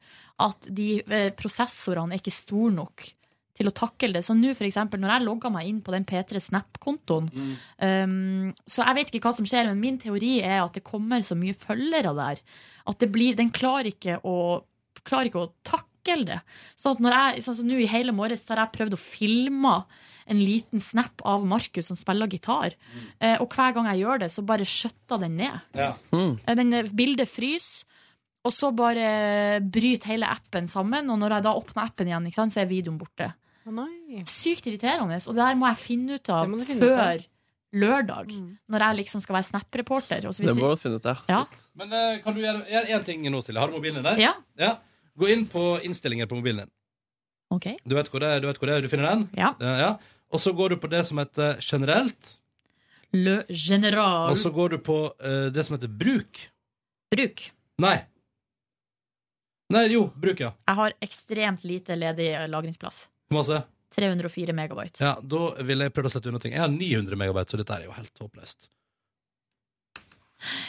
at 0.44 0.68
de 0.76 0.90
eh, 1.06 1.30
prosessorene 1.38 2.16
er 2.16 2.22
ikke 2.22 2.34
store 2.34 2.74
nok 2.76 3.06
til 3.56 3.70
å 3.70 3.76
takle 3.76 4.12
det. 4.18 4.24
Så 4.26 4.36
nå, 4.36 4.52
for 4.58 4.68
eksempel, 4.68 5.00
når 5.00 5.14
jeg 5.14 5.26
logger 5.30 5.54
meg 5.54 5.70
inn 5.70 5.82
på 5.84 5.94
den 5.96 6.04
P3 6.08 6.42
Snap-kontoen 6.44 7.30
um, 7.32 8.50
Så 8.68 8.84
jeg 8.84 8.98
vet 8.98 9.14
ikke 9.14 9.30
hva 9.30 9.36
som 9.38 9.48
skjer, 9.48 9.70
men 9.70 9.80
min 9.80 10.00
teori 10.02 10.42
er 10.44 10.60
at 10.66 10.76
det 10.76 10.84
kommer 10.84 11.24
så 11.24 11.38
mye 11.40 11.56
følgere 11.56 12.12
der 12.18 12.42
at 12.86 13.00
det 13.02 13.10
blir, 13.16 13.38
den 13.38 13.54
klarer 13.56 13.88
ikke 13.90 14.20
å 14.28 14.36
klarer 15.06 15.30
ikke 15.30 15.46
å 15.46 15.54
takle 15.66 16.26
det. 16.28 16.40
Så 16.78 16.92
at 16.96 17.02
når 17.02 17.16
jeg, 17.16 17.46
sånn 17.46 17.58
som 17.60 17.70
nå 17.70 17.78
i 17.82 17.88
hele 17.90 18.14
morges 18.16 18.44
så 18.44 18.54
har 18.54 18.64
jeg 18.66 18.76
prøvd 18.76 18.98
å 18.98 19.02
filme 19.02 19.74
en 20.26 20.40
liten 20.42 20.82
snap 20.82 21.22
av 21.30 21.44
Markus 21.46 21.92
som 21.92 21.98
spiller 21.98 22.30
gitar. 22.30 22.74
Eh, 23.22 23.36
og 23.42 23.54
hver 23.54 23.76
gang 23.76 23.90
jeg 23.92 24.02
gjør 24.02 24.24
det, 24.24 24.32
så 24.34 24.42
bare 24.46 24.66
skjøtter 24.66 25.22
den 25.22 25.36
ned. 25.38 25.60
Ja. 25.78 25.92
Eh, 26.12 26.56
Den 26.58 26.74
eh, 26.74 26.90
bildet 26.98 27.30
fryser, 27.30 27.86
og 28.46 28.54
så 28.54 28.70
bare 28.78 29.60
bryter 29.62 30.14
hele 30.14 30.30
appen 30.30 30.68
sammen. 30.70 31.10
Og 31.10 31.18
når 31.22 31.38
jeg 31.38 31.46
da 31.48 31.54
åpner 31.58 31.88
appen 31.88 32.12
igjen, 32.12 32.28
ikke 32.30 32.42
sant, 32.44 32.54
så 32.54 32.62
er 32.62 32.70
videoen 32.70 33.00
borte. 33.02 33.32
Sykt 34.30 34.68
irriterende. 34.70 35.18
Og 35.26 35.34
det 35.34 35.42
der 35.42 35.58
må 35.58 35.70
jeg 35.72 35.82
finne 35.82 36.20
ut 36.20 36.30
av 36.30 36.46
finne 36.46 36.78
før 36.78 36.94
ut 36.94 37.02
av. 37.02 37.26
lørdag. 37.74 38.36
Når 38.70 38.86
jeg 38.86 39.00
liksom 39.02 39.24
skal 39.26 39.40
være 39.40 39.50
Snap-reporter. 39.50 40.28
Det 40.30 40.54
må 40.54 40.70
du 40.76 40.78
finne 40.78 41.02
ut 41.02 41.10
av. 41.10 41.26
Ja. 41.32 41.42
Men 41.82 41.98
uh, 41.98 42.22
kan 42.22 42.38
du 42.38 42.44
gjøre 42.44 42.86
én 42.86 43.08
ting 43.08 43.26
nå, 43.26 43.42
Silje? 43.42 43.64
Har 43.64 43.74
du 43.74 43.80
mobilen 43.80 44.04
din 44.04 44.08
der? 44.12 44.38
Ja. 44.62 44.76
Gå 45.18 45.34
inn 45.34 45.50
på 45.50 45.66
innstillinger 45.88 46.30
på 46.30 46.38
mobilen 46.38 46.68
din. 46.68 46.74
Ok. 47.56 47.72
Du 47.86 47.98
vet 47.98 48.10
hvor 48.12 48.22
det 48.22 48.30
er? 48.30 48.42
Du 48.44 48.50
vet 48.52 48.62
hvor 48.62 48.70
det 48.70 48.78
er? 48.78 48.86
Du 48.86 48.92
finner 48.92 49.10
den? 49.10 49.28
Ja. 49.38 49.56
ja. 49.62 49.92
Og 50.30 50.42
så 50.42 50.54
går 50.54 50.76
du 50.76 50.82
på 50.82 50.90
det 50.92 51.02
som 51.10 51.22
heter 51.22 51.58
generelt. 51.66 52.36
Le 53.16 53.40
General. 53.50 54.30
Og 54.30 54.38
så 54.38 54.52
går 54.54 54.76
du 54.76 54.82
på 54.86 55.00
uh, 55.10 55.48
det 55.54 55.66
som 55.66 55.80
heter 55.80 55.90
bruk. 55.90 56.46
Bruk. 57.14 57.50
Nei. 57.82 57.98
Nei, 59.74 59.88
jo, 59.90 60.06
bruk, 60.22 60.40
ja. 60.44 60.52
Jeg 60.68 60.78
har 60.78 60.94
ekstremt 61.02 61.64
lite 61.66 61.96
ledig 61.98 62.30
lagringsplass. 62.52 63.08
Masse? 63.34 63.64
304 63.96 64.54
megabyte. 64.54 65.02
Ja, 65.02 65.16
Da 65.24 65.64
ville 65.66 65.88
jeg 65.88 65.94
prøvd 65.96 66.10
å 66.10 66.14
slette 66.14 66.30
unna 66.30 66.42
ting. 66.44 66.54
Jeg 66.54 66.62
har 66.62 66.72
900 66.72 67.18
megabyte, 67.18 67.54
så 67.56 67.58
dette 67.62 67.78
er 67.80 67.88
jo 67.88 67.96
helt 67.96 68.22
håpløst. 68.22 68.70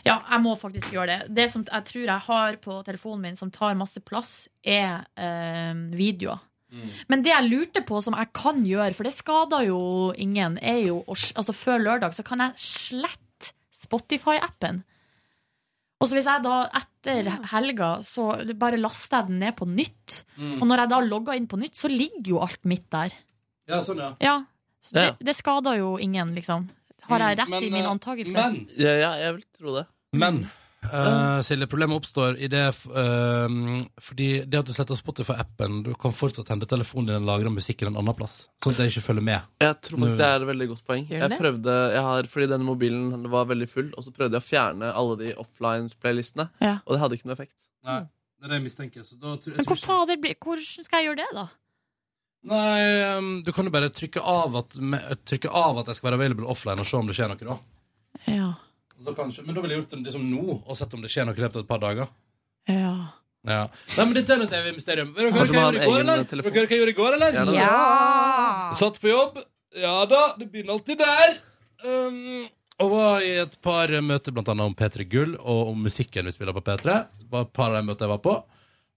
Ja, 0.07 0.21
jeg 0.31 0.41
må 0.45 0.55
faktisk 0.57 0.95
gjøre 0.95 1.11
det. 1.11 1.35
Det 1.37 1.49
som 1.53 1.65
jeg 1.67 1.85
tror 1.91 2.05
jeg 2.07 2.25
har 2.29 2.57
på 2.63 2.79
telefonen 2.87 3.27
min 3.27 3.37
som 3.39 3.51
tar 3.53 3.77
masse 3.77 4.01
plass, 4.01 4.47
er 4.65 5.03
eh, 5.19 5.75
videoer. 5.97 6.41
Men 7.09 7.23
det 7.23 7.31
jeg 7.31 7.47
lurte 7.47 7.81
på, 7.87 8.01
som 8.03 8.17
jeg 8.19 8.33
kan 8.37 8.59
gjøre, 8.67 8.95
for 8.97 9.07
det 9.07 9.15
skader 9.15 9.69
jo 9.69 9.79
ingen, 10.19 10.59
er 10.59 10.81
jo 10.83 10.99
Altså, 11.09 11.55
før 11.55 11.79
lørdag 11.85 12.13
så 12.17 12.25
kan 12.27 12.43
jeg 12.43 12.59
slette 12.59 13.53
Spotify-appen. 13.77 14.83
Og 16.01 16.09
så 16.09 16.17
hvis 16.19 16.27
jeg 16.29 16.43
da 16.45 16.57
etter 16.67 16.96
helga 17.53 18.03
så 18.05 18.27
bare 18.59 18.77
laster 18.81 19.17
jeg 19.23 19.29
den 19.29 19.39
ned 19.39 19.57
på 19.57 19.67
nytt, 19.69 20.25
Mm. 20.37 20.61
og 20.61 20.67
når 20.69 20.79
jeg 20.83 20.89
da 20.91 20.99
logger 21.01 21.35
inn 21.39 21.47
på 21.49 21.57
nytt, 21.59 21.75
så 21.77 21.89
ligger 21.89 22.29
jo 22.35 22.39
alt 22.45 22.65
mitt 22.65 22.91
der. 22.91 23.13
Ja, 23.69 23.79
sånn, 23.81 23.99
ja. 23.99 24.11
Ja. 24.21 24.35
Så 24.85 24.93
det, 24.95 25.17
det 25.25 25.35
skader 25.35 25.79
jo 25.79 25.97
ingen, 25.99 26.35
liksom. 26.37 26.69
Har 27.09 27.19
jeg 27.19 27.39
rett 27.39 27.49
Men, 27.49 27.63
i 27.63 27.71
min 27.71 27.85
eh, 27.85 27.91
antakelse? 27.91 28.33
Men, 28.35 28.69
Ja, 28.77 28.93
ja, 29.01 29.11
jeg 29.17 29.35
vil 29.35 29.45
tro 29.57 29.75
det. 29.79 29.87
men 30.13 30.51
eh, 30.93 31.41
Silje, 31.47 31.67
problemet 31.71 31.97
oppstår 32.01 32.39
i 32.43 32.49
det 32.53 32.63
eh, 32.67 33.57
Fordi 34.09 34.29
det 34.47 34.61
at 34.61 34.69
du 34.69 34.73
setter 34.77 34.99
Spotify-appen, 34.99 35.83
du 35.87 35.93
kan 35.99 36.15
fortsatt 36.15 36.51
hente 36.53 36.69
telefonen 36.71 37.11
din 37.11 37.19
og 37.21 37.29
lagre 37.31 37.53
musikken 37.55 37.91
en 37.91 37.99
annen 38.01 38.17
plass. 38.17 38.49
Sånn 38.63 38.77
at 38.77 38.83
jeg 38.85 38.95
ikke 38.95 39.05
følger 39.09 39.27
med. 39.29 39.51
Jeg 39.63 39.79
tror 39.87 40.03
faktisk 40.03 40.21
det 40.23 40.29
er 40.31 40.41
et 40.41 40.49
veldig 40.51 40.69
godt 40.73 40.85
poeng. 40.89 41.07
Jeg 41.11 41.41
prøvde, 41.41 41.77
jeg 41.97 42.07
har, 42.09 42.31
fordi 42.33 42.51
denne 42.55 42.69
mobilen 42.69 43.31
var 43.33 43.49
veldig 43.53 43.69
full, 43.71 43.93
og 43.97 44.07
så 44.07 44.15
prøvde 44.17 44.39
jeg 44.39 44.45
å 44.45 44.49
fjerne 44.49 44.93
alle 45.03 45.21
de 45.23 45.35
offline-playlistene, 45.45 46.51
Ja. 46.65 46.79
og 46.85 46.95
det 46.97 47.03
hadde 47.05 47.19
ikke 47.21 47.31
noe 47.31 47.39
effekt. 47.39 47.69
Nei, 47.87 48.01
det 48.07 48.49
er 48.49 48.53
det 48.55 48.59
jeg 48.61 48.67
mistenker. 48.67 49.07
Så 49.07 49.15
da 49.21 49.37
tror, 49.37 49.55
jeg 49.55 49.63
Men 49.63 49.71
hvor 49.71 49.81
fader 49.85 50.21
blir 50.21 50.37
Hvordan 50.43 50.85
skal 50.89 51.03
jeg 51.03 51.11
gjøre 51.11 51.23
det, 51.23 51.31
da? 51.37 51.47
Nei, 52.47 53.17
um, 53.19 53.31
du 53.43 53.51
kan 53.55 53.67
jo 53.67 53.73
bare 53.75 53.91
trykke 53.91 54.23
av 54.23 54.55
at, 54.61 54.77
trykke 55.27 55.51
av 55.51 55.81
at 55.81 55.89
jeg 55.91 55.99
skal 55.99 56.11
være 56.11 56.21
available 56.21 56.47
offline 56.47 56.79
og 56.79 56.87
se 56.87 56.99
om 56.99 57.09
det 57.09 57.17
skjer 57.19 57.33
noe 57.33 57.49
da. 57.49 57.57
Ja. 58.31 58.51
Så 59.07 59.15
kanskje, 59.15 59.45
men 59.47 59.55
da 59.55 59.63
ville 59.63 59.77
jeg 59.77 59.85
gjort 59.85 59.95
det 59.95 60.03
liksom 60.09 60.25
nå, 60.27 60.57
og 60.59 60.79
sett 60.79 60.95
om 60.97 61.05
det 61.05 61.13
skjer 61.13 61.29
noe 61.29 61.39
i 61.39 61.45
løpet 61.45 61.61
av 61.61 61.63
et 61.63 61.71
par 61.71 61.83
dager. 61.83 62.11
Ja. 62.67 62.95
Ja. 63.47 63.61
Nei, 63.95 64.05
men 64.05 64.15
dette 64.17 64.35
er 64.35 64.43
et 64.43 64.55
evig 64.59 64.73
mysterium. 64.75 65.13
Vil 65.15 65.29
dere 65.29 65.37
høre 65.37 65.53
hva 65.53 65.61
jeg 65.63 65.63
gjorde 65.63 65.77
i 65.77 65.85
har 65.85 65.91
går, 65.93 66.01
egen 66.01 66.09
eller? 66.11 66.25
Vil 66.27 66.55
dere 66.57 66.57
høre 66.57 66.67
hva 66.67 66.75
jeg 66.75 66.81
gjorde 66.83 66.95
i 66.95 66.99
går, 66.99 67.17
eller? 67.19 67.37
Ja, 67.39 67.45
da. 67.47 67.55
Ja! 67.61 68.73
Satt 68.81 68.99
på 69.03 69.13
jobb. 69.13 69.39
Ja 69.77 69.97
da, 70.09 70.23
det 70.41 70.49
begynner 70.51 70.75
alltid 70.75 70.99
der. 71.03 71.37
Um, 71.85 72.47
og 72.83 72.91
var 72.93 73.25
i 73.25 73.35
et 73.45 73.55
par 73.65 73.93
møter 74.05 74.35
blant 74.35 74.51
annet 74.53 74.71
om 74.71 74.75
P3 74.77 75.07
Gull 75.13 75.37
og 75.37 75.73
om 75.73 75.87
musikken 75.87 76.27
vi 76.27 76.35
spiller 76.35 76.57
på 76.57 76.65
P3. 76.67 76.97
Det 77.21 77.29
var 77.31 77.47
et 77.47 77.55
par 77.55 77.71
av 77.71 77.79
de 77.79 77.87
møtene 77.87 78.09
jeg 78.09 78.15
var 78.17 78.25
på. 78.25 78.35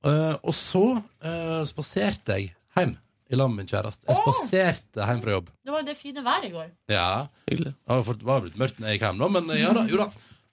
Uh, 0.07 0.35
og 0.39 0.55
så 0.55 0.83
uh, 0.97 1.61
spaserte 1.67 2.39
jeg 2.39 2.53
hjem 2.79 2.95
i 3.29 3.37
lag 3.37 3.51
med 3.51 3.61
min 3.61 3.69
kjæreste. 3.69 4.07
Jeg 4.09 4.17
spaserte 4.23 5.05
hjem 5.05 5.21
fra 5.23 5.35
jobb. 5.35 5.51
Det 5.65 5.73
var 5.73 5.83
jo 5.83 5.87
det 5.89 5.97
fine 5.99 6.23
været 6.25 6.47
i 6.47 6.51
går. 6.53 6.71
Ja. 6.89 7.09
Hyggelig. 7.49 7.75
Det 7.77 7.97
var 7.99 8.23
var 8.31 8.43
blitt 8.45 8.57
mørkt 8.61 8.79
når 8.81 8.89
jeg 8.89 8.99
gikk 8.99 9.05
hjem, 9.07 9.19
nå, 9.21 9.29
men 9.35 9.51
ja 9.59 9.73
da. 9.77 9.85
Jo 9.89 10.01
da. 10.01 10.09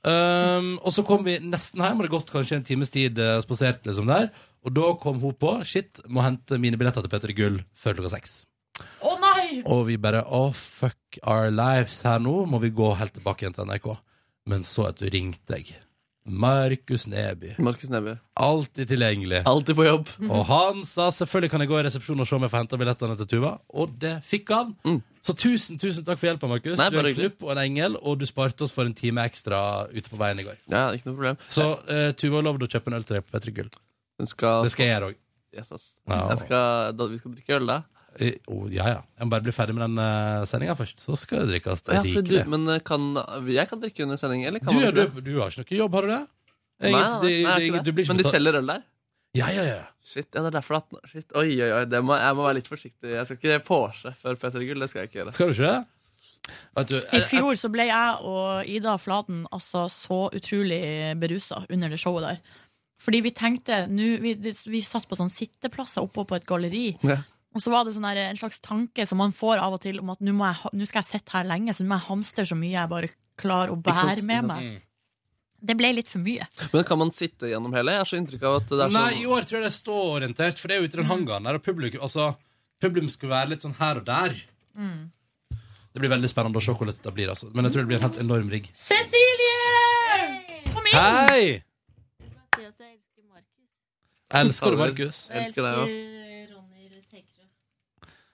Um, 0.07 0.69
og 0.87 0.93
så 0.95 1.03
kom 1.07 1.25
vi 1.27 1.39
nesten 1.43 1.83
hjem, 1.83 1.99
og 1.99 2.07
det 2.07 2.13
gått 2.13 2.29
kanskje 2.31 2.61
en 2.61 2.67
times 2.69 2.93
tid 2.95 3.17
uh, 3.19 3.39
spasert 3.43 3.89
liksom 3.89 4.11
der. 4.11 4.29
Og 4.67 4.75
da 4.77 4.93
kom 5.03 5.19
hun 5.23 5.35
på 5.39 5.57
Shit, 5.67 6.03
må 6.11 6.23
hente 6.27 6.61
mine 6.63 6.79
billetter 6.79 7.03
til 7.03 7.11
P3 7.11 7.35
Gull 7.39 7.59
før 7.79 7.99
klokka 7.99 8.13
seks. 8.17 8.45
Å 9.01 9.17
nei! 9.23 9.63
Og 9.65 9.87
vi 9.89 9.97
bare 10.01 10.21
Å, 10.27 10.51
fuck 10.53 11.19
our 11.25 11.49
lives 11.55 12.03
her 12.07 12.21
nå. 12.23 12.43
Må 12.51 12.61
vi 12.63 12.75
gå 12.77 12.93
helt 13.01 13.17
tilbake 13.17 13.47
igjen 13.47 13.57
til 13.57 13.71
NRK. 13.71 13.89
Men 14.53 14.67
så 14.67 14.91
at 14.91 15.01
du 15.01 15.09
ringte 15.11 15.59
jeg. 15.59 15.79
Markus 16.27 17.07
Neby. 17.07 17.55
Markus 17.63 17.91
Neby. 17.91 18.17
Alltid 18.35 18.89
tilgjengelig. 18.91 19.43
Alltid 19.47 19.77
på 19.79 19.85
jobb. 19.87 20.09
Og 20.27 20.43
han 20.49 20.83
sa 20.89 21.09
selvfølgelig 21.15 21.51
kan 21.53 21.63
jeg 21.63 21.71
gå 21.71 21.79
i 21.79 21.85
resepsjonen 21.87 22.25
og 22.25 22.29
se 22.29 22.35
om 22.37 22.47
jeg 22.47 22.53
får 22.53 22.65
henta 22.65 22.79
billettene 22.81 23.17
til 23.21 23.29
Tuva. 23.31 23.53
Og 23.79 23.93
det 24.03 24.17
fikk 24.27 24.51
han. 24.55 24.73
Mm. 24.87 24.99
Så 25.23 25.35
tusen 25.39 25.79
tusen 25.79 26.07
takk 26.07 26.19
for 26.19 26.31
hjelpa, 26.31 26.51
Markus. 26.51 26.79
Du 26.79 26.99
er 26.99 27.11
en 27.13 27.19
klubb 27.19 27.47
og 27.47 27.53
en 27.55 27.63
engel, 27.63 27.99
og 28.03 28.19
du 28.19 28.27
sparte 28.27 28.67
oss 28.67 28.75
for 28.75 28.87
en 28.87 28.95
time 28.95 29.23
ekstra 29.27 29.61
ute 29.93 30.11
på 30.11 30.19
veien 30.19 30.43
i 30.43 30.47
går. 30.47 30.59
Ja, 30.67 30.89
ikke 30.95 31.13
noe 31.13 31.19
problem. 31.21 31.39
Så 31.47 31.71
uh, 31.79 32.11
Tuva 32.19 32.41
har 32.41 32.49
lovd 32.51 32.67
å 32.67 32.71
kjøpe 32.75 32.93
en 32.93 32.99
øl 32.99 33.07
til 33.07 33.21
deg 33.21 33.27
på 33.27 33.37
P3 33.37 33.57
Gull. 33.61 33.71
Skal, 34.27 34.65
Det 34.67 34.75
skal 34.75 34.89
jeg 34.89 34.97
gjøre 34.97 35.13
òg. 35.13 35.23
Yes. 35.57 35.73
Ja. 36.11 36.25
Vi 36.37 37.19
skal 37.21 37.37
drikke 37.37 37.61
øl, 37.61 37.71
da. 37.71 37.83
Oh, 38.49 38.67
ja, 38.73 38.87
ja. 38.89 39.01
Jeg 39.19 39.27
må 39.27 39.31
bare 39.35 39.45
bli 39.45 39.53
ferdig 39.53 39.75
med 39.77 39.85
den 39.87 39.99
uh, 40.01 40.45
sendinga 40.49 40.75
først, 40.79 41.03
så 41.05 41.17
skal 41.21 41.43
det 41.45 41.51
drikkes 41.57 41.83
Ja, 41.93 42.03
du, 42.03 42.09
rikelig. 42.17 42.45
men 42.49 42.69
eh, 42.73 42.79
kan, 42.87 43.11
jeg 43.51 43.69
kan 43.69 43.81
drikke 43.83 44.03
under 44.07 44.17
sending, 44.21 44.45
eller 44.49 44.63
kan 44.65 44.73
Du, 44.73 44.81
man 44.81 44.95
du, 44.95 45.01
det? 45.03 45.25
du 45.27 45.33
har 45.41 45.51
ikke 45.53 45.65
noe 45.67 45.81
jobb, 45.83 45.99
har 45.99 46.07
du 46.07 46.13
det? 46.15 46.23
Nei, 46.81 46.91
nei, 46.91 47.01
nei, 47.01 47.09
det- 47.09 47.21
nei, 47.21 47.57
det- 47.59 47.67
ikke 47.67 47.83
det. 47.85 47.95
ikke 48.05 48.09
Men 48.15 48.17
de 48.23 48.29
selger 48.31 48.59
øl 48.61 48.67
der? 48.73 48.83
Ja, 49.37 49.51
ja, 49.53 49.63
ja. 49.69 49.83
Shit, 50.07 50.29
ja, 50.33 50.41
det 50.41 50.49
er 50.49 50.57
derfor 50.61 50.77
at 50.79 50.97
Shit, 51.11 51.27
oi, 51.37 51.49
oi, 51.61 51.71
oi, 51.81 51.85
det 51.85 52.01
må, 52.05 52.17
jeg 52.17 52.37
må 52.39 52.45
være 52.47 52.55
litt 52.61 52.69
forsiktig. 52.71 53.11
Jeg 53.11 53.27
skal 53.27 53.37
ikke 53.37 53.65
vorse 53.69 54.13
før 54.23 54.37
Peter 54.41 54.65
Gull. 54.65 54.81
Det 54.81 54.89
skal 54.91 55.01
jeg 55.03 55.11
ikke 55.11 55.19
gjøre. 55.21 55.33
Skal 55.37 55.47
du 55.51 55.53
ikke 55.53 55.73
det? 55.73 55.85
Du, 56.87 56.95
I 57.17 57.21
fjor 57.27 57.57
så 57.59 57.69
ble 57.75 57.89
jeg 57.89 58.19
og 58.23 58.69
Ida 58.71 58.95
Fladen 59.03 59.47
altså 59.53 59.89
så 59.91 60.19
utrolig 60.33 60.79
berusa 61.19 61.65
under 61.69 61.91
det 61.91 61.99
showet 61.99 62.23
der. 62.23 62.39
Fordi 63.03 63.21
vi 63.21 63.33
tenkte 63.37 63.83
nu, 63.91 64.05
vi, 64.23 64.33
vi 64.71 64.81
satt 64.87 65.09
på 65.11 65.19
sånn 65.19 65.29
sitteplasser 65.33 66.07
oppå 66.07 66.25
på 66.29 66.37
et 66.39 66.47
galleri. 66.49 66.87
Ja. 67.05 67.19
Og 67.57 67.63
så 67.65 67.73
var 67.73 67.87
det 67.87 67.95
sånn 67.97 68.05
der, 68.05 68.19
en 68.29 68.37
slags 68.37 68.59
tanke 68.61 69.07
som 69.09 69.17
man 69.23 69.33
får 69.33 69.63
av 69.65 69.79
og 69.79 69.81
til 69.81 70.03
om 70.03 70.11
at 70.13 70.21
nå 70.25 70.35
må 70.37 70.45
jeg 70.51 70.77
nå 70.77 70.89
skal 70.89 71.01
jeg 71.01 71.09
sitte 71.15 71.33
her 71.39 71.47
lenge, 71.49 71.73
så 71.73 71.85
nå 71.85 71.89
må 71.89 71.97
jeg 71.97 72.09
hamstre 72.11 72.45
så 72.51 72.59
mye 72.59 72.75
jeg 72.75 72.91
bare 72.91 73.09
klarer 73.41 73.73
å 73.73 73.79
sant, 73.81 74.11
bære 74.13 74.25
med 74.29 74.51
meg. 74.51 74.67
Det 75.67 75.75
ble 75.79 75.89
litt 75.97 76.11
for 76.13 76.21
mye. 76.21 76.45
Men 76.75 76.85
kan 76.87 77.01
man 77.01 77.13
sitte 77.17 77.49
gjennom 77.49 77.73
hele? 77.75 77.95
Jeg 77.97 78.03
har 78.03 78.11
så 78.11 78.19
inntrykk 78.21 78.45
av 78.45 78.59
at 78.59 78.69
det 78.69 78.83
er 78.85 78.93
Nei, 78.93 79.05
sånn 79.09 79.23
i 79.23 79.31
år 79.33 79.47
tror 79.49 79.57
jeg 79.57 79.65
det 79.65 79.71
er 79.71 79.77
ståorientert, 79.79 80.61
for 80.61 80.69
det 80.69 80.77
er 80.77 80.83
jo 80.83 80.91
ute 80.91 80.99
i 80.99 81.01
den 81.01 81.09
hangaren 81.09 81.49
der, 81.49 81.59
og 81.59 81.65
publikum, 81.65 82.05
altså, 82.05 82.29
publikum 82.85 83.09
skal 83.15 83.33
være 83.33 83.55
litt 83.55 83.65
sånn 83.65 83.77
her 83.81 84.03
og 84.03 84.09
der. 84.11 84.37
Mm. 84.77 84.99
Det 85.97 86.03
blir 86.03 86.13
veldig 86.13 86.29
spennende 86.29 86.61
å 86.61 86.67
se 86.67 86.77
hvordan 86.77 86.93
dette 86.93 87.15
blir, 87.17 87.33
altså. 87.33 87.49
Men 87.57 87.65
jeg 87.67 87.73
tror 87.73 87.87
det 87.87 87.91
blir 87.95 88.03
en 88.03 88.05
helt 88.05 88.21
enorm 88.21 88.53
rigg. 88.53 88.69
Cecilie! 88.77 89.57
Kom 90.77 90.93
inn! 90.93 91.01
Hei! 91.01 91.63
Elsker 94.37 94.75
du 94.75 94.81
Markus? 94.83 95.25
Jeg 95.31 95.49
elsker 95.49 95.65
deg 95.65 95.81
òg. 95.81 95.97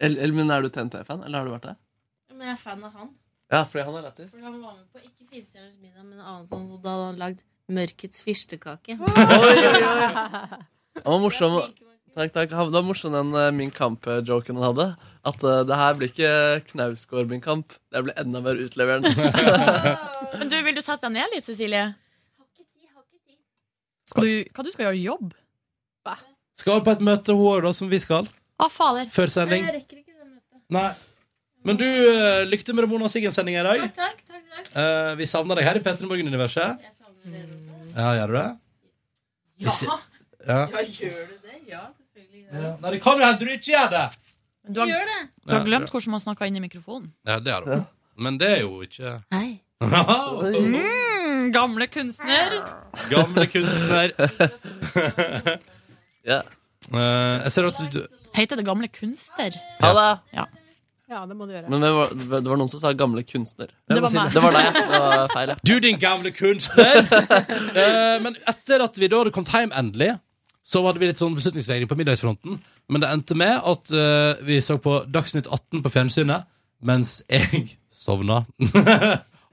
El 0.03 0.19
El- 0.19 0.35
men 0.35 0.51
er 0.51 0.65
du 0.65 0.69
TNT-fan, 0.75 1.23
eller 1.25 1.39
har 1.43 1.47
du 1.49 1.53
vært 1.55 1.69
det? 1.71 1.77
Men 2.33 2.49
jeg 2.51 2.57
er 2.57 2.61
fan 2.63 2.83
av 2.89 2.93
han. 2.99 3.11
Ja, 3.53 3.63
fordi 3.69 3.85
han 3.87 3.97
er 4.01 4.05
lættis. 4.09 4.31
For 4.33 4.43
han 4.49 4.59
var 4.63 4.75
med 4.79 4.87
på 4.91 4.99
ikke 5.05 5.27
Firestjerners 5.31 5.77
middag, 5.79 6.03
men 6.09 6.19
en 6.19 6.25
annen 6.27 6.47
sånn 6.49 6.65
hvor 6.71 6.81
da 6.83 6.95
hadde 6.97 7.07
han 7.11 7.19
lagd 7.21 7.43
Mørkets 7.73 8.25
fyrstekake. 8.27 8.97
Han 11.03 11.09
var 11.15 11.21
morsom. 11.23 11.55
Takk, 12.13 12.33
takk. 12.35 12.51
Han 12.59 12.73
var 12.75 12.83
morsom 12.85 13.15
den 13.15 13.31
eh, 13.39 13.47
Min 13.57 13.71
Kamp-joken 13.73 14.59
han 14.59 14.67
hadde. 14.67 14.87
At 15.25 15.45
eh, 15.49 15.63
det 15.69 15.79
her 15.81 15.95
blir 15.97 16.11
ikke 16.11 16.33
Knausgård 16.73 17.31
Min 17.31 17.41
Kamp. 17.41 17.73
Det 17.95 18.03
blir 18.05 18.19
enda 18.21 18.43
mer 18.45 18.59
utleverende. 18.61 19.09
Men 20.43 20.51
du, 20.53 20.59
vil 20.67 20.77
du 20.77 20.83
sette 20.85 21.07
deg 21.07 21.15
ned 21.17 21.33
litt, 21.33 21.47
Cecilie? 21.47 21.87
Har 21.95 22.45
ikke 22.51 22.67
tid, 22.67 22.91
har 22.93 23.07
ikke 23.07 23.23
tid. 23.31 23.39
Skal 24.13 24.29
du, 24.29 24.35
hva 24.53 24.67
du 24.67 24.73
skal 24.75 24.87
gjøre? 24.91 25.01
Jobb? 25.07 25.33
Skal 26.61 26.83
på 26.85 26.93
et 26.93 27.01
møte 27.09 27.33
hun 27.39 27.49
òg, 27.55 27.63
da, 27.65 27.73
som 27.79 27.89
vi 27.89 28.03
skal. 28.03 28.29
Å, 28.63 28.69
fader. 28.71 29.09
Før 29.11 29.33
sending. 29.35 29.65
Jeg 29.67 29.75
rekker 29.81 29.99
ikke 30.03 30.15
det 30.15 30.29
møtet. 30.29 30.61
Nei. 30.77 30.89
Men 31.67 31.79
du, 31.79 31.85
uh, 31.87 32.43
lykke 32.51 32.67
til 32.67 32.75
med 32.79 32.85
Ramona 32.87 33.07
og 33.09 33.13
Siggen-sendinga 33.15 33.61
i 33.63 33.67
dag. 33.69 33.85
Takk, 33.99 34.23
takk, 34.27 34.43
takk. 34.57 34.71
Eh, 34.83 35.11
vi 35.21 35.27
savner 35.31 35.59
deg 35.59 35.67
her 35.69 35.79
i 35.79 35.83
P3 35.85 36.09
Morgen-universet. 36.11 36.89
Ja, 37.95 38.09
gjør 38.19 38.33
du 38.33 38.37
det? 38.39 38.49
Ja. 39.63 39.69
Hvis- 39.69 39.83
ja. 39.87 39.99
Ja, 40.49 40.83
gjør 40.83 41.21
du 41.31 41.37
det? 41.47 41.59
Ja, 41.71 41.83
selvfølgelig. 41.95 42.43
gjør 42.43 42.53
jeg 42.53 42.63
det. 42.67 42.81
Nei, 42.83 42.91
det 42.97 43.01
kan 43.05 43.19
jo 43.21 43.25
hende 43.29 43.39
du 43.39 43.53
ikke 43.55 43.71
gjør 43.77 43.91
det. 43.95 44.05
Du 44.73 44.81
har, 44.81 44.87
Gjør 44.91 45.07
det. 45.11 45.21
du 45.47 45.53
har 45.57 45.65
glemt 45.67 45.91
hvordan 45.91 46.11
man 46.15 46.21
snakker 46.23 46.47
inn 46.51 46.57
i 46.57 46.61
mikrofonen. 46.63 47.09
Ja, 47.27 47.39
det 47.43 47.53
har 47.53 47.65
du. 47.67 47.87
Men 48.23 48.39
det 48.39 48.51
er 48.59 48.61
jo 48.63 48.83
ikke 48.87 49.17
Hei. 49.35 49.61
Mm, 51.33 51.51
gamle 51.53 51.87
kunstner. 51.91 52.53
Gamle 53.11 53.47
kunstner. 53.51 54.13
Ja. 56.27 56.43
Eh, 56.93 57.37
jeg 57.43 57.53
ser 57.55 57.67
at 57.71 57.81
du 57.95 58.01
Heter 58.37 58.61
det 58.61 58.67
gamle 58.67 58.89
kunster? 58.93 59.57
Ja 59.83 59.93
det! 59.99 60.11
Ja. 60.37 60.49
Ja, 61.13 61.27
det 61.29 61.35
må 61.37 61.45
du 61.45 61.53
gjøre. 61.53 61.69
Men 61.69 61.83
det 61.85 61.91
var, 61.93 62.13
det 62.17 62.49
var 62.49 62.57
noen 62.57 62.71
som 62.73 62.81
sa 62.81 62.93
gamle 62.97 63.21
kunstner. 63.29 63.69
Det 63.91 63.99
var 64.01 64.15
meg. 64.15 64.33
Det 64.33 64.41
var 64.41 64.55
deg. 64.57 64.77
Det 64.79 65.01
var 65.03 65.33
feil, 65.35 65.51
ja. 65.53 65.57
Du, 65.69 65.73
din 65.85 66.01
gamle 66.01 66.33
kunstner! 66.33 67.03
Eh, 67.83 68.17
men 68.25 68.37
etter 68.49 68.83
at 68.85 68.97
vi 69.01 69.09
da 69.11 69.19
hadde 69.21 69.33
kommet 69.35 69.53
hjem 69.53 69.73
endelig, 69.77 70.11
så 70.65 70.83
hadde 70.87 71.01
vi 71.03 71.09
litt 71.11 71.21
sånn 71.21 71.35
beslutningsvegring 71.37 71.89
på 71.91 71.97
middagsfronten. 71.99 72.59
Men 72.93 73.03
det 73.05 73.11
endte 73.13 73.37
med 73.39 73.55
at 73.69 73.93
eh, 73.97 74.43
vi 74.47 74.59
så 74.65 74.79
på 74.81 74.99
Dagsnytt 75.13 75.49
18 75.49 75.83
på 75.85 75.93
fjernsynet, 75.93 76.49
mens 76.85 77.19
jeg 77.29 77.75
sovna. 78.05 78.43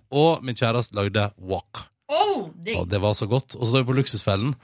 og 0.09 0.45
min 0.45 0.57
kjæreste 0.57 0.95
lagde 0.99 1.29
wok. 1.37 1.83
Oh, 2.09 2.49
digg. 2.55 2.77
Og 2.79 2.87
det 2.91 3.01
var 3.03 3.17
så 3.19 3.27
godt. 3.29 3.57
Og 3.57 3.65
så 3.65 3.73
så 3.73 3.81
vi 3.81 3.89
på 3.89 3.97
Luksusfellen. 3.99 4.55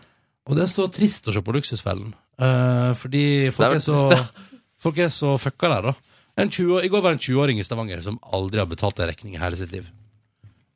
Og 0.46 0.58
det 0.58 0.66
er 0.68 0.72
så 0.72 0.88
trist 0.94 1.28
å 1.28 1.36
se 1.36 1.44
på 1.44 1.56
Luksusfellen. 1.56 2.14
Eh, 2.40 2.92
fordi 3.00 3.26
folk 3.56 3.78
er 3.78 3.84
så, 3.84 4.20
folk 4.82 5.00
er 5.04 5.12
så 5.14 5.36
fucka 5.42 5.72
der, 5.76 5.92
da. 5.92 6.16
En 6.36 6.52
20, 6.52 6.82
I 6.84 6.92
går 6.92 7.04
var 7.04 7.14
det 7.14 7.22
en 7.22 7.28
20-åring 7.28 7.62
i 7.62 7.64
Stavanger 7.64 8.02
som 8.04 8.20
aldri 8.36 8.60
har 8.60 8.68
betalt 8.68 9.00
en 9.00 9.08
regning 9.08 9.38
i 9.38 9.42
hele 9.42 9.56
sitt 9.60 9.72
liv. 9.72 9.88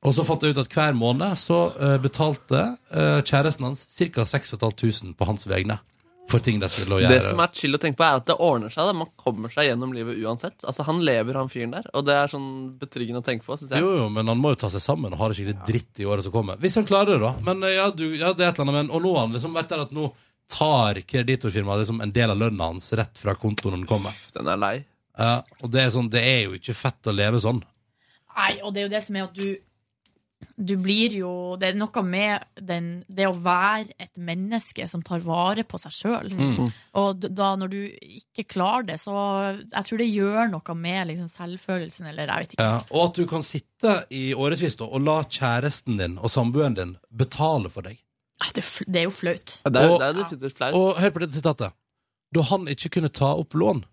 Og 0.08 0.16
så 0.16 0.24
fant 0.24 0.44
jeg 0.44 0.56
ut 0.56 0.62
at 0.62 0.72
hver 0.72 0.96
måned 0.96 1.36
så 1.36 1.58
uh, 1.76 1.98
betalte 2.00 2.62
uh, 2.96 3.20
kjæresten 3.20 3.68
hans 3.68 3.84
ca. 3.92 4.24
6500 4.24 5.18
på 5.20 5.28
hans 5.28 5.44
vegne 5.50 5.82
for 6.30 6.44
ting 6.46 6.60
de 6.62 6.70
skulle 6.70 7.02
gjøre. 7.02 7.18
Det 7.18 7.26
som 7.26 7.42
er 7.42 7.52
chill 7.58 7.76
å 7.76 7.80
tenke 7.82 8.00
på, 8.00 8.06
er 8.06 8.20
at 8.20 8.28
det 8.30 8.36
ordner 8.38 8.72
seg. 8.74 8.86
Da. 8.86 8.94
Man 8.96 9.10
kommer 9.20 9.52
seg 9.54 9.70
gjennom 9.70 9.94
livet 9.96 10.20
uansett. 10.22 10.62
Altså, 10.62 10.86
Han 10.88 11.02
lever, 11.06 11.40
han 11.40 11.50
fyren 11.52 11.74
der. 11.74 11.90
Og 11.98 12.06
det 12.06 12.16
er 12.16 12.32
sånn 12.32 12.50
betryggende 12.80 13.24
å 13.24 13.26
tenke 13.26 13.48
på, 13.48 13.58
Synes 13.58 13.74
jeg. 13.74 13.84
Jo, 13.84 13.96
jo, 13.98 14.08
men 14.14 14.30
han 14.30 14.40
må 14.40 14.54
jo 14.54 14.62
ta 14.62 14.70
seg 14.72 14.84
sammen 14.86 15.16
og 15.16 15.24
ha 15.24 15.30
det 15.32 15.40
skikkelig 15.40 15.68
dritt 15.68 16.04
i 16.04 16.08
året 16.08 16.28
som 16.28 16.36
kommer. 16.36 16.60
Hvis 16.62 16.78
han 16.80 16.88
klarer 16.90 17.16
det, 17.16 17.22
da. 17.26 17.34
Men 17.50 17.66
ja, 17.74 17.90
du, 17.90 18.06
ja 18.14 18.34
det 18.38 18.46
er 18.46 18.54
et 18.54 18.62
eller 18.62 18.70
annet. 18.70 18.78
Men, 18.78 18.92
og 18.94 19.06
nå 19.06 19.16
har 19.18 19.26
han 19.26 19.38
liksom 19.40 19.58
vært 19.58 19.74
der 19.74 19.88
at 19.88 19.96
nå 19.96 20.12
tar 20.50 21.02
kreditorfirmaet 21.06 21.84
liksom 21.84 22.02
en 22.02 22.14
del 22.14 22.34
av 22.34 22.40
lønna 22.42 22.72
hans 22.72 22.92
rett 22.98 23.22
fra 23.22 23.36
kontoen 23.38 23.76
når 23.76 23.84
den 23.84 23.90
kommer. 23.90 24.20
Den 24.36 24.50
er 24.50 24.60
lei. 24.60 24.76
Ja, 25.20 25.40
og 25.60 25.72
det 25.74 25.84
er, 25.84 25.90
sånn, 25.94 26.12
det 26.12 26.22
er 26.24 26.46
jo 26.48 26.56
ikke 26.58 26.78
fett 26.78 27.10
å 27.10 27.16
leve 27.16 27.42
sånn. 27.44 27.60
Nei, 28.40 28.54
og 28.64 28.72
det 28.74 28.82
er 28.82 28.88
jo 28.88 28.94
det 28.94 29.04
som 29.04 29.18
er 29.20 29.28
at 29.28 29.36
du 29.36 29.50
Du 30.56 30.78
blir 30.80 31.12
jo 31.18 31.32
Det 31.60 31.70
er 31.70 31.76
noe 31.76 32.02
med 32.08 32.46
den, 32.56 33.04
det 33.12 33.26
å 33.28 33.34
være 33.36 33.92
et 34.00 34.16
menneske 34.16 34.88
som 34.88 35.02
tar 35.04 35.20
vare 35.26 35.66
på 35.68 35.80
seg 35.82 35.92
sjøl. 35.92 36.32
Mm. 36.32 36.70
Og 37.02 37.28
da 37.36 37.50
når 37.60 37.74
du 37.74 37.80
ikke 37.92 38.48
klarer 38.56 38.88
det, 38.94 39.00
så 39.02 39.14
Jeg 39.66 39.88
tror 39.90 40.00
det 40.00 40.08
gjør 40.08 40.52
noe 40.54 40.76
med 40.76 41.12
liksom 41.12 41.28
selvfølelsen, 41.28 42.08
eller 42.14 42.32
jeg 42.32 42.46
vet 42.46 42.56
ikke. 42.56 42.70
Ja, 42.70 42.80
og 42.94 43.10
at 43.10 43.20
du 43.20 43.28
kan 43.28 43.44
sitte 43.44 43.98
i 44.16 44.30
årevis 44.34 44.80
og 44.80 45.02
la 45.04 45.20
kjæresten 45.28 46.00
din 46.00 46.16
og 46.20 46.32
samboeren 46.32 46.80
din 46.80 46.96
betale 47.12 47.72
for 47.74 47.84
deg. 47.90 48.00
Ah, 48.42 48.52
Det, 48.56 48.64
er 48.64 48.86
det 48.92 49.00
er 49.02 49.04
jo 49.10 49.12
flaut. 49.12 49.56
Ja, 49.66 49.70
det 49.70 49.82
er, 49.82 49.90
Og- 49.92 50.00
det 50.00 50.08
er 50.10 50.14
definitivt 50.24 50.58
flaut. 50.58 50.74
Og 50.76 50.96
hør 51.02 51.10
på 51.12 51.20
dette 51.26 51.36
sitatet. 51.36 51.74
Da 52.34 52.42
han 52.42 52.68
ikke 52.68 52.90
kunne 52.94 53.10
ta 53.10 53.34
opp 53.36 53.54
lån, 53.54 53.84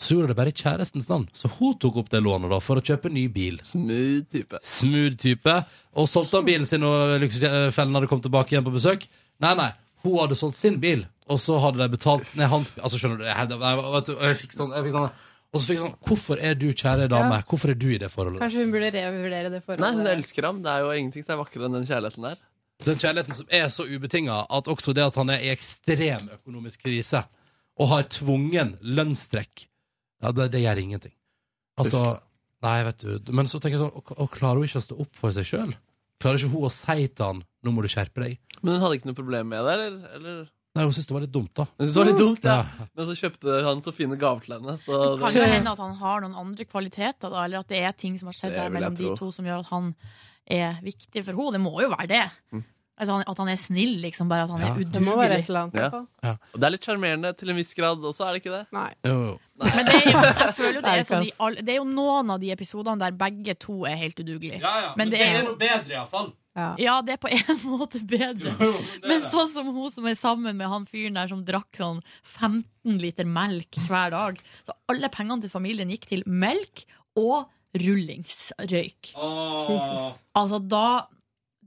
så 0.00 0.14
gjorde 0.16 0.28
det 0.28 0.36
bare 0.36 0.48
i 0.48 0.52
kjærestens 0.52 1.08
navn. 1.08 1.28
Så 1.32 1.48
hun 1.58 1.74
tok 1.78 1.96
opp 1.96 2.08
det 2.10 2.22
lånet 2.22 2.50
da 2.50 2.58
for 2.60 2.76
å 2.76 2.82
kjøpe 2.84 3.10
ny 3.12 3.28
bil. 3.32 3.58
Smooth 3.62 4.26
type. 4.32 4.58
Smooth 4.62 5.16
type. 5.16 5.54
Og 5.96 6.08
solgte 6.08 6.36
han 6.40 6.44
bilen 6.48 6.66
sin, 6.68 6.82
og 6.82 7.20
luksusfellen 7.22 7.94
hadde 7.96 8.08
kommet 8.10 8.26
tilbake 8.28 8.52
igjen 8.52 8.64
på 8.66 8.72
besøk. 8.74 9.06
Nei, 9.40 9.54
nei. 9.54 9.70
Hun 10.04 10.18
hadde 10.20 10.36
solgt 10.36 10.56
sin 10.60 10.76
bil, 10.80 11.06
og 11.28 11.38
så 11.42 11.56
hadde 11.60 11.78
de 11.80 11.88
betalt 11.96 12.34
ned 12.36 12.48
hans 12.52 12.70
bil. 12.74 12.82
Altså, 12.84 12.98
skjønner 13.00 13.18
du, 13.18 13.24
jeg, 13.24 13.48
jeg, 13.48 13.86
vet 13.94 14.06
du, 14.06 14.12
jeg 14.20 14.36
fikk 14.42 14.52
sånn, 14.58 14.74
jeg 14.76 14.84
fikk 14.88 14.92
sånn 14.98 15.10
Og 15.56 15.60
så 15.62 15.66
fikk 15.70 15.78
jeg 15.78 15.84
sånn 15.86 15.96
Hvorfor 16.10 16.42
er 16.42 16.54
du, 16.54 16.66
kjære 16.74 17.08
dame, 17.08 17.36
Ja. 17.38 17.42
hvorfor 17.48 17.70
er 17.70 17.74
du 17.80 17.88
i 17.94 17.98
det 17.98 18.10
forholdet? 18.12 18.40
Kanskje 18.42 18.60
hun 18.66 18.72
burde 18.74 18.90
revurdere 18.92 19.50
det 19.50 19.62
forholdet. 19.64 19.80
Nei, 19.80 19.92
hun 19.96 20.06
elsker 20.12 20.42
ham. 20.44 20.60
Det 20.62 20.70
er 20.70 20.80
jo 20.84 20.90
ingenting 20.92 21.24
som 21.24 21.38
er 21.38 21.44
vakrere 21.44 21.64
enn 21.70 21.72
den 21.78 21.86
kjærligheten 21.86 22.22
der. 22.28 22.36
Den 22.84 22.98
kjærligheten 23.00 23.38
som 23.38 23.48
er 23.56 23.68
så 23.72 23.86
ubetinga 23.88 24.42
at 24.52 24.68
også 24.68 24.92
det 24.96 25.06
at 25.06 25.16
han 25.16 25.32
er 25.32 25.44
i 25.46 25.52
ekstrem 25.54 26.28
økonomisk 26.36 26.84
krise 26.84 27.22
og 27.80 27.90
har 27.92 28.08
tvungen 28.12 28.74
lønnstrekk, 28.84 29.66
ja, 30.22 30.32
det, 30.32 30.50
det 30.52 30.62
gjør 30.64 30.80
ingenting. 30.80 31.14
Altså, 31.80 32.02
nei, 32.64 32.76
vet 32.86 33.02
du 33.04 33.32
Men 33.36 33.48
så 33.50 33.58
tenker 33.60 33.76
jeg 33.76 33.82
sånn, 33.84 33.96
og, 34.00 34.12
og 34.16 34.30
klarer 34.32 34.60
hun 34.60 34.68
ikke 34.68 34.80
å 34.80 34.86
stå 34.86 34.96
opp 35.04 35.18
for 35.18 35.34
seg 35.36 35.48
sjøl? 35.48 35.74
Klarer 36.22 36.40
ikke 36.40 36.52
hun 36.54 36.68
å 36.68 36.72
si 36.72 37.08
til 37.08 37.26
han 37.26 37.42
'nå 37.44 37.72
må 37.74 37.84
du 37.84 37.90
skjerpe 37.92 38.22
deg'? 38.22 38.38
Men 38.62 38.76
hun 38.76 38.84
hadde 38.84 39.00
ikke 39.00 39.10
noe 39.10 39.18
problem 39.18 39.50
med 39.52 39.64
det, 39.66 39.72
eller? 39.74 39.98
eller? 40.16 40.38
Nei, 40.76 40.84
hun 40.84 40.92
syntes 40.92 41.08
det 41.08 41.16
var 41.16 41.24
litt 41.24 41.32
dumt, 41.32 41.52
da. 41.56 41.64
Hun 41.76 41.86
det 41.88 41.96
var 41.96 42.08
litt 42.10 42.20
dumt, 42.20 42.44
ja. 42.44 42.56
Ja. 42.60 42.86
Men 42.96 43.08
så 43.08 43.16
kjøpte 43.16 43.56
han 43.64 43.82
så 43.84 43.92
fine 43.96 44.18
gaver 44.20 44.44
til 44.44 44.54
henne. 44.58 44.76
Så 44.84 45.00
Kan 45.20 45.36
jo 45.36 45.46
hende 45.48 45.72
at 45.72 45.80
han 45.80 45.94
har 46.00 46.24
noen 46.24 46.36
andre 46.36 46.66
kvaliteter, 46.68 47.32
da, 47.32 47.44
eller 47.44 47.64
at 47.64 47.70
det 47.72 47.80
er 47.80 47.96
ting 47.96 48.18
som 48.20 48.28
har 48.28 48.36
skjedd 48.36 48.56
der 48.56 48.72
mellom 48.74 48.96
de 48.98 49.12
to 49.16 49.30
som 49.32 49.48
gjør 49.48 49.64
at 49.64 49.70
han 49.72 49.94
er 50.46 50.78
viktig 50.82 51.24
for 51.24 51.32
henne. 51.36 51.52
Det 51.56 51.60
må 51.60 51.74
jo 51.82 51.88
være 51.92 52.06
det. 52.08 52.24
Mm. 52.52 52.64
At, 52.98 53.10
han, 53.12 53.24
at 53.28 53.36
han 53.42 53.48
er 53.52 53.58
snill, 53.60 53.98
liksom. 54.00 54.28
Bare 54.30 54.46
at 54.46 54.50
han 54.54 54.60
Ja. 54.62 54.68
er 54.70 54.78
Det 54.78 54.86
udugelig. 55.02 55.74
Ja. 55.76 55.90
Og 56.32 56.60
det 56.60 56.64
er 56.64 56.70
litt 56.72 56.86
sjarmerende 56.86 57.32
til 57.36 57.50
en 57.52 57.56
viss 57.58 57.74
grad 57.76 57.98
også, 58.00 58.24
er 58.24 58.32
det 58.32 58.40
ikke 58.40 58.54
det? 58.54 58.62
Nei. 58.72 58.88
Jo, 59.04 59.16
jo. 59.26 59.34
Men 59.60 59.84
det 59.90 59.94
er, 59.98 60.06
jo- 60.12 60.22
jeg 60.46 60.54
føler 60.56 60.74
jo 60.78 60.80
det 60.86 60.94
er 60.94 61.04
sånn 61.04 61.26
de, 61.26 61.62
Det 61.62 61.74
er 61.74 61.76
jo 61.82 61.84
noen 61.84 62.30
av 62.32 62.40
de 62.40 62.50
episodene 62.54 62.98
der 63.04 63.12
begge 63.12 63.54
to 63.60 63.84
er 63.84 63.96
helt 64.00 64.16
udugelige. 64.18 64.62
Ja, 64.62 64.72
ja, 64.86 64.90
Men 64.96 65.10
det 65.12 65.20
er 65.20 65.38
jo- 65.42 65.50
noe 65.50 65.60
bedre, 65.60 65.92
iallfall. 65.92 66.32
Ja. 66.56 66.70
Ja, 66.80 66.94
det 67.04 67.12
er 67.12 67.20
på 67.20 67.28
en 67.28 67.58
måte 67.76 68.00
bedre. 68.08 68.54
Men 69.04 69.20
sånn 69.28 69.48
som 69.52 69.66
hun 69.76 69.90
som 69.92 70.06
er 70.08 70.14
sammen 70.16 70.56
med 70.56 70.66
han 70.72 70.86
fyren 70.88 71.18
der 71.20 71.28
som 71.28 71.44
drakk 71.44 71.76
sånn 71.76 72.00
15 72.24 72.96
liter 73.02 73.28
melk 73.28 73.76
hver 73.90 74.10
dag. 74.16 74.40
Så 74.64 74.72
alle 74.88 75.10
pengene 75.12 75.42
til 75.44 75.52
familien 75.52 75.92
gikk 75.92 76.06
til 76.14 76.22
melk 76.24 76.86
og 77.16 77.48
rullingsrøyk. 77.76 79.12
Oh. 79.16 80.12
Altså 80.36 80.62
da 80.68 80.86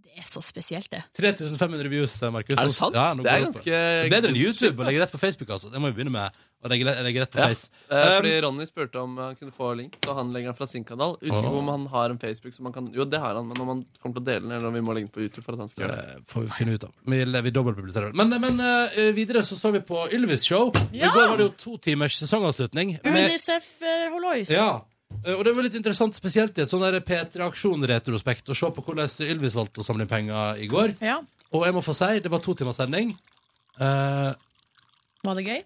Det 0.09 0.25
er 0.25 0.27
så 0.27 0.41
spesielt, 0.43 0.89
det. 0.91 0.99
3500 1.15 1.87
views, 1.87 2.11
Markus. 2.33 2.57
Er 2.59 2.67
det 2.67 2.73
sant? 2.75 2.95
Ja, 2.97 3.13
det 3.15 3.29
er 3.29 3.43
ganske 3.45 3.63
Det 4.03 4.09
Bedre 4.11 4.31
enn 4.33 4.39
YouTube 4.41 4.81
å 4.83 4.87
legge 4.89 4.99
rett 4.99 5.13
på 5.13 5.19
Facebook, 5.21 5.51
altså. 5.53 5.69
Det 5.71 5.79
må 5.79 5.91
vi 5.93 5.95
begynne 5.99 6.11
med. 6.11 6.39
Å 6.59 6.67
legge, 6.67 6.83
legge 7.05 7.21
rett 7.21 7.31
på 7.31 7.39
Ja. 7.39 7.45
Face. 7.47 7.69
Eh, 7.87 7.95
Um, 7.95 8.17
fordi 8.17 8.33
Ronny 8.43 8.65
spurte 8.67 8.99
om 8.99 9.13
han 9.15 9.37
kunne 9.39 9.53
få 9.55 9.69
link, 9.77 9.95
så 10.03 10.15
han 10.17 10.33
legger 10.33 10.51
den 10.51 10.57
fra 10.57 10.67
sin 10.67 10.83
kanal. 10.83 11.15
Usikker 11.21 11.47
på 11.53 11.59
om 11.61 11.69
han 11.71 11.85
har 11.87 12.09
en 12.09 12.19
Facebook 12.19 12.53
som 12.53 12.65
han 12.65 12.73
kan 12.73 12.91
Jo, 12.91 13.05
det 13.05 13.19
har 13.21 13.35
han, 13.35 13.47
men 13.47 13.61
om 13.61 13.67
han 13.67 13.85
kommer 14.01 14.15
til 14.17 14.21
å 14.21 14.25
dele 14.25 14.41
den, 14.41 14.51
eller 14.51 14.67
om 14.67 14.73
vi 14.73 14.81
må 14.81 14.93
legge 14.97 15.07
den 15.07 15.13
på 15.15 15.21
YouTube 15.23 15.45
for 15.45 15.53
at 15.53 15.59
han 15.63 15.69
skal 15.69 15.85
gjøre 15.87 15.95
det. 15.95 16.17
Eh, 16.17 16.21
får 16.27 16.41
vi 16.41 16.49
finne 16.57 16.73
ut 16.75 16.83
av. 16.83 16.91
Vi, 17.05 17.23
vi 17.23 17.51
dobbeltpubliserer 17.55 18.11
den. 18.11 18.17
Men, 18.19 18.41
men 18.41 18.59
uh, 18.59 19.13
videre 19.15 19.45
så 19.47 19.55
så 19.55 19.71
vi 19.71 19.79
på 19.79 20.09
Ylvis 20.11 20.43
show. 20.43 20.73
Ja! 20.91 21.07
I 21.07 21.15
går 21.15 21.29
var 21.29 21.37
det 21.37 21.47
jo 21.47 21.55
to 21.55 21.77
timers 21.77 22.19
sesongavslutning. 22.19 22.97
med- 23.05 23.29
Unicef 23.29 23.81
eh, 23.81 24.09
Hollois. 24.11 24.49
ja. 24.49 24.81
Eh, 25.25 25.33
Og 25.35 25.43
det 25.45 25.53
var 25.55 25.63
litt 25.65 25.75
interessant, 25.79 26.15
spesielt 26.15 26.57
i 26.57 26.63
et 26.63 26.71
sånn 26.71 26.83
der 26.85 26.99
P3 27.05 27.43
Aksjon-retrospekt, 27.47 28.49
å 28.49 28.55
se 28.57 28.69
på 28.75 28.83
hvordan 28.85 29.09
Ylvis 29.27 29.55
valgte 29.57 29.81
å 29.83 29.85
samle 29.87 30.05
inn 30.05 30.11
penger 30.11 30.61
i 30.63 30.67
går. 30.71 30.95
Ja. 31.03 31.19
Og 31.53 31.65
jeg 31.65 31.73
må 31.75 31.81
få 31.83 31.95
si, 31.97 32.19
det 32.23 32.29
var 32.31 32.39
to 32.45 32.53
timers 32.53 32.77
sending. 32.79 33.15
Eh, 33.79 34.31
Var 35.23 35.35
det 35.35 35.45
gøy? 35.47 35.61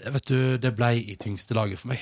vet 0.00 0.24
du, 0.30 0.56
det 0.56 0.70
ble 0.78 0.94
i 0.96 1.16
tyngste 1.20 1.52
laget 1.54 1.78
for 1.82 1.90
meg. 1.92 2.00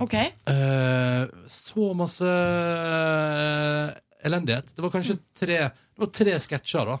OK. 0.00 0.14
Eh, 0.14 1.24
så 1.50 1.88
masse 1.98 2.22
eh, 2.26 3.90
elendighet. 4.26 4.70
Det 4.76 4.82
var 4.84 4.92
kanskje 4.94 5.18
tre 5.36 5.56
Det 5.72 5.98
var 6.00 6.12
tre 6.14 6.36
sketsjer, 6.40 6.86
da. 6.88 6.98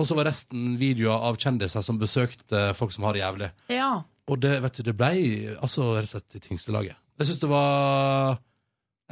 Og 0.00 0.06
så 0.08 0.16
var 0.16 0.24
resten 0.30 0.76
videoer 0.80 1.26
av 1.28 1.36
kjendiser 1.36 1.82
som 1.84 1.98
besøkte 2.00 2.70
folk 2.78 2.94
som 2.94 3.04
har 3.04 3.12
det 3.16 3.20
jævlig. 3.24 3.50
Ja. 3.74 3.90
Og 4.30 4.38
det, 4.40 4.54
vet 4.64 4.78
du, 4.78 4.82
det 4.86 4.94
ble 4.96 5.10
altså 5.60 5.90
rett 5.98 6.06
og 6.08 6.14
slett 6.14 6.38
i 6.38 6.40
tyngste 6.46 6.72
laget. 6.72 6.96
Jeg 7.20 7.28
syns 7.28 7.42
det 7.42 7.50
var 7.50 8.38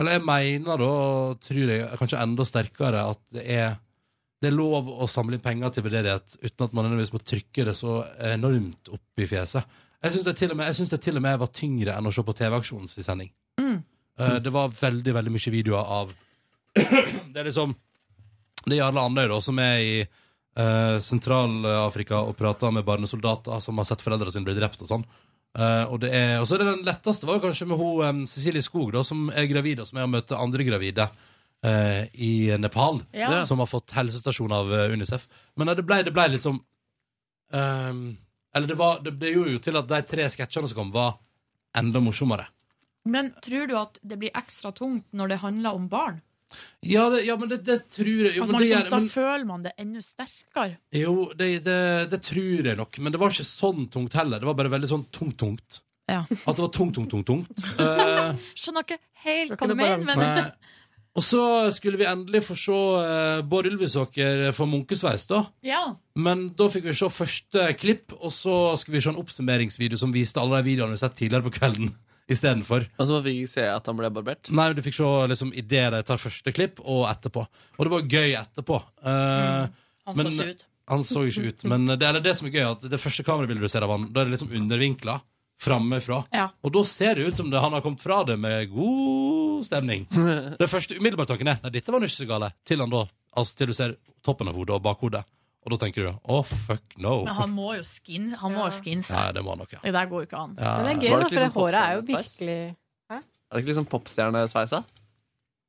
Eller 0.01 0.16
jeg 0.16 0.24
mener 0.24 0.81
da, 0.81 0.89
og 0.89 1.40
tror 1.44 1.72
jeg 1.74 2.01
kanskje 2.01 2.22
enda 2.22 2.47
sterkere, 2.48 3.05
at 3.12 3.22
det 3.36 3.47
er 3.47 3.78
det 4.40 4.48
er 4.48 4.56
lov 4.56 4.89
å 4.89 5.09
samle 5.10 5.36
inn 5.36 5.44
penger 5.44 5.74
til 5.74 5.85
veldedighet 5.85 6.39
uten 6.40 6.64
at 6.64 6.72
man 6.72 6.86
nødvendigvis 6.86 7.12
må 7.12 7.20
trykke 7.20 7.66
det 7.68 7.74
så 7.77 7.98
enormt 8.31 8.89
opp 8.89 9.20
i 9.20 9.27
fjeset. 9.28 9.77
Jeg 10.01 10.14
syns 10.14 10.24
det, 10.31 10.32
det 10.94 11.01
til 11.05 11.18
og 11.18 11.24
med 11.27 11.43
var 11.43 11.52
tyngre 11.52 11.97
enn 11.98 12.09
å 12.09 12.12
se 12.14 12.24
på 12.24 12.35
TV-aksjonens 12.39 12.97
sending. 13.05 13.28
Mm. 13.60 13.77
Uh, 14.16 14.39
Det 14.40 14.52
var 14.55 14.72
veldig, 14.72 15.12
veldig 15.18 15.35
mye 15.35 15.52
videoer 15.52 15.93
av 15.98 16.14
Det 17.32 17.36
er 17.36 17.48
liksom 17.51 17.74
Det 18.64 18.77
er 18.77 18.78
Jarle 18.78 19.05
Andøy, 19.05 19.27
da, 19.28 19.40
som 19.44 19.60
er 19.60 19.77
i 19.85 19.94
uh, 20.06 20.97
Sentral-Afrika 21.05 22.22
og 22.24 22.32
prater 22.39 22.72
med 22.72 22.86
barnesoldater 22.89 23.60
som 23.60 23.77
har 23.77 23.89
sett 23.90 24.05
foreldrene 24.05 24.32
sine 24.32 24.48
bli 24.48 24.56
drept 24.56 24.81
og 24.86 24.89
sånn. 24.89 25.05
Eh, 25.59 25.85
og 25.90 26.05
er, 26.06 26.39
så 26.47 26.55
er 26.55 26.62
det 26.62 26.68
den 26.68 26.85
letteste 26.86 27.27
var 27.27 27.40
jo 27.40 27.44
kanskje 27.48 27.66
med 27.66 27.81
hun 27.81 28.05
um, 28.06 28.22
Cecilie 28.31 28.62
Skog, 28.62 28.93
da, 28.94 29.02
som 29.06 29.27
er 29.35 29.48
gravid, 29.51 29.82
og 29.82 29.89
som 29.89 29.98
er 29.98 30.06
å 30.06 30.12
møte 30.12 30.39
andre 30.39 30.66
gravide 30.66 31.09
uh, 31.66 32.02
i 32.14 32.55
Nepal, 32.60 33.02
Ja. 33.16 33.43
som 33.47 33.62
har 33.62 33.70
fått 33.70 33.97
helsestasjon 33.97 34.55
av 34.55 34.70
eh, 34.72 34.94
Unicef. 34.94 35.27
Men 35.59 35.72
uh, 35.72 35.74
det 35.74 35.86
ble, 35.89 36.02
det 36.06 36.14
ble 36.14 36.28
liksom 36.36 36.60
um, 36.60 38.05
Eller 38.55 38.70
det, 38.70 38.78
var, 38.78 39.02
det, 39.02 39.16
det 39.18 39.35
gjorde 39.35 39.56
jo 39.56 39.64
til 39.66 39.78
at 39.78 39.90
de 39.90 40.01
tre 40.06 40.31
sketsjene 40.31 40.70
som 40.70 40.78
kom, 40.85 40.94
var 40.94 41.18
enda 41.78 42.02
morsommere. 42.02 42.47
Men 43.10 43.32
tror 43.43 43.66
du 43.66 43.77
at 43.78 43.98
det 44.02 44.18
blir 44.20 44.35
ekstra 44.36 44.72
tungt 44.77 45.06
når 45.16 45.35
det 45.35 45.43
handler 45.43 45.78
om 45.78 45.86
barn? 45.90 46.18
Ja, 46.86 47.09
det, 47.12 47.24
ja 47.27 47.36
men 47.40 47.51
det, 47.52 47.60
det 47.66 47.78
tror 47.93 48.24
jeg 48.27 48.36
jo, 48.36 48.43
At 48.44 48.48
men 48.48 48.56
man 48.56 48.62
det 48.64 48.70
liksom, 48.70 48.90
da 48.90 49.01
men- 49.01 49.12
føler 49.12 49.44
man 49.51 49.62
det 49.66 49.72
enda 49.78 50.02
sterkere. 50.05 50.78
Jo, 50.97 51.14
det, 51.36 51.51
det, 51.66 51.78
det 52.14 52.22
tror 52.27 52.66
jeg 52.70 52.77
nok, 52.81 52.98
men 53.05 53.12
det 53.14 53.20
var 53.22 53.35
ikke 53.35 53.47
sånn 53.51 53.86
tungt 53.93 54.16
heller. 54.18 54.40
Det 54.43 54.48
var 54.51 54.59
bare 54.62 54.72
veldig 54.72 54.90
sånn 54.90 55.06
tungt-tungt. 55.14 55.81
Ja. 56.10 56.24
At 56.27 56.56
det 56.59 56.64
var 56.64 56.72
tungt, 56.74 56.97
tungt, 56.98 57.10
tungt, 57.12 57.27
tungt. 57.31 57.64
Eh, 57.81 58.35
Skjønner 58.59 58.86
ikke 58.86 58.98
helt 59.27 59.55
hva 59.56 59.68
du 59.70 59.77
mener, 59.78 60.05
men 60.09 60.52
og 61.18 61.24
så 61.27 61.40
skulle 61.74 61.98
vi 61.98 62.06
endelig 62.06 62.39
få 62.47 62.55
se 62.55 62.70
uh, 62.72 63.40
Bård 63.43 63.66
Ylvisåker 63.66 64.52
få 64.55 64.66
munkesveis, 64.70 65.24
da. 65.27 65.40
ja. 65.66 65.81
Men 66.14 66.44
da 66.55 66.68
fikk 66.70 66.85
vi 66.86 66.94
se 66.94 67.09
første 67.10 67.64
klipp, 67.81 68.14
og 68.20 68.31
så 68.31 68.77
skulle 68.78 69.01
vi 69.01 69.02
se 69.02 69.10
en 69.10 69.18
oppsummeringsvideo 69.18 69.98
som 69.98 70.14
viste 70.14 70.39
alle 70.39 70.60
de 70.60 70.68
videoene 70.70 70.94
vi 70.94 71.01
har 71.01 71.02
sett 71.09 71.18
tidligere 71.18 71.48
på 71.48 71.55
kvelden. 71.59 71.90
Istedenfor. 72.31 72.86
Og 72.98 73.09
så 73.11 73.20
fikk 73.24 73.39
jeg 73.40 73.48
se 73.51 73.65
at 73.66 73.86
han 73.90 73.97
ble 73.98 74.11
barbert. 74.15 74.51
Nei, 74.55 74.69
du 74.77 74.82
fikk 74.86 74.94
se 75.01 75.11
liksom 75.32 75.51
idet 75.59 75.89
de 75.97 76.02
tar 76.07 76.20
første 76.23 76.52
klipp, 76.55 76.78
og 76.85 77.09
etterpå. 77.11 77.43
Og 77.78 77.86
det 77.86 77.93
var 77.97 78.07
gøy 78.15 78.36
etterpå. 78.39 78.81
Eh, 79.02 79.66
Han 80.07 80.15
så 80.15 80.16
men- 80.16 80.32
ikke 80.32 80.51
ut. 80.55 80.65
Han 80.90 81.05
så 81.07 81.20
ikke 81.28 81.44
ut, 81.52 81.65
men 81.70 81.86
det, 81.86 82.02
eller 82.02 82.20
det 82.20 82.32
som 82.36 82.48
er 82.48 82.51
gøy, 82.57 82.65
at 82.73 82.81
det 82.90 82.98
første 82.98 83.23
kamerabildet 83.23 83.62
du 83.62 83.69
ser 83.70 83.85
av 83.86 83.90
han, 83.94 84.09
da 84.12 84.23
er 84.23 84.24
det 84.31 84.32
liksom 84.39 84.51
undervinkla 84.59 85.20
frammefra. 85.61 86.24
Ja. 86.35 86.48
Og 86.65 86.73
da 86.73 86.82
ser 86.89 87.15
det 87.15 87.27
ut 87.28 87.36
som 87.36 87.51
det, 87.51 87.61
han 87.61 87.73
har 87.77 87.82
kommet 87.85 88.01
fra 88.02 88.24
det 88.24 88.39
med 88.40 88.70
god 88.73 89.65
stemning. 89.69 90.07
Det 90.59 90.69
første 90.70 90.97
umiddelbare 90.97 91.28
tanken 91.28 91.51
er 91.52 91.59
Nei, 91.62 91.70
dette 91.74 91.93
var 91.93 92.01
ikke 92.01 92.16
så 92.24 92.27
gale. 92.31 92.48
Til 92.65 92.81
han 92.81 92.90
da, 92.90 93.05
altså 93.36 93.57
til 93.61 93.70
du 93.70 93.74
ser 93.77 93.94
toppen 94.24 94.48
av 94.48 94.57
hodet 94.57 94.74
og 94.78 94.82
bakhodet. 94.82 95.23
Og 95.60 95.74
da 95.74 95.76
tenker 95.82 96.06
du 96.06 96.10
å, 96.32 96.38
fuck 96.46 96.94
no. 96.96 97.18
Men 97.26 97.36
han 97.36 97.50
må 97.52 97.74
jo 97.76 97.82
skin, 97.84 98.30
han 98.40 98.54
må 98.56 98.64
jo 98.70 98.76
skinne 98.78 99.04
seg. 99.04 99.16
Nei, 99.18 99.32
det 99.36 99.42
må 99.44 99.52
han 99.52 99.60
nok, 99.60 99.74
ja. 99.76 99.82
Det 99.84 99.92
der 99.92 100.08
går 100.08 100.22
jo 100.22 100.28
ikke 100.30 100.40
an. 100.40 100.54
Ja. 100.56 100.70
Men 100.78 100.86
det 100.86 100.92
er 100.92 101.02
gøy, 101.02 101.10
da, 101.10 101.10
for 101.10 101.20
det 101.20 101.36
liksom 101.36 101.56
håret 101.58 101.80
er 101.80 101.92
jo 101.92 102.06
virkelig 102.08 102.30
virkelig 102.30 102.76
Er 103.10 103.58
det 103.58 103.60
ikke 103.60 103.72
liksom 103.72 103.88
popstjernesveisa? 103.90 104.80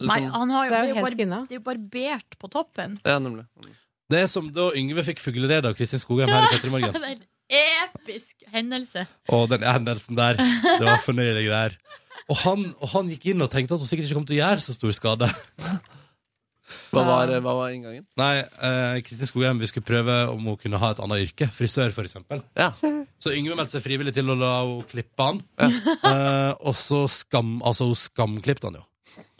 Eller 0.02 0.12
Nei, 0.12 0.20
han 0.34 0.54
har 0.56 0.66
jo, 0.66 0.72
Det 0.72 0.78
det 0.78 0.82
er 0.82 0.90
jo 0.92 0.96
helt 1.02 1.18
skinna. 1.18 1.40
det 1.50 1.56
er 1.58 1.60
jo 1.60 1.66
barbert 1.66 2.38
på 2.42 2.50
toppen. 2.52 2.96
Ja, 3.06 3.18
nemlig. 3.22 3.46
Det 4.12 4.24
er 4.26 4.32
som 4.32 4.48
da 4.54 4.70
Yngve 4.76 5.04
fikk 5.08 5.22
fuglerede 5.24 5.70
av 5.70 5.76
Kristin 5.78 6.02
Skogheim 6.02 6.32
her 6.32 6.48
i 6.48 6.54
Petter 6.56 6.72
i 6.72 6.74
morgen. 6.74 6.96
Det 7.02 7.12
en 7.12 7.28
episk 7.92 8.46
hendelse. 8.48 9.04
Og 9.36 9.50
den 9.52 9.64
hendelsen 9.68 10.16
der, 10.16 10.38
det 10.40 10.86
var 10.86 11.02
fornøyelige 11.04 11.50
greier. 11.50 11.76
Og 12.32 12.38
han, 12.46 12.64
og 12.80 12.94
han 12.94 13.10
gikk 13.12 13.34
inn 13.34 13.44
og 13.44 13.50
tenkte 13.52 13.76
at 13.76 13.84
hun 13.84 13.90
sikkert 13.90 14.08
ikke 14.08 14.20
kom 14.22 14.28
til 14.30 14.38
å 14.38 14.44
gjøre 14.46 14.64
så 14.64 14.76
stor 14.78 14.94
skade. 14.96 15.28
Hva 16.92 17.04
var, 17.08 17.32
hva 17.44 17.54
var 17.60 17.72
inngangen? 17.76 18.04
Nei, 18.20 18.34
eh, 18.42 18.98
Kristin 19.08 19.30
Skogheim, 19.30 19.62
vi 19.62 19.70
skulle 19.70 19.88
prøve 19.88 20.18
om 20.32 20.52
hun 20.52 20.58
kunne 20.60 20.80
ha 20.82 20.92
et 20.92 21.02
annet 21.04 21.26
yrke. 21.28 21.48
Frisør, 21.56 21.94
for 21.96 22.08
eksempel. 22.08 22.44
Ja. 22.60 22.72
Så 23.22 23.34
Yngve 23.38 23.56
meldte 23.60 23.78
seg 23.78 23.86
frivillig 23.86 24.14
til 24.18 24.30
å 24.32 24.38
la 24.40 24.52
henne 24.64 24.86
klippe 24.92 25.30
han. 25.30 25.42
Eh, 25.62 26.52
og 26.60 26.76
så 26.76 27.06
skam, 27.12 27.60
altså, 27.66 27.88
hun 27.92 28.00
skamklippte 28.00 28.72
han 28.72 28.80
jo. 28.82 28.86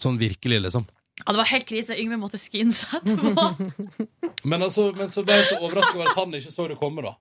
Sånn 0.02 0.20
virkelig, 0.22 0.62
liksom. 0.68 0.88
Ja, 1.22 1.34
det 1.34 1.42
var 1.42 1.50
helt 1.52 1.68
krise. 1.70 1.98
Yngve 2.02 2.18
måtte 2.22 2.40
skinne 2.42 2.74
seg 2.74 3.02
etterpå. 3.02 3.48
Men, 4.44 4.64
altså, 4.66 4.88
men 4.98 5.12
så 5.14 5.22
ble 5.26 5.38
jeg 5.38 5.52
så 5.52 5.60
overrasket 5.62 6.00
over 6.00 6.10
at 6.10 6.18
han 6.18 6.34
ikke 6.40 6.54
så 6.54 6.66
det 6.72 6.80
komme, 6.80 7.04
da. 7.06 7.14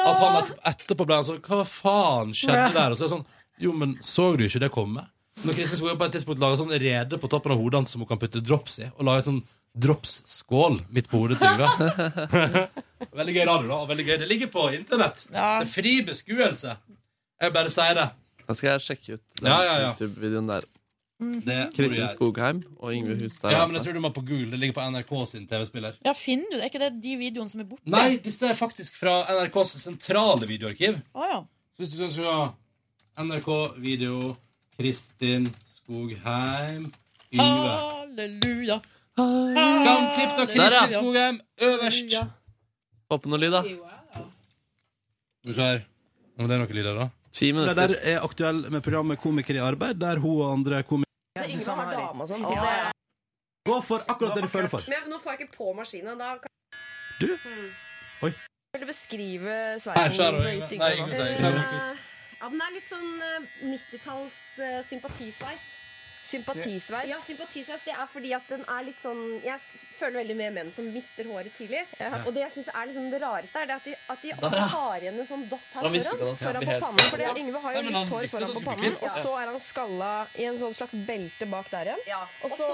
At 0.00 0.18
han 0.22 0.50
etterpå 0.72 1.06
ble 1.06 1.20
sånn 1.26 1.40
Hva 1.44 1.64
faen 1.68 2.34
skjedde 2.34 2.72
der? 2.74 2.94
Og 2.94 2.98
så 2.98 3.04
er 3.04 3.08
det 3.08 3.12
sånn 3.12 3.24
Jo, 3.60 3.72
men 3.76 3.96
så 4.02 4.30
du 4.38 4.44
ikke 4.46 4.62
det 4.62 4.70
komme? 4.74 5.04
Når 5.40 5.56
Kristin 5.56 5.78
Skogen 5.80 5.98
på 6.00 6.06
et 6.08 6.14
tidspunkt 6.18 6.42
lager 6.42 6.60
sånn 6.60 6.74
rede 6.82 7.18
på 7.20 7.28
toppen 7.30 7.54
av 7.54 7.60
hodet 7.62 7.80
hans 7.80 7.94
som 7.94 8.02
hun 8.02 8.08
kan 8.10 8.20
putte 8.20 8.42
drops 8.44 8.80
i, 8.82 8.88
og 8.96 9.06
lager 9.08 9.24
sånn 9.28 9.40
dropsskål 9.80 10.80
midt 10.90 11.08
på 11.10 11.20
hodet 11.22 11.38
til 11.40 11.52
Yngve. 11.54 11.68
veldig 13.20 13.36
gøy 13.36 13.44
radio, 13.46 13.68
da. 13.70 13.76
og 13.78 13.86
Veldig 13.92 14.06
gøy. 14.08 14.16
Det 14.24 14.28
ligger 14.30 14.50
på 14.52 14.66
internett. 14.74 15.22
Ja. 15.30 15.60
Det 15.62 15.68
er 15.68 15.70
fri 15.72 15.94
beskuelse. 16.06 16.74
Jeg 17.40 17.54
bare 17.54 17.72
sier 17.72 17.96
det. 17.96 18.08
Da 18.50 18.56
skal 18.58 18.72
jeg 18.74 18.84
sjekke 18.88 19.16
ut 19.16 19.24
den 19.38 19.48
Ja, 19.48 19.60
ja, 19.62 19.74
ja. 19.84 19.92
YouTube-videoen 19.94 20.50
der. 20.50 20.66
det 21.46 21.58
Kristin. 21.76 22.10
Skogheim 22.10 22.64
og 22.80 22.92
Yngve 22.96 23.14
Hustad. 23.22 23.54
Ja, 23.54 23.62
men 23.68 23.78
jeg 23.78 23.86
tror 23.86 23.96
du 23.96 24.02
må 24.02 24.10
på 24.16 24.24
Google. 24.26 24.50
Det 24.56 24.60
ligger 24.64 24.76
på 24.80 24.88
NRK 24.90 25.14
sin 25.30 25.46
TV-spiller. 25.48 25.96
Ja, 26.04 26.16
finner 26.18 26.50
du 26.50 26.58
det? 26.58 26.64
Er 26.66 26.72
ikke 26.72 26.82
det 26.82 26.92
de 27.06 27.16
videoene 27.22 27.52
som 27.52 27.62
er 27.62 27.70
borte? 27.70 27.86
Nei, 27.94 28.18
disse 28.24 28.50
er 28.50 28.58
faktisk 28.58 28.98
fra 28.98 29.20
NRKs 29.38 29.76
sentrale 29.86 30.50
videoarkiv. 30.50 30.98
Oh, 31.14 31.24
ja. 31.30 31.40
Så 31.76 31.84
hvis 31.84 31.94
du 31.94 32.00
skal 32.00 32.14
se 32.18 32.36
NRK-video 33.22 34.34
Kristin 34.80 35.44
Skogheim 35.68 36.86
Yngve. 37.32 37.72
Halleluja. 37.76 38.80
Skamklipt 39.12 40.38
av 40.40 40.46
Der, 40.46 40.56
ja. 40.56 40.68
Kristin 40.70 40.90
Skogheim 40.96 41.40
øverst. 41.60 42.14
Få 43.10 43.18
på 43.20 43.28
noe 43.28 43.40
lyd, 43.42 43.52
da. 43.52 43.60
Skal 43.64 45.50
vi 45.50 45.54
se 45.58 45.66
her. 45.66 45.82
Om 46.40 46.48
det 46.48 46.56
er 46.56 46.62
noen 46.62 46.72
lyder, 46.78 46.96
da? 46.96 47.06
Ti 47.30 47.46
Det 47.50 47.54
minutter. 47.58 47.92
der 47.92 48.00
er 48.14 48.24
aktuell 48.24 48.62
med 48.72 48.82
programmet 48.82 49.20
Komikere 49.20 49.60
i 49.60 49.64
arbeid, 49.68 50.00
der 50.00 50.16
hun 50.18 50.40
og 50.40 50.52
andre 50.56 50.82
komikere 50.82 51.44
Yngve 51.50 51.76
har 51.76 51.92
dame 51.94 52.24
og 52.24 52.28
sånn. 52.32 52.40
Ja. 52.40 52.48
så 52.48 52.54
det- 52.64 52.96
Gå 53.68 53.80
for 53.84 53.98
akkurat 54.08 54.34
det 54.34 54.42
du 54.42 54.48
føler 54.48 54.68
for. 54.68 54.80
Men 54.88 54.96
jeg- 54.98 55.08
nå 55.12 55.18
får 55.20 55.30
jeg 55.36 55.40
ikke 55.40 55.56
på 55.58 55.72
maskinen. 55.76 56.18
Da 56.18 56.38
kan... 56.40 56.48
Du? 57.20 57.26
Mm. 57.26 57.70
Oi. 58.22 58.30
Vil 58.72 58.80
du 58.80 58.86
beskrive 58.86 59.44
Her, 59.44 59.78
sveisen 59.78 60.12
Skjær 60.16 60.32
og 60.34 60.44
din? 60.44 60.54
Yngve. 60.54 60.72
Yngve? 60.72 60.78
Nei, 60.78 60.92
Yngve 60.96 61.14
sier. 61.14 61.92
Eh, 61.92 61.96
Ja, 62.40 62.48
den 62.48 62.60
er 62.64 62.72
litt 62.72 62.88
sånn 62.88 63.10
eh, 63.20 63.50
90-talls 63.74 64.40
eh, 64.64 64.80
sympatisveis. 64.88 65.66
Sympatisveis? 66.30 67.08
Ja, 67.10 67.16
sympatisveis. 67.26 67.82
Det 67.84 67.90
er 67.90 68.06
fordi 68.06 68.30
at 68.36 68.46
den 68.52 68.60
er 68.70 68.84
litt 68.86 68.98
sånn 69.02 69.40
Jeg 69.42 69.58
føler 69.98 70.20
veldig 70.20 70.36
med 70.38 70.54
menn 70.54 70.68
som 70.74 70.86
mister 70.94 71.26
håret 71.26 71.50
tidlig. 71.58 71.80
Og 72.22 72.30
det 72.36 72.44
jeg 72.44 72.52
syns 72.54 72.70
er 72.70 72.86
liksom 72.86 73.08
det 73.10 73.18
rareste, 73.24 73.58
er 73.64 73.66
det 73.66 73.76
at 73.80 73.88
de, 73.88 73.96
at 74.14 74.22
de 74.22 74.32
også 74.36 74.60
har 74.76 75.02
igjen 75.02 75.18
en 75.18 75.26
sånn 75.26 75.42
dott 75.50 75.66
her 75.74 75.88
foran. 75.88 76.38
Foran 76.44 76.68
på 76.70 76.78
pannen. 76.86 77.04
For 77.10 77.18
det, 77.18 77.26
Ja. 77.26 77.34
Yngve 77.42 77.64
har 77.64 77.74
jo 77.76 77.82
litt 77.88 78.14
hår 78.14 78.28
foran 78.36 78.54
på 78.54 78.64
pannen, 78.68 78.96
og 79.02 79.18
så 79.26 79.34
er 79.42 79.50
han 79.50 79.60
skalla 79.64 80.12
i 80.38 80.46
en 80.52 80.60
sånn 80.62 80.76
slags 80.78 80.94
belte 81.10 81.50
bak 81.50 81.70
der 81.74 81.90
igjen. 81.92 82.06
Ja, 82.14 82.22
Og 82.46 82.54
så 82.56 82.70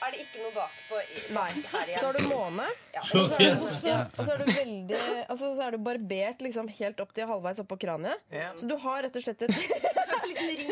er 0.00 0.10
det 0.14 0.20
ikke 0.24 0.38
noe 0.42 0.52
bakpå 0.56 0.94
i- 1.00 1.32
Nei. 1.34 1.50
her 1.72 1.84
igjen. 1.86 2.00
Så 2.00 2.06
har 2.06 2.12
du 2.16 2.22
måne. 2.30 2.66
Ja. 2.94 3.00
Og 3.00 3.08
så 3.10 3.24
er 3.24 3.36
du, 3.38 3.44
ja, 3.88 3.98
og 4.06 4.24
så 4.24 4.30
er 4.32 4.38
du 4.38 4.44
veldig 4.52 5.00
Altså 5.28 5.44
så 5.56 5.62
er 5.66 5.70
du 5.70 5.78
barbert 5.78 6.38
liksom 6.44 6.68
helt 6.78 7.00
opp 7.04 7.12
til 7.14 7.26
halvveis 7.30 7.58
oppå 7.62 7.76
kraniet. 7.80 8.18
Ja. 8.32 8.50
Så 8.56 8.66
du 8.70 8.76
har 8.80 9.02
rett 9.06 9.16
og 9.16 9.22
slett 9.22 9.42
et 9.42 9.50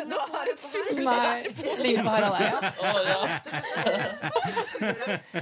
Du 0.08 0.16
har 0.16 0.46
et 0.48 0.58
full 0.62 1.02
Nei, 1.04 1.48
ligner 1.82 2.04
på 2.04 2.10
Harald 2.14 2.36
Eia. 2.40 2.58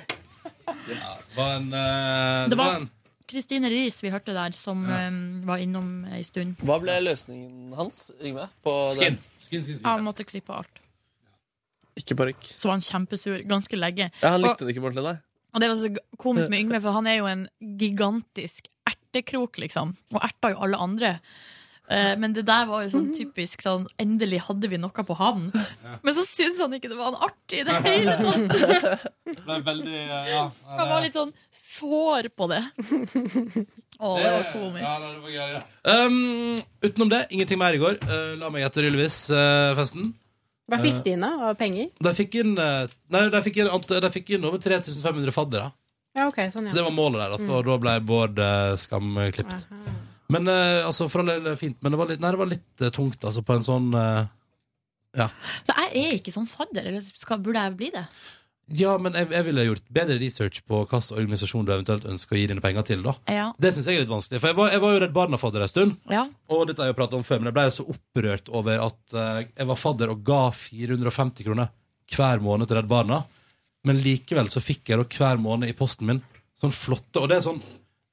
var 1.36 1.50
en, 1.56 1.72
eh, 1.72 2.48
Det 2.48 2.56
var 2.58 2.74
en 2.80 2.90
Kristine 3.26 3.68
Riis 3.70 3.98
vi 4.04 4.10
hørte 4.14 4.32
der, 4.34 4.50
som 4.54 4.84
eh, 4.90 5.10
var 5.46 5.58
innom 5.62 6.04
ei 6.14 6.22
stund. 6.24 6.56
Hva 6.62 6.78
ble 6.82 6.94
løsningen 7.02 7.72
hans, 7.76 8.10
Yngve? 8.22 8.48
Skin. 8.62 8.92
Skin. 8.96 9.18
Skin, 9.42 9.64
skin, 9.66 9.80
Han 9.84 10.04
måtte 10.06 10.24
klippe 10.26 10.54
alt. 10.54 10.82
Ikke 11.96 12.16
parykk. 12.18 12.44
Så 12.56 12.68
var 12.68 12.76
han 12.78 12.84
kjempesur 12.84 13.40
ganske 13.48 13.78
lenge. 13.80 14.10
Ja, 14.22 14.34
han 14.36 14.42
Og- 14.44 14.50
likte 14.50 14.66
det 14.66 14.74
ikke 14.76 14.84
på 14.84 14.90
ordentlig, 14.92 15.04
nei. 15.10 15.18
Og 15.56 15.60
det 15.62 15.68
var 15.70 15.76
så 15.80 15.88
komisk 16.20 16.50
med 16.52 16.60
Yngve, 16.66 16.80
for 16.84 16.92
han 16.92 17.06
er 17.08 17.16
jo 17.22 17.26
en 17.30 17.46
gigantisk 17.80 18.66
ertekrok, 18.86 19.56
liksom. 19.62 19.94
Og 20.12 20.20
erta 20.26 20.50
jo 20.52 20.58
alle 20.66 20.76
andre. 20.76 21.12
Eh, 21.88 22.16
Men 22.18 22.32
det 22.34 22.42
der 22.48 22.66
var 22.66 22.82
jo 22.82 22.88
sånn 22.90 23.12
typisk 23.14 23.62
sånn 23.62 23.84
Endelig 24.02 24.40
hadde 24.48 24.66
vi 24.68 24.76
noe 24.76 24.90
på 25.06 25.14
han. 25.16 25.44
Men 26.04 26.14
så 26.16 26.24
syntes 26.26 26.58
han 26.60 26.74
ikke 26.74 26.90
det 26.90 26.96
var 26.98 27.12
han 27.12 27.30
artig 27.30 27.60
i 27.60 27.64
det 27.68 27.76
hele 27.86 28.16
tatt. 28.18 29.06
Det 29.46 29.54
er 29.54 29.62
veldig 29.62 29.94
eh, 29.94 30.28
Ja. 30.32 30.42
Han 30.76 30.88
var 30.90 31.00
litt 31.04 31.14
sånn 31.14 31.32
sår 31.54 32.28
på 32.34 32.48
det. 32.50 32.60
Å, 33.96 34.10
det 34.18 34.30
var 34.34 34.46
komisk. 34.52 34.82
Ja, 34.82 34.94
det 35.00 35.22
var 35.22 35.30
gøy, 35.30 35.50
ja. 35.54 35.60
Um, 35.86 36.56
utenom 36.84 37.08
det, 37.14 37.20
ingenting 37.32 37.60
mer 37.62 37.72
i 37.72 37.80
går. 37.80 37.96
Uh, 38.04 38.34
la 38.42 38.50
meg 38.52 38.64
gjette 38.66 38.82
Ylvis-festen. 38.90 40.10
Hva 40.66 40.78
fikk 40.82 41.02
de 41.04 41.12
inn, 41.14 41.22
da? 41.22 41.28
Av 41.46 41.58
penger? 41.58 41.90
De 42.02 42.12
fikk 42.18 42.38
inn 42.40 42.56
eh, 42.58 42.88
Nei, 43.14 43.20
de 43.30 43.42
fikk 43.44 43.60
inn, 43.62 43.68
de 43.86 44.10
fikk 44.10 44.32
inn 44.34 44.46
over 44.48 44.58
3500 44.62 45.34
faddere. 45.34 45.68
Ja, 46.16 46.26
okay, 46.30 46.48
sånn, 46.50 46.64
ja. 46.66 46.72
Så 46.72 46.78
det 46.80 46.84
var 46.86 46.94
målet 46.96 47.20
der, 47.20 47.34
altså, 47.36 47.46
Mm. 47.46 47.54
og 47.58 47.66
da 47.68 47.76
ble 47.82 47.92
Bård 48.08 48.38
uh, 48.40 48.72
skamklipt. 48.80 49.66
Men 50.32 50.48
eh, 50.48 50.80
altså, 50.86 51.06
for 51.12 51.22
all 51.22 51.28
del 51.44 51.58
fint, 51.60 51.76
men 51.84 51.92
det 51.94 51.98
var 52.00 52.08
litt, 52.10 52.22
nei, 52.24 52.30
det 52.34 52.40
var 52.40 52.48
litt 52.50 52.82
eh, 52.82 52.90
tungt, 52.90 53.20
altså, 53.22 53.44
på 53.46 53.54
en 53.54 53.66
sånn 53.66 53.92
eh, 53.94 54.24
Ja. 55.20 55.28
Så 55.68 55.76
jeg 55.76 56.02
er 56.02 56.16
ikke 56.18 56.32
sånn 56.34 56.48
fadder, 56.50 56.88
eller 56.90 57.04
skal, 57.06 57.38
burde 57.44 57.62
jeg 57.62 57.76
bli 57.78 57.92
det? 57.94 58.02
Ja, 58.74 58.96
men 58.98 59.14
jeg, 59.14 59.28
jeg 59.30 59.46
ville 59.46 59.64
gjort 59.68 59.84
bedre 59.94 60.16
research 60.18 60.64
på 60.66 60.80
hvilken 60.80 61.04
organisasjon 61.20 61.66
du 61.66 61.70
eventuelt 61.70 62.06
ønsker 62.10 62.34
å 62.34 62.40
gi 62.40 62.48
dine 62.50 62.62
penger 62.64 62.86
til. 62.88 63.04
da 63.04 63.14
Ja. 63.30 63.46
Det 63.62 63.70
syns 63.74 63.86
jeg 63.86 64.00
er 64.00 64.02
litt 64.02 64.10
vanskelig. 64.10 64.40
For 64.42 64.50
jeg 64.50 64.58
var, 64.58 64.72
jeg 64.74 64.82
var 64.82 64.94
jo 64.94 65.02
Redd 65.04 65.14
Barna-fadder 65.14 65.62
en 65.62 65.70
stund. 65.70 65.94
Ja. 66.10 66.24
Og 66.50 66.64
dette 66.66 66.82
har 66.82 66.90
jeg 66.90 66.96
jo 66.96 66.98
pratet 66.98 67.18
om 67.20 67.26
før, 67.26 67.42
men 67.42 67.52
jeg 67.52 67.58
ble 67.60 67.66
så 67.76 67.86
opprørt 67.94 68.50
over 68.50 68.82
at 68.88 69.14
uh, 69.14 69.44
jeg 69.46 69.68
var 69.70 69.78
fadder 69.78 70.14
og 70.16 70.24
ga 70.26 70.42
450 70.50 71.46
kroner 71.46 71.70
hver 72.16 72.42
måned 72.42 72.66
til 72.66 72.80
Redd 72.80 72.90
Barna. 72.90 73.20
Men 73.86 74.02
likevel 74.02 74.50
så 74.50 74.62
fikk 74.64 74.90
jeg 74.90 74.98
da 74.98 75.06
hver 75.06 75.38
måned 75.38 75.70
i 75.70 75.76
posten 75.78 76.10
min 76.10 76.22
sånn 76.58 76.72
flotte 76.74 77.20
Og 77.20 77.28
det 77.30 77.36
er 77.38 77.44
sånn 77.44 77.60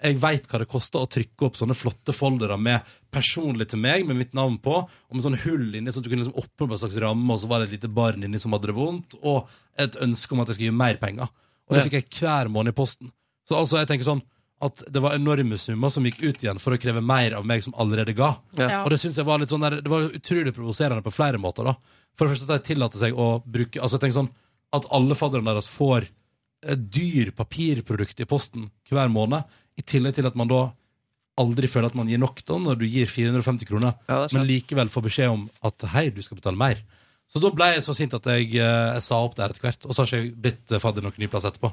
Jeg 0.04 0.18
veit 0.20 0.48
hva 0.52 0.60
det 0.60 0.68
koster 0.72 1.00
å 1.00 1.08
trykke 1.08 1.48
opp 1.48 1.56
sånne 1.56 1.78
flotte 1.78 2.16
foldere 2.16 2.58
med 2.60 2.84
personlig 3.14 3.70
til 3.72 3.80
meg, 3.84 4.04
med 4.08 4.20
mitt 4.20 4.34
navn 4.36 4.58
på, 4.64 4.82
og 4.84 5.16
med 5.16 5.24
sånne 5.24 5.40
hull 5.46 5.70
inni, 5.70 5.94
sånn 5.94 6.04
at 6.04 6.08
du 6.08 6.12
kunne 6.12 6.26
liksom 6.26 6.42
åpne 6.42 6.66
opp 6.66 6.76
en 6.76 6.82
slags 6.82 7.00
ramme, 7.00 7.30
og 7.32 7.40
så 7.40 7.50
var 7.52 7.62
det 7.62 7.70
et 7.70 7.78
lite 7.78 7.92
barn 7.94 8.26
inni 8.26 8.42
som 8.42 8.56
hadde 8.56 8.72
det 8.72 8.76
vondt, 8.78 9.16
og 9.24 9.50
et 9.80 9.96
ønske 10.04 10.36
om 10.36 10.44
at 10.44 10.52
jeg 10.52 10.60
skulle 10.60 10.74
gi 10.74 10.82
mer 10.84 11.00
penger. 11.02 11.32
Og 11.70 11.78
det 11.78 11.88
fikk 11.88 11.98
jeg 12.02 12.10
hver 12.20 12.52
måned 12.52 12.76
i 12.76 12.78
posten. 12.78 13.14
Så 13.48 13.56
altså, 13.58 13.80
jeg 13.80 13.90
tenker 13.92 14.08
sånn 14.08 14.24
at 14.64 14.84
det 14.96 15.02
var 15.04 15.16
enorme 15.16 15.58
summer 15.60 15.92
som 15.92 16.06
gikk 16.08 16.22
ut 16.24 16.44
igjen 16.44 16.60
for 16.62 16.76
å 16.76 16.80
kreve 16.80 17.02
mer 17.04 17.36
av 17.38 17.48
meg 17.48 17.64
som 17.66 17.76
allerede 17.80 18.16
ga. 18.16 18.34
Ja. 18.60 18.84
Og 18.84 18.94
det 18.94 19.00
synes 19.02 19.18
jeg 19.20 19.28
var 19.28 19.42
litt 19.42 19.52
sånn 19.52 19.64
der, 19.66 19.80
det 19.84 19.92
var 19.92 20.08
utrolig 20.08 20.54
provoserende 20.56 21.04
på 21.04 21.14
flere 21.14 21.42
måter. 21.42 21.68
da 21.68 21.76
For 22.16 22.26
det 22.26 22.36
første 22.36 22.48
at 22.48 22.62
de 22.62 22.68
tillater 22.72 23.02
seg 23.02 23.18
å 23.18 23.28
bruke 23.44 23.82
Altså 23.82 23.98
jeg 23.98 24.06
tenker 24.06 24.20
sånn 24.22 24.32
At 24.78 24.88
alle 24.96 25.18
fadderne 25.20 25.50
deres 25.50 25.68
får 25.72 26.08
et 26.64 26.86
dyr 26.96 27.34
papirprodukt 27.36 28.24
i 28.24 28.30
posten 28.30 28.70
hver 28.88 29.10
måned, 29.12 29.44
i 29.78 29.86
tillegg 29.86 30.16
til 30.18 30.28
at 30.30 30.36
man 30.40 30.50
da 30.52 30.64
aldri 31.42 31.68
føler 31.72 31.90
at 31.90 31.96
man 31.98 32.10
gir 32.12 32.20
nok 32.22 32.44
da 32.46 32.60
når 32.62 32.78
du 32.82 32.86
gir 32.86 33.10
450 33.10 33.66
kroner, 33.66 33.96
Ja, 34.08 34.20
det 34.20 34.26
er 34.26 34.28
sant. 34.30 34.36
men 34.38 34.48
likevel 34.52 34.92
får 34.94 35.06
beskjed 35.08 35.32
om 35.34 35.48
at 35.66 35.88
hei, 35.96 36.10
du 36.14 36.22
skal 36.22 36.38
betale 36.38 36.60
mer. 36.60 36.84
Så 37.32 37.42
da 37.42 37.50
ble 37.50 37.72
jeg 37.74 37.82
så 37.88 37.96
sint 37.98 38.14
at 38.14 38.28
jeg, 38.30 38.52
eh, 38.62 38.94
jeg 38.94 39.02
sa 39.02 39.18
opp 39.26 39.34
der 39.40 39.50
etter 39.50 39.64
hvert, 39.66 39.88
og 39.88 39.96
så 39.96 40.04
har 40.04 40.12
ikke 40.12 40.20
jeg 40.22 40.36
blitt 40.44 40.72
eh, 40.76 40.82
fadder 40.84 41.02
noen 41.02 41.18
ny 41.18 41.30
plass 41.32 41.48
etterpå. 41.50 41.72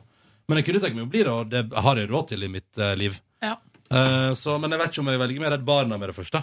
Men 0.49 0.59
jeg 0.59 0.67
kunne 0.71 0.81
tenke 0.81 0.97
meg 0.97 1.05
å 1.05 1.11
bli 1.13 1.21
det, 1.27 1.35
og 1.35 1.51
det 1.53 1.61
har 1.85 2.01
jeg 2.01 2.09
råd 2.09 2.31
til 2.33 2.47
i 2.47 2.49
mitt 2.49 2.79
eh, 2.81 2.95
liv. 2.97 3.19
Ja. 3.45 3.59
Eh, 3.93 4.33
så, 4.41 4.57
men 4.63 4.73
jeg 4.73 4.81
vet 4.81 4.95
ikke 4.95 5.05
om 5.05 5.11
jeg 5.13 5.21
velger 5.21 5.45
mer 5.45 5.53
Redd 5.59 5.67
Barna 5.69 5.99
med 6.01 6.09
det 6.09 6.17
første. 6.17 6.41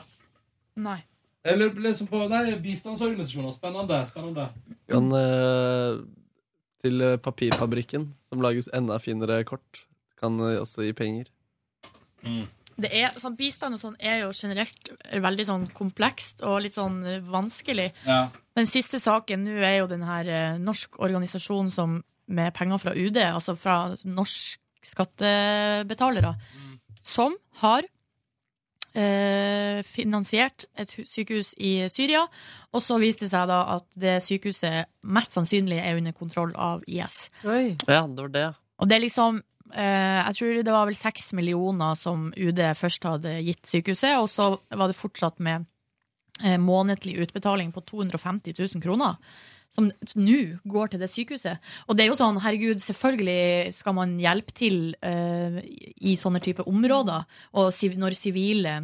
Nei. 0.77 0.99
Jeg 1.47 1.57
lurer 1.57 1.81
liksom 1.87 2.09
på 2.11 2.21
nei, 2.29 2.43
bistandsorganisasjoner. 2.61 3.55
Spennende. 3.55 4.03
spennende. 4.09 4.49
Men 4.91 5.09
eh, 5.17 5.97
til 6.85 7.01
eh, 7.01 7.17
Papirfabrikken, 7.23 8.11
som 8.29 8.43
lages 8.45 8.69
enda 8.75 8.99
finere 9.01 9.41
kort, 9.47 9.81
kan 10.21 10.37
eh, 10.43 10.59
også 10.61 10.85
gi 10.85 10.93
penger. 10.97 11.31
Det 12.77 12.91
er, 12.93 13.15
sånn, 13.17 13.37
bistand 13.39 13.73
og 13.73 13.81
sånn 13.81 13.95
er 13.97 14.19
jo 14.21 14.33
generelt 14.37 14.91
veldig 15.09 15.45
sånn 15.47 15.63
komplekst 15.73 16.43
og 16.45 16.59
litt 16.61 16.75
sånn 16.77 16.99
vanskelig. 17.25 17.87
Ja. 18.05 18.27
Den 18.57 18.69
siste 18.69 18.99
saken 19.01 19.47
nå 19.47 19.57
er 19.65 19.79
jo 19.79 19.89
den 19.89 20.05
her 20.05 20.29
eh, 20.29 20.59
norsk 20.61 20.99
organisasjon 21.01 21.73
som 21.73 21.97
med 22.27 22.53
penger 22.53 22.81
fra 22.83 22.93
UD, 22.93 23.17
altså 23.23 23.55
fra 23.57 23.95
norsk 24.05 24.59
skattebetalere, 24.87 26.33
som 27.01 27.33
har 27.63 27.87
eh, 28.97 29.81
finansiert 29.87 30.67
et 30.77 30.93
sykehus 30.97 31.53
i 31.57 31.87
Syria. 31.91 32.25
Og 32.73 32.83
så 32.83 32.99
viste 33.01 33.25
det 33.25 33.33
seg 33.33 33.49
da 33.49 33.61
at 33.77 33.87
det 33.99 34.17
sykehuset 34.25 34.89
mest 35.07 35.35
sannsynlig 35.37 35.79
er 35.81 35.99
under 35.99 36.15
kontroll 36.17 36.53
av 36.53 36.85
IS. 36.87 37.27
Ja, 37.87 38.05
det 38.05 38.27
var 38.27 38.33
det. 38.33 38.47
Og 38.77 38.89
det 38.89 38.97
er 38.97 39.05
liksom 39.07 39.41
Jeg 39.73 40.35
tror 40.37 40.61
det 40.63 40.73
var 40.73 40.87
vel 40.87 40.97
seks 40.97 41.33
millioner 41.37 41.97
som 41.99 42.29
UD 42.37 42.61
først 42.79 43.03
hadde 43.07 43.33
gitt 43.43 43.67
sykehuset, 43.67 44.15
og 44.19 44.29
så 44.31 44.53
var 44.71 44.87
det 44.87 44.97
fortsatt 44.97 45.41
med 45.43 45.67
eh, 46.43 46.57
månedlig 46.61 47.17
utbetaling 47.25 47.71
på 47.75 47.83
250 47.85 48.55
000 48.57 48.83
kroner. 48.83 49.17
Som 49.73 49.89
nå 50.15 50.39
går 50.63 50.93
til 50.93 51.01
det 51.01 51.09
sykehuset. 51.11 51.59
Og 51.87 51.97
det 51.97 52.05
er 52.05 52.11
jo 52.11 52.19
sånn, 52.19 52.39
herregud, 52.39 52.79
selvfølgelig 52.79 53.73
skal 53.75 53.97
man 53.97 54.13
hjelpe 54.21 54.55
til 54.55 54.77
uh, 55.03 55.57
i 55.59 56.13
sånne 56.15 56.39
type 56.39 56.63
områder. 56.71 57.25
Og 57.59 57.75
når 57.99 58.15
sivile 58.15 58.77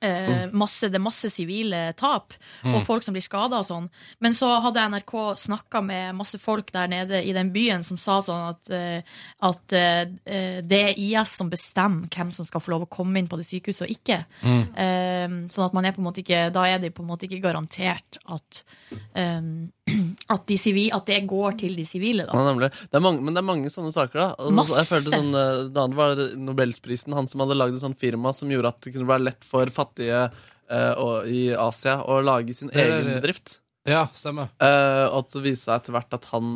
eh, 0.00 0.46
masse, 0.52 0.88
Det 0.88 0.94
er 0.94 1.02
masse 1.04 1.30
sivile 1.30 1.92
tap, 1.96 2.34
Mm. 2.64 2.74
og 2.74 2.82
folk 2.86 3.02
som 3.02 3.14
blir 3.14 3.22
skada 3.24 3.58
og 3.58 3.66
sånn. 3.66 3.88
Men 4.20 4.32
så 4.32 4.60
hadde 4.62 4.82
NRK 4.90 5.34
snakka 5.36 5.82
med 5.82 6.14
masse 6.14 6.38
folk 6.38 6.70
der 6.72 6.88
nede 6.88 7.22
i 7.24 7.32
den 7.32 7.50
byen 7.52 7.84
som 7.84 7.96
sa 7.96 8.20
sånn 8.20 8.50
at, 8.50 8.70
eh, 8.70 9.02
at 9.42 9.72
eh, 9.72 10.60
det 10.62 10.80
er 10.80 10.94
IS 10.98 11.36
som 11.36 11.50
bestemmer 11.50 12.08
hvem 12.08 12.32
som 12.32 12.44
skal 12.44 12.60
få 12.60 12.70
lov 12.74 12.82
å 12.86 12.90
komme 12.90 13.18
inn 13.18 13.28
på 13.28 13.36
det 13.40 13.46
sykehuset 13.48 13.86
og 13.88 13.94
ikke. 13.96 14.24
Mm. 14.42 14.62
Eh, 14.76 15.28
sånn 15.48 15.66
at 15.66 15.74
man 15.74 15.84
er 15.84 15.92
på 15.92 15.98
en 15.98 16.04
måte 16.04 16.22
ikke 16.22 16.52
Da 16.52 16.64
er 16.66 16.78
det 16.78 16.94
på 16.94 17.02
en 17.02 17.08
måte 17.08 17.26
ikke 17.26 17.40
garantert 17.42 18.18
at 18.28 18.62
um, 19.16 19.70
at, 20.34 20.46
de 20.46 20.56
sivil, 20.58 20.90
at 20.94 21.06
det 21.06 21.26
går 21.26 21.56
til 21.58 21.74
de 21.76 21.84
sivile, 21.88 22.26
da. 22.26 22.32
Ja. 22.36 22.68
Det 22.68 22.94
er 22.98 23.02
mange, 23.02 23.22
men 23.24 23.34
det 23.34 23.40
er 23.42 23.46
mange 23.48 23.70
sånne 23.72 23.92
saker, 23.94 24.20
da. 24.20 24.50
Masse. 24.54 24.76
Jeg 24.78 24.88
følte 24.90 25.14
sånn, 25.14 25.32
eh, 25.34 25.62
Det 25.70 25.82
andre 25.82 25.98
var 25.98 26.22
Nobelsprisen. 26.36 27.14
Han 27.16 27.28
som 27.30 27.40
hadde 27.44 27.56
lagd 27.58 27.74
et 27.74 27.82
sånt 27.82 27.98
firma 28.00 28.32
som 28.36 28.50
gjorde 28.52 28.68
at 28.68 28.80
det 28.86 28.94
kunne 28.94 29.08
være 29.10 29.24
lett 29.30 29.46
for 29.46 29.66
fattige 29.80 30.22
eh, 30.70 30.92
og, 31.00 31.26
i 31.28 31.48
Asia 31.56 31.98
og 32.04 32.22
lage 32.28 32.54
sin 32.56 32.70
Det 32.72 32.84
er- 32.84 32.98
egen 33.00 33.16
bedrift. 33.20 33.56
Ja, 33.88 34.04
stemmer. 34.14 34.50
Eh, 34.60 35.06
og 35.08 35.30
det 35.32 35.42
viste 35.48 35.70
seg 35.70 35.80
etter 35.80 35.96
hvert 35.96 36.12
at 36.18 36.26
han 36.34 36.50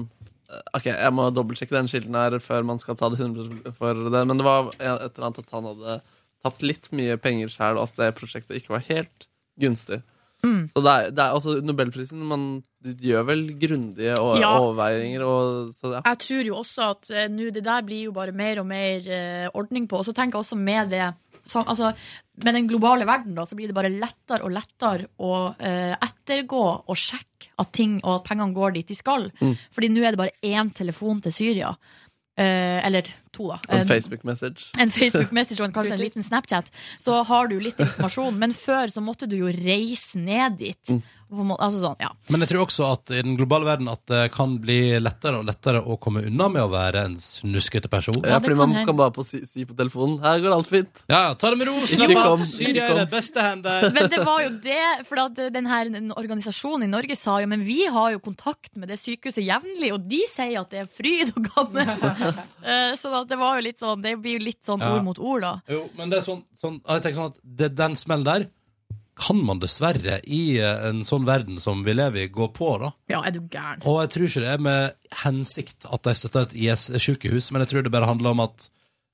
eh, 0.53 0.61
Ok, 0.77 0.91
jeg 0.93 1.13
må 1.17 1.31
dobbeltsjekke 1.35 1.75
den 1.75 1.89
kilden 1.91 2.15
her 2.21 2.37
før 2.45 2.63
man 2.69 2.79
skal 2.83 2.99
ta 3.01 3.09
det 3.11 3.19
100 3.25 3.73
for 3.79 3.97
det, 4.13 4.25
men 4.29 4.39
det 4.39 4.45
var 4.47 4.69
et 4.77 4.85
eller 4.85 5.25
annet 5.31 5.41
at 5.41 5.55
han 5.57 5.71
hadde 5.73 6.01
tatt 6.45 6.61
litt 6.63 6.91
mye 6.93 7.17
penger 7.17 7.49
sjøl, 7.49 7.79
og 7.81 7.89
at 7.89 7.97
det 8.03 8.11
prosjektet 8.19 8.59
ikke 8.61 8.75
var 8.77 8.85
helt 8.91 9.25
gunstig. 9.59 10.03
Mm. 10.45 10.67
Så 10.75 10.83
det 10.85 10.93
er, 10.93 11.07
det 11.17 11.23
er 11.25 11.33
også 11.39 11.55
Nobelprisen 11.65 12.21
man, 12.29 12.43
De 12.85 12.93
gjør 13.09 13.23
vel 13.31 13.45
grundige 13.57 14.13
Ja. 14.13 14.51
overveiinger, 14.61 15.23
og 15.25 15.71
så 15.73 15.95
ja. 15.95 16.03
Jeg 16.05 16.19
tror 16.27 16.45
jo 16.51 16.59
også 16.61 16.91
at 16.93 17.09
eh, 17.17 17.29
nå 17.33 17.47
det 17.57 17.63
der 17.65 17.81
blir 17.87 18.11
jo 18.11 18.13
bare 18.13 18.35
mer 18.37 18.61
og 18.61 18.67
mer 18.69 19.09
uh, 19.09 19.47
ordning 19.57 19.89
på. 19.89 19.97
Og 20.03 20.05
så 20.05 20.13
tenker 20.13 20.37
jeg 20.37 20.45
også 20.45 20.59
med 20.61 20.93
det 20.93 21.07
så, 21.45 21.61
altså, 21.63 21.93
Med 22.45 22.55
den 22.57 22.67
globale 22.67 23.05
verden 23.07 23.35
da, 23.37 23.45
så 23.47 23.55
blir 23.55 23.69
det 23.71 23.77
bare 23.77 23.91
lettere 23.93 24.43
og 24.43 24.51
lettere 24.51 25.07
å 25.23 25.55
eh, 25.59 25.93
ettergå 26.03 26.63
og 26.89 26.97
sjekke 26.99 27.53
at 27.63 27.71
ting 27.77 28.01
og 28.03 28.17
at 28.17 28.25
pengene 28.27 28.57
går 28.57 28.73
dit 28.75 28.89
de 28.89 28.97
skal. 28.99 29.29
Mm. 29.39 29.53
Fordi 29.71 29.91
nå 29.93 30.03
er 30.03 30.17
det 30.17 30.19
bare 30.19 30.35
én 30.43 30.73
telefon 30.75 31.21
til 31.23 31.33
Syria. 31.37 31.71
Eh, 32.37 32.81
eller 32.87 33.07
to, 33.31 33.47
da. 33.53 33.61
En 33.71 33.87
Facebook-message. 33.87 34.73
en 34.83 34.91
Facebook-message 34.91 35.61
og 35.63 35.69
en- 35.69 35.77
kanskje 35.77 35.95
en 35.95 36.01
liten 36.03 36.27
Snapchat, 36.27 36.73
så 36.99 37.21
har 37.29 37.47
du 37.53 37.61
litt 37.63 37.79
informasjon. 37.79 38.35
Men 38.41 38.51
før 38.59 38.91
så 38.91 39.01
måtte 39.05 39.29
du 39.31 39.37
jo 39.37 39.53
reise 39.55 40.19
ned 40.19 40.59
dit. 40.59 40.91
Mm. 40.91 41.03
Og 41.35 41.41
på 41.41 41.47
måte- 41.51 41.65
Altså 41.67 41.81
sånn, 41.83 41.97
ja. 41.99 42.11
Men 42.31 42.41
jeg 42.45 42.49
tror 42.53 42.63
også 42.69 42.87
at 42.93 43.11
i 43.11 43.23
den 43.27 43.35
globale 43.37 43.67
verden 43.67 43.89
at 43.91 44.05
det 44.07 44.31
kan 44.33 44.53
bli 44.63 44.95
lettere 45.03 45.41
og 45.41 45.47
lettere 45.49 45.81
å 45.83 45.97
komme 45.99 46.23
unna 46.29 46.47
med 46.49 46.63
å 46.63 46.69
være 46.71 47.05
en 47.09 47.17
snuskete 47.19 47.91
person. 47.91 48.15
Ja, 48.23 48.39
fordi 48.39 48.55
man 48.61 48.75
kan 48.87 48.95
bare 48.97 49.11
på 49.11 49.25
si, 49.27 49.41
si 49.49 49.65
på 49.67 49.75
telefonen 49.75 50.21
Her 50.23 50.39
går 50.45 50.55
alt 50.55 50.69
fint. 50.71 51.03
Ja, 51.11 51.35
ta 51.35 51.51
det 51.51 51.59
med 51.59 51.67
ro, 51.73 51.75
slapp 51.91 52.15
av. 52.23 52.45
Syria 52.47 52.87
er 52.93 53.01
det 53.03 53.11
beste 53.11 53.43
hender. 53.43 53.91
Men 53.97 54.09
det 54.13 54.23
var 54.25 54.45
jo 54.45 54.51
det, 54.63 54.79
for 55.09 55.19
at 55.25 55.35
den 55.53 55.67
her 55.67 55.91
organisasjonen 56.15 56.85
i 56.87 56.91
Norge 56.93 57.17
sa 57.19 57.41
jo 57.43 57.49
Men 57.51 57.65
vi 57.67 57.81
har 57.91 58.13
jo 58.15 58.21
kontakt 58.23 58.77
med 58.77 58.89
det 58.93 59.01
sykehuset 59.03 59.43
jevnlig, 59.45 59.91
og 59.97 60.07
de 60.09 60.23
sier 60.31 60.61
at 60.61 60.71
det 60.71 60.85
er 60.85 60.91
fryd 60.91 61.35
og 61.35 61.51
gammen. 61.51 61.95
Eh, 62.65 62.93
Så 62.97 63.11
sånn 63.13 63.27
det 63.29 63.37
var 63.37 63.59
jo 63.59 63.63
litt 63.67 63.79
sånn 63.81 64.01
Det 64.05 64.15
blir 64.23 64.39
jo 64.39 64.45
litt 64.47 64.63
sånn 64.65 64.81
Ja. 64.81 64.95
ord 64.95 65.05
mot 65.05 65.19
ord, 65.19 65.43
da. 65.43 65.55
Jo, 65.69 65.89
men 65.99 66.09
det 66.11 66.19
er 66.19 66.25
sånn, 66.25 66.43
sånn 66.57 66.79
Jeg 66.87 67.03
tenker 67.05 67.19
sånn 67.19 67.33
at 67.35 67.39
det, 67.45 67.69
den 67.77 67.97
smellen 67.97 68.25
der 68.25 68.47
kan 69.19 69.39
man 69.47 69.61
dessverre 69.63 70.19
i 70.27 70.59
eh, 70.59 70.87
en 70.89 71.05
sånn 71.07 71.27
verden 71.29 71.61
som 71.63 71.85
vi 71.87 71.95
lever 71.95 72.25
i, 72.25 72.31
gå 72.35 72.49
på, 72.55 72.71
da. 72.83 72.93
Ja, 73.11 73.23
er 73.23 73.35
du 73.37 73.43
gæren? 73.47 73.83
Og 73.87 74.01
jeg 74.03 74.13
tror 74.15 74.29
ikke 74.29 74.45
det 74.45 74.53
er 74.53 74.65
med 74.67 75.19
hensikt 75.23 75.87
at 75.87 76.07
de 76.07 76.15
støtter 76.19 76.49
et 76.49 76.57
IS-sykehus, 76.67 77.53
men 77.55 77.65
jeg 77.65 77.73
tror 77.73 77.87
det 77.87 77.95
bare 77.95 78.11
handler 78.11 78.35
om 78.35 78.43
at 78.45 78.69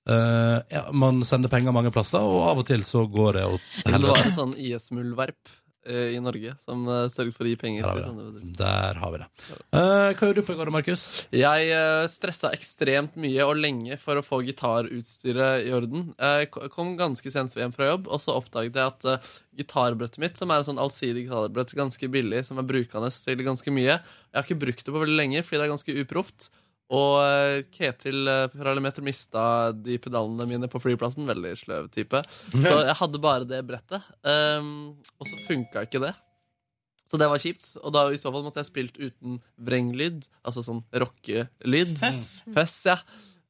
uh, 0.09 0.59
ja, 0.73 0.87
man 0.97 1.21
sender 1.29 1.53
penger 1.53 1.77
mange 1.77 1.93
plasser, 1.95 2.25
og 2.25 2.49
av 2.49 2.63
og 2.63 2.69
til 2.71 2.85
så 2.87 3.05
går 3.11 3.41
det 3.41 3.45
og 3.51 3.59
Det 3.85 4.01
var 4.07 4.25
en 4.25 4.39
sånn 4.39 4.57
IS-muldvarp 4.57 5.60
i 5.89 6.19
Norge 6.21 6.53
som 6.61 6.83
sørger 6.85 7.31
sørget 7.31 7.37
for 7.37 7.47
å 7.47 7.51
gi 7.51 7.59
penger. 7.61 7.85
Der 7.85 7.91
har 7.91 8.17
vi 8.17 8.41
det. 8.41 8.55
Der 8.59 9.01
har 9.01 9.13
vi 9.13 9.21
det. 9.21 9.29
Uh, 9.73 10.13
hva 10.15 10.29
gjorde 10.29 10.41
du 10.41 10.47
for 10.47 10.55
i 10.55 10.61
går, 10.61 10.73
Markus? 10.75 11.05
Jeg 11.35 11.71
uh, 11.73 12.07
stressa 12.11 12.53
ekstremt 12.55 13.17
mye 13.21 13.47
og 13.47 13.61
lenge 13.61 13.99
for 14.01 14.19
å 14.19 14.25
få 14.25 14.43
gitarutstyret 14.47 15.67
i 15.69 15.75
orden. 15.77 16.11
Jeg 16.19 16.51
kom 16.75 16.97
ganske 16.99 17.33
sent 17.33 17.57
hjem 17.57 17.75
fra 17.77 17.93
jobb, 17.93 18.11
og 18.11 18.23
så 18.23 18.37
oppdaget 18.39 18.79
jeg 18.81 18.95
at 18.95 19.09
uh, 19.09 19.35
gitarbrettet 19.61 20.21
mitt, 20.23 20.41
som 20.41 20.51
er 20.51 20.63
en 20.63 20.71
sånn 20.71 20.83
allsidig 20.83 21.27
gitarbrett, 21.27 21.77
ganske 21.77 22.11
billig, 22.13 22.45
som 22.49 22.61
er 22.61 22.69
brukende 22.69 23.11
til 23.11 23.45
ganske 23.45 23.73
mye 23.75 23.93
Jeg 23.93 24.37
har 24.37 24.47
ikke 24.47 24.63
brukt 24.63 24.87
det 24.87 24.95
på 24.95 25.03
veldig 25.03 25.19
lenge 25.19 25.45
fordi 25.45 25.61
det 25.61 25.67
er 25.67 25.75
ganske 25.75 25.97
uproft. 26.05 26.51
Og 26.91 27.21
eh, 27.23 27.61
Ketil 27.71 28.27
fra 28.55 28.75
Lemeter 28.75 29.05
mista 29.07 29.43
de 29.75 29.99
pedalene 30.03 30.49
mine 30.51 30.71
på 30.71 30.81
flyplassen. 30.83 31.29
Veldig 31.29 31.53
sløv 31.61 31.91
type. 31.95 32.23
Så 32.65 32.81
jeg 32.83 32.99
hadde 33.03 33.23
bare 33.23 33.47
det 33.49 33.63
brettet. 33.69 34.11
Um, 34.27 34.99
og 35.21 35.31
så 35.31 35.39
funka 35.47 35.87
ikke 35.87 36.03
det. 36.03 36.15
Så 37.11 37.19
det 37.19 37.27
var 37.31 37.43
kjipt. 37.43 37.73
Og 37.83 37.95
da 37.95 38.05
i 38.11 38.19
så 38.21 38.31
fall 38.31 38.45
måtte 38.47 38.63
jeg 38.63 38.71
spilt 38.71 38.99
uten 39.01 39.41
vrenglyd. 39.59 40.23
Altså 40.47 40.63
sånn 40.63 40.85
rockelyd. 41.03 41.97
Føss. 41.99 42.41
Føss, 42.55 42.77
ja. 42.87 43.01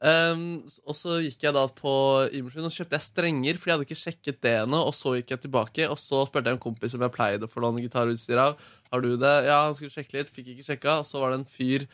Um, 0.00 0.62
og 0.88 0.96
så 0.96 1.18
gikk 1.20 1.44
jeg 1.44 1.52
da 1.52 1.66
på 1.76 1.92
Imersund 2.32 2.70
og 2.70 2.72
kjøpte 2.72 2.96
jeg 2.96 3.04
strenger, 3.04 3.58
for 3.60 3.68
jeg 3.68 3.76
hadde 3.76 3.84
ikke 3.84 3.98
sjekket 4.00 4.38
det 4.46 4.54
ennå. 4.62 4.80
Og 4.88 4.96
så 4.96 5.12
gikk 5.18 5.34
jeg 5.34 5.44
tilbake, 5.44 5.88
og 5.92 6.00
så 6.00 6.22
spurte 6.28 6.48
jeg 6.48 6.56
en 6.56 6.62
kompis 6.62 6.96
om 6.96 7.04
jeg 7.04 7.14
pleide 7.16 7.48
å 7.48 7.52
få 7.52 7.64
låne 7.64 7.84
gitarutstyr 7.84 8.40
av. 8.40 8.70
Har 8.90 9.04
du 9.04 9.12
det? 9.20 9.34
Ja, 9.50 9.60
han 9.66 9.76
skulle 9.76 9.92
sjekke 9.92 10.16
litt. 10.16 10.32
Fikk 10.32 10.54
ikke 10.54 10.70
sjekka. 10.70 10.96
Og 11.02 11.08
så 11.10 11.20
var 11.20 11.34
det 11.34 11.42
en 11.42 11.50
fyr 11.50 11.84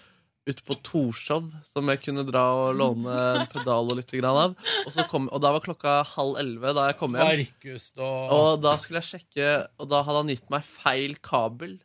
ute 0.47 0.63
på 0.67 0.77
Torshov 0.87 1.49
som 1.67 1.91
jeg 1.91 2.01
kunne 2.05 2.25
dra 2.29 2.45
og 2.55 2.77
låne 2.79 3.15
en 3.41 3.49
pedal 3.51 3.91
og 3.91 3.99
litt 3.99 4.13
av. 4.23 4.55
Og, 4.85 4.91
så 4.95 5.07
kom, 5.11 5.27
og 5.35 5.43
da 5.43 5.51
var 5.57 5.65
klokka 5.65 5.99
halv 6.15 6.39
elleve 6.43 6.75
da 6.77 6.89
jeg 6.91 6.99
kom 7.01 7.19
hjem. 7.19 7.43
Markus, 7.43 7.89
da. 7.99 8.11
Og 8.37 8.63
da 8.63 8.77
skulle 8.83 9.03
jeg 9.03 9.11
sjekke, 9.11 9.51
og 9.81 9.91
da 9.91 10.05
hadde 10.07 10.23
han 10.23 10.33
gitt 10.35 10.51
meg 10.55 10.67
feil 10.69 11.17
kabel 11.19 11.77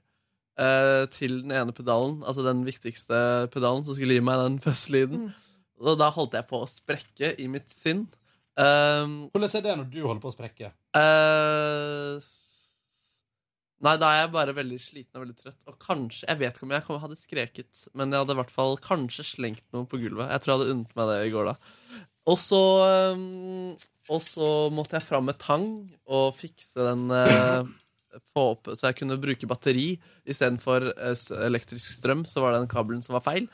eh, 0.61 1.05
til 1.13 1.41
den 1.41 1.55
ene 1.57 1.75
pedalen, 1.75 2.21
altså 2.21 2.45
den 2.45 2.61
viktigste 2.67 3.49
pedalen, 3.53 3.85
som 3.87 3.97
skulle 3.97 4.19
gi 4.19 4.25
meg 4.25 4.43
den 4.43 4.59
fuzz-lyden. 4.63 5.31
Og 5.81 5.97
da 5.97 6.11
holdt 6.13 6.37
jeg 6.37 6.45
på 6.49 6.61
å 6.61 6.69
sprekke 6.69 7.33
i 7.41 7.49
mitt 7.49 7.73
sinn. 7.73 8.05
Um, 8.59 9.31
Hvordan 9.31 9.55
er 9.57 9.63
det 9.65 9.73
når 9.79 9.89
du 9.89 10.01
holder 10.03 10.21
på 10.21 10.29
å 10.29 10.35
sprekke? 10.35 10.69
Eh, 10.99 12.31
nei, 13.85 13.95
da 14.01 14.11
er 14.11 14.19
jeg 14.23 14.33
bare 14.35 14.55
veldig 14.57 14.77
sliten 14.81 15.17
og 15.17 15.25
veldig 15.25 15.37
trøtt. 15.39 15.59
Og 15.69 15.77
kanskje, 15.81 16.27
Jeg 16.27 16.39
vet 16.41 16.57
ikke 16.57 16.67
om 16.67 16.75
jeg 16.75 16.85
hadde 17.03 17.19
skreket, 17.19 17.83
men 17.97 18.13
jeg 18.13 18.23
hadde 18.23 18.35
i 18.35 18.39
hvert 18.41 18.53
fall 18.53 18.77
kanskje 18.81 19.27
slengt 19.33 19.65
noe 19.73 19.89
på 19.89 19.99
gulvet. 20.01 20.29
Jeg 20.31 20.43
tror 20.43 20.53
jeg 20.53 20.59
hadde 20.59 20.75
unnet 20.75 20.95
meg 20.99 21.11
det 21.11 21.19
i 21.25 21.33
går 21.33 21.51
da. 21.51 21.55
Og 22.31 22.37
så, 22.37 22.61
um, 23.15 23.73
og 24.13 24.21
så 24.21 24.49
måtte 24.73 24.99
jeg 24.99 25.07
fram 25.07 25.25
med 25.29 25.39
tang 25.41 25.65
og 26.05 26.35
fikse 26.37 26.85
den 26.85 27.09
eh, 27.15 27.65
få 28.35 28.43
opp, 28.53 28.69
Så 28.75 28.89
jeg 28.89 28.99
kunne 28.99 29.17
bruke 29.21 29.49
batteri 29.49 29.95
istedenfor 30.29 30.91
uh, 30.91 31.15
elektrisk 31.47 31.97
strøm. 31.97 32.25
Så 32.29 32.43
var 32.43 32.53
det 32.53 32.63
den 32.63 32.71
kabelen 32.71 33.01
som 33.01 33.17
var 33.17 33.25
feil. 33.25 33.49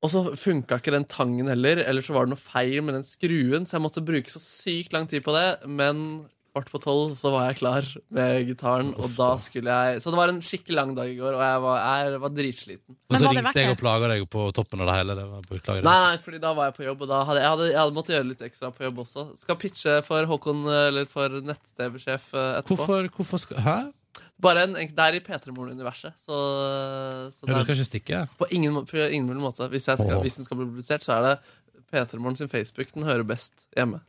Og 0.00 0.08
så 0.08 0.22
funka 0.32 0.78
ikke 0.80 0.94
den 0.94 1.04
tangen 1.04 1.50
heller, 1.50 1.82
eller 1.84 2.00
så 2.00 2.14
var 2.16 2.24
det 2.24 2.32
noe 2.32 2.40
feil 2.40 2.80
med 2.80 2.96
den 2.96 3.04
skruen, 3.04 3.66
så 3.68 3.76
jeg 3.76 3.84
måtte 3.84 4.04
bruke 4.04 4.32
så 4.32 4.40
sykt 4.40 4.94
lang 4.96 5.04
tid 5.10 5.20
på 5.26 5.34
det. 5.36 5.48
Men 5.68 6.24
kvart 6.50 6.70
på 6.72 6.80
tolv 6.82 7.12
så 7.18 7.30
var 7.32 7.48
jeg 7.48 7.58
klar 7.60 7.86
med 8.16 8.48
gitaren, 8.48 8.90
og 8.98 9.10
da 9.14 9.28
skulle 9.42 9.70
jeg 9.70 10.02
Så 10.02 10.12
det 10.12 10.18
var 10.18 10.32
en 10.32 10.40
skikkelig 10.44 10.76
lang 10.76 10.94
dag 10.96 11.10
i 11.10 11.16
går, 11.18 11.36
og 11.38 11.44
jeg 11.44 11.62
var, 11.64 11.84
jeg 11.84 12.20
var 12.24 12.34
dritsliten. 12.34 12.96
Og 12.96 13.16
så 13.22 13.30
ringte 13.30 13.62
jeg 13.62 13.74
og 13.74 13.78
plaga 13.80 14.10
deg 14.12 14.26
på 14.30 14.48
toppen 14.56 14.82
av 14.82 14.90
det 14.90 14.96
hele. 14.98 15.16
Det 15.18 15.28
var. 15.30 15.46
Nei, 15.78 15.94
nei, 16.08 16.18
fordi 16.24 16.42
da 16.42 16.52
var 16.58 16.70
jeg 16.70 16.76
på 16.80 16.88
jobb, 16.88 17.06
og 17.06 17.12
da 17.12 17.22
hadde 17.28 17.44
jeg, 17.44 17.52
hadde, 17.54 17.70
jeg 17.70 17.80
hadde 17.80 17.96
måttet 18.00 18.16
gjøre 18.16 18.28
litt 18.32 18.44
ekstra 18.50 18.72
på 18.74 18.86
jobb 18.88 19.00
også. 19.04 19.26
Skal 19.38 19.60
pitche 19.62 19.96
for 20.06 20.28
Håkon, 20.30 20.66
eller 20.74 21.08
for 21.10 21.40
nett-TV-sjef 21.46 22.30
eh, 22.34 22.50
etterpå. 22.60 22.80
Hvorfor, 22.82 23.10
hvorfor 23.16 23.44
skal 23.46 23.64
Hæ? 23.64 23.78
Bare 24.40 24.64
en, 24.64 24.72
Det 24.72 25.04
er 25.04 25.18
i 25.18 25.20
P3 25.20 25.52
Morgen-universet, 25.52 26.16
så, 26.16 26.36
så 27.30 27.46
Ja, 27.46 27.58
du 27.58 27.64
skal 27.64 27.76
ikke 27.76 27.88
stikke? 27.88 28.20
På 28.40 28.48
ingen, 28.50 28.78
på 28.88 29.06
ingen 29.06 29.42
måte. 29.42 29.68
Hvis, 29.68 29.88
jeg 29.88 30.00
skal, 30.00 30.20
hvis 30.24 30.40
den 30.40 30.48
skal 30.48 30.56
bli 30.56 30.68
publisert, 30.70 31.04
så 31.04 31.18
er 31.18 31.26
det 31.26 31.34
P3 31.92 32.18
Morgen 32.18 32.38
sin 32.38 32.48
Facebook. 32.48 32.92
Den 32.94 33.04
hører 33.08 33.26
best 33.26 33.66
hjemme. 33.76 34.00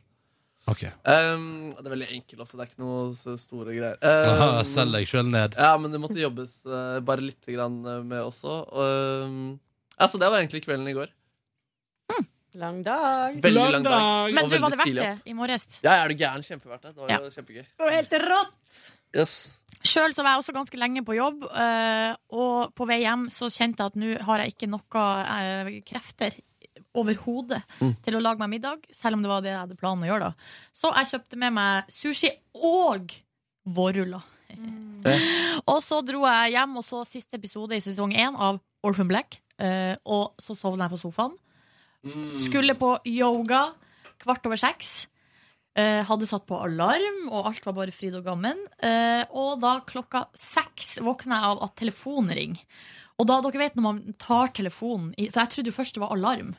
Ok. 0.70 0.84
Um, 1.02 1.72
det 1.74 1.82
er 1.82 1.90
veldig 1.90 2.08
enkelt 2.14 2.42
også. 2.44 2.58
Det 2.58 2.64
er 2.64 2.70
ikke 2.70 2.82
noe 2.84 2.98
så 3.18 3.34
store 3.40 3.74
greier. 3.74 3.96
Aha, 3.98 4.46
Um, 4.60 4.66
Selg 4.68 4.94
deg 4.94 5.08
sjøl 5.10 5.26
ned. 5.32 5.56
Ja, 5.58 5.72
men 5.80 5.90
det 5.94 5.98
måtte 6.02 6.20
jobbes 6.20 6.60
uh, 6.68 7.00
bare 7.02 7.24
litt 7.24 7.48
grann 7.50 7.80
eh, 7.82 8.02
med 8.06 8.22
også. 8.22 8.60
Um, 8.70 9.56
altså, 9.96 10.20
det 10.22 10.30
var 10.30 10.38
egentlig 10.38 10.62
kvelden 10.66 10.86
i 10.92 10.94
går. 10.96 11.10
Lang 12.60 12.82
dag. 12.84 13.32
Veldig 13.40 13.64
lang 13.72 13.86
dag. 13.86 14.30
Men 14.36 14.48
du, 14.50 14.58
var 14.60 14.74
det 14.74 14.78
verdt 14.82 14.98
det 15.00 15.30
i 15.32 15.34
morges? 15.34 15.66
Ja, 15.82 15.96
er 16.02 16.12
du 16.12 16.20
gæren? 16.20 16.44
Kjempeverdt 16.44 16.82
det. 16.84 16.94
Det 16.94 17.00
var 17.00 17.10
Ja. 17.14 17.18
jo 17.24 17.30
kjempegøy. 17.32 17.64
Det 17.64 17.86
var 17.86 17.94
helt 17.96 18.16
rått! 18.22 18.82
Yes. 19.16 19.34
Sjøl 19.82 20.12
var 20.14 20.34
jeg 20.34 20.42
også 20.44 20.52
ganske 20.54 20.78
lenge 20.78 21.02
på 21.04 21.16
jobb, 21.16 21.42
eh, 21.48 22.12
og 22.36 22.74
på 22.76 22.86
vei 22.86 23.00
hjem 23.02 23.26
så 23.32 23.48
kjente 23.50 23.82
jeg 23.82 23.92
at 23.92 23.96
nå 23.98 24.12
har 24.28 24.44
jeg 24.44 24.52
ikke 24.54 24.68
noe 24.70 25.82
krefter 25.88 26.36
overhodet 26.94 27.62
Mm. 27.80 27.94
til 28.02 28.16
å 28.16 28.22
lage 28.22 28.38
meg 28.38 28.50
middag, 28.56 28.86
selv 28.92 29.16
om 29.16 29.22
det 29.22 29.30
var 29.30 29.40
det 29.44 29.50
jeg 29.52 29.60
hadde 29.60 29.76
planen 29.80 30.04
å 30.04 30.10
gjøre 30.10 30.30
da. 30.30 30.34
Så 30.72 30.92
jeg 30.94 31.10
kjøpte 31.12 31.38
med 31.38 31.52
meg 31.52 31.84
sushi 31.88 32.30
og 32.54 33.12
vårruller. 33.66 34.22
Og 35.66 35.78
så 35.82 36.02
dro 36.04 36.24
jeg 36.26 36.52
hjem 36.56 36.76
og 36.78 36.84
så 36.84 37.02
siste 37.08 37.38
episode 37.38 37.74
i 37.76 37.80
sesong 37.82 38.12
én 38.14 38.36
av 38.38 38.60
Orphan 38.84 39.08
Black, 39.08 39.38
Uh, 39.62 39.94
og 40.08 40.32
så 40.42 40.56
sovna 40.58 40.88
jeg 40.88 40.94
på 40.96 40.98
sofaen. 41.04 41.34
Skulle 42.34 42.74
på 42.74 42.96
yoga 43.06 43.68
kvart 44.18 44.46
over 44.48 44.58
seks. 44.58 45.06
Uh, 45.78 46.02
hadde 46.08 46.26
satt 46.26 46.48
på 46.48 46.58
alarm, 46.58 47.28
og 47.30 47.46
alt 47.46 47.68
var 47.68 47.76
bare 47.76 47.94
fryd 47.94 48.16
og 48.18 48.24
gammen. 48.26 48.58
Uh, 48.82 49.22
og 49.38 49.60
da 49.62 49.76
klokka 49.86 50.24
seks 50.34 50.96
våkna 51.04 51.38
jeg 51.38 51.52
av 51.52 51.62
at 51.68 51.76
telefonen 51.78 52.34
ringer. 52.34 52.64
Og 53.20 53.28
da, 53.28 53.38
dere 53.44 53.60
vet 53.62 53.76
når 53.78 53.86
man 53.86 54.00
tar 54.18 54.50
telefonen 54.56 55.12
For 55.30 55.44
jeg 55.44 55.52
trodde 55.52 55.70
jo 55.70 55.76
først 55.76 55.94
det 55.94 56.02
var 56.02 56.16
alarm. 56.16 56.56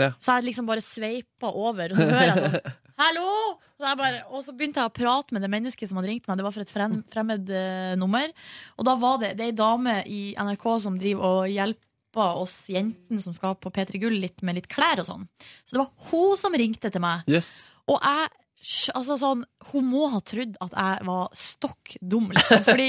Ja. 0.00 0.10
Så 0.18 0.38
jeg 0.38 0.48
liksom 0.50 0.66
bare 0.68 0.82
sveipa 0.84 1.50
over, 1.50 1.92
og 1.92 2.00
så 2.00 2.08
hører 2.08 2.30
jeg 2.30 2.42
sånn 2.42 2.74
Hallo! 2.94 3.30
Jeg 3.82 3.98
bare, 3.98 4.20
og 4.30 4.44
så 4.46 4.52
begynte 4.54 4.78
jeg 4.78 4.86
å 4.86 4.94
prate 4.94 5.34
med 5.34 5.42
det 5.42 5.50
mennesket 5.50 5.90
som 5.90 5.98
hadde 5.98 6.12
ringt 6.12 6.28
meg. 6.28 6.38
Det 6.38 6.44
var 6.46 6.54
for 6.54 6.62
et 6.62 6.70
frem, 6.70 7.00
fremmed 7.10 7.50
uh, 7.50 7.96
nummer. 7.98 8.30
Og 8.78 8.86
da 8.86 8.94
var 9.00 9.18
det, 9.20 9.32
det 9.34 9.48
er 9.48 9.50
ei 9.50 9.56
dame 9.58 9.96
i 10.06 10.20
NRK 10.38 10.68
som 10.84 11.00
driver 11.00 11.40
og 11.40 11.50
hjelper 11.50 12.38
oss 12.44 12.54
jentene 12.70 13.24
som 13.24 13.34
skal 13.34 13.58
på 13.58 13.72
P3 13.74 13.98
Gull 14.04 14.20
litt 14.22 14.46
med 14.46 14.60
litt 14.60 14.70
klær 14.70 15.02
og 15.02 15.08
sånn. 15.08 15.26
Så 15.66 15.74
det 15.74 15.82
var 15.82 16.12
hun 16.12 16.38
som 16.38 16.54
ringte 16.54 16.92
til 16.94 17.02
meg. 17.02 17.26
Yes. 17.30 17.72
Og 17.90 17.98
jeg 17.98 18.30
Altså 18.94 19.18
sånn, 19.20 19.42
Hun 19.72 19.88
må 19.90 20.06
ha 20.08 20.22
trodd 20.24 20.54
at 20.64 20.72
jeg 20.72 21.04
var 21.04 21.32
stokk 21.36 21.96
dum, 22.00 22.30
liksom. 22.32 22.62
Fordi 22.64 22.86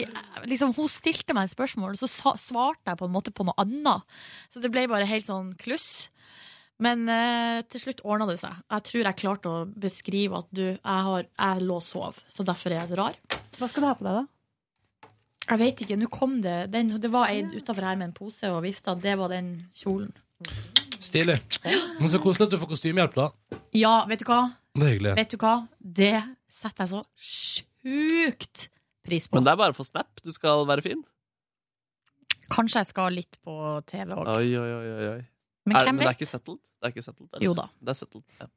liksom, 0.48 0.72
hun 0.78 0.88
stilte 0.92 1.36
meg 1.36 1.50
et 1.50 1.56
spørsmål, 1.56 1.98
og 1.98 2.00
så 2.00 2.08
svarte 2.40 2.94
jeg 2.94 3.00
på 3.02 3.10
en 3.10 3.12
måte 3.12 3.34
på 3.36 3.44
noe 3.44 3.58
annet. 3.60 4.06
Så 4.54 4.64
det 4.64 4.72
ble 4.72 4.86
bare 4.88 5.10
helt 5.10 5.28
sånn 5.28 5.52
kluss. 5.60 6.08
Men 6.84 7.08
eh, 7.08 7.62
til 7.72 7.86
slutt 7.86 8.02
ordna 8.04 8.28
det 8.28 8.38
seg. 8.42 8.56
Jeg 8.74 8.86
tror 8.90 9.08
jeg 9.08 9.20
klarte 9.22 9.52
å 9.52 9.66
beskrive 9.80 10.42
at 10.42 10.50
du, 10.52 10.64
jeg, 10.74 11.04
har, 11.08 11.28
jeg 11.30 11.64
lå 11.64 11.78
og 11.80 11.86
sov, 11.86 12.20
så 12.28 12.44
derfor 12.48 12.74
er 12.76 12.82
jeg 12.84 13.00
rar. 13.00 13.20
Hva 13.56 13.70
skal 13.72 13.86
du 13.86 13.88
ha 13.88 13.96
på 13.96 14.08
deg, 14.08 14.18
da? 14.20 15.12
Jeg 15.46 15.62
vet 15.62 15.82
ikke, 15.86 15.98
nå 16.02 16.10
kom 16.10 16.40
det 16.42 16.56
den, 16.74 16.90
Det 16.98 17.12
var 17.14 17.30
ei 17.30 17.44
utafor 17.46 17.86
her 17.86 17.98
med 18.00 18.10
en 18.10 18.16
pose 18.18 18.50
og 18.50 18.64
vifta. 18.66 18.96
Det 18.98 19.14
var 19.20 19.30
den 19.32 19.52
kjolen. 19.78 20.10
Stilig. 21.00 21.38
Men 21.64 22.10
så 22.12 22.20
koselig 22.24 22.48
at 22.48 22.56
du 22.56 22.60
får 22.60 22.72
kostymehjelp, 22.74 23.16
da. 23.16 23.60
Ja, 23.78 24.00
vet 24.10 24.24
du 24.24 24.30
hva? 24.30 24.42
Det 24.76 24.88
er 24.88 24.96
hyggelig. 24.96 25.14
Vet 25.20 25.36
du 25.36 25.38
hva? 25.40 25.54
Det 25.80 26.16
setter 26.52 26.84
jeg 26.84 26.92
så 26.92 27.04
sjukt 27.16 28.66
pris 29.06 29.30
på. 29.30 29.38
Men 29.38 29.46
det 29.46 29.54
er 29.54 29.62
bare 29.62 29.78
for 29.78 29.88
snap. 29.88 30.10
Du 30.26 30.34
skal 30.36 30.66
være 30.68 30.84
fin. 30.84 31.06
Kanskje 32.52 32.82
jeg 32.82 32.90
skal 32.90 33.16
litt 33.16 33.40
på 33.46 33.56
TV 33.90 34.12
òg. 34.18 34.28
Oi, 34.36 34.50
oi, 34.60 34.72
oi, 34.74 35.08
oi. 35.14 35.24
Men 35.66 35.78
er, 35.80 35.88
men 35.90 36.04
det 36.04 36.10
er 36.12 36.18
ikke 36.18 36.30
settled? 36.30 36.60
Det 36.62 36.86
er 36.88 36.94
ikke 36.94 37.04
settled? 37.06 37.40
Jo 37.42 37.54
da. 37.58 37.66
Det 37.82 37.94
er 37.94 37.98
settled. 37.98 38.24
Ja. 38.38 38.48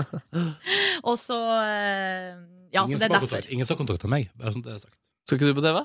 Og 1.08 1.16
så 1.18 1.38
Ja, 1.40 2.36
Ja, 2.70 2.84
så 2.86 2.98
det 2.98 3.08
er 3.08 3.14
derfor. 3.16 3.46
ingen 3.50 3.66
som 3.66 3.74
har 3.76 3.80
kontakta 3.84 4.10
meg. 4.10 4.28
Bare 4.38 4.52
sånn 4.54 4.62
det 4.66 4.74
er 4.76 4.82
sagt. 4.84 4.94
Skal 5.26 5.38
ikke 5.40 5.50
du 5.50 5.56
på 5.58 5.64
TV? 5.64 5.80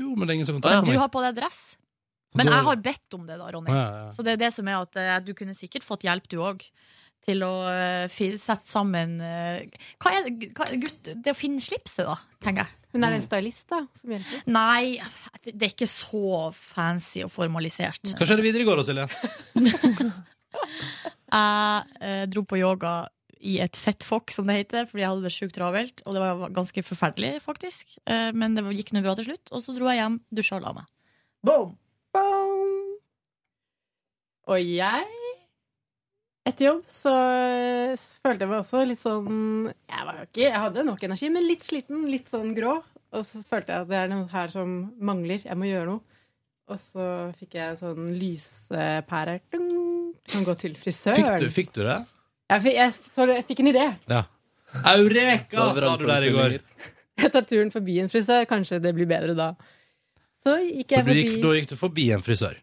Jo, 0.00 0.14
men 0.14 0.24
det 0.26 0.32
er 0.32 0.38
ingen 0.38 0.48
som 0.48 0.56
har 0.56 0.64
Men 0.64 0.86
meg. 0.86 0.94
du 0.94 1.00
har 1.02 1.10
på 1.12 1.22
deg 1.26 1.36
dress. 1.42 1.60
Men 2.38 2.46
jeg 2.46 2.62
har 2.62 2.76
bedt 2.78 3.14
om 3.18 3.26
det, 3.26 3.36
da, 3.40 3.50
Ronny. 3.50 3.72
Ja, 3.74 3.80
ja, 3.82 4.00
ja. 4.06 4.10
Så 4.14 4.22
det 4.22 4.36
er 4.36 4.40
det 4.44 4.52
som 4.54 4.68
er 4.70 4.78
at 4.78 4.96
eh, 5.02 5.16
du 5.26 5.32
kunne 5.34 5.54
sikkert 5.56 5.82
fått 5.82 6.06
hjelp, 6.06 6.28
du 6.30 6.38
òg. 6.46 6.62
Til 7.26 7.42
å 7.44 7.52
eh, 7.68 8.06
sette 8.40 8.64
sammen 8.64 9.18
eh, 9.20 9.66
Hva 10.00 10.12
er 10.16 10.24
det, 10.24 10.52
hva, 10.56 10.64
gutt, 10.80 11.10
det 11.20 11.34
å 11.34 11.36
finne 11.36 11.60
slipset, 11.60 12.06
da, 12.08 12.14
tenker 12.40 12.64
jeg. 12.64 12.79
Men 12.90 13.06
er 13.06 13.14
det 13.14 13.20
en 13.20 13.26
stylist 13.28 13.70
da, 13.70 13.84
som 14.00 14.12
hjelper? 14.16 14.42
Nei, 14.50 14.98
det 15.44 15.54
det 15.54 15.68
er 15.68 15.72
ikke 15.74 15.88
så 15.90 16.50
fancy 16.56 17.22
og 17.26 17.30
formalisert. 17.32 18.14
Hva 18.18 18.26
skjedde 18.26 18.44
videre 18.44 18.64
i 18.64 18.68
går, 18.68 18.80
da, 18.80 18.86
Silje? 18.88 19.06
Jeg 21.30 22.00
eh, 22.02 22.24
dro 22.26 22.42
på 22.48 22.58
yoga 22.58 23.04
i 23.40 23.56
et 23.62 23.76
fettfokk, 23.78 24.32
som 24.34 24.48
det 24.50 24.56
heter, 24.58 24.88
fordi 24.90 25.04
jeg 25.04 25.12
hadde 25.12 25.24
det 25.24 25.32
sjukt 25.32 25.54
travelt. 25.56 26.02
Og 26.04 26.16
det 26.16 26.24
var 26.24 26.54
ganske 26.56 26.82
forferdelig, 26.84 27.38
faktisk. 27.44 27.94
Eh, 28.10 28.30
men 28.36 28.58
det 28.58 28.66
gikk 28.76 28.92
nå 28.96 29.04
bra 29.04 29.14
til 29.16 29.30
slutt. 29.30 29.52
Og 29.54 29.62
så 29.64 29.76
dro 29.76 29.88
jeg 29.88 30.02
hjem, 30.02 30.18
dusja 30.34 30.58
og 30.58 30.66
la 30.66 30.74
meg. 30.80 30.90
Boom! 31.46 31.72
Boom. 32.12 32.98
Og 34.50 34.58
jeg 34.66 35.19
Etter 36.48 36.70
jobb 36.70 36.84
så 36.88 37.10
eh, 37.12 37.92
følte 38.24 38.46
jeg 38.46 38.50
meg 38.50 38.62
også 38.62 38.80
litt 38.88 39.00
sånn 39.02 39.66
Jeg 39.68 40.04
var 40.08 40.16
jo 40.16 40.22
ikke 40.24 40.46
Jeg 40.46 40.62
hadde 40.62 40.84
nok 40.86 41.02
energi, 41.04 41.28
men 41.34 41.44
litt 41.44 41.66
sliten, 41.66 42.06
litt 42.08 42.30
sånn 42.32 42.54
grå. 42.56 42.78
Og 43.10 43.26
så 43.26 43.42
følte 43.44 43.74
jeg 43.74 43.84
at 43.84 43.90
det 43.90 43.98
er 43.98 44.08
noe 44.12 44.28
her 44.30 44.52
som 44.54 44.72
mangler. 45.02 45.42
Jeg 45.44 45.58
må 45.58 45.68
gjøre 45.68 45.96
noe. 45.96 46.02
Og 46.70 46.78
så 46.78 47.04
fikk 47.34 47.56
jeg 47.58 47.78
sånn 47.80 48.12
lyspære. 48.14 49.40
Kan 49.50 50.46
gå 50.46 50.54
til 50.60 50.76
frisøren. 50.78 51.18
Fikk 51.18 51.42
du, 51.42 51.48
fikk 51.50 51.72
du 51.74 51.82
det? 51.82 51.98
Jeg 52.50 52.64
fikk, 52.66 52.76
jeg, 52.78 52.94
så 53.16 53.26
jeg 53.30 53.46
fikk 53.48 53.62
en 53.64 53.70
idé. 53.72 53.86
Ja. 54.10 54.22
Eureka, 54.94 55.66
sa 55.74 55.96
du 55.98 56.06
der 56.06 56.28
i 56.28 56.32
går. 56.34 56.56
Jeg 57.20 57.32
tar 57.34 57.44
turen 57.44 57.74
forbi 57.74 57.98
en 58.00 58.10
frisør. 58.12 58.46
Kanskje 58.48 58.78
det 58.82 58.94
blir 58.96 59.10
bedre 59.10 59.34
da. 59.38 59.50
Så 60.40 60.56
gikk 60.62 60.94
jeg 60.94 61.02
så 61.02 61.08
forbi 61.10 61.24
gikk, 61.24 61.38
da 61.42 61.54
gikk 61.58 61.72
du 61.72 61.76
forbi 61.76 62.06
en 62.14 62.24
frisør. 62.24 62.54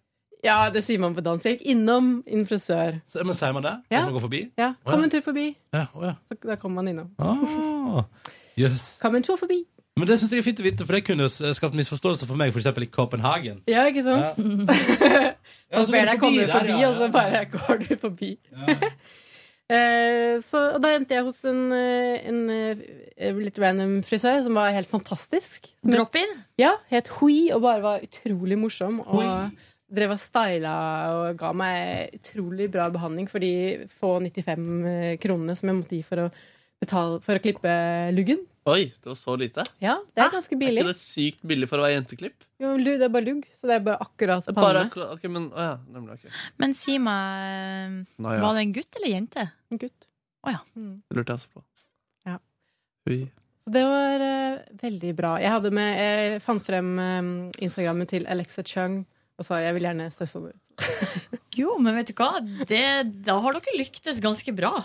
Ja, 0.46 0.58
det 0.74 0.84
sier 0.86 1.02
man 1.02 1.16
på 1.18 1.24
dansk. 1.26 1.46
Jeg 1.46 1.58
gikk 1.58 1.72
innom 1.74 2.12
en 2.28 2.46
frisør. 2.48 3.00
Så, 3.10 3.24
men 3.26 3.38
sier 3.38 3.56
man 3.56 3.66
det? 3.66 3.74
Ja. 3.94 4.04
Man 4.06 4.14
går 4.18 4.26
forbi? 4.28 4.44
Ja, 4.60 4.74
Kom 4.86 5.02
ja. 5.02 5.08
en 5.08 5.14
tur 5.16 5.24
forbi. 5.26 5.48
Ja, 5.74 5.88
oh, 5.94 6.06
ja. 6.06 6.14
Så 6.28 6.38
da 6.44 6.60
kommer 6.62 6.82
man 6.82 6.94
innom. 6.94 7.10
Ah, 7.18 8.04
yes. 8.60 8.98
Kom 9.02 9.18
en 9.18 9.26
tur 9.26 9.40
forbi. 9.40 9.64
Men 9.98 10.08
det 10.08 10.20
synes 10.20 10.32
jeg 10.32 10.44
er 10.44 10.46
fint 10.46 10.60
å 10.62 10.66
vite, 10.66 10.86
for 10.86 10.94
det 10.94 11.06
kunne 11.08 11.26
skapt 11.28 11.78
misforståelse 11.78 12.28
for 12.30 12.38
meg, 12.38 12.52
for 12.54 12.62
eksempel 12.62 12.86
i 12.86 12.90
Copenhagen. 12.94 13.64
Ja, 13.70 13.88
ikke 13.90 14.04
sant? 14.06 14.38
Ja, 14.38 15.32
så 15.74 15.88
så 15.88 15.96
ber 15.96 16.12
deg 16.12 16.20
forbi 16.22 16.28
komme 16.28 16.44
der, 16.44 16.54
forbi, 16.54 16.76
ja, 16.84 16.92
og 16.92 17.00
så 17.00 17.08
ja. 17.08 17.14
bare 17.16 17.46
går 17.56 17.82
du 17.86 17.96
forbi. 18.04 18.36
Eh, 19.68 20.38
så, 20.48 20.62
og 20.78 20.80
da 20.80 20.94
endte 20.96 21.12
jeg 21.12 21.26
hos 21.28 21.42
en, 21.44 21.74
en, 21.76 22.38
en 22.48 22.84
eh, 23.20 23.36
litt 23.36 23.58
random 23.60 23.98
frisør 24.08 24.38
som 24.46 24.56
var 24.56 24.72
helt 24.72 24.88
fantastisk. 24.88 25.68
Drop-in? 25.84 26.38
Ja, 26.56 26.70
het 26.88 27.12
Hui 27.18 27.50
og 27.52 27.66
bare 27.66 27.84
var 27.84 28.06
utrolig 28.06 28.56
morsom. 28.62 29.02
Og 29.04 29.20
drev 29.88 30.14
og 30.18 30.20
styla 30.20 30.76
og 31.16 31.40
ga 31.40 31.54
meg 31.56 32.18
utrolig 32.20 32.68
bra 32.72 32.90
behandling 32.92 33.30
for 33.32 33.44
de 33.44 33.88
få 34.00 34.18
95 34.26 35.18
kronene 35.24 35.56
som 35.58 35.72
jeg 35.72 35.78
måtte 35.80 35.98
gi 35.98 36.04
for 36.06 36.26
å, 36.26 36.28
betale, 36.84 37.22
for 37.24 37.40
å 37.40 37.44
klippe 37.44 37.74
luggen. 38.16 38.44
Oi, 38.68 38.90
det 38.92 39.08
var 39.08 39.16
så 39.16 39.38
lite? 39.40 39.64
Ja, 39.80 39.96
det 40.12 40.26
er 40.26 40.34
ganske 40.34 40.58
billig. 40.60 40.82
Er 40.82 40.90
ikke 40.90 40.92
det 40.92 41.00
sykt 41.00 41.46
billig 41.48 41.70
for 41.72 41.80
å 41.80 41.86
være 41.86 41.96
jenteklipp? 41.96 42.44
Jo, 42.60 42.74
det 42.84 42.98
er 43.00 43.14
bare 43.14 43.30
lugg, 43.30 43.48
så 43.56 43.70
det 43.70 43.78
er 43.78 43.86
bare 43.86 44.04
akkurat 44.04 44.44
panne. 44.50 44.60
Bare, 44.60 44.84
akkurat- 44.90 45.14
okay, 45.16 45.32
men, 45.32 45.48
å 45.56 45.68
ja, 45.70 45.74
nemlig, 45.96 46.18
okay. 46.20 46.36
Men 46.60 46.76
si 46.76 46.98
meg, 47.00 48.04
Nå, 48.20 48.36
ja. 48.36 48.44
var 48.44 48.58
det 48.58 48.66
en 48.66 48.76
gutt 48.76 49.00
eller 49.00 49.14
jente? 49.14 49.50
En 49.72 49.80
gutt. 49.86 50.10
Å 50.44 50.58
ja. 50.58 50.64
Det 50.76 51.16
lurte 51.16 51.32
jeg 51.32 51.40
også 51.40 51.54
på. 51.56 51.64
Ja. 52.28 52.40
Ui. 53.08 53.22
Så 53.64 53.72
det 53.78 53.84
var 53.88 54.26
uh, 54.28 54.60
veldig 54.84 55.16
bra. 55.16 55.32
Jeg, 55.44 55.52
hadde 55.56 55.72
med, 55.76 55.94
jeg 56.04 56.44
fant 56.44 56.68
frem 56.68 56.92
um, 57.00 57.32
Instagrammet 57.64 58.12
til 58.12 58.28
Alexa 58.28 58.68
Chung 58.68 59.06
og 59.38 59.46
sa 59.46 59.60
jeg 59.62 59.74
vil 59.78 59.86
gjerne 59.90 60.10
se 60.14 60.26
sånn 60.30 60.50
ut. 60.52 60.62
Jo, 61.58 61.74
men 61.82 61.96
vet 61.98 62.12
du 62.12 62.14
hva? 62.20 62.36
Det, 62.70 62.84
da 63.26 63.40
har 63.42 63.56
dere 63.58 63.78
lyktes 63.80 64.20
ganske 64.22 64.52
bra. 64.54 64.76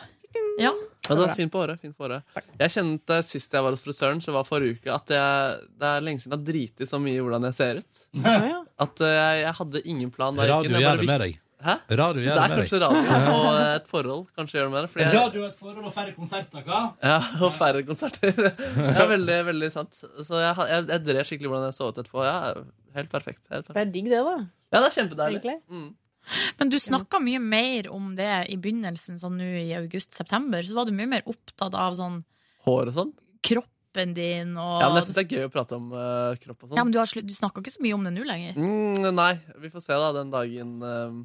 Ja. 0.57 0.70
Ja, 1.05 1.12
det 1.12 1.19
var 1.27 1.35
fint 1.37 1.53
på 1.53 1.61
håret. 1.61 1.81
Fint 1.83 1.93
på 1.99 2.07
håret. 2.07 2.24
Jeg 2.57 2.73
kjente 2.73 3.19
sist 3.27 3.53
jeg 3.53 3.61
var 3.66 3.74
hos 3.74 3.83
frisøren, 3.85 4.23
så 4.24 4.33
var 4.33 4.47
forrige 4.49 4.79
uke, 4.79 4.89
at 4.95 5.12
jeg, 5.12 5.59
det 5.77 5.91
er 5.91 6.05
lenge 6.07 6.23
siden 6.23 6.33
jeg 6.33 6.39
har 6.41 6.47
driti 6.49 6.89
så 6.89 7.01
mye 7.03 7.19
i 7.19 7.20
hvordan 7.20 7.45
jeg 7.51 7.57
ser 7.59 7.81
ut. 7.83 8.01
At 8.87 9.03
eh, 9.05 9.12
jeg, 9.19 9.43
jeg 9.43 9.55
hadde 9.61 9.83
ingen 9.93 10.12
plan. 10.15 10.39
da 10.39 10.47
Radio 10.49 10.81
gjør 10.81 11.03
det 11.03 11.09
med 11.12 11.24
deg. 11.27 11.37
Hæ? 11.62 11.74
Radio 12.01 12.24
gjør 12.24 12.33
det 12.33 12.41
det 12.41 12.43
er 12.43 12.55
med 12.55 12.59
kanskje 12.62 12.79
deg. 12.81 12.87
radio 12.89 13.35
og 13.43 13.59
et 13.77 13.91
forhold 13.93 14.23
kanskje 14.41 14.57
gjør 14.59 14.65
det 14.65 14.73
med 14.73 14.81
det. 14.87 14.91
fordi 14.95 15.05
jeg- 15.05 15.19
Radio 15.20 15.43
er 15.45 15.51
et 15.53 15.59
forhold 15.61 15.85
og 15.91 15.93
færre 15.99 16.15
konserter, 16.16 16.65
hva? 16.70 16.81
Ja, 17.05 17.19
og 17.45 17.53
færre 17.61 17.85
konserter. 17.87 18.33
Det 18.81 18.95
er 19.05 19.11
veldig, 19.12 19.37
veldig 19.53 19.70
sant. 19.77 20.01
Så 20.01 20.41
jeg, 20.41 20.57
jeg, 20.73 20.89
jeg 20.95 21.05
drev 21.11 21.29
skikkelig 21.29 21.53
hvordan 21.53 21.69
jeg 21.69 21.77
så 21.83 21.91
ut 21.93 22.01
etterpå. 22.01 22.24
Ja, 22.24 22.39
helt 22.97 23.10
perfekt. 23.12 23.43
Helt 23.51 23.66
perfekt. 23.66 23.77
Det 23.78 23.82
er 23.86 23.93
digg, 23.94 24.09
det, 24.12 24.23
da. 24.27 24.36
Ja, 24.73 24.81
det 24.81 24.86
er 24.89 24.97
kjempedeilig. 24.97 25.56
Mm. 25.73 25.90
Men 26.59 26.70
du 26.70 26.78
snakka 26.78 27.19
mye 27.23 27.40
mer 27.43 27.89
om 27.90 28.12
det 28.19 28.31
i 28.52 28.59
begynnelsen, 28.62 29.19
sånn 29.19 29.40
nå 29.40 29.48
i 29.59 29.73
august-september. 29.74 30.62
Så 30.66 30.77
var 30.77 30.86
du 30.86 30.94
mye 30.94 31.10
mer 31.10 31.27
opptatt 31.31 31.74
av 31.74 31.98
sånn 31.98 32.23
Hår 32.66 32.93
og 32.93 32.94
sånn. 32.94 33.10
kroppen 33.43 34.14
din 34.14 34.55
og 34.55 34.77
Ja, 34.78 34.86
men 34.89 35.01
jeg 35.01 35.09
syns 35.09 35.19
det 35.19 35.24
er 35.24 35.32
gøy 35.35 35.48
å 35.48 35.52
prate 35.52 35.77
om 35.77 35.90
uh, 35.90 36.39
kropp 36.39 36.62
og 36.62 36.69
sånn. 36.70 36.78
Ja, 36.78 36.85
men 36.86 36.94
du, 36.94 37.01
har 37.02 37.10
du 37.10 37.35
snakker 37.35 37.64
ikke 37.64 37.74
så 37.74 37.82
mye 37.82 37.97
om 37.98 38.06
det 38.06 38.14
nå 38.14 38.27
lenger. 38.28 38.55
Mm, 38.55 39.10
nei, 39.19 39.32
vi 39.64 39.73
får 39.74 39.86
se 39.89 39.98
da 39.98 40.12
den 40.16 40.31
dagen 40.32 40.77
uh, 40.86 41.19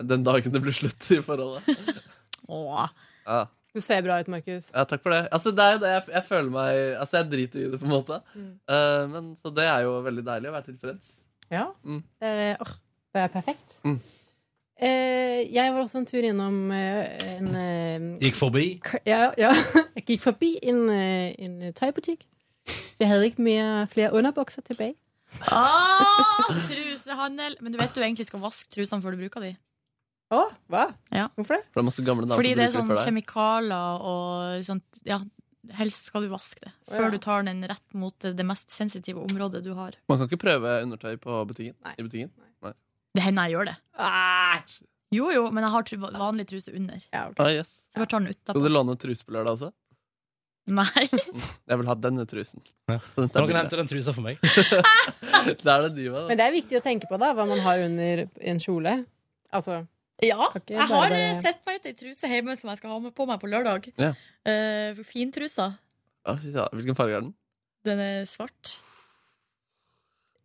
Den 0.00 0.24
dagen 0.24 0.56
det 0.56 0.64
blir 0.64 0.74
slutt 0.74 1.10
i 1.12 1.20
forholdet. 1.24 1.68
Åh. 2.48 2.88
Ja. 3.28 3.44
Du 3.74 3.80
ser 3.80 4.02
bra 4.02 4.16
ut, 4.20 4.28
Markus. 4.32 4.70
ja, 4.74 4.82
takk 4.84 5.02
for 5.04 5.14
det. 5.14 5.20
Altså, 5.30 5.52
det 5.54 5.64
er 5.64 5.72
jo 5.76 5.80
det 5.84 5.90
jeg, 5.92 6.04
jeg 6.16 6.24
føler 6.26 6.50
meg 6.50 6.78
Altså, 6.98 7.16
jeg 7.20 7.28
driter 7.30 7.60
i 7.60 7.68
det, 7.70 7.78
på 7.78 7.86
en 7.86 7.92
måte. 7.92 8.16
Mm. 8.34 8.48
Uh, 8.66 9.02
men, 9.12 9.28
så 9.38 9.52
det 9.54 9.66
er 9.70 9.84
jo 9.86 9.92
veldig 10.06 10.24
deilig 10.26 10.50
å 10.50 10.54
være 10.56 10.66
tilfreds. 10.72 11.12
Ja. 11.50 11.66
Mm. 11.86 12.00
Det, 12.22 12.32
er, 12.48 12.56
oh, 12.64 12.72
det 13.14 13.22
er 13.22 13.30
perfekt. 13.36 13.76
Mm. 13.86 14.00
Uh, 14.80 15.40
jeg 15.52 15.72
var 15.74 15.82
også 15.84 16.00
en 16.00 16.06
tur 16.08 16.24
innom 16.24 16.58
uh, 16.72 17.04
en 17.28 18.10
Gikk 18.22 18.38
forbi? 18.38 18.64
k- 18.82 19.02
Ja, 19.06 19.28
ja. 19.38 19.50
Jeg 20.00 20.06
gikk 20.14 20.22
forbi 20.24 20.54
en, 20.62 20.86
en 20.90 21.56
tøybutikk. 21.76 22.24
Vi 23.00 23.06
hadde 23.08 23.26
ikke 23.30 23.42
mer, 23.44 23.84
flere 23.92 24.10
underbukser 24.16 24.64
tilbake. 24.66 24.96
Ah, 25.52 26.48
trusehandel! 26.66 27.54
Men 27.62 27.72
du 27.72 27.78
vet 27.78 27.92
du 27.94 28.00
egentlig 28.02 28.26
skal 28.26 28.42
vaske 28.42 28.66
trusene 28.72 29.02
før 29.04 29.14
du 29.14 29.20
bruker 29.22 29.44
de. 29.44 29.52
Å, 30.30 30.44
hva? 30.70 30.84
Ja. 31.10 31.26
Hvorfor 31.34 31.58
det? 31.58 31.64
For 31.72 31.80
det 31.80 31.82
er 31.82 31.86
masse 31.88 32.04
gamle 32.06 32.26
damer 32.26 32.38
Fordi 32.38 32.52
det 32.54 32.66
er 32.68 32.74
sånn 32.76 32.90
kjemikalier 32.94 34.04
og 34.10 34.60
sånt 34.66 35.00
Ja, 35.08 35.18
helst 35.80 36.06
skal 36.10 36.26
du 36.26 36.30
vaske 36.30 36.62
det 36.62 36.70
før 36.90 37.08
Ja. 37.08 37.10
du 37.10 37.18
tar 37.22 37.42
den 37.48 37.64
rett 37.66 37.96
mot 37.98 38.14
det 38.18 38.46
mest 38.46 38.70
sensitive 38.70 39.18
området 39.26 39.64
du 39.66 39.72
har. 39.74 39.98
Man 40.08 40.18
kan 40.20 40.30
ikke 40.30 40.40
prøve 40.44 40.76
undertøy 40.84 41.18
på 41.20 41.42
butikken? 41.50 41.74
I 41.98 42.02
butikken? 42.06 42.30
Nei. 42.62 42.72
Det 43.14 43.26
hender 43.26 43.48
jeg 43.50 43.56
gjør 43.58 43.70
det. 43.72 43.76
Jo, 45.10 45.30
jo, 45.34 45.44
men 45.50 45.66
jeg 45.66 45.74
har 45.74 45.86
tru 45.88 45.96
vanlig 45.98 46.46
truse 46.46 46.70
under. 46.70 47.02
Ah, 47.12 47.50
yes. 47.50 47.88
Jeg 47.90 48.04
bare 48.04 48.10
tar 48.12 48.20
den 48.22 48.34
Skal 48.38 48.62
du 48.62 48.70
låne 48.70 48.94
truse 49.02 49.26
på 49.26 49.34
lørdag 49.34 49.56
også? 49.58 49.72
Nei. 50.70 51.06
Jeg 51.70 51.78
vil 51.80 51.88
ha 51.88 51.94
denne 51.98 52.22
trusen. 52.30 52.62
Så 52.86 53.24
Kan 53.32 53.48
dere 53.48 53.62
hente 53.64 53.78
den 53.80 53.88
trusa 53.90 54.12
for 54.14 54.22
meg? 54.22 54.38
det 54.44 55.66
er 55.66 55.86
det 55.88 55.94
de 55.96 56.04
da. 56.12 56.26
Men 56.28 56.38
det 56.38 56.44
er 56.46 56.54
viktig 56.54 56.78
å 56.78 56.82
tenke 56.84 57.08
på 57.10 57.18
da, 57.18 57.32
hva 57.34 57.46
man 57.48 57.62
har 57.64 57.82
under 57.88 58.22
en 58.52 58.60
kjole. 58.62 58.92
Altså 59.50 59.80
Ja, 60.22 60.50
jeg 60.68 60.80
har 60.80 61.10
bare- 61.10 61.40
sett 61.40 61.60
meg 61.66 61.80
ut 61.80 61.86
ei 61.90 61.94
truse 61.96 62.28
hjemme 62.28 62.56
som 62.58 62.70
jeg 62.70 62.80
skal 62.80 62.90
ha 62.92 62.98
med 63.00 63.14
på 63.16 63.26
meg 63.28 63.40
på 63.40 63.48
lørdag. 63.50 63.88
Ja. 64.00 64.12
Uh, 64.46 65.00
Fintrusa. 65.06 65.70
Ja. 66.26 66.66
Hvilken 66.76 66.98
farge 66.98 67.16
er 67.16 67.24
den? 67.24 67.34
Den 67.88 68.02
er 68.04 68.24
svart. 68.28 68.74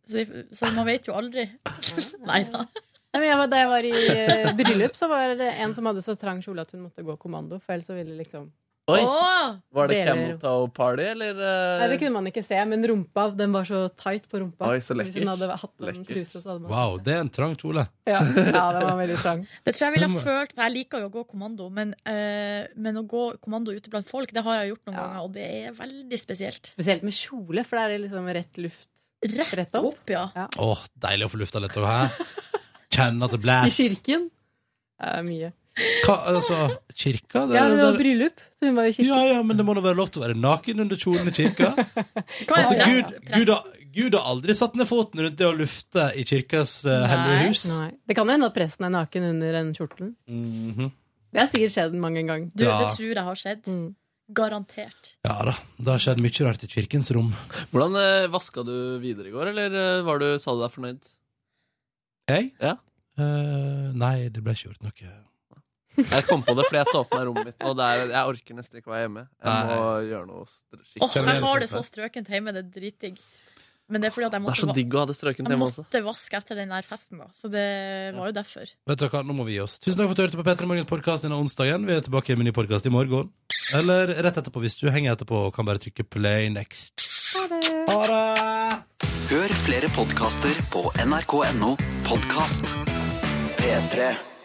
Så, 0.06 0.22
så 0.54 0.70
man 0.76 0.86
vet 0.88 1.08
jo 1.08 1.16
aldri. 1.18 1.48
Nei 2.30 2.42
da. 2.48 2.62
Nei, 2.66 3.20
men 3.20 3.26
jeg 3.28 3.38
var, 3.40 3.48
Da 3.52 3.60
jeg 3.62 3.68
var 3.72 3.88
i 3.88 3.92
uh, 3.96 4.52
bryllup, 4.58 4.96
så 4.96 5.08
var 5.10 5.34
det 5.38 5.50
en 5.64 5.74
som 5.76 5.88
hadde 5.88 6.04
så 6.04 6.14
trang 6.20 6.40
kjole 6.44 6.64
at 6.64 6.72
hun 6.76 6.84
måtte 6.86 7.04
gå 7.04 7.16
kommando. 7.20 7.58
For 7.62 7.74
ellers 7.76 7.88
så 7.90 7.96
ville 7.98 8.16
liksom 8.18 8.48
Oi! 8.86 9.00
Åh! 9.02 9.56
Var 9.74 9.88
det 9.90 9.96
Deler- 9.96 10.06
camel 10.06 10.34
toe 10.38 10.68
party, 10.70 11.02
eller? 11.10 11.34
Uh... 11.34 11.80
Nei, 11.80 11.86
Det 11.90 11.96
kunne 11.98 12.14
man 12.14 12.28
ikke 12.30 12.42
se, 12.46 12.58
men 12.70 12.84
rumpa 12.86 13.24
den 13.34 13.50
var 13.56 13.66
så 13.66 13.80
tight 13.98 14.28
på 14.30 14.38
rumpa. 14.38 14.68
Oi, 14.70 14.76
så 14.78 14.94
Hvis 14.94 15.10
hun 15.16 15.26
hadde 15.32 15.48
hatt 15.50 15.72
en 15.82 15.88
Lekkert. 15.88 16.06
truse, 16.12 16.38
så 16.38 16.52
hadde 16.52 16.62
man 16.62 16.70
Wow, 16.70 16.94
det 17.02 17.16
er 17.16 17.24
en 17.24 17.32
trang 17.34 17.56
kjole. 17.58 17.82
Ja, 18.06 18.20
ja 18.22 18.62
den 18.76 18.86
var 18.86 19.00
veldig 19.00 19.16
trang. 19.24 19.42
Det 19.66 19.74
tror 19.74 19.88
jeg 19.88 19.96
ville 19.96 20.10
ha 20.12 20.22
følt 20.22 20.54
For 20.54 20.62
jeg 20.68 20.74
liker 20.76 21.02
jo 21.02 21.10
å 21.10 21.14
gå 21.16 21.24
kommando, 21.32 21.66
men, 21.80 21.96
uh, 22.06 22.62
men 22.78 23.02
å 23.02 23.04
gå 23.10 23.24
kommando 23.42 23.74
ute 23.74 23.90
blant 23.90 24.06
folk, 24.06 24.30
det 24.30 24.46
har 24.46 24.62
jeg 24.62 24.76
gjort 24.76 24.86
noen 24.86 25.00
ganger, 25.02 25.26
og 25.26 25.34
det 25.34 25.48
er 25.66 25.74
veldig 25.82 26.22
spesielt. 26.22 26.70
Spesielt 26.76 27.02
med 27.02 27.18
kjole, 27.18 27.66
for 27.66 27.82
der 27.82 27.90
er 27.90 27.96
det 27.98 28.04
liksom 28.06 28.30
rett 28.38 28.62
luft 28.62 28.92
Rett, 29.26 29.74
opp. 29.80 30.06
ja. 30.12 30.28
Åh, 30.62 30.82
deilig 31.02 31.26
å 31.26 31.30
få 31.32 31.38
lufta 31.42 31.58
litt 31.64 31.74
òg, 31.80 31.86
hæ? 31.90 32.26
Kjenne 32.94 33.26
at 33.26 33.32
det 33.34 33.38
I 33.40 33.42
blæs. 33.42 33.78
kirken. 33.82 34.28
Uh, 35.02 35.22
mye. 35.26 35.50
Hva, 35.76 36.14
altså, 36.32 36.58
kirka? 36.96 37.42
Ja, 37.52 37.66
men 37.68 37.76
det 37.76 37.84
var 37.84 37.98
bryllup, 38.00 38.44
så 38.56 38.68
hun 38.68 38.78
var 38.78 38.88
i 38.88 38.94
kirken. 38.96 39.10
Ja, 39.10 39.34
ja, 39.34 39.40
men 39.44 39.58
det 39.58 39.66
må 39.68 39.74
da 39.76 39.82
være 39.84 39.98
lov 39.98 40.08
til 40.12 40.22
å 40.22 40.26
være 40.26 40.38
naken 40.40 40.84
under 40.86 41.00
kjolen 41.00 41.28
i 41.28 41.34
kirka? 41.36 41.72
Altså, 42.56 42.76
Gud, 42.80 43.10
Gud, 43.34 43.50
har, 43.52 43.66
Gud 43.92 44.16
har 44.16 44.30
aldri 44.30 44.56
satt 44.56 44.78
ned 44.78 44.88
foten 44.88 45.20
rundt 45.26 45.36
det 45.36 45.48
å 45.48 45.52
lufte 45.56 46.08
i 46.16 46.24
kirkas 46.28 46.78
uh, 46.88 47.04
hellige 47.10 47.50
hus. 47.50 47.66
Nei. 47.74 47.90
Det 48.08 48.16
kan 48.16 48.28
jo 48.28 48.36
hende 48.36 48.48
at 48.48 48.56
presten 48.56 48.88
er 48.88 48.94
naken 48.94 49.28
under 49.34 49.60
den 49.60 49.74
kjortelen. 49.76 50.16
-hmm. 50.30 50.90
Det 51.36 51.42
har 51.42 51.52
sikkert 51.52 51.74
skjedd 51.74 51.94
mange 52.00 52.22
ganger. 52.24 52.50
Du, 52.54 52.64
Ja. 52.64 52.78
Det 52.80 52.96
tror 52.96 53.12
jeg 53.12 53.24
har 53.28 53.40
skjedd. 53.42 53.70
Garantert. 54.26 55.12
Ja 55.22 55.36
da, 55.46 55.52
det 55.78 55.92
har 55.92 56.02
skjedd 56.02 56.18
mye 56.24 56.46
rart 56.48 56.64
i 56.66 56.68
kirkens 56.70 57.12
rom. 57.14 57.28
Hvordan 57.70 57.94
eh, 58.00 58.30
vaska 58.32 58.64
du 58.66 58.98
videre 58.98 59.30
i 59.30 59.34
går, 59.34 59.52
eller 59.52 59.76
eh, 59.82 60.02
var 60.02 60.18
du, 60.18 60.26
sa 60.42 60.56
du 60.56 60.64
deg 60.64 60.72
fornøyd? 60.74 61.06
Jeg? 62.32 62.48
Ja. 62.58 62.74
Uh, 63.16 63.94
nei, 63.94 64.26
det 64.28 64.42
ble 64.42 64.56
ikke 64.56 64.72
gjort 64.72 64.82
noe. 64.82 65.12
Jeg 65.96 66.26
kom 66.28 66.44
på 66.44 66.54
det 66.58 66.66
fordi 66.68 66.80
jeg 66.82 66.90
så 66.92 67.02
for 67.06 67.16
meg 67.16 67.26
rommet 67.30 67.50
mitt, 67.50 67.58
og 67.64 67.74
det 67.78 67.88
er, 67.88 68.04
jeg 68.12 68.32
orker 68.34 68.58
nesten 68.58 68.80
ikke 68.80 68.90
å 68.90 68.94
være 68.94 69.06
hjemme. 69.06 69.24
Jeg 69.40 69.66
må 69.70 69.80
Nei. 69.80 70.06
gjøre 70.10 70.26
noe 70.28 70.46
skikkelig. 70.50 71.02
Åh, 71.06 71.16
jeg 71.32 71.44
har 71.46 71.64
det 71.64 71.68
så 71.72 71.82
strøkent 71.86 72.32
hjemme, 72.32 72.54
det 72.56 72.64
er 72.64 72.70
dritdigg. 72.76 73.20
Men 73.86 74.02
det 74.02 74.08
er 74.08 74.14
fordi 74.16 74.26
at 74.26 74.34
jeg 74.34 74.42
Det 74.42 74.42
er 74.42 74.50
måtte, 74.50 74.66
så 74.66 74.74
digg 74.74 74.94
å 74.96 74.98
ha 74.98 75.06
det 75.06 75.14
strøkent 75.14 75.50
hjemme 75.52 75.66
også. 75.68 75.84
måtte 75.86 76.02
vaske 76.02 76.38
etter 76.40 76.58
den 76.58 76.72
der 76.74 76.86
festen, 76.86 77.20
da. 77.22 77.28
Så 77.30 77.50
det 77.52 77.66
var 78.16 78.32
jo 78.32 78.34
derfor. 78.34 78.72
Vet 78.90 78.98
dere 78.98 79.12
hva, 79.14 79.22
nå 79.22 79.36
må 79.38 79.46
vi 79.46 79.54
gi 79.54 79.62
oss. 79.62 79.78
Tusen 79.78 80.00
takk 80.00 80.10
for 80.10 80.16
at 80.16 80.18
du 80.18 80.24
hørte 80.26 80.40
på 80.40 80.46
Petra 80.48 80.66
Morgens 80.66 80.90
podkast 80.90 81.22
denne 81.22 81.38
onsdagen. 81.38 81.86
Vi 81.86 81.94
er 81.94 82.02
tilbake 82.02 82.34
med 82.34 82.48
en 82.48 82.50
ny 82.50 82.56
podkast 82.56 82.90
i 82.90 82.90
morgen. 82.90 83.30
Eller 83.78 84.10
rett 84.26 84.42
etterpå, 84.42 84.62
hvis 84.66 84.78
du 84.82 84.90
henger 84.90 85.14
etterpå 85.14 85.46
og 85.48 85.54
kan 85.54 85.66
bare 85.70 85.82
trykke 85.82 86.02
play 86.02 86.50
next. 86.50 87.06
Ha 87.36 87.46
det! 88.10 88.26
Hør 89.26 89.54
flere 89.66 89.88
podkaster 89.94 90.54
på 90.70 90.86
nrk.no 91.02 91.74
podkast. 92.06 92.74
P3. 93.58 94.35